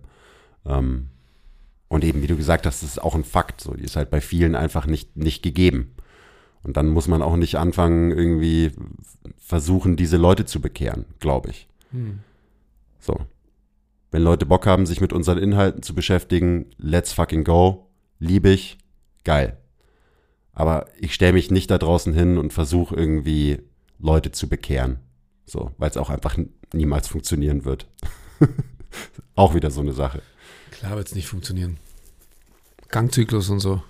Ähm, 0.66 1.08
und 1.88 2.04
eben, 2.04 2.22
wie 2.22 2.26
du 2.26 2.36
gesagt 2.36 2.66
hast, 2.66 2.82
das 2.82 2.90
ist 2.90 3.02
auch 3.02 3.14
ein 3.14 3.24
Fakt. 3.24 3.60
So, 3.60 3.74
die 3.74 3.84
ist 3.84 3.96
halt 3.96 4.10
bei 4.10 4.20
vielen 4.20 4.54
einfach 4.54 4.86
nicht, 4.86 5.16
nicht 5.16 5.42
gegeben. 5.42 5.94
Und 6.62 6.76
dann 6.76 6.88
muss 6.88 7.08
man 7.08 7.22
auch 7.22 7.36
nicht 7.36 7.56
anfangen, 7.56 8.10
irgendwie 8.10 8.70
versuchen, 9.36 9.96
diese 9.96 10.16
Leute 10.16 10.44
zu 10.44 10.60
bekehren, 10.60 11.04
glaube 11.20 11.50
ich. 11.50 11.68
So. 13.00 13.26
Wenn 14.10 14.22
Leute 14.22 14.46
Bock 14.46 14.66
haben, 14.66 14.86
sich 14.86 15.00
mit 15.00 15.12
unseren 15.12 15.38
Inhalten 15.38 15.82
zu 15.82 15.94
beschäftigen, 15.94 16.66
let's 16.78 17.12
fucking 17.12 17.44
go. 17.44 17.88
Lieb 18.18 18.46
ich. 18.46 18.78
Geil. 19.24 19.58
Aber 20.52 20.86
ich 20.98 21.14
stelle 21.14 21.32
mich 21.32 21.50
nicht 21.50 21.70
da 21.70 21.78
draußen 21.78 22.12
hin 22.12 22.38
und 22.38 22.52
versuche 22.52 22.94
irgendwie 22.94 23.58
Leute 23.98 24.32
zu 24.32 24.48
bekehren. 24.48 24.98
So, 25.46 25.72
weil 25.78 25.90
es 25.90 25.96
auch 25.96 26.10
einfach 26.10 26.36
niemals 26.72 27.08
funktionieren 27.08 27.64
wird. 27.64 27.88
auch 29.34 29.54
wieder 29.54 29.70
so 29.70 29.80
eine 29.80 29.92
Sache. 29.92 30.22
Klar 30.82 30.96
wird 30.96 31.06
es 31.06 31.14
nicht 31.14 31.28
funktionieren. 31.28 31.76
Gangzyklus 32.88 33.48
und 33.50 33.60
so. 33.60 33.84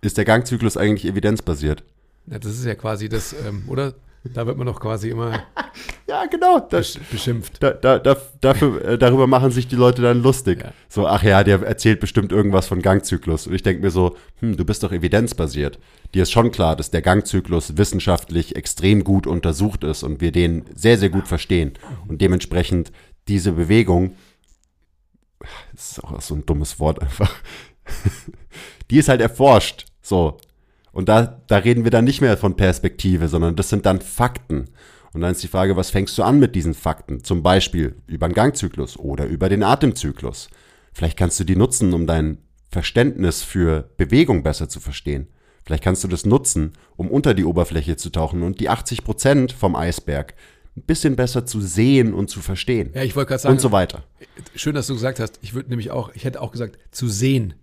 Ist 0.00 0.16
der 0.16 0.24
Gangzyklus 0.24 0.78
eigentlich 0.78 1.04
evidenzbasiert? 1.04 1.82
Ja, 2.28 2.38
das 2.38 2.52
ist 2.52 2.64
ja 2.64 2.74
quasi 2.74 3.10
das, 3.10 3.34
ähm, 3.46 3.64
oder? 3.68 3.92
Da 4.32 4.46
wird 4.46 4.56
man 4.56 4.66
doch 4.66 4.80
quasi 4.80 5.10
immer 5.10 5.42
Ja, 6.08 6.24
genau. 6.24 6.60
Das, 6.60 6.96
besch- 6.96 7.00
beschimpft. 7.10 7.62
da, 7.62 7.72
da, 7.72 7.98
da, 7.98 8.16
dafür, 8.40 8.82
äh, 8.86 8.96
darüber 8.98 9.26
machen 9.26 9.50
sich 9.50 9.68
die 9.68 9.76
Leute 9.76 10.00
dann 10.00 10.22
lustig. 10.22 10.62
Ja. 10.62 10.72
So, 10.88 11.06
ach 11.06 11.22
ja, 11.22 11.44
der 11.44 11.60
erzählt 11.62 12.00
bestimmt 12.00 12.32
irgendwas 12.32 12.66
von 12.68 12.80
Gangzyklus. 12.80 13.46
Und 13.46 13.52
ich 13.54 13.62
denke 13.62 13.82
mir 13.82 13.90
so, 13.90 14.16
hm, 14.40 14.56
du 14.56 14.64
bist 14.64 14.82
doch 14.82 14.92
evidenzbasiert. 14.92 15.78
Dir 16.14 16.22
ist 16.22 16.32
schon 16.32 16.52
klar, 16.52 16.74
dass 16.74 16.90
der 16.90 17.02
Gangzyklus 17.02 17.76
wissenschaftlich 17.76 18.56
extrem 18.56 19.04
gut 19.04 19.26
untersucht 19.26 19.84
ist 19.84 20.02
und 20.04 20.22
wir 20.22 20.32
den 20.32 20.64
sehr, 20.74 20.96
sehr 20.96 21.10
gut 21.10 21.28
verstehen. 21.28 21.74
Und 22.08 22.22
dementsprechend 22.22 22.92
diese 23.28 23.52
Bewegung, 23.52 24.16
das 25.72 25.92
ist 25.92 26.04
auch 26.04 26.20
so 26.20 26.34
ein 26.34 26.46
dummes 26.46 26.78
Wort 26.80 27.00
einfach, 27.00 27.34
die 28.90 28.98
ist 28.98 29.08
halt 29.08 29.20
erforscht. 29.20 29.86
So. 30.02 30.38
Und 30.92 31.08
da, 31.08 31.42
da 31.46 31.58
reden 31.58 31.84
wir 31.84 31.90
dann 31.90 32.04
nicht 32.04 32.20
mehr 32.20 32.36
von 32.36 32.56
Perspektive, 32.56 33.28
sondern 33.28 33.56
das 33.56 33.68
sind 33.68 33.84
dann 33.84 34.00
Fakten. 34.00 34.70
Und 35.12 35.20
dann 35.20 35.32
ist 35.32 35.42
die 35.42 35.48
Frage, 35.48 35.76
was 35.76 35.90
fängst 35.90 36.16
du 36.18 36.22
an 36.22 36.38
mit 36.38 36.54
diesen 36.54 36.74
Fakten? 36.74 37.24
Zum 37.24 37.42
Beispiel 37.42 37.96
über 38.06 38.28
den 38.28 38.34
Gangzyklus 38.34 38.98
oder 38.98 39.26
über 39.26 39.48
den 39.48 39.62
Atemzyklus. 39.62 40.48
Vielleicht 40.92 41.18
kannst 41.18 41.38
du 41.40 41.44
die 41.44 41.56
nutzen, 41.56 41.92
um 41.92 42.06
dein 42.06 42.38
Verständnis 42.70 43.42
für 43.42 43.90
Bewegung 43.96 44.42
besser 44.42 44.68
zu 44.68 44.80
verstehen. 44.80 45.28
Vielleicht 45.64 45.82
kannst 45.82 46.04
du 46.04 46.08
das 46.08 46.24
nutzen, 46.24 46.74
um 46.96 47.10
unter 47.10 47.34
die 47.34 47.44
Oberfläche 47.44 47.96
zu 47.96 48.10
tauchen 48.10 48.42
und 48.42 48.60
die 48.60 48.68
80 48.68 49.04
Prozent 49.04 49.52
vom 49.52 49.74
Eisberg 49.74 50.34
ein 50.76 50.82
bisschen 50.82 51.16
besser 51.16 51.46
zu 51.46 51.60
sehen 51.60 52.12
und 52.14 52.28
zu 52.28 52.40
verstehen. 52.40 52.90
Ja, 52.94 53.02
ich 53.02 53.16
wollte 53.16 53.28
gerade 53.30 53.42
sagen, 53.42 53.52
und 53.54 53.60
so 53.60 53.72
weiter. 53.72 54.04
schön, 54.54 54.74
dass 54.74 54.86
du 54.86 54.94
gesagt 54.94 55.20
hast. 55.20 55.38
Ich 55.42 55.54
würde 55.54 55.70
nämlich 55.70 55.90
auch, 55.90 56.10
ich 56.14 56.24
hätte 56.24 56.40
auch 56.42 56.52
gesagt, 56.52 56.78
zu 56.90 57.08
sehen. 57.08 57.54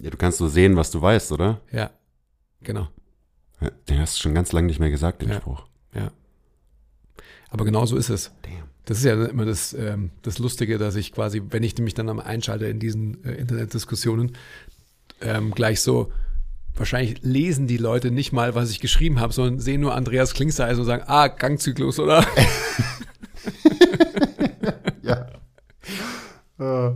Ja, 0.00 0.10
du 0.10 0.16
kannst 0.16 0.40
nur 0.40 0.50
sehen, 0.50 0.76
was 0.76 0.90
du 0.90 1.00
weißt, 1.00 1.30
oder? 1.32 1.60
Ja, 1.70 1.90
genau. 2.62 2.88
Ja, 3.60 3.70
Den 3.88 4.00
hast 4.00 4.16
du 4.16 4.22
schon 4.22 4.34
ganz 4.34 4.52
lange 4.52 4.66
nicht 4.66 4.80
mehr 4.80 4.90
gesagt, 4.90 5.22
den 5.22 5.28
Ja. 5.30 5.36
Spruch. 5.36 5.66
Ja. 5.94 6.10
Aber 7.50 7.64
genau 7.64 7.84
so 7.86 7.96
ist 7.96 8.08
es. 8.08 8.32
Damn. 8.42 8.68
Das 8.86 8.98
ist 8.98 9.04
ja 9.04 9.24
immer 9.26 9.44
das, 9.44 9.72
ähm, 9.74 10.10
das 10.22 10.38
Lustige, 10.38 10.78
dass 10.78 10.96
ich 10.96 11.12
quasi, 11.12 11.42
wenn 11.50 11.62
ich 11.62 11.76
mich 11.78 11.94
dann 11.94 12.08
am 12.08 12.18
einschalte 12.18 12.66
in 12.66 12.80
diesen 12.80 13.22
äh, 13.24 13.34
Internetdiskussionen, 13.34 14.36
ähm, 15.20 15.52
gleich 15.52 15.80
so, 15.80 16.12
wahrscheinlich 16.80 17.22
lesen 17.22 17.66
die 17.66 17.76
Leute 17.76 18.10
nicht 18.10 18.32
mal, 18.32 18.54
was 18.54 18.70
ich 18.70 18.80
geschrieben 18.80 19.20
habe, 19.20 19.32
sondern 19.32 19.60
sehen 19.60 19.82
nur 19.82 19.94
Andreas 19.94 20.34
Klingseis 20.34 20.78
und 20.78 20.86
sagen, 20.86 21.04
ah, 21.06 21.28
Gangzyklus, 21.28 22.00
oder? 22.00 22.26
Ja. 25.02 26.94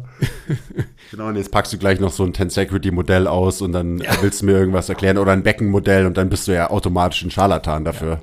genau, 1.11 1.29
und 1.29 1.37
jetzt 1.37 1.51
packst 1.51 1.73
du 1.73 1.79
gleich 1.79 1.99
noch 1.99 2.13
so 2.13 2.23
ein 2.23 2.35
Tensegrity-Modell 2.35 3.27
aus 3.27 3.63
und 3.63 3.73
dann 3.73 4.01
willst 4.21 4.43
du 4.43 4.47
mir 4.47 4.53
irgendwas 4.53 4.91
erklären 4.91 5.17
oder 5.17 5.33
ein 5.33 5.43
Beckenmodell 5.43 6.05
und 6.05 6.19
dann 6.19 6.29
bist 6.29 6.47
du 6.47 6.53
ja 6.53 6.69
automatisch 6.69 7.23
ein 7.23 7.31
Scharlatan 7.31 7.83
dafür. 7.83 8.21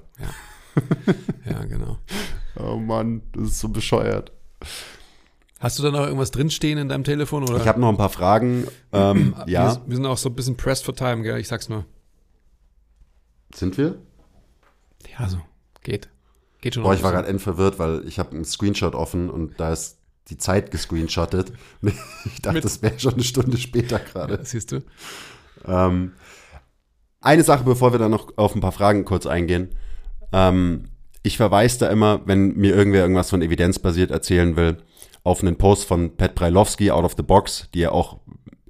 ja, 1.49 1.64
genau. 1.66 1.97
Oh 2.59 2.76
Mann, 2.76 3.24
das 3.34 3.47
ist 3.47 3.59
so 3.59 3.70
bescheuert. 3.70 4.34
Hast 5.62 5.78
du 5.78 5.84
da 5.84 5.91
noch 5.91 6.05
irgendwas 6.05 6.32
drinstehen 6.32 6.80
in 6.80 6.89
deinem 6.89 7.03
Telefon? 7.03 7.43
Oder? 7.43 7.57
Ich 7.57 7.68
habe 7.68 7.80
noch 7.80 7.89
ein 7.89 7.97
paar 7.97 8.09
Fragen. 8.09 8.68
Ähm, 8.91 9.36
ja, 9.45 9.76
Wir, 9.76 9.82
wir 9.86 9.95
sind 9.95 10.05
auch 10.07 10.18
so 10.18 10.30
ein 10.30 10.36
bisschen 10.36 10.57
pressed 10.57 10.84
for 10.84 10.95
time, 10.95 11.22
gell? 11.22 11.38
Ich 11.38 11.47
sag's 11.47 11.70
nur. 11.70 11.86
sind 13.53 13.78
wir? 13.78 13.95
Ja, 15.20 15.30
so. 15.30 15.38
Geht. 15.84 16.09
Geht 16.62 16.74
schon. 16.76 16.84
Boah, 16.84 16.93
ich 16.95 17.03
war 17.03 17.12
gerade 17.12 17.28
endverwirrt, 17.28 17.78
weil 17.80 18.07
ich 18.07 18.18
habe 18.20 18.32
einen 18.32 18.43
Screenshot 18.45 18.95
offen 18.95 19.30
und 19.30 19.59
da 19.59 19.72
ist 19.72 19.99
die 20.30 20.38
Zeit 20.38 20.72
gescreenshottet. 20.72 21.53
Ich 22.26 22.41
dachte, 22.41 22.55
Mit- 22.55 22.66
das 22.66 22.82
wäre 22.82 22.99
schon 22.99 23.14
eine 23.14 23.24
Stunde 23.24 23.57
später 23.57 23.99
gerade. 23.99 24.38
bisschen. 24.39 24.59
Siehst 24.62 24.72
du? 24.72 24.82
Ähm, 25.66 26.14
eine 27.20 27.43
Sache, 27.43 27.64
bevor 27.64 27.91
wir 27.91 27.99
dann 27.99 28.12
noch 28.12 28.36
auf 28.38 28.55
ein 28.55 28.62
paar 28.62 28.72
Fragen 28.72 29.05
kurz 29.05 29.28
eingehen. 29.28 29.76
Ähm, 30.32 30.86
ich 31.22 31.38
verweise 31.38 31.80
da 31.80 31.89
immer, 31.89 32.22
wenn 32.26 32.55
mir 32.55 32.76
irgendwer 32.76 33.01
irgendwas 33.01 33.30
von 33.30 33.43
evidenzbasiert 33.43 34.09
erzählen 34.09 34.55
will, 34.55 34.78
auf 35.24 35.41
einen 35.41 35.57
Post 35.57 35.86
von 35.86 36.15
Pat 36.15 36.36
Breilowski, 36.36 36.91
Out 36.91 37.03
of 37.03 37.13
the 37.15 37.24
Box, 37.24 37.69
die 37.74 37.80
ja 37.80 37.91
auch 37.91 38.19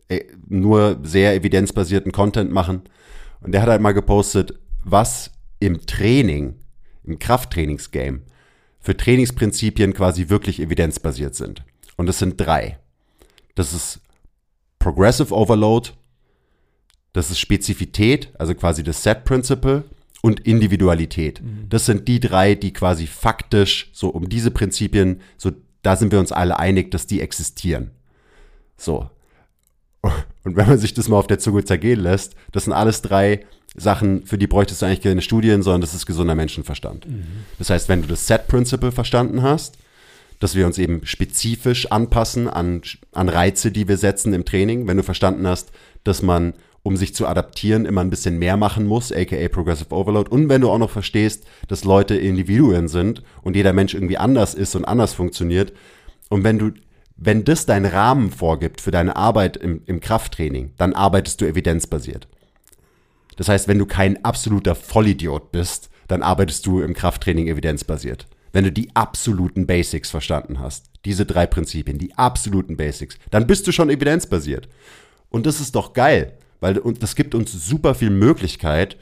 äh, 0.10 0.26
nur 0.48 1.00
sehr 1.04 1.34
evidenzbasierten 1.34 2.12
Content 2.12 2.52
machen. 2.52 2.82
Und 3.42 3.54
der 3.54 3.62
hat 3.62 3.70
halt 3.70 3.82
mal 3.82 3.94
gepostet, 3.94 4.60
was 4.84 5.32
im 5.60 5.86
Training, 5.86 6.56
im 7.04 7.20
Krafttrainingsgame, 7.20 8.22
für 8.80 8.98
Trainingsprinzipien 8.98 9.94
quasi 9.94 10.30
wirklich 10.30 10.60
evidenzbasiert 10.60 11.36
sind. 11.36 11.64
Und 11.98 12.10
es 12.10 12.20
sind 12.20 12.40
drei. 12.40 12.80
Das 13.56 13.74
ist 13.74 14.02
Progressive 14.80 15.34
Overload, 15.34 15.92
das 17.14 17.30
ist 17.30 17.40
Spezifität, 17.40 18.32
also 18.40 18.56
quasi 18.56 18.84
das 18.84 19.04
Set 19.04 19.26
Principle 19.26 19.84
und 20.22 20.40
Individualität. 20.42 21.42
Das 21.70 21.86
sind 21.86 22.08
die 22.08 22.20
drei, 22.20 22.56
die 22.56 22.74
quasi 22.74 23.06
faktisch 23.06 23.92
so 23.94 24.10
um 24.10 24.30
diese 24.30 24.52
Prinzipien, 24.52 25.22
so 25.38 25.52
da 25.82 25.96
sind 25.96 26.12
wir 26.12 26.20
uns 26.20 26.32
alle 26.32 26.60
einig, 26.60 26.92
dass 26.92 27.08
die 27.08 27.22
existieren. 27.22 27.92
So. 28.78 29.10
Und 30.44 30.56
wenn 30.56 30.68
man 30.68 30.80
sich 30.80 30.94
das 30.94 31.08
mal 31.08 31.18
auf 31.18 31.28
der 31.28 31.40
Zunge 31.40 31.64
zergehen 31.64 32.00
lässt, 32.00 32.36
das 32.52 32.64
sind 32.66 32.74
alles 32.74 33.02
drei 33.02 33.46
Sachen, 33.76 34.26
für 34.26 34.38
die 34.38 34.48
bräuchtest 34.48 34.82
du 34.82 34.86
eigentlich 34.86 35.02
keine 35.02 35.22
Studien, 35.22 35.62
sondern 35.62 35.82
das 35.82 35.94
ist 35.94 36.06
gesunder 36.06 36.36
Menschenverstand. 36.36 37.06
Das 37.58 37.70
heißt, 37.70 37.88
wenn 37.90 38.02
du 38.02 38.08
das 38.08 38.28
Set 38.28 38.48
Principle 38.48 38.92
verstanden 38.92 39.44
hast, 39.44 39.78
dass 40.42 40.56
wir 40.56 40.66
uns 40.66 40.80
eben 40.80 41.06
spezifisch 41.06 41.92
anpassen 41.92 42.50
an, 42.50 42.82
an 43.12 43.30
Reize, 43.30 43.72
die 43.72 43.88
wir 43.88 43.98
setzen 43.98 44.34
im 44.34 44.44
Training. 44.44 44.88
Wenn 44.88 44.98
du 44.98 45.04
verstanden 45.04 45.48
hast, 45.48 45.72
dass 46.04 46.24
man, 46.24 46.54
um 46.84 46.98
sich 46.98 47.14
zu 47.14 47.28
adaptieren, 47.28 47.86
immer 47.86 48.02
ein 48.02 48.10
bisschen 48.10 48.40
mehr 48.40 48.58
machen 48.58 48.88
muss, 48.88 49.12
aka 49.12 49.48
Progressive 49.50 49.94
Overload. 49.94 50.32
Und 50.32 50.50
wenn 50.50 50.62
du 50.62 50.70
auch 50.70 50.80
noch 50.80 50.90
verstehst, 50.90 51.46
dass 51.68 51.84
Leute 51.84 52.16
Individuen 52.16 52.88
sind 52.88 53.24
und 53.44 53.56
jeder 53.56 53.74
Mensch 53.74 53.94
irgendwie 53.94 54.18
anders 54.18 54.54
ist 54.54 54.76
und 54.76 54.86
anders 54.86 55.14
funktioniert. 55.14 55.74
Und 56.30 56.44
wenn 56.44 56.58
du, 56.58 56.72
wenn 57.18 57.44
das 57.44 57.66
dein 57.66 57.86
Rahmen 57.86 58.32
vorgibt 58.32 58.82
für 58.82 58.92
deine 58.92 59.16
Arbeit 59.16 59.58
im, 59.58 59.84
im 59.86 60.00
Krafttraining, 60.00 60.72
dann 60.78 60.94
arbeitest 60.94 61.42
du 61.42 61.46
evidenzbasiert. 61.46 62.28
Das 63.38 63.48
heißt, 63.48 63.68
wenn 63.68 63.80
du 63.80 63.86
kein 63.86 64.24
absoluter 64.26 64.76
Vollidiot 64.76 65.52
bist, 65.52 65.90
dann 66.08 66.24
arbeitest 66.24 66.66
du 66.66 66.82
im 66.82 66.94
Krafttraining 66.94 67.48
evidenzbasiert. 67.48 68.28
wenn 68.54 68.64
du 68.64 68.72
die 68.72 68.94
absoluten 68.96 69.66
Basics 69.66 70.10
verstanden 70.10 70.60
hast. 70.60 70.88
Diese 71.06 71.26
drei 71.26 71.46
Prinzipien, 71.46 71.98
die 71.98 72.18
absoluten 72.18 72.78
Basics. 72.78 73.18
Dann 73.30 73.48
bist 73.48 73.66
du 73.68 73.72
schon 73.72 73.90
evidenzbasiert. 73.90 74.68
Und 75.30 75.46
das 75.46 75.62
ist 75.62 75.76
doch 75.76 75.94
geil, 75.94 76.34
weil 76.62 76.78
und 76.78 77.04
das 77.04 77.16
gibt 77.16 77.36
uns 77.36 77.52
super 77.52 77.94
viel 77.94 78.10
Möglichkeit 78.10 78.98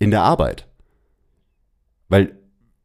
in 0.00 0.10
der 0.10 0.22
Arbeit. 0.22 0.66
Weil 2.08 2.36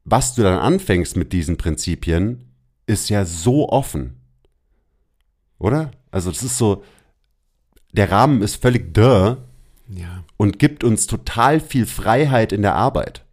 was 0.03 0.35
du 0.35 0.43
dann 0.43 0.59
anfängst 0.59 1.17
mit 1.17 1.33
diesen 1.33 1.57
Prinzipien, 1.57 2.45
ist 2.85 3.09
ja 3.09 3.25
so 3.25 3.67
offen. 3.67 4.21
Oder? 5.59 5.91
Also 6.11 6.29
das 6.31 6.43
ist 6.43 6.57
so, 6.57 6.83
der 7.91 8.11
Rahmen 8.11 8.41
ist 8.41 8.61
völlig 8.61 8.93
dörr 8.93 9.43
Ja. 9.89 10.23
und 10.37 10.59
gibt 10.59 10.83
uns 10.83 11.07
total 11.07 11.59
viel 11.59 11.85
Freiheit 11.85 12.51
in 12.53 12.61
der 12.61 12.75
Arbeit. 12.75 13.25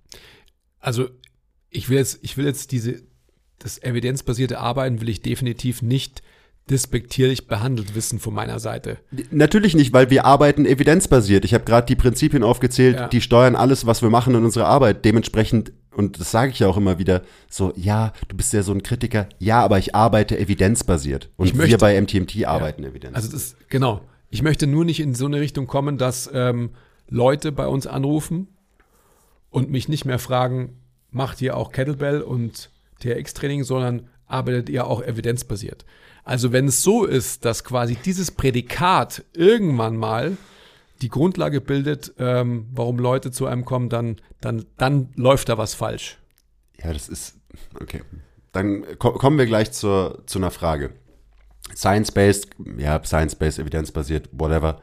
Also 0.80 1.09
ich 1.70 1.88
will 1.88 1.99
jetzt, 1.99 2.18
ich 2.22 2.36
will 2.36 2.47
jetzt 2.47 2.72
diese, 2.72 3.03
das 3.59 3.80
evidenzbasierte 3.82 4.59
Arbeiten 4.59 5.01
will 5.01 5.09
ich 5.09 5.22
definitiv 5.22 5.82
nicht 5.82 6.22
despektierlich 6.71 7.47
behandelt 7.47 7.95
wissen 7.95 8.19
von 8.19 8.33
meiner 8.35 8.59
Seite. 8.59 8.97
Natürlich 9.31 9.75
nicht, 9.75 9.93
weil 9.93 10.09
wir 10.11 10.25
arbeiten 10.25 10.65
evidenzbasiert. 10.65 11.45
Ich 11.45 11.53
habe 11.53 11.65
gerade 11.65 11.87
die 11.87 11.97
Prinzipien 11.97 12.43
aufgezählt, 12.43 12.97
Ja. 12.97 13.09
die 13.09 13.21
steuern 13.21 13.55
alles, 13.55 13.85
was 13.87 14.01
wir 14.01 14.09
machen 14.11 14.35
in 14.35 14.45
unserer 14.45 14.67
Arbeit. 14.67 15.05
Dementsprechend, 15.05 15.73
und 15.95 16.19
das 16.21 16.31
sage 16.31 16.53
ich 16.53 16.59
ja 16.61 16.67
auch 16.69 16.79
immer 16.79 16.99
wieder, 16.99 17.23
so, 17.51 17.73
ja, 17.77 18.12
du 18.29 18.37
bist 18.37 18.53
ja 18.55 18.62
so 18.62 18.73
ein 18.73 18.83
Kritiker, 18.83 19.29
ja, 19.39 19.61
aber 19.62 19.79
ich 19.79 19.95
arbeite 19.95 20.39
evidenzbasiert. 20.39 21.29
Und 21.37 21.47
Ich 21.49 21.55
möchte- 21.55 21.73
wir 21.73 21.79
bei 21.79 22.01
MTMT 22.01 22.47
arbeiten 22.47 22.83
evidenzbasiert. 22.85 23.15
Also 23.17 23.31
das 23.31 23.57
genau. 23.69 24.01
Ich 24.31 24.43
möchte 24.43 24.67
nur 24.67 24.85
nicht 24.87 25.01
in 25.01 25.15
so 25.15 25.27
eine 25.27 25.41
Richtung 25.41 25.67
kommen, 25.67 25.99
dass 25.99 26.29
ähm, 26.33 26.71
Leute 27.09 27.53
bei 27.53 27.67
uns 27.67 27.87
anrufen 27.87 28.49
und 29.51 29.71
mich 29.71 29.89
nicht 29.89 30.07
mehr 30.07 30.19
fragen, 30.19 30.79
macht 31.11 31.41
ihr 31.43 31.57
auch 31.57 31.71
Kettlebell 31.73 32.23
und 32.23 32.71
TRX-Training, 33.01 33.62
sondern 33.65 34.09
arbeitet 34.27 34.69
ihr 34.71 34.87
auch 34.87 35.03
evidenzbasiert. 35.03 35.85
Also 36.25 36.53
wenn 36.53 36.68
es 36.68 36.83
so 36.83 37.05
ist, 37.05 37.45
dass 37.45 37.64
quasi 37.64 37.97
dieses 37.97 38.31
Prädikat 38.31 39.25
irgendwann 39.35 39.97
mal 39.97 40.37
die 41.03 41.09
Grundlage 41.09 41.61
bildet, 41.61 42.14
ähm, 42.18 42.66
warum 42.72 42.99
Leute 42.99 43.31
zu 43.31 43.47
einem 43.47 43.64
kommen, 43.64 43.89
dann, 43.91 44.16
dann, 44.41 44.64
dann 44.79 45.11
läuft 45.16 45.49
da 45.51 45.59
was 45.59 45.75
falsch. 45.75 46.18
Ja, 46.83 46.93
das 46.93 47.09
ist, 47.09 47.37
okay. 47.81 48.03
Dann 48.53 48.85
ko 48.99 49.12
kommen 49.12 49.37
wir 49.37 49.47
gleich 49.47 49.72
zur, 49.72 50.22
zu 50.27 50.39
einer 50.39 50.51
Frage. 50.51 50.91
Science-based, 51.75 52.49
ja, 52.79 53.03
Science-based, 53.03 53.59
evidenzbasiert, 53.59 54.29
whatever. 54.33 54.81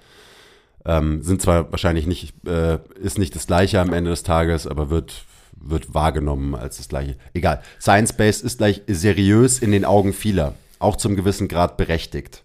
Ähm, 0.83 1.21
sind 1.21 1.41
zwar 1.41 1.71
wahrscheinlich 1.71 2.07
nicht, 2.07 2.35
äh, 2.47 2.79
ist 2.99 3.17
nicht 3.17 3.35
das 3.35 3.47
gleiche 3.47 3.79
am 3.79 3.93
Ende 3.93 4.09
des 4.09 4.23
Tages, 4.23 4.67
aber 4.67 4.89
wird, 4.89 5.25
wird 5.55 5.93
wahrgenommen 5.93 6.55
als 6.55 6.77
das 6.77 6.89
gleiche. 6.89 7.17
Egal. 7.33 7.61
Science-based 7.79 8.43
ist 8.43 8.57
gleich 8.57 8.81
seriös 8.87 9.59
in 9.59 9.71
den 9.71 9.85
Augen 9.85 10.11
vieler, 10.11 10.55
auch 10.81 10.95
zum 10.95 11.15
gewissen 11.15 11.47
Grad 11.47 11.77
berechtigt. 11.77 12.43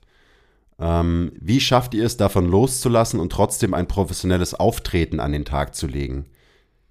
Ähm, 0.79 1.33
wie 1.41 1.61
schafft 1.61 1.95
ihr 1.95 2.05
es, 2.05 2.17
davon 2.17 2.47
loszulassen 2.47 3.19
und 3.21 3.31
trotzdem 3.31 3.75
ein 3.75 3.89
professionelles 3.89 4.55
Auftreten 4.55 5.21
an 5.21 5.33
den 5.33 5.45
Tag 5.45 5.75
zu 5.75 5.87
legen? 5.87 6.27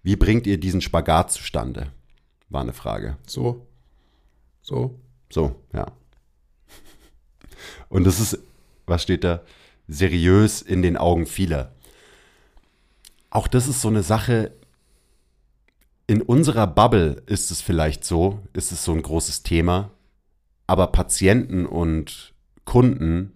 Wie 0.01 0.15
bringt 0.15 0.47
ihr 0.47 0.59
diesen 0.59 0.81
Spagat 0.81 1.31
zustande? 1.31 1.91
War 2.49 2.61
eine 2.61 2.73
Frage. 2.73 3.17
So. 3.27 3.67
So. 4.61 4.99
So, 5.31 5.55
ja. 5.73 5.87
Und 7.89 8.05
das 8.05 8.19
ist, 8.19 8.39
was 8.85 9.03
steht 9.03 9.23
da? 9.23 9.41
Seriös 9.87 10.61
in 10.61 10.81
den 10.81 10.97
Augen 10.97 11.25
vieler. 11.25 11.71
Auch 13.29 13.47
das 13.47 13.67
ist 13.67 13.81
so 13.81 13.87
eine 13.87 14.03
Sache. 14.03 14.51
In 16.07 16.21
unserer 16.21 16.67
Bubble 16.67 17.23
ist 17.25 17.51
es 17.51 17.61
vielleicht 17.61 18.05
so, 18.05 18.39
ist 18.53 18.71
es 18.71 18.83
so 18.83 18.93
ein 18.93 19.01
großes 19.01 19.43
Thema. 19.43 19.91
Aber 20.67 20.87
Patienten 20.87 21.65
und 21.65 22.33
Kunden, 22.65 23.33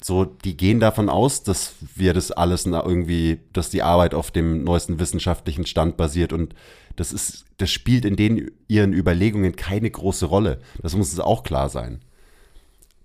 so, 0.00 0.24
die 0.24 0.56
gehen 0.56 0.78
davon 0.78 1.08
aus, 1.08 1.42
dass 1.42 1.74
wir 1.96 2.14
das 2.14 2.30
alles 2.30 2.66
irgendwie, 2.66 3.40
dass 3.52 3.70
die 3.70 3.82
Arbeit 3.82 4.14
auf 4.14 4.30
dem 4.30 4.62
neuesten 4.62 5.00
wissenschaftlichen 5.00 5.66
Stand 5.66 5.96
basiert 5.96 6.32
und 6.32 6.54
das 6.94 7.12
ist, 7.12 7.44
das 7.58 7.70
spielt 7.70 8.04
in 8.04 8.16
den 8.16 8.50
ihren 8.66 8.92
Überlegungen 8.92 9.54
keine 9.54 9.90
große 9.90 10.26
Rolle. 10.26 10.60
Das 10.82 10.96
muss 10.96 11.10
uns 11.10 11.20
auch 11.20 11.44
klar 11.44 11.68
sein. 11.68 12.00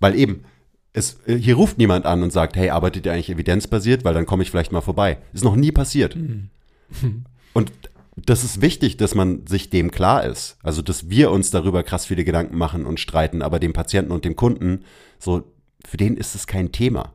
Weil 0.00 0.16
eben, 0.16 0.44
es, 0.92 1.18
hier 1.26 1.56
ruft 1.56 1.78
niemand 1.78 2.04
an 2.06 2.22
und 2.22 2.32
sagt, 2.32 2.56
hey, 2.56 2.70
arbeitet 2.70 3.06
ihr 3.06 3.12
eigentlich 3.12 3.30
evidenzbasiert, 3.30 4.04
weil 4.04 4.14
dann 4.14 4.26
komme 4.26 4.42
ich 4.42 4.50
vielleicht 4.50 4.72
mal 4.72 4.80
vorbei. 4.80 5.18
Ist 5.32 5.44
noch 5.44 5.56
nie 5.56 5.72
passiert. 5.72 6.16
Und 7.52 7.72
das 8.16 8.44
ist 8.44 8.60
wichtig, 8.60 8.96
dass 8.96 9.14
man 9.14 9.46
sich 9.46 9.70
dem 9.70 9.90
klar 9.90 10.24
ist. 10.24 10.56
Also, 10.62 10.82
dass 10.82 11.10
wir 11.10 11.30
uns 11.30 11.50
darüber 11.50 11.82
krass 11.82 12.06
viele 12.06 12.24
Gedanken 12.24 12.56
machen 12.56 12.86
und 12.86 13.00
streiten, 13.00 13.42
aber 13.42 13.58
dem 13.58 13.72
Patienten 13.72 14.12
und 14.12 14.24
dem 14.24 14.36
Kunden, 14.36 14.84
so, 15.18 15.52
für 15.84 15.96
den 15.96 16.16
ist 16.16 16.34
es 16.34 16.46
kein 16.46 16.72
Thema. 16.72 17.12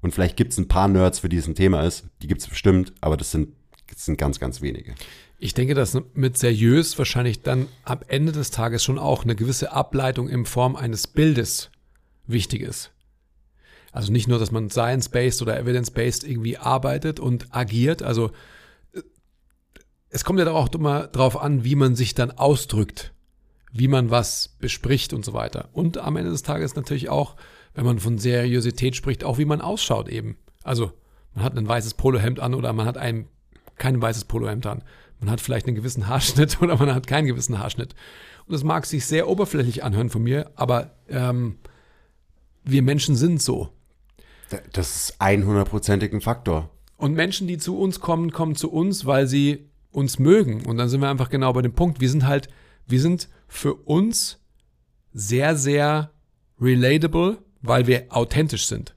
Und 0.00 0.14
vielleicht 0.14 0.36
gibt 0.36 0.52
es 0.52 0.58
ein 0.58 0.68
paar 0.68 0.88
Nerds, 0.88 1.18
für 1.18 1.28
die 1.28 1.36
es 1.36 1.48
ein 1.48 1.54
Thema 1.54 1.82
ist. 1.82 2.04
Die 2.22 2.28
gibt 2.28 2.40
es 2.40 2.48
bestimmt, 2.48 2.92
aber 3.00 3.16
das 3.16 3.32
sind, 3.32 3.48
das 3.92 4.04
sind 4.04 4.18
ganz, 4.18 4.38
ganz 4.38 4.62
wenige. 4.62 4.94
Ich 5.38 5.52
denke, 5.52 5.74
dass 5.74 5.98
mit 6.14 6.38
seriös 6.38 6.96
wahrscheinlich 6.96 7.42
dann 7.42 7.66
am 7.84 7.98
Ende 8.06 8.32
des 8.32 8.50
Tages 8.50 8.84
schon 8.84 8.98
auch 8.98 9.24
eine 9.24 9.36
gewisse 9.36 9.72
Ableitung 9.72 10.28
in 10.28 10.46
Form 10.46 10.76
eines 10.76 11.06
Bildes 11.06 11.70
wichtig 12.26 12.62
ist. 12.62 12.92
Also 13.92 14.12
nicht 14.12 14.28
nur, 14.28 14.38
dass 14.38 14.52
man 14.52 14.70
science-based 14.70 15.42
oder 15.42 15.58
evidence-based 15.58 16.24
irgendwie 16.24 16.56
arbeitet 16.56 17.18
und 17.18 17.54
agiert. 17.54 18.02
Also 18.02 18.30
es 20.16 20.24
kommt 20.24 20.38
ja 20.38 20.50
auch 20.50 20.72
immer 20.72 21.08
darauf 21.08 21.38
an, 21.38 21.62
wie 21.62 21.74
man 21.74 21.94
sich 21.94 22.14
dann 22.14 22.30
ausdrückt, 22.30 23.12
wie 23.70 23.86
man 23.86 24.10
was 24.10 24.56
bespricht 24.58 25.12
und 25.12 25.26
so 25.26 25.34
weiter. 25.34 25.68
Und 25.74 25.98
am 25.98 26.16
Ende 26.16 26.30
des 26.30 26.42
Tages 26.42 26.74
natürlich 26.74 27.10
auch, 27.10 27.36
wenn 27.74 27.84
man 27.84 27.98
von 27.98 28.16
Seriosität 28.16 28.96
spricht, 28.96 29.24
auch 29.24 29.36
wie 29.36 29.44
man 29.44 29.60
ausschaut 29.60 30.08
eben. 30.08 30.38
Also 30.64 30.90
man 31.34 31.44
hat 31.44 31.54
ein 31.54 31.68
weißes 31.68 31.94
Polohemd 31.94 32.40
an 32.40 32.54
oder 32.54 32.72
man 32.72 32.86
hat 32.86 32.96
ein 32.96 33.28
kein 33.76 34.00
weißes 34.00 34.24
Polohemd 34.24 34.64
an. 34.64 34.82
Man 35.20 35.30
hat 35.30 35.42
vielleicht 35.42 35.66
einen 35.66 35.76
gewissen 35.76 36.06
Haarschnitt 36.06 36.56
oder 36.62 36.78
man 36.78 36.94
hat 36.94 37.06
keinen 37.06 37.26
gewissen 37.26 37.58
Haarschnitt. 37.58 37.94
Und 38.46 38.54
das 38.54 38.64
mag 38.64 38.86
sich 38.86 39.04
sehr 39.04 39.28
oberflächlich 39.28 39.84
anhören 39.84 40.08
von 40.08 40.22
mir, 40.22 40.50
aber 40.54 40.92
ähm, 41.10 41.58
wir 42.64 42.80
Menschen 42.80 43.16
sind 43.16 43.42
so. 43.42 43.68
Das 44.72 44.96
ist 44.96 45.20
100%ig 45.20 46.14
ein 46.14 46.22
Faktor. 46.22 46.70
Und 46.96 47.12
Menschen, 47.12 47.46
die 47.46 47.58
zu 47.58 47.78
uns 47.78 48.00
kommen, 48.00 48.32
kommen 48.32 48.54
zu 48.54 48.72
uns, 48.72 49.04
weil 49.04 49.26
sie 49.26 49.68
uns 49.96 50.18
mögen. 50.18 50.66
Und 50.66 50.76
dann 50.76 50.90
sind 50.90 51.00
wir 51.00 51.08
einfach 51.08 51.30
genau 51.30 51.52
bei 51.54 51.62
dem 51.62 51.72
Punkt. 51.72 52.00
Wir 52.00 52.10
sind 52.10 52.26
halt, 52.26 52.48
wir 52.86 53.00
sind 53.00 53.30
für 53.48 53.74
uns 53.74 54.38
sehr, 55.14 55.56
sehr 55.56 56.10
relatable, 56.60 57.38
weil 57.62 57.86
wir 57.86 58.04
authentisch 58.10 58.66
sind. 58.66 58.94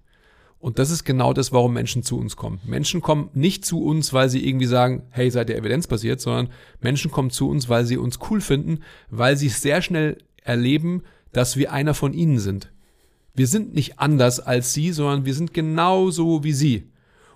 Und 0.59 0.77
das 0.77 0.91
ist 0.91 1.05
genau 1.05 1.31
das, 1.31 1.53
warum 1.53 1.73
Menschen 1.73 2.03
zu 2.03 2.19
uns 2.19 2.35
kommen. 2.35 2.59
Menschen 2.65 2.99
kommen 3.01 3.29
nicht 3.33 3.63
zu 3.63 3.81
uns, 3.81 4.11
weil 4.11 4.27
sie 4.27 4.45
irgendwie 4.45 4.65
sagen, 4.65 5.03
hey, 5.09 5.31
seid 5.31 5.49
ihr 5.49 5.55
evidenzbasiert, 5.55 6.19
sondern 6.19 6.49
Menschen 6.81 7.11
kommen 7.11 7.29
zu 7.29 7.49
uns, 7.49 7.69
weil 7.69 7.85
sie 7.85 7.95
uns 7.95 8.19
cool 8.29 8.41
finden, 8.41 8.79
weil 9.09 9.37
sie 9.37 9.47
sehr 9.47 9.81
schnell 9.81 10.17
erleben, 10.43 11.03
dass 11.31 11.55
wir 11.55 11.71
einer 11.71 11.93
von 11.93 12.13
ihnen 12.13 12.39
sind. 12.39 12.73
Wir 13.33 13.47
sind 13.47 13.73
nicht 13.73 13.99
anders 13.99 14.41
als 14.41 14.73
sie, 14.73 14.91
sondern 14.91 15.23
wir 15.23 15.33
sind 15.33 15.53
genauso 15.53 16.43
wie 16.43 16.51
sie. 16.51 16.91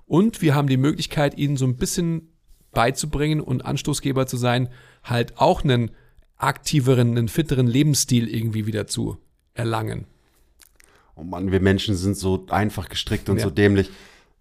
Und 0.06 0.42
wir 0.42 0.54
haben 0.54 0.68
die 0.68 0.76
Möglichkeit, 0.76 1.38
ihnen 1.38 1.56
so 1.56 1.66
ein 1.66 1.78
bisschen 1.78 2.33
beizubringen 2.74 3.40
und 3.42 3.66
Anstoßgeber 3.66 4.28
zu 4.28 4.38
sein, 4.38 4.70
halt 5.04 5.38
auch 5.38 5.64
einen 5.64 5.92
aktiveren, 6.38 7.18
einen 7.18 7.30
fitteren 7.30 7.68
Lebensstil 7.68 8.28
irgendwie 8.28 8.66
wieder 8.66 8.88
zu 8.88 9.18
erlangen. 9.54 10.06
Oh 11.16 11.24
Mann, 11.24 11.52
wir 11.52 11.62
Menschen 11.62 11.96
sind 11.96 12.18
so 12.18 12.46
einfach 12.50 12.90
gestrickt 12.90 13.30
und 13.30 13.38
Ja. 13.38 13.44
so 13.44 13.50
dämlich. 13.50 13.90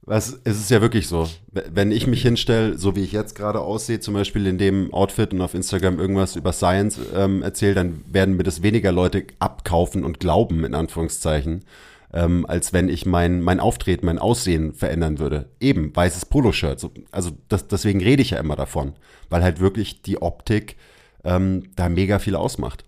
Was, 0.04 0.40
es 0.42 0.58
ist 0.58 0.70
ja 0.70 0.80
wirklich 0.80 1.06
so. 1.06 1.28
Wenn 1.52 1.92
ich 1.92 2.08
mich 2.08 2.22
hinstelle, 2.22 2.76
so 2.76 2.96
wie 2.96 3.04
ich 3.04 3.12
jetzt 3.12 3.36
gerade 3.36 3.60
aussehe, 3.60 4.00
zum 4.00 4.14
Beispiel 4.14 4.48
in 4.48 4.58
dem 4.58 4.92
Outfit 4.92 5.32
und 5.32 5.40
auf 5.40 5.54
Instagram 5.54 6.00
irgendwas 6.00 6.34
über 6.34 6.52
Science 6.52 6.98
ähm, 7.14 7.42
erzähle, 7.42 7.74
dann 7.74 8.02
werden 8.08 8.36
mir 8.36 8.42
das 8.42 8.62
weniger 8.62 8.90
Leute 8.90 9.24
abkaufen 9.38 10.02
und 10.02 10.18
glauben, 10.18 10.64
in 10.64 10.74
Anführungszeichen, 10.74 11.64
ähm, 12.12 12.44
als 12.46 12.72
wenn 12.72 12.88
ich 12.88 13.06
mein, 13.06 13.40
mein 13.40 13.60
Auftreten, 13.60 14.06
mein 14.06 14.18
Aussehen 14.18 14.74
verändern 14.74 15.18
würde. 15.18 15.48
Eben, 15.60 15.94
weißes 15.94 16.26
Poloshirt. 16.26 16.78
So, 16.78 16.92
also 17.10 17.30
das, 17.48 17.68
deswegen 17.68 18.02
rede 18.02 18.22
ich 18.22 18.30
ja 18.30 18.38
immer 18.38 18.56
davon, 18.56 18.94
weil 19.30 19.42
halt 19.42 19.60
wirklich 19.60 20.02
die 20.02 20.20
Optik 20.20 20.76
ähm, 21.24 21.70
da 21.76 21.88
mega 21.88 22.18
viel 22.18 22.36
ausmacht. 22.36 22.84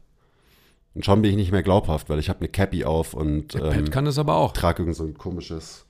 Und 0.94 1.04
schon 1.04 1.22
bin 1.22 1.30
ich 1.30 1.36
nicht 1.36 1.52
mehr 1.52 1.62
glaubhaft, 1.62 2.08
weil 2.08 2.18
ich 2.18 2.28
habe 2.28 2.40
eine 2.40 2.48
Cappy 2.48 2.84
auf 2.84 3.14
und 3.14 3.54
ähm, 3.56 3.62
Pat 3.62 3.90
kann 3.90 4.04
das 4.04 4.18
aber 4.18 4.36
auch. 4.36 4.52
trage 4.52 4.82
irgend 4.82 4.96
so 4.96 5.04
ein 5.04 5.18
komisches 5.18 5.86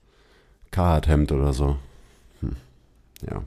Carhartt-Hemd 0.71 1.33
oder 1.33 1.53
so. 1.53 1.77
Hm. 2.41 2.57
Ja. 3.29 3.43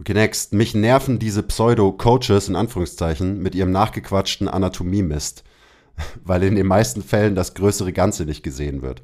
Okay, 0.00 0.14
next. 0.14 0.52
Mich 0.52 0.74
nerven 0.74 1.18
diese 1.18 1.42
Pseudo-Coaches 1.42 2.48
in 2.48 2.56
Anführungszeichen 2.56 3.40
mit 3.40 3.54
ihrem 3.54 3.70
nachgequatschten 3.70 4.48
Anatomie-Mist, 4.48 5.44
weil 6.24 6.42
in 6.42 6.56
den 6.56 6.66
meisten 6.66 7.02
Fällen 7.02 7.34
das 7.34 7.54
größere 7.54 7.92
Ganze 7.92 8.24
nicht 8.24 8.42
gesehen 8.42 8.82
wird. 8.82 9.02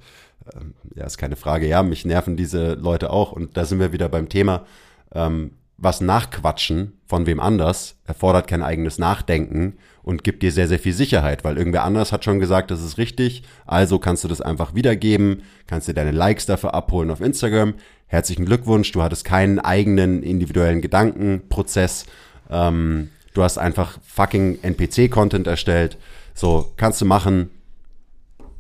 Ähm, 0.55 0.75
ja, 0.95 1.05
ist 1.05 1.19
keine 1.19 1.37
Frage. 1.37 1.67
Ja, 1.67 1.83
mich 1.83 2.05
nerven 2.05 2.37
diese 2.37 2.75
Leute 2.75 3.11
auch 3.11 3.33
und 3.33 3.57
da 3.57 3.65
sind 3.65 3.81
wir 3.81 3.93
wieder 3.93 4.09
beim 4.09 4.29
Thema. 4.29 4.67
Ähm, 5.13 5.53
was 5.77 6.01
nachquatschen 6.01 6.93
von 7.07 7.27
wem 7.27 7.41
anders, 7.41 7.97
erfordert 8.07 8.47
kein 8.47 8.63
eigenes 8.63 8.99
Nachdenken 8.99 9.75
und 10.03 10.23
gibt 10.23 10.43
dir 10.43 10.53
sehr, 10.53 10.69
sehr 10.69 10.79
viel 10.79 10.93
Sicherheit, 10.93 11.45
weil 11.45 11.59
irgendwer 11.59 11.85
anders 11.85 12.13
hat 12.13 12.25
schon 12.25 12.39
gesagt, 12.39 12.71
das 12.71 12.83
ist 12.83 12.99
richtig, 12.99 13.43
also 13.67 13.99
kannst 13.99 14.23
du 14.23 14.29
das 14.29 14.41
einfach 14.41 14.75
wiedergeben, 14.75 15.43
kannst 15.67 15.89
dir 15.89 15.95
deine 15.95 16.13
Likes 16.13 16.47
dafür 16.47 16.75
abholen 16.75 17.11
auf 17.11 17.21
Instagram. 17.21 17.75
Herzlichen 18.07 18.45
Glückwunsch, 18.45 18.93
du 18.93 19.03
hattest 19.03 19.25
keinen 19.25 19.59
eigenen 19.59 20.23
individuellen 20.23 20.81
Gedankenprozess, 20.81 22.07
ähm, 22.51 23.11
du 23.33 23.43
hast 23.43 23.59
einfach 23.59 23.99
fucking 24.05 24.59
NPC-Content 24.63 25.47
erstellt, 25.47 25.99
so 26.35 26.73
kannst 26.77 27.01
du 27.01 27.05
machen, 27.05 27.51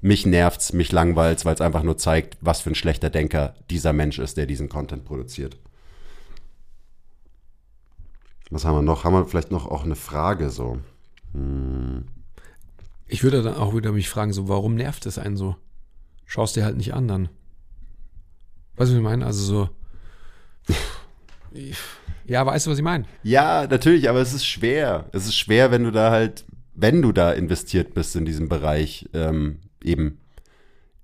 mich 0.00 0.26
nervt's, 0.26 0.72
mich 0.72 0.92
langweilt's, 0.92 1.44
weil 1.44 1.54
es 1.54 1.60
einfach 1.60 1.82
nur 1.82 1.96
zeigt, 1.96 2.36
was 2.40 2.60
für 2.60 2.70
ein 2.70 2.74
schlechter 2.74 3.10
Denker 3.10 3.54
dieser 3.70 3.92
Mensch 3.92 4.18
ist, 4.18 4.36
der 4.36 4.46
diesen 4.46 4.68
Content 4.68 5.04
produziert. 5.04 5.56
Was 8.50 8.64
haben 8.64 8.76
wir 8.76 8.82
noch? 8.82 9.04
Haben 9.04 9.14
wir 9.14 9.26
vielleicht 9.26 9.50
noch 9.50 9.66
auch 9.66 9.84
eine 9.84 9.96
Frage 9.96 10.50
so? 10.50 10.78
Ich 13.08 13.24
würde 13.24 13.42
dann 13.42 13.56
auch 13.56 13.74
wieder 13.74 13.92
mich 13.92 14.08
fragen, 14.08 14.32
so, 14.32 14.48
warum 14.48 14.74
nervt 14.74 15.06
es 15.06 15.18
einen 15.18 15.36
so? 15.36 15.56
Schaust 16.26 16.54
dir 16.54 16.64
halt 16.64 16.76
nicht 16.76 16.94
an 16.94 17.08
dann. 17.08 17.28
Weißt 18.76 18.90
du, 18.90 18.94
was 18.94 18.98
ich 18.98 19.02
meine? 19.02 19.26
Also 19.26 19.42
so. 19.42 19.68
Ja, 22.26 22.44
weißt 22.44 22.66
du, 22.66 22.70
was 22.70 22.78
ich 22.78 22.84
meine? 22.84 23.04
Ja, 23.22 23.66
natürlich, 23.68 24.08
aber 24.08 24.20
es 24.20 24.32
ist 24.32 24.46
schwer. 24.46 25.08
Es 25.12 25.26
ist 25.26 25.36
schwer, 25.36 25.70
wenn 25.70 25.84
du 25.84 25.92
da 25.92 26.10
halt, 26.10 26.44
wenn 26.74 27.02
du 27.02 27.12
da 27.12 27.32
investiert 27.32 27.94
bist 27.94 28.16
in 28.16 28.24
diesem 28.24 28.48
Bereich, 28.48 29.08
ähm, 29.14 29.58
eben 29.82 30.18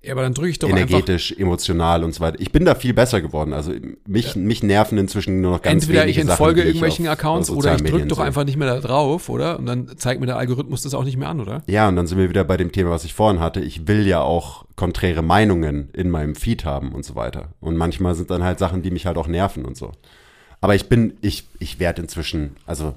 Ja, 0.03 0.13
aber 0.13 0.23
dann 0.23 0.33
drücke 0.33 0.49
ich 0.49 0.57
doch 0.59 0.67
energetisch, 0.69 1.31
emotional 1.37 2.03
und 2.03 2.13
so 2.15 2.21
weiter. 2.21 2.39
Ich 2.39 2.51
bin 2.51 2.65
da 2.65 2.73
viel 2.73 2.93
besser 2.93 3.21
geworden. 3.21 3.53
Also 3.53 3.71
mich, 4.07 4.35
mich 4.35 4.63
nerven 4.63 4.97
inzwischen 4.97 5.41
nur 5.41 5.51
noch 5.51 5.61
ganz 5.61 5.83
Entweder 5.83 6.07
ich 6.07 6.15
wenige 6.17 6.31
entfolge 6.31 6.61
Sachen, 6.61 6.67
irgendwelchen 6.69 7.07
auf- 7.07 7.13
Accounts 7.13 7.49
auf 7.51 7.57
oder 7.57 7.75
ich 7.75 7.83
drücke 7.83 8.07
doch 8.07 8.17
einfach 8.19 8.43
nicht 8.43 8.57
mehr 8.57 8.67
da 8.73 8.79
drauf, 8.79 9.29
oder? 9.29 9.59
Und 9.59 9.67
dann 9.67 9.95
zeigt 9.97 10.19
mir 10.19 10.25
der 10.25 10.37
Algorithmus 10.37 10.81
das 10.81 10.95
auch 10.95 11.03
nicht 11.03 11.17
mehr 11.17 11.29
an, 11.29 11.39
oder? 11.39 11.61
Ja, 11.67 11.87
und 11.87 11.95
dann 11.95 12.07
sind 12.07 12.17
wir 12.17 12.29
wieder 12.29 12.43
bei 12.43 12.57
dem 12.57 12.71
Thema, 12.71 12.89
was 12.89 13.03
ich 13.05 13.13
vorhin 13.13 13.39
hatte. 13.39 13.59
Ich 13.61 13.87
will 13.87 14.07
ja 14.07 14.21
auch 14.21 14.65
konträre 14.75 15.21
Meinungen 15.21 15.89
in 15.93 16.09
meinem 16.09 16.33
Feed 16.35 16.65
haben 16.65 16.93
und 16.93 17.05
so 17.05 17.13
weiter. 17.15 17.49
Und 17.59 17.77
manchmal 17.77 18.15
sind 18.15 18.31
dann 18.31 18.41
halt 18.43 18.57
Sachen, 18.57 18.81
die 18.81 18.89
mich 18.89 19.05
halt 19.05 19.17
auch 19.17 19.27
nerven 19.27 19.65
und 19.65 19.77
so. 19.77 19.91
Aber 20.61 20.73
ich 20.73 20.89
bin, 20.89 21.13
ich, 21.21 21.45
ich 21.59 21.79
werde 21.79 22.01
inzwischen, 22.01 22.55
also 22.65 22.95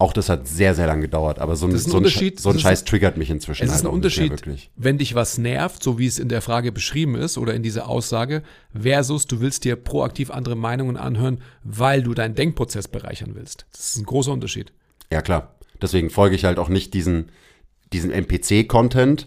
auch 0.00 0.12
das 0.12 0.28
hat 0.28 0.46
sehr, 0.46 0.76
sehr 0.76 0.86
lange 0.86 1.02
gedauert, 1.02 1.40
aber 1.40 1.56
so 1.56 1.66
ein, 1.66 1.72
ein 1.72 1.78
so 1.78 1.98
ein, 1.98 2.06
so 2.36 2.50
ein 2.50 2.58
Scheiß 2.58 2.84
triggert 2.84 3.16
mich 3.16 3.30
inzwischen. 3.30 3.64
Es 3.64 3.70
ist 3.70 3.76
halt 3.76 3.86
ein 3.86 3.92
Unterschied, 3.92 4.30
Wirklich. 4.30 4.70
wenn 4.76 4.96
dich 4.96 5.16
was 5.16 5.38
nervt, 5.38 5.82
so 5.82 5.98
wie 5.98 6.06
es 6.06 6.20
in 6.20 6.28
der 6.28 6.40
Frage 6.40 6.70
beschrieben 6.70 7.16
ist 7.16 7.36
oder 7.36 7.52
in 7.54 7.64
dieser 7.64 7.88
Aussage, 7.88 8.44
versus 8.72 9.26
du 9.26 9.40
willst 9.40 9.64
dir 9.64 9.74
proaktiv 9.74 10.30
andere 10.30 10.54
Meinungen 10.54 10.96
anhören, 10.96 11.40
weil 11.64 12.04
du 12.04 12.14
deinen 12.14 12.36
Denkprozess 12.36 12.86
bereichern 12.86 13.32
willst. 13.34 13.66
Das 13.72 13.90
ist 13.90 13.96
ein 13.96 14.06
großer 14.06 14.30
Unterschied. 14.30 14.72
Ja, 15.12 15.20
klar. 15.20 15.56
Deswegen 15.82 16.10
folge 16.10 16.36
ich 16.36 16.44
halt 16.44 16.58
auch 16.60 16.68
nicht 16.68 16.94
diesen, 16.94 17.30
diesen 17.92 18.12
NPC-Content, 18.12 19.26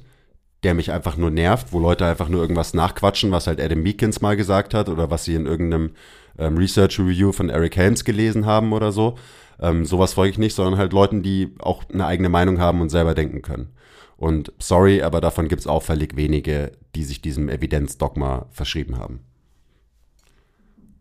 der 0.64 0.74
mich 0.74 0.92
einfach 0.92 1.18
nur 1.18 1.32
nervt, 1.32 1.74
wo 1.74 1.80
Leute 1.80 2.06
einfach 2.06 2.30
nur 2.30 2.42
irgendwas 2.42 2.74
nachquatschen, 2.74 3.32
was 3.32 3.48
halt 3.48 3.60
Adam 3.60 3.82
Meekins 3.82 4.22
mal 4.22 4.38
gesagt 4.38 4.74
hat 4.74 4.88
oder 4.88 5.10
was 5.10 5.26
sie 5.26 5.36
in 5.36 5.48
irgendeinem 5.48 5.92
ähm, 6.38 6.58
Research 6.58 7.00
Review 7.00 7.32
von 7.32 7.50
Eric 7.50 7.76
Helms 7.76 8.04
gelesen 8.04 8.46
haben 8.46 8.74
oder 8.74 8.92
so. 8.92 9.18
Ähm, 9.60 9.86
sowas 9.86 10.14
folge 10.14 10.32
ich 10.32 10.38
nicht, 10.38 10.56
sondern 10.56 10.78
halt 10.78 10.94
Leuten, 10.94 11.22
die 11.22 11.54
auch 11.60 11.84
eine 11.90 12.06
eigene 12.06 12.30
Meinung 12.30 12.60
haben 12.60 12.82
und 12.82 12.90
selber 12.90 13.14
denken 13.14 13.42
können. 13.42 13.70
Und 14.18 14.54
sorry, 14.60 15.02
aber 15.02 15.20
davon 15.22 15.48
gibt 15.48 15.62
es 15.62 15.68
auffällig 15.68 16.16
wenige, 16.16 16.74
die 16.96 17.04
sich 17.04 17.22
diesem 17.22 17.50
Evidenzdogma 17.50 18.46
verschrieben 18.52 18.98
haben. 18.98 19.22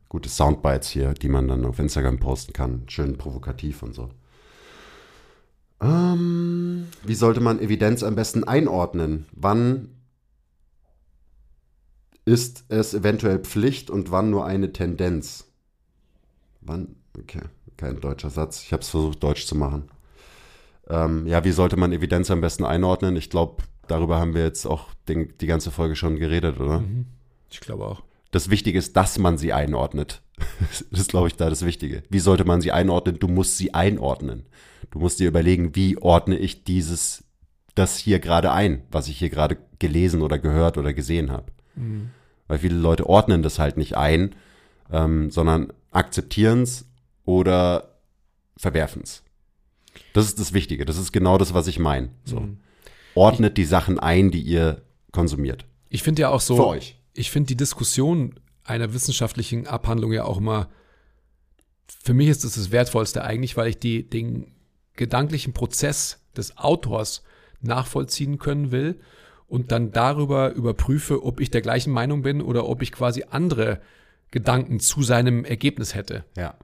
Gute 0.08 0.28
Soundbites 0.28 0.88
hier, 0.88 1.14
die 1.14 1.28
man 1.28 1.46
dann 1.46 1.64
auf 1.64 1.78
Instagram 1.78 2.18
posten 2.18 2.52
kann. 2.52 2.82
Schön 2.88 3.16
provokativ 3.16 3.82
und 3.82 3.94
so. 3.94 4.10
Ähm, 5.82 6.88
wie 7.04 7.14
sollte 7.14 7.40
man 7.40 7.60
Evidenz 7.60 8.02
am 8.02 8.14
besten 8.14 8.44
einordnen? 8.44 9.26
Wann 9.32 9.88
ist 12.30 12.64
es 12.68 12.94
eventuell 12.94 13.40
Pflicht 13.40 13.90
und 13.90 14.12
wann 14.12 14.30
nur 14.30 14.46
eine 14.46 14.72
Tendenz? 14.72 15.48
Wann? 16.60 16.94
Okay, 17.18 17.42
kein 17.76 18.00
deutscher 18.00 18.30
Satz. 18.30 18.62
Ich 18.62 18.72
habe 18.72 18.82
es 18.82 18.88
versucht, 18.88 19.20
deutsch 19.22 19.46
zu 19.46 19.56
machen. 19.56 19.90
Ähm, 20.88 21.26
ja, 21.26 21.44
wie 21.44 21.50
sollte 21.50 21.76
man 21.76 21.92
Evidenz 21.92 22.30
am 22.30 22.40
besten 22.40 22.64
einordnen? 22.64 23.16
Ich 23.16 23.30
glaube, 23.30 23.64
darüber 23.88 24.20
haben 24.20 24.34
wir 24.34 24.44
jetzt 24.44 24.64
auch 24.64 24.90
den, 25.08 25.34
die 25.40 25.48
ganze 25.48 25.72
Folge 25.72 25.96
schon 25.96 26.16
geredet, 26.16 26.60
oder? 26.60 26.84
Ich 27.50 27.58
glaube 27.58 27.84
auch. 27.84 28.02
Das 28.30 28.48
Wichtige 28.48 28.78
ist, 28.78 28.96
dass 28.96 29.18
man 29.18 29.36
sie 29.36 29.52
einordnet. 29.52 30.22
Das 30.90 31.00
ist, 31.00 31.10
glaube 31.10 31.28
ich, 31.28 31.36
da 31.36 31.50
das 31.50 31.66
Wichtige. 31.66 32.04
Wie 32.10 32.20
sollte 32.20 32.44
man 32.44 32.60
sie 32.60 32.70
einordnen? 32.70 33.18
Du 33.18 33.28
musst 33.28 33.56
sie 33.56 33.74
einordnen. 33.74 34.46
Du 34.90 35.00
musst 35.00 35.18
dir 35.18 35.28
überlegen, 35.28 35.74
wie 35.74 35.98
ordne 35.98 36.38
ich 36.38 36.64
dieses, 36.64 37.24
das 37.74 37.98
hier 37.98 38.20
gerade 38.20 38.52
ein, 38.52 38.82
was 38.90 39.08
ich 39.08 39.18
hier 39.18 39.30
gerade 39.30 39.58
gelesen 39.78 40.22
oder 40.22 40.38
gehört 40.38 40.78
oder 40.78 40.94
gesehen 40.94 41.30
habe. 41.30 41.52
Weil 42.50 42.58
viele 42.58 42.74
Leute 42.74 43.08
ordnen 43.08 43.44
das 43.44 43.60
halt 43.60 43.76
nicht 43.76 43.96
ein, 43.96 44.34
ähm, 44.92 45.30
sondern 45.30 45.72
akzeptieren 45.92 46.62
es 46.62 46.84
oder 47.24 47.94
verwerfen 48.56 49.02
es. 49.04 49.22
Das 50.14 50.26
ist 50.26 50.40
das 50.40 50.52
Wichtige. 50.52 50.84
Das 50.84 50.96
ist 50.96 51.12
genau 51.12 51.38
das, 51.38 51.54
was 51.54 51.68
ich 51.68 51.78
meine. 51.78 52.08
So. 52.24 52.48
Ordnet 53.14 53.56
die 53.56 53.64
Sachen 53.64 54.00
ein, 54.00 54.32
die 54.32 54.42
ihr 54.42 54.82
konsumiert. 55.12 55.64
Ich 55.90 56.02
finde 56.02 56.22
ja 56.22 56.30
auch 56.30 56.40
so, 56.40 56.56
Für 56.56 56.66
euch. 56.66 56.96
ich 57.14 57.30
finde 57.30 57.46
die 57.46 57.56
Diskussion 57.56 58.40
einer 58.64 58.92
wissenschaftlichen 58.94 59.68
Abhandlung 59.68 60.12
ja 60.12 60.24
auch 60.24 60.38
immer, 60.38 60.70
für 62.02 62.14
mich 62.14 62.26
ist 62.26 62.42
das 62.42 62.56
das 62.56 62.72
Wertvollste 62.72 63.22
eigentlich, 63.22 63.56
weil 63.56 63.68
ich 63.68 63.78
die, 63.78 64.10
den 64.10 64.56
gedanklichen 64.94 65.52
Prozess 65.52 66.18
des 66.36 66.58
Autors 66.58 67.22
nachvollziehen 67.60 68.38
können 68.38 68.72
will 68.72 68.98
und 69.50 69.72
dann 69.72 69.92
darüber 69.92 70.52
überprüfe, 70.52 71.22
ob 71.24 71.40
ich 71.40 71.50
der 71.50 71.60
gleichen 71.60 71.92
Meinung 71.92 72.22
bin 72.22 72.40
oder 72.40 72.66
ob 72.66 72.80
ich 72.82 72.92
quasi 72.92 73.24
andere 73.28 73.80
Gedanken 74.30 74.80
zu 74.80 75.02
seinem 75.02 75.44
Ergebnis 75.44 75.94
hätte. 75.94 76.24
Ja. 76.36 76.54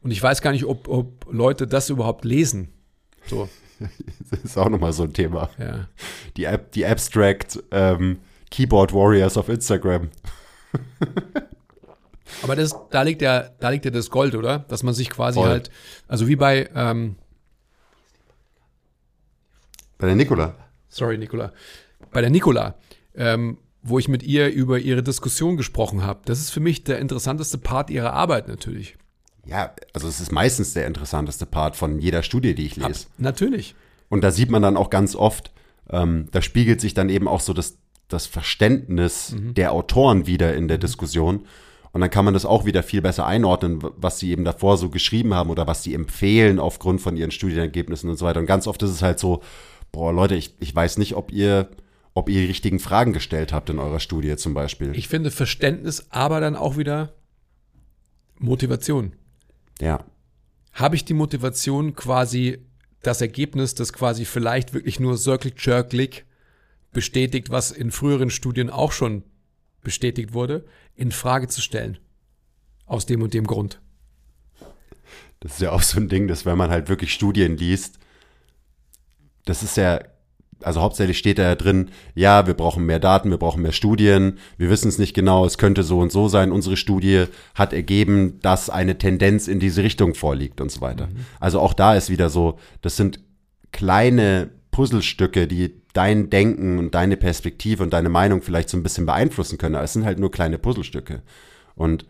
Und 0.00 0.12
ich 0.12 0.22
weiß 0.22 0.40
gar 0.42 0.52
nicht, 0.52 0.64
ob, 0.64 0.88
ob 0.88 1.26
Leute 1.30 1.66
das 1.66 1.90
überhaupt 1.90 2.24
lesen. 2.24 2.72
So, 3.26 3.48
Das 4.30 4.40
ist 4.40 4.56
auch 4.58 4.68
nochmal 4.68 4.92
so 4.92 5.02
ein 5.04 5.12
Thema. 5.12 5.50
ja. 5.58 5.88
Die, 6.36 6.46
Ab 6.46 6.72
die 6.72 6.86
Abstract 6.86 7.62
ähm, 7.70 8.20
Keyboard 8.50 8.92
Warriors 8.92 9.36
auf 9.36 9.48
Instagram. 9.48 10.10
Aber 12.42 12.56
das, 12.56 12.74
da 12.90 13.02
liegt 13.02 13.22
ja, 13.22 13.50
da 13.60 13.70
liegt 13.70 13.84
ja 13.84 13.90
das 13.90 14.08
Gold, 14.10 14.34
oder? 14.34 14.60
Dass 14.60 14.82
man 14.82 14.94
sich 14.94 15.10
quasi 15.10 15.38
Voll. 15.38 15.48
halt, 15.48 15.70
also 16.08 16.28
wie 16.28 16.36
bei, 16.36 16.70
ähm, 16.74 17.16
Bei 19.98 20.06
der 20.06 20.16
Nikola. 20.16 20.54
Sorry, 20.92 21.18
Nicola, 21.18 21.52
bei 22.12 22.20
der 22.20 22.30
Nicola, 22.30 22.76
ähm, 23.14 23.58
wo 23.82 23.98
ich 23.98 24.08
mit 24.08 24.22
ihr 24.22 24.52
über 24.52 24.78
ihre 24.78 25.02
Diskussion 25.02 25.56
gesprochen 25.56 26.04
habe. 26.04 26.20
Das 26.24 26.38
ist 26.38 26.50
für 26.50 26.60
mich 26.60 26.84
der 26.84 26.98
interessanteste 26.98 27.58
Part 27.58 27.90
ihrer 27.90 28.12
Arbeit 28.12 28.46
natürlich. 28.46 28.96
Ja, 29.44 29.74
also 29.92 30.06
es 30.06 30.20
ist 30.20 30.30
meistens 30.30 30.72
der 30.72 30.86
interessanteste 30.86 31.46
Part 31.46 31.74
von 31.74 31.98
jeder 31.98 32.22
Studie, 32.22 32.54
die 32.54 32.66
ich 32.66 32.80
Ab, 32.80 32.88
lese. 32.88 33.06
natürlich. 33.18 33.74
Und 34.08 34.22
da 34.22 34.30
sieht 34.30 34.50
man 34.50 34.62
dann 34.62 34.76
auch 34.76 34.88
ganz 34.88 35.16
oft, 35.16 35.50
ähm, 35.90 36.28
da 36.30 36.42
spiegelt 36.42 36.80
sich 36.80 36.94
dann 36.94 37.08
eben 37.08 37.26
auch 37.26 37.40
so 37.40 37.52
das, 37.52 37.78
das 38.06 38.26
Verständnis 38.26 39.34
der 39.36 39.72
Autoren 39.72 40.26
wieder 40.26 40.54
in 40.54 40.68
der 40.68 40.78
Diskussion. 40.78 41.46
Und 41.92 42.00
dann 42.00 42.10
kann 42.10 42.24
man 42.24 42.34
das 42.34 42.46
auch 42.46 42.64
wieder 42.64 42.82
viel 42.82 43.02
besser 43.02 43.26
einordnen, 43.26 43.80
was 43.96 44.18
sie 44.18 44.30
eben 44.30 44.44
davor 44.44 44.78
so 44.78 44.90
geschrieben 44.90 45.34
haben 45.34 45.50
oder 45.50 45.66
was 45.66 45.82
sie 45.82 45.92
empfehlen 45.92 46.60
aufgrund 46.60 47.00
von 47.00 47.16
ihren 47.16 47.30
Studienergebnissen 47.30 48.08
und 48.08 48.16
so 48.16 48.24
weiter. 48.24 48.40
Und 48.40 48.46
ganz 48.46 48.66
oft 48.66 48.82
ist 48.82 48.90
es 48.90 49.02
halt 49.02 49.18
so, 49.18 49.42
boah, 49.92 50.12
Leute, 50.12 50.34
ich, 50.34 50.54
ich 50.58 50.74
weiß 50.74 50.98
nicht, 50.98 51.14
ob 51.14 51.30
ihr, 51.30 51.70
ob 52.14 52.28
ihr 52.28 52.40
die 52.40 52.46
richtigen 52.46 52.80
Fragen 52.80 53.12
gestellt 53.12 53.52
habt 53.52 53.70
in 53.70 53.78
eurer 53.78 54.00
Studie 54.00 54.36
zum 54.36 54.54
Beispiel. 54.54 54.96
Ich 54.96 55.08
finde 55.08 55.30
Verständnis, 55.30 56.06
aber 56.10 56.40
dann 56.40 56.56
auch 56.56 56.76
wieder 56.76 57.14
Motivation. 58.38 59.14
ja. 59.80 60.04
Habe 60.74 60.96
ich 60.96 61.04
die 61.04 61.12
Motivation 61.12 61.94
quasi 61.94 62.64
das 63.02 63.20
Ergebnis, 63.20 63.74
das 63.74 63.92
quasi 63.92 64.24
vielleicht 64.24 64.72
wirklich 64.72 64.98
nur 64.98 65.18
circle 65.18 65.52
jerklich 65.58 66.24
bestätigt, 66.92 67.50
was 67.50 67.70
in 67.70 67.90
früheren 67.90 68.30
Studien 68.30 68.70
auch 68.70 68.92
schon 68.92 69.22
bestätigt 69.82 70.32
wurde, 70.32 70.64
in 70.94 71.12
Frage 71.12 71.48
zu 71.48 71.60
stellen. 71.60 71.98
Aus 72.86 73.04
dem 73.04 73.20
und 73.20 73.34
dem 73.34 73.46
Grund. 73.46 73.82
Das 75.40 75.52
ist 75.52 75.60
ja 75.60 75.72
auch 75.72 75.82
so 75.82 75.98
ein 75.98 76.08
Ding, 76.08 76.26
dass 76.26 76.46
wenn 76.46 76.56
man 76.56 76.70
halt 76.70 76.88
wirklich 76.88 77.12
Studien 77.12 77.56
liest, 77.58 77.98
das 79.44 79.62
ist 79.62 79.76
ja, 79.76 80.00
also 80.62 80.80
hauptsächlich 80.80 81.18
steht 81.18 81.38
da 81.38 81.42
ja 81.42 81.54
drin, 81.54 81.90
ja, 82.14 82.46
wir 82.46 82.54
brauchen 82.54 82.86
mehr 82.86 83.00
Daten, 83.00 83.30
wir 83.30 83.38
brauchen 83.38 83.62
mehr 83.62 83.72
Studien, 83.72 84.38
wir 84.58 84.70
wissen 84.70 84.88
es 84.88 84.98
nicht 84.98 85.14
genau, 85.14 85.44
es 85.44 85.58
könnte 85.58 85.82
so 85.82 85.98
und 85.98 86.12
so 86.12 86.28
sein. 86.28 86.52
Unsere 86.52 86.76
Studie 86.76 87.24
hat 87.54 87.72
ergeben, 87.72 88.38
dass 88.42 88.70
eine 88.70 88.98
Tendenz 88.98 89.48
in 89.48 89.60
diese 89.60 89.82
Richtung 89.82 90.14
vorliegt 90.14 90.60
und 90.60 90.70
so 90.70 90.80
weiter. 90.80 91.08
Also 91.40 91.60
auch 91.60 91.74
da 91.74 91.94
ist 91.94 92.10
wieder 92.10 92.30
so, 92.30 92.58
das 92.80 92.96
sind 92.96 93.20
kleine 93.72 94.50
Puzzlestücke, 94.70 95.46
die 95.46 95.82
dein 95.92 96.30
Denken 96.30 96.78
und 96.78 96.94
deine 96.94 97.16
Perspektive 97.16 97.82
und 97.82 97.92
deine 97.92 98.08
Meinung 98.08 98.42
vielleicht 98.42 98.68
so 98.68 98.76
ein 98.76 98.82
bisschen 98.82 99.06
beeinflussen 99.06 99.58
können. 99.58 99.74
Aber 99.74 99.84
es 99.84 99.92
sind 99.92 100.04
halt 100.04 100.18
nur 100.18 100.30
kleine 100.30 100.58
Puzzlestücke. 100.58 101.22
Und 101.74 102.06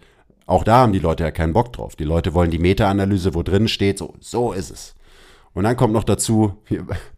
auch 0.46 0.64
da 0.64 0.78
haben 0.78 0.92
die 0.92 0.98
Leute 0.98 1.24
ja 1.24 1.30
keinen 1.30 1.52
Bock 1.52 1.72
drauf. 1.72 1.96
Die 1.96 2.04
Leute 2.04 2.34
wollen 2.34 2.50
die 2.50 2.58
Meta-Analyse, 2.58 3.34
wo 3.34 3.42
drin 3.42 3.68
steht, 3.68 3.98
so, 3.98 4.14
so 4.20 4.52
ist 4.52 4.70
es. 4.70 4.94
Und 5.54 5.64
dann 5.64 5.76
kommt 5.76 5.92
noch 5.92 6.04
dazu, 6.04 6.62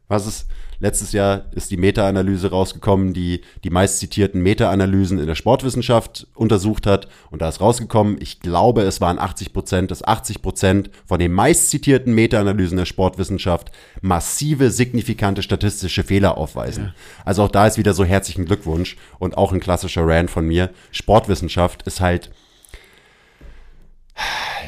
was 0.09 0.27
ist, 0.27 0.47
letztes 0.81 1.13
Jahr 1.13 1.47
ist 1.53 1.71
die 1.71 1.77
Meta-Analyse 1.77 2.51
rausgekommen, 2.51 3.15
die 3.15 3.41
die 3.65 3.71
meist 3.71 3.99
zitierten 3.99 4.43
Meta-Analysen 4.43 5.19
in 5.19 5.27
der 5.27 5.35
Sportwissenschaft 5.35 6.27
untersucht 6.35 6.87
hat. 6.87 7.09
Und 7.31 7.41
da 7.41 7.49
ist 7.49 7.61
rausgekommen, 7.61 8.19
ich 8.21 8.41
glaube, 8.41 8.83
es 8.83 9.01
waren 9.01 9.19
80 9.19 9.53
Prozent, 9.53 9.91
dass 9.91 10.05
80 10.05 10.43
Prozent 10.43 10.91
von 11.07 11.19
den 11.19 11.33
meist 11.33 11.71
zitierten 11.71 12.15
Meta-Analysen 12.15 12.77
der 12.77 12.85
Sportwissenschaft 12.85 13.71
massive, 14.03 14.71
signifikante 14.71 15.43
statistische 15.43 16.05
Fehler 16.05 16.37
aufweisen. 16.37 16.85
Ja. 16.85 16.95
Also 17.25 17.45
auch 17.45 17.51
da 17.51 17.67
ist 17.67 17.79
wieder 17.79 17.95
so 17.95 18.05
herzlichen 18.05 18.45
Glückwunsch 18.45 18.97
und 19.19 19.39
auch 19.39 19.53
ein 19.53 19.61
klassischer 19.61 20.07
Rand 20.07 20.31
von 20.31 20.47
mir. 20.47 20.71
Sportwissenschaft 20.91 21.83
ist 21.85 22.01
halt, 22.01 22.31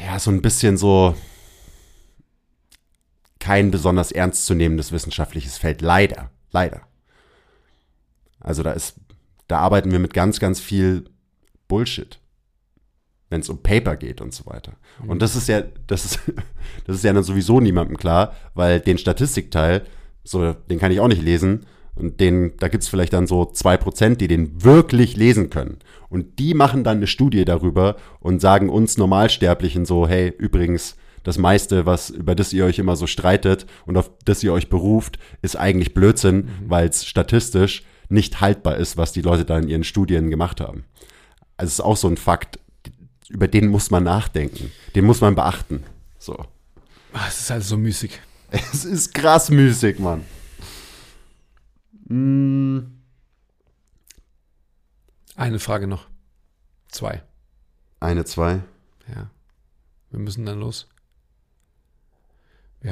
ja, 0.07 0.19
so 0.19 0.31
ein 0.31 0.43
bisschen 0.43 0.77
so, 0.77 1.15
kein 3.47 3.71
besonders 3.71 4.11
ernstzunehmendes 4.11 4.91
wissenschaftliches 4.91 5.57
Feld. 5.57 5.81
Leider. 5.81 6.31
Leider. 6.51 6.81
Also 8.41 8.65
da 8.65 8.73
ist, 8.73 8.97
da 9.47 9.59
arbeiten 9.59 9.93
wir 9.93 10.01
mit 10.01 10.13
ganz, 10.13 10.41
ganz 10.41 10.59
viel 10.59 11.05
Bullshit. 11.69 12.19
Wenn 13.31 13.43
es 13.43 13.49
um 13.49 13.63
Paper 13.63 13.95
geht 13.95 14.21
und 14.21 14.35
so 14.35 14.47
weiter. 14.47 14.73
Mhm. 15.01 15.11
Und 15.11 15.23
das 15.23 15.37
ist 15.37 15.47
ja, 15.47 15.63
das 15.87 16.05
ist, 16.05 16.21
das 16.87 16.97
ist 16.97 17.05
ja 17.05 17.13
dann 17.13 17.23
sowieso 17.23 17.61
niemandem 17.61 17.97
klar, 17.97 18.35
weil 18.55 18.81
den 18.81 18.99
Statistikteil, 18.99 19.87
so, 20.25 20.53
den 20.53 20.81
kann 20.81 20.91
ich 20.91 20.99
auch 20.99 21.09
nicht 21.09 21.23
lesen. 21.23 21.67
Und 21.95 22.19
den, 22.19 22.57
da 22.57 22.67
gibt's 22.67 22.89
vielleicht 22.89 23.13
dann 23.13 23.29
so 23.29 23.45
zwei 23.45 23.77
Prozent, 23.77 24.21
die 24.21 24.27
den 24.27 24.65
wirklich 24.65 25.17
lesen 25.17 25.51
können. 25.51 25.79
Und 26.09 26.41
die 26.41 26.53
machen 26.53 26.83
dann 26.83 26.97
eine 26.97 27.07
Studie 27.07 27.45
darüber 27.45 27.95
und 28.19 28.41
sagen 28.41 28.71
uns 28.71 28.99
Normalsterblichen 28.99 29.87
so, 29.87 30.09
hey, 30.09 30.35
übrigens, 30.37 30.97
das 31.27 31.39
meiste, 31.39 31.87
was, 31.87 32.11
über 32.11 32.37
das 32.37 32.53
ihr 32.53 32.65
euch 32.65 32.79
immer 32.79 32.95
so 32.95 33.09
streitet 33.09 33.67
und 33.85 33.97
auf 33.97 34.13
das 34.25 34.45
ihr 34.45 34.53
euch 34.53 34.69
beruft, 34.71 35.19
ist 35.43 35.57
eigentlich 35.57 35.93
Blödsinn, 35.93 36.37
mhm. 36.37 36.51
weil 36.69 36.89
es 36.89 37.05
statistisch 37.05 37.83
nicht 38.09 38.41
haltbar 38.41 38.77
ist, 38.77 38.97
was 38.97 39.11
die 39.11 39.23
Leute 39.23 39.45
da 39.45 39.59
in 39.59 39.67
ihren 39.67 39.83
Studien 39.83 40.31
gemacht 40.31 40.61
haben. 40.61 40.85
Also 41.57 41.67
es 41.67 41.73
ist 41.75 41.81
auch 41.81 41.97
so 41.97 42.07
ein 42.07 42.17
Fakt, 42.17 42.61
über 43.29 43.49
den 43.49 43.67
muss 43.67 43.91
man 43.91 44.05
nachdenken. 44.05 44.71
Den 44.95 45.05
muss 45.05 45.21
man 45.21 45.35
beachten. 45.35 45.83
So. 46.21 46.47
Ach, 47.13 47.29
es 47.29 47.41
ist 47.41 47.51
halt 47.51 47.65
so 47.65 47.77
müßig. 47.77 48.21
Es 48.53 48.85
ist 48.85 49.13
krass 49.13 49.51
müßig, 49.51 49.99
Mann. 49.99 50.23
Hm. 52.07 53.01
Eine 55.35 55.59
Frage 55.59 55.89
noch. 55.89 56.07
Zwei. 56.87 57.25
Eine, 57.99 58.25
zwei. 58.25 58.63
Ja. 59.13 59.29
Wir 60.13 60.21
müssen 60.21 60.47
dann 60.47 60.61
los. 60.61 60.87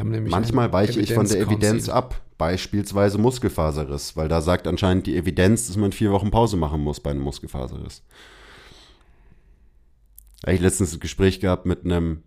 Manchmal 0.03 0.73
weiche 0.73 1.01
ich 1.01 1.15
von 1.15 1.27
der 1.27 1.41
Evidenz 1.41 1.89
ab, 1.89 2.21
beispielsweise 2.37 3.19
Muskelfaserriss, 3.19 4.17
weil 4.17 4.29
da 4.29 4.41
sagt 4.41 4.67
anscheinend 4.67 5.07
die 5.07 5.17
Evidenz, 5.17 5.69
dass 5.69 5.77
man 5.77 5.93
vier 5.93 6.11
Wochen 6.11 6.31
Pause 6.31 6.57
machen 6.57 6.81
muss 6.81 7.01
bei 7.01 7.11
einem 7.11 7.23
Muskelfaserriss. 7.23 8.03
Da 10.43 10.49
habe 10.49 10.57
ich 10.57 10.61
letztens 10.61 10.93
ein 10.93 11.01
Gespräch 11.01 11.41
gehabt 11.41 11.65
mit 11.65 11.85
einem 11.85 12.23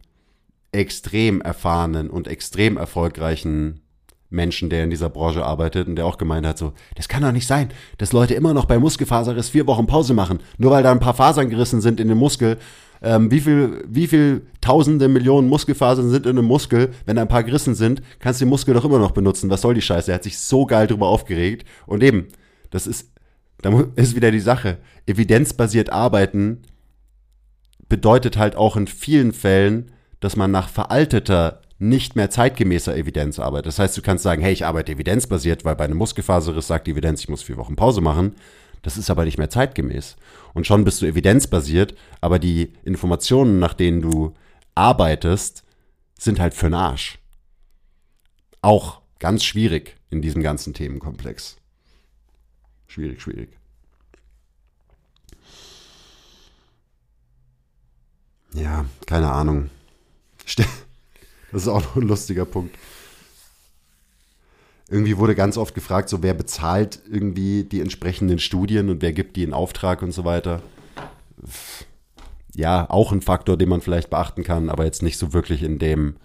extrem 0.72 1.42
erfahrenen 1.42 2.10
und 2.10 2.28
extrem 2.28 2.78
erfolgreichen 2.78 3.82
Menschen, 4.30 4.70
der 4.70 4.84
in 4.84 4.90
dieser 4.90 5.10
Branche 5.10 5.46
arbeitet 5.46 5.88
und 5.88 5.96
der 5.96 6.06
auch 6.06 6.18
gemeint 6.18 6.46
hat, 6.46 6.58
so, 6.58 6.74
das 6.96 7.08
kann 7.08 7.24
doch 7.24 7.32
nicht 7.32 7.48
sein, 7.48 7.70
dass 7.98 8.12
Leute 8.12 8.34
immer 8.34 8.54
noch 8.54 8.66
bei 8.66 8.78
Muskelfaserriss 8.78 9.50
vier 9.50 9.68
Wochen 9.68 9.88
Pause 9.88 10.14
machen, 10.14 10.40
nur 10.58 10.72
weil 10.72 10.84
da 10.84 10.92
ein 10.92 11.00
paar 11.00 11.14
Fasern 11.14 11.50
gerissen 11.50 11.82
sind 11.82 12.00
in 12.00 12.10
den 12.10 12.18
Muskel 12.18 12.58
ähm, 13.02 13.32
wie 13.32 13.40
viel, 13.40 13.84
wie 13.88 14.08
viel 14.08 14.48
tausende 14.62 15.08
Millionen 15.08 15.48
Muskelfasern 15.48 16.10
sind 16.10 16.26
in 16.26 16.38
einem 16.38 16.48
Muskel, 16.48 16.92
wenn 17.06 17.16
da 17.16 17.22
ein 17.22 17.28
paar 17.28 17.44
gerissen 17.44 17.76
sind, 17.76 18.02
kannst 18.20 18.42
du 18.42 18.46
den 18.46 18.50
Muskel 18.50 18.74
doch 18.74 18.86
immer 18.86 19.00
noch 19.00 19.12
benutzen. 19.12 19.50
Was 19.50 19.62
soll 19.62 19.74
die 19.74 19.82
Scheiße? 19.82 20.12
Er 20.12 20.16
hat 20.16 20.24
sich 20.24 20.40
so 20.40 20.66
geil 20.66 20.88
drüber 20.88 21.08
aufgeregt. 21.08 21.68
Und 21.86 22.04
eben, 22.04 22.28
das 22.72 22.88
ist, 22.88 23.12
da 23.62 23.86
ist 23.96 24.16
wieder 24.16 24.32
die 24.32 24.40
Sache. 24.40 24.78
Evidenzbasiert 25.06 25.92
arbeiten 25.92 26.64
bedeutet 27.90 28.38
halt 28.38 28.56
auch 28.56 28.76
in 28.76 28.88
vielen 28.88 29.32
Fällen, 29.32 29.92
dass 30.20 30.36
man 30.36 30.52
nach 30.52 30.70
veralteter, 30.70 31.62
nicht 31.80 32.16
mehr 32.16 32.30
zeitgemäßer 32.30 32.96
Evidenz 32.96 33.38
arbeitet. 33.40 33.68
Das 33.68 33.80
heißt, 33.80 33.96
du 33.96 34.02
kannst 34.02 34.24
sagen, 34.24 34.42
hey, 34.42 34.52
ich 34.52 34.66
arbeite 34.66 34.92
evidenzbasiert, 34.92 35.64
weil 35.64 35.76
bei 35.76 35.86
einem 35.86 35.98
Muskelfaserriss 35.98 36.68
sagt 36.68 36.88
die 36.88 36.92
Evidenz, 36.92 37.22
ich 37.22 37.30
muss 37.30 37.44
vier 37.44 37.58
Wochen 37.58 37.76
Pause 37.76 38.02
machen. 38.02 38.36
Das 38.88 38.98
ist 38.98 39.10
aber 39.10 39.26
nicht 39.26 39.38
mehr 39.38 39.50
zeitgemäß. 39.50 40.16
Und 40.54 40.66
schon 40.66 40.86
bist 40.86 41.02
du 41.02 41.06
evidenzbasiert, 41.08 41.94
aber 42.22 42.40
die 42.40 42.72
Informationen, 42.86 43.60
nach 43.60 43.74
denen 43.74 44.02
du 44.02 44.34
arbeitest, 44.76 45.66
sind 46.18 46.40
halt 46.40 46.54
für 46.54 46.68
den 46.68 46.76
Arsch. 46.76 47.20
Auch 48.62 49.02
ganz 49.20 49.44
schwierig 49.44 49.98
in 50.10 50.22
diesem 50.22 50.42
ganzen 50.42 50.74
Themenkomplex. 50.74 51.58
Schwierig, 52.88 53.22
schwierig. 53.22 53.50
Ja, 58.54 58.86
keine 59.06 59.34
Ahnung. 59.34 59.70
Das 61.52 61.62
ist 61.62 61.68
auch 61.70 61.82
noch 61.82 61.96
ein 61.96 62.08
lustiger 62.08 62.46
Punkt 62.46 62.78
irgendwie 64.90 65.18
wurde 65.18 65.36
ganz 65.36 65.58
oft 65.58 65.76
gefragt, 65.76 66.10
so 66.10 66.24
wer 66.24 66.34
bezahlt 66.34 67.02
irgendwie 67.10 67.64
die 67.64 67.82
entsprechenden 67.82 68.40
Studien 68.40 68.90
und 68.90 69.02
wer 69.02 69.12
gibt 69.12 69.36
die 69.36 69.44
in 69.44 69.54
Auftrag 69.54 70.02
und 70.02 70.12
so 70.12 70.24
weiter. 70.24 70.62
Ja, 72.56 72.90
auch 72.90 73.12
ein 73.12 73.22
Faktor, 73.22 73.58
den 73.58 73.70
man 73.70 73.82
vielleicht 73.82 74.10
beachten 74.10 74.44
kann, 74.44 74.70
aber 74.70 74.86
jetzt 74.86 75.04
nicht 75.04 75.18
so 75.18 75.34
wirklich 75.34 75.62
in 75.62 75.78
dem, 75.78 76.16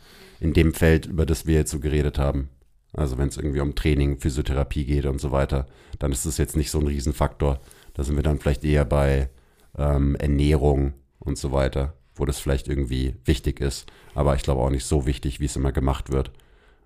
in 0.41 0.53
dem 0.53 0.75
Feld, 0.75 1.07
über 1.07 1.27
das 1.27 1.47
wir 1.47 1.57
jetzt 1.57 1.73
so 1.73 1.81
geredet 1.81 2.19
haben. 2.19 2.49
Also 2.93 3.19
wenn 3.19 3.29
es 3.29 3.37
irgendwie 3.37 3.61
um 3.61 3.75
Training, 3.75 4.19
Physiotherapie 4.19 4.85
geht 4.85 5.07
und 5.07 5.21
so 5.21 5.33
weiter, 5.33 5.67
dann 5.99 6.13
ist 6.13 6.27
das 6.27 6.39
jetzt 6.39 6.57
nicht 6.57 6.71
so 6.71 6.79
ein 6.79 6.87
Riesenfaktor. 6.87 7.59
Da 7.95 8.05
sind 8.05 8.17
wir 8.17 8.23
dann 8.23 8.39
vielleicht 8.39 8.65
eher 8.65 8.85
bei 8.85 9.29
ähm, 9.77 10.15
Ernährung 10.17 10.95
und 11.19 11.37
so 11.37 11.53
weiter, 11.53 11.95
wo 12.15 12.27
das 12.27 12.39
vielleicht 12.39 12.69
irgendwie 12.69 13.17
wichtig 13.25 13.61
ist. 13.61 13.87
Aber 14.15 14.35
ich 14.37 14.43
glaube 14.43 14.61
auch 14.61 14.71
nicht 14.71 14.85
so 14.85 15.07
wichtig, 15.07 15.41
wie 15.41 15.47
es 15.47 15.57
immer 15.57 15.73
gemacht 15.73 16.13
wird. 16.13 16.31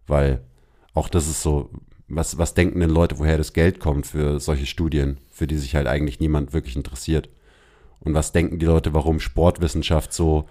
Weil 0.07 0.43
auch 0.97 1.11
das 1.11 1.29
ist 1.29 1.43
so, 1.43 1.71
was, 2.09 2.39
was 2.39 2.55
denken 2.55 2.81
denn 2.81 2.91
Leute, 2.91 3.19
woher 3.19 3.37
das 3.37 3.53
Geld 3.53 3.81
kommt 3.81 4.07
für 4.07 4.41
solche 4.41 4.65
Studien, 4.65 5.19
für 5.31 5.47
die 5.47 5.59
sich 5.59 5.75
halt 5.75 5.87
eigentlich 5.87 6.21
niemand 6.21 6.55
wirklich 6.55 6.75
interessiert? 6.75 7.29
Und 8.01 8.15
was 8.15 8.33
denken 8.33 8.59
die 8.59 8.67
Leute, 8.67 8.95
warum 8.95 9.21
Sportwissenschaft 9.21 10.13
so 10.15 10.49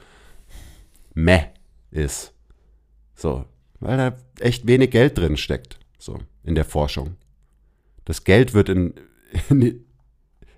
meh 1.15 1.45
ist? 1.89 2.33
So, 3.15 3.45
weil 3.79 3.97
da 3.97 4.17
echt 4.39 4.67
wenig 4.67 4.91
Geld 4.91 5.17
drin 5.17 5.35
steckt, 5.35 5.79
so, 5.97 6.19
in 6.43 6.53
der 6.53 6.65
Forschung. 6.65 7.15
Das 8.03 8.23
Geld 8.23 8.53
wird 8.53 8.69
in, 8.69 8.93
in, 9.49 9.83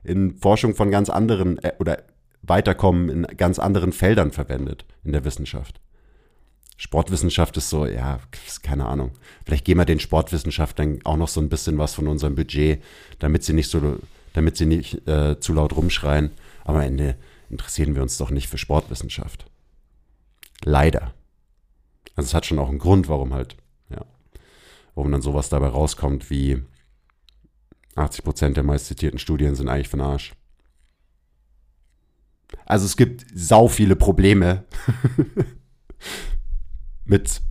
in 0.04 0.36
Forschung 0.36 0.76
von 0.76 0.92
ganz 0.92 1.10
anderen 1.10 1.60
äh, 1.60 1.74
oder 1.80 2.04
Weiterkommen 2.42 3.10
in 3.10 3.24
ganz 3.38 3.58
anderen 3.58 3.94
Feldern 3.94 4.32
verwendet 4.32 4.86
in 5.04 5.14
der 5.14 5.24
Wissenschaft. 5.24 5.80
Sportwissenschaft 6.78 7.58
ist 7.58 7.70
so, 7.70 7.88
ja, 7.88 8.20
keine 8.62 8.86
Ahnung. 8.86 9.12
Vielleicht 9.46 9.66
geben 9.66 9.80
wir 9.80 9.86
den 9.86 10.00
Sportwissenschaftlern 10.00 11.00
auch 11.04 11.18
noch 11.18 11.28
so 11.28 11.42
ein 11.42 11.50
bisschen 11.50 11.78
was 11.80 11.96
von 11.96 12.08
unserem 12.08 12.36
Budget, 12.36 12.84
damit 13.18 13.44
sie 13.44 13.54
nicht 13.54 13.70
so, 13.70 14.00
damit 14.34 14.58
sie 14.58 14.68
nicht 14.68 15.08
äh, 15.08 15.40
zu 15.40 15.54
laut 15.54 15.76
rumschreien. 15.76 16.32
Aber 16.64 16.80
am 16.80 16.86
Ende 16.86 17.18
interessieren 17.50 17.96
wir 17.96 18.04
uns 18.04 18.18
doch 18.18 18.30
nicht 18.30 18.48
für 18.48 18.60
Sportwissenschaft. 18.60 19.50
Leider. 20.64 21.14
Also 22.16 22.28
es 22.28 22.34
hat 22.36 22.46
schon 22.46 22.60
auch 22.60 22.70
einen 22.70 22.80
Grund, 22.80 23.10
warum 23.10 23.34
halt, 23.34 23.58
ja, 23.90 24.06
warum 24.94 25.12
dann 25.12 25.22
sowas 25.22 25.50
dabei 25.50 25.68
rauskommt 25.68 26.30
wie 26.30 26.62
80 27.96 28.24
Prozent 28.24 28.58
der 28.58 28.64
meist 28.64 28.86
zitierten 28.86 29.20
Studien 29.20 29.56
sind 29.56 29.68
eigentlich 29.68 29.90
von 29.90 30.02
Arsch. 30.02 30.34
Also 32.66 32.86
es 32.86 32.98
gibt 32.98 33.26
sau 33.34 33.68
viele 33.68 33.96
Probleme 33.96 34.66
mit 37.08 37.42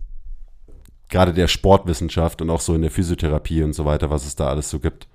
gerade 1.09 1.33
der 1.33 1.47
Sportwissenschaft 1.47 2.41
und 2.41 2.49
auch 2.49 2.61
so 2.61 2.75
in 2.75 2.81
der 2.81 2.91
Physiotherapie 2.91 3.63
und 3.63 3.73
so 3.73 3.85
weiter, 3.85 4.09
was 4.09 4.25
es 4.25 4.35
da 4.35 4.47
alles 4.47 4.69
so 4.69 4.79
gibt. 4.79 5.07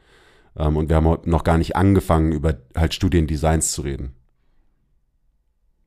Ähm, 0.56 0.76
und 0.76 0.88
wir 0.88 0.96
haben 0.96 1.18
noch 1.24 1.44
gar 1.44 1.58
nicht 1.58 1.76
angefangen, 1.76 2.32
über 2.32 2.56
halt 2.76 2.94
Studiendesigns 2.94 3.72
zu 3.72 3.82
reden. 3.82 4.14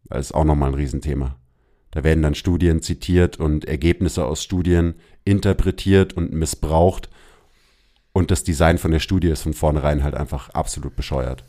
Das 0.06 0.28
ist 0.28 0.34
auch 0.34 0.44
nochmal 0.44 0.70
ein 0.70 0.76
Riesenthema. 0.76 1.36
Da 1.92 2.04
werden 2.04 2.22
dann 2.22 2.36
Studien 2.36 2.82
zitiert 2.82 3.38
und 3.38 3.66
Ergebnisse 3.66 4.26
aus 4.26 4.44
Studien 4.44 4.96
interpretiert 5.24 6.14
und 6.14 6.34
missbraucht. 6.34 7.10
Und 8.12 8.32
das 8.32 8.44
Design 8.44 8.78
von 8.78 8.92
der 8.92 9.00
Studie 9.00 9.30
ist 9.30 9.42
von 9.42 9.54
vornherein 9.54 10.04
halt 10.04 10.14
einfach 10.14 10.50
absolut 10.50 10.96
bescheuert. 10.96 11.44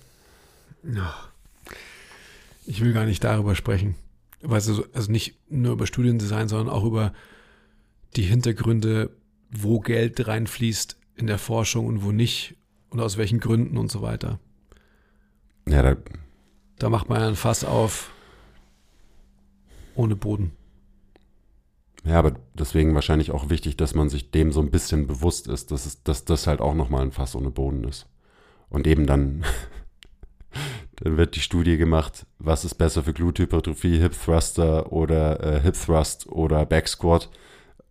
Ich 2.65 2.81
will 2.81 2.93
gar 2.93 3.05
nicht 3.05 3.23
darüber 3.23 3.55
sprechen 3.55 3.97
weißt 4.43 4.69
du, 4.69 4.85
also 4.93 5.11
nicht 5.11 5.39
nur 5.51 5.73
über 5.73 5.87
Studiendesign, 5.87 6.49
sondern 6.49 6.69
auch 6.69 6.85
über 6.85 7.13
die 8.17 8.23
Hintergründe, 8.23 9.11
wo 9.51 9.81
Geld 9.81 10.27
reinfließt 10.27 10.97
in 11.17 11.27
der 11.27 11.39
Forschung 11.39 11.87
und 11.87 12.05
wo 12.05 12.13
nicht 12.13 12.57
und 12.91 13.01
aus 13.01 13.17
welchen 13.17 13.41
Gründen 13.41 13.79
und 13.79 13.91
so 13.91 14.03
weiter. 14.03 14.39
Ja, 15.69 15.83
da, 15.83 15.97
da 16.79 16.89
macht 16.89 17.09
man 17.09 17.23
ein 17.23 17.37
Fass 17.37 17.65
auf. 17.65 18.13
ohne 19.95 20.15
Boden. 20.17 20.53
Ja, 22.05 22.19
aber 22.19 22.37
deswegen 22.55 22.95
wahrscheinlich 22.95 23.33
auch 23.33 23.51
wichtig, 23.51 23.77
dass 23.77 23.95
man 23.95 24.09
sich 24.09 24.31
dem 24.31 24.53
so 24.53 24.61
ein 24.61 24.71
bisschen 24.71 25.07
bewusst 25.09 25.49
ist, 25.49 25.73
dass, 25.73 25.87
es, 25.87 26.05
dass 26.05 26.25
das 26.25 26.47
halt 26.47 26.61
auch 26.61 26.75
nochmal 26.75 27.03
ein 27.03 27.11
Fass 27.11 27.35
ohne 27.35 27.51
Boden 27.51 27.83
ist. 27.85 28.07
Und 28.69 28.87
eben 28.87 29.07
dann, 29.07 29.45
dann 30.97 31.17
wird 31.17 31.37
die 31.37 31.41
Studie 31.41 31.77
gemacht, 31.77 32.27
was 32.39 32.65
ist 32.65 32.75
besser 32.75 33.03
für 33.03 33.13
Gluthypertrophie, 33.13 33.99
Hip 33.99 34.15
Thruster 34.19 34.93
oder 34.93 35.43
äh, 35.43 35.61
Hip 35.61 35.75
Thrust 35.75 36.27
oder 36.29 36.65
Back 36.65 36.89
Squat. 36.89 37.29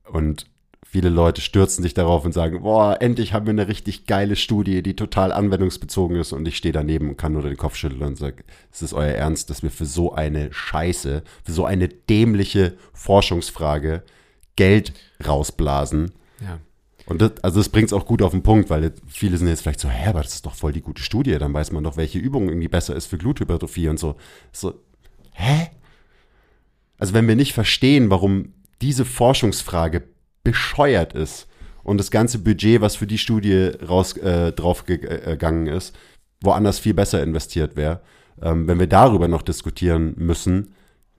Und 0.10 0.48
viele 0.86 1.10
Leute 1.10 1.42
stürzen 1.42 1.84
sich 1.84 1.94
darauf 1.94 2.26
und 2.26 2.32
sagen, 2.32 2.64
boah, 2.64 2.98
endlich 3.02 3.34
haben 3.34 3.46
wir 3.46 3.52
eine 3.52 3.68
richtig 3.68 4.08
geile 4.08 4.36
Studie, 4.36 4.82
die 4.82 4.96
total 4.96 5.32
anwendungsbezogen 5.32 6.18
ist. 6.18 6.32
Und 6.32 6.48
ich 6.48 6.58
stehe 6.58 6.72
daneben 6.72 7.10
und 7.10 7.18
kann 7.18 7.34
nur 7.34 7.44
den 7.44 7.58
Kopf 7.58 7.76
schütteln 7.76 8.02
und 8.02 8.18
sage, 8.18 8.44
ist 8.72 8.82
es 8.82 8.94
euer 8.94 9.14
Ernst, 9.14 9.50
dass 9.50 9.62
wir 9.62 9.72
für 9.72 9.86
so 9.86 10.14
eine 10.14 10.52
Scheiße, 10.52 11.24
für 11.44 11.52
so 11.52 11.66
eine 11.66 11.90
dämliche 11.90 12.74
Forschungsfrage 12.94 14.04
Geld 14.56 14.94
rausblasen? 15.26 16.12
Ja. 16.42 16.60
Und 17.06 17.22
das, 17.22 17.32
also 17.44 17.60
das 17.60 17.70
bringt 17.70 17.88
es 17.88 17.94
auch 17.94 18.06
gut 18.06 18.22
auf 18.22 18.32
den 18.32 18.42
Punkt, 18.42 18.70
weil 18.70 18.94
viele 19.08 19.38
sind 19.38 19.48
jetzt 19.48 19.62
vielleicht 19.62 19.80
so, 19.80 19.90
hä, 19.90 20.10
aber 20.10 20.22
das 20.22 20.34
ist 20.34 20.46
doch 20.46 20.56
voll 20.56 20.74
die 20.74 20.82
gute 20.82 21.04
Studie, 21.04 21.38
dann 21.38 21.54
weiß 21.54 21.72
man 21.72 21.84
doch, 21.84 21.98
welche 21.98 22.18
Übung 22.20 22.50
irgendwie 22.50 22.68
besser 22.68 22.96
ist 22.96 23.06
für 23.06 23.18
Gluthypertrophie 23.18 23.90
und 23.90 24.00
so. 24.00 24.16
So, 24.52 24.82
hä? 25.34 25.70
Also 26.98 27.14
wenn 27.14 27.28
wir 27.28 27.36
nicht 27.36 27.54
verstehen, 27.54 28.10
warum 28.10 28.54
diese 28.82 29.06
Forschungsfrage 29.06 30.04
bescheuert 30.44 31.14
ist 31.14 31.48
und 31.84 31.98
das 32.00 32.10
ganze 32.10 32.40
Budget, 32.40 32.82
was 32.82 32.96
für 32.96 33.08
die 33.08 33.18
Studie 33.18 33.72
raus, 33.88 34.18
äh, 34.18 34.52
draufgegangen 34.52 35.68
ist, 35.68 35.96
woanders 36.42 36.80
viel 36.80 36.94
besser 36.94 37.22
investiert 37.22 37.76
wäre, 37.76 38.02
ähm, 38.42 38.68
wenn 38.68 38.80
wir 38.80 38.88
darüber 38.88 39.28
noch 39.28 39.44
diskutieren 39.44 40.16
müssen, 40.18 40.74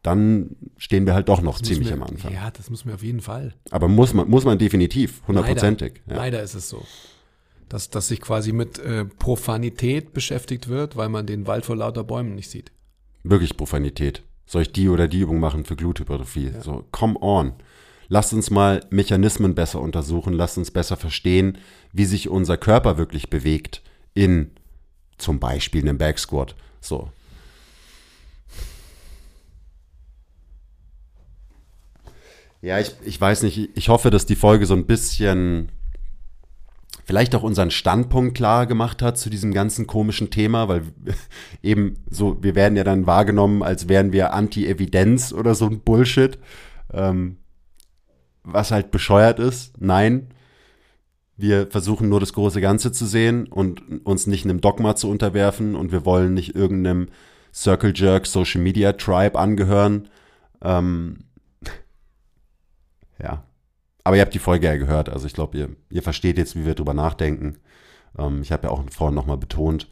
dann 0.07 0.55
stehen 0.77 1.05
wir 1.05 1.15
halt 1.15 1.29
doch 1.29 1.43
noch 1.43 1.59
Das 1.59 1.67
ziemlich 1.69 1.89
wir, 1.89 1.95
am 1.95 2.05
Anfang. 2.05 2.33
Ja, 2.33 2.51
das 2.53 2.71
müssen 2.71 2.87
wir 2.89 2.95
auf 2.95 3.03
jeden 3.03 3.21
Fall. 3.21 3.55
Aber 3.71 3.89
muss 3.89 4.15
man, 4.15 4.29
muss 4.31 4.45
man 4.45 4.57
definitiv, 4.57 5.23
hundertprozentig. 5.27 5.95
Leider, 6.07 6.17
Ja. 6.17 6.25
leider 6.25 6.43
ist 6.43 6.55
es 6.55 6.69
so. 6.69 6.85
Dass, 7.69 7.91
dass 7.91 8.07
sich 8.07 8.21
quasi 8.21 8.53
mit 8.53 8.79
äh, 8.79 9.05
Profanität 9.05 10.13
beschäftigt 10.13 10.69
wird, 10.69 10.95
weil 10.95 11.09
man 11.09 11.27
den 11.27 11.49
Wald 11.49 11.65
vor 11.65 11.75
lauter 11.75 12.05
Bäumen 12.05 12.37
nicht 12.37 12.49
sieht. 12.49 12.71
Wirklich 13.25 13.57
Profanität. 13.57 14.23
Soll 14.47 14.63
ich 14.63 14.73
die 14.73 14.89
oder 14.89 15.09
die 15.09 15.19
Übung 15.21 15.41
machen 15.41 15.65
für 15.65 15.75
Gluthypertrophie? 15.75 16.53
So, 16.63 16.85
come 16.93 17.19
on. 17.21 17.55
Lasst 18.07 18.33
uns 18.33 18.51
mal 18.51 18.87
Mechanismen 18.91 19.57
besser 19.57 19.81
untersuchen, 19.81 20.33
lasst 20.33 20.57
uns 20.57 20.71
besser 20.71 20.97
verstehen, 20.97 21.59
wie 21.93 22.05
sich 22.05 22.29
unser 22.29 22.57
Körper 22.57 22.97
wirklich 22.97 23.29
bewegt 23.29 23.83
in 24.15 24.53
zum 25.19 25.41
Beispiel 25.41 25.83
einem 25.83 25.99
Backsquat. 25.99 26.55
So. 26.81 27.11
Ja, 32.67 32.81
ich, 32.81 32.97
ich 33.05 33.21
weiß 33.21 33.45
nicht, 33.45 33.71
ich 33.77 33.89
hoffe, 33.89 34.11
dass 34.11 34.27
die 34.27 34.35
Folge 34.35 34.67
so 34.67 34.75
ein 34.75 34.87
bisschen 34.87 35.71
vielleicht 37.05 37.37
auch 37.37 37.45
unseren 37.45 37.71
Standpunkt 37.71 38.37
klar 38.37 38.67
gemacht 38.67 39.03
hat 39.03 39.17
zu 39.19 39.31
diesem 39.31 39.55
ganzen 39.55 39.87
komischen 39.87 40.31
Thema, 40.31 40.67
weil 40.67 40.83
eben 41.63 41.95
so, 42.11 42.43
wir 42.43 42.57
werden 42.57 42.77
ja 42.77 42.83
dann 42.83 43.07
wahrgenommen, 43.07 43.63
als 43.63 43.89
wären 43.89 44.11
wir 44.11 44.35
Anti-Evidenz 44.35 45.33
oder 45.33 45.55
so 45.55 45.67
ein 45.67 45.79
Bullshit, 45.79 46.41
ähm, 46.93 47.37
was 48.43 48.73
halt 48.73 48.91
bescheuert 48.91 49.39
ist. 49.39 49.81
Nein, 49.81 50.35
wir 51.37 51.69
versuchen 51.69 52.09
nur 52.09 52.19
das 52.19 52.33
große 52.33 52.61
Ganze 52.61 52.91
zu 52.91 53.07
sehen 53.07 53.47
und 53.47 54.05
uns 54.05 54.27
nicht 54.27 54.45
einem 54.45 54.61
Dogma 54.61 54.97
zu 54.97 55.09
unterwerfen 55.09 55.77
und 55.77 55.93
wir 55.93 56.05
wollen 56.05 56.35
nicht 56.35 56.57
irgendeinem 56.57 57.11
Circle 57.55 57.93
Jerk 57.95 58.27
Social 58.27 58.61
Media 58.61 58.95
Tribe 58.95 59.39
angehören. 59.39 60.09
Ähm, 60.65 61.26
ja, 63.23 63.45
aber 64.05 64.17
ihr 64.17 64.23
habt 64.23 64.35
die 64.35 64.39
Folge 64.39 64.67
ja 64.67 64.77
gehört, 64.77 65.09
also 65.09 65.27
ich 65.27 65.33
glaube, 65.33 65.59
ihr, 65.59 65.69
ihr 65.91 66.03
versteht 66.03 66.39
jetzt, 66.39 66.55
wie 66.57 66.65
wir 66.65 66.75
drüber 66.75 66.95
nachdenken. 66.95 67.59
Ähm, 68.19 68.43
ich 68.43 68.53
habe 68.53 68.69
ja 68.69 68.71
auch 68.71 68.83
vorhin 68.91 69.15
nochmal 69.15 69.39
betont, 69.39 69.89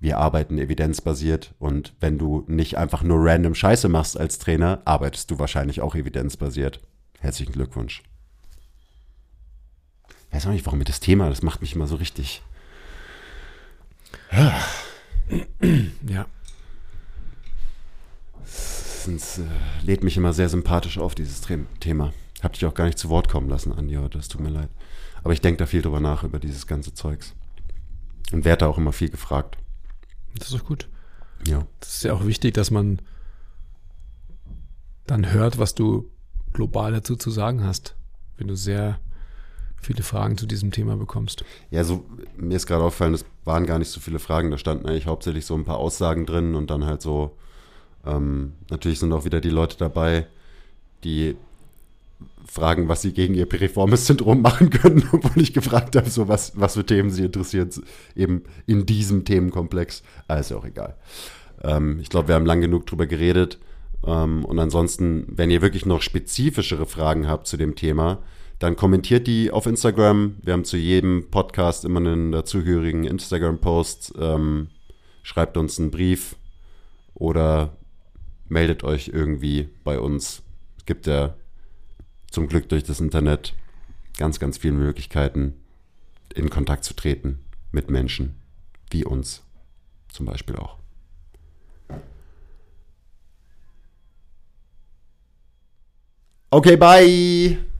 wir 0.00 0.18
arbeiten 0.18 0.58
evidenzbasiert 0.58 1.54
und 1.58 1.94
wenn 2.00 2.18
du 2.18 2.44
nicht 2.46 2.76
einfach 2.76 3.02
nur 3.02 3.24
random 3.24 3.54
Scheiße 3.54 3.88
machst 3.88 4.18
als 4.18 4.38
Trainer, 4.38 4.82
arbeitest 4.84 5.30
du 5.30 5.38
wahrscheinlich 5.38 5.80
auch 5.80 5.94
evidenzbasiert. 5.94 6.80
Herzlichen 7.20 7.52
Glückwunsch. 7.52 8.02
Ich 10.28 10.34
weiß 10.34 10.46
auch 10.46 10.50
nicht, 10.50 10.66
warum 10.66 10.80
mir 10.80 10.84
das 10.84 11.00
Thema, 11.00 11.30
das 11.30 11.42
macht 11.42 11.62
mich 11.62 11.74
immer 11.74 11.86
so 11.86 11.96
richtig. 11.96 12.42
Ja. 16.06 16.26
Es 18.44 19.38
äh, 19.38 19.42
lädt 19.82 20.02
mich 20.04 20.16
immer 20.16 20.32
sehr 20.32 20.48
sympathisch 20.48 20.98
auf, 20.98 21.14
dieses 21.14 21.40
Tre- 21.40 21.66
Hab 22.44 22.52
dich 22.52 22.66
auch 22.66 22.74
gar 22.74 22.84
nicht 22.84 22.98
zu 22.98 23.08
Wort 23.08 23.28
kommen 23.28 23.48
lassen, 23.48 23.72
Andi, 23.72 23.94
heute. 23.94 24.18
Es 24.18 24.28
tut 24.28 24.42
mir 24.42 24.50
leid. 24.50 24.68
Aber 25.22 25.32
ich 25.32 25.40
denke 25.40 25.56
da 25.56 25.66
viel 25.66 25.80
drüber 25.80 25.98
nach, 25.98 26.24
über 26.24 26.38
dieses 26.38 26.66
ganze 26.66 26.92
Zeugs. 26.92 27.34
Und 28.32 28.44
werde 28.44 28.60
da 28.60 28.66
auch 28.66 28.76
immer 28.76 28.92
viel 28.92 29.08
gefragt. 29.08 29.56
Das 30.36 30.50
ist 30.50 30.60
doch 30.60 30.66
gut. 30.66 30.88
Ja. 31.46 31.66
Das 31.80 31.96
ist 31.96 32.04
ja 32.04 32.12
auch 32.12 32.26
wichtig, 32.26 32.52
dass 32.52 32.70
man 32.70 33.00
dann 35.06 35.32
hört, 35.32 35.58
was 35.58 35.74
du 35.74 36.10
global 36.52 36.92
dazu 36.92 37.16
zu 37.16 37.30
sagen 37.30 37.64
hast, 37.64 37.96
wenn 38.36 38.48
du 38.48 38.56
sehr 38.56 39.00
viele 39.80 40.02
Fragen 40.02 40.36
zu 40.36 40.46
diesem 40.46 40.70
Thema 40.70 40.96
bekommst. 40.96 41.44
Ja, 41.70 41.82
so, 41.84 42.04
mir 42.36 42.56
ist 42.56 42.66
gerade 42.66 42.84
aufgefallen, 42.84 43.14
es 43.14 43.24
waren 43.44 43.64
gar 43.64 43.78
nicht 43.78 43.90
so 43.90 44.00
viele 44.00 44.18
Fragen. 44.18 44.50
Da 44.50 44.58
standen 44.58 44.86
eigentlich 44.86 45.06
hauptsächlich 45.06 45.46
so 45.46 45.54
ein 45.54 45.64
paar 45.64 45.78
Aussagen 45.78 46.26
drin 46.26 46.54
und 46.54 46.70
dann 46.70 46.84
halt 46.84 47.00
so, 47.00 47.36
ähm, 48.04 48.52
natürlich 48.68 48.98
sind 48.98 49.12
auch 49.14 49.24
wieder 49.24 49.40
die 49.40 49.50
Leute 49.50 49.78
dabei, 49.78 50.26
die 51.04 51.36
fragen, 52.46 52.88
was 52.88 53.02
sie 53.02 53.12
gegen 53.12 53.34
ihr 53.34 53.46
Piriformis-Syndrom 53.46 54.40
machen 54.40 54.70
können, 54.70 55.08
obwohl 55.12 55.42
ich 55.42 55.52
gefragt 55.52 55.96
habe, 55.96 56.08
so 56.08 56.28
was, 56.28 56.52
was 56.54 56.74
für 56.74 56.86
Themen 56.86 57.10
sie 57.10 57.24
interessieren, 57.24 57.70
eben 58.14 58.44
in 58.66 58.86
diesem 58.86 59.24
Themenkomplex. 59.24 60.02
Aber 60.28 60.40
ist 60.40 60.50
ja 60.50 60.56
auch 60.56 60.64
egal. 60.64 60.96
Ähm, 61.62 61.98
ich 62.00 62.10
glaube, 62.10 62.28
wir 62.28 62.34
haben 62.34 62.46
lang 62.46 62.60
genug 62.60 62.86
drüber 62.86 63.06
geredet. 63.06 63.58
Ähm, 64.06 64.44
und 64.44 64.58
ansonsten, 64.58 65.26
wenn 65.28 65.50
ihr 65.50 65.62
wirklich 65.62 65.86
noch 65.86 66.02
spezifischere 66.02 66.86
Fragen 66.86 67.26
habt 67.26 67.46
zu 67.46 67.56
dem 67.56 67.74
Thema, 67.74 68.22
dann 68.58 68.76
kommentiert 68.76 69.26
die 69.26 69.50
auf 69.50 69.66
Instagram. 69.66 70.36
Wir 70.42 70.52
haben 70.52 70.64
zu 70.64 70.76
jedem 70.76 71.30
Podcast 71.30 71.84
immer 71.84 72.00
einen 72.00 72.30
dazugehörigen 72.30 73.04
Instagram-Post. 73.04 74.14
Ähm, 74.20 74.68
schreibt 75.22 75.56
uns 75.56 75.80
einen 75.80 75.90
Brief 75.90 76.36
oder 77.14 77.76
meldet 78.48 78.84
euch 78.84 79.08
irgendwie 79.08 79.68
bei 79.82 79.98
uns. 79.98 80.42
Es 80.78 80.84
gibt 80.84 81.06
ja 81.06 81.34
zum 82.34 82.48
Glück 82.48 82.68
durch 82.68 82.82
das 82.82 83.00
Internet 83.00 83.54
ganz, 84.18 84.40
ganz 84.40 84.58
viele 84.58 84.74
Möglichkeiten, 84.74 85.54
in 86.34 86.50
Kontakt 86.50 86.84
zu 86.84 86.94
treten 86.94 87.38
mit 87.70 87.90
Menschen 87.90 88.34
wie 88.90 89.04
uns 89.04 89.42
zum 90.08 90.26
Beispiel 90.26 90.56
auch. 90.56 90.78
Okay, 96.50 96.76
bye! 96.76 97.73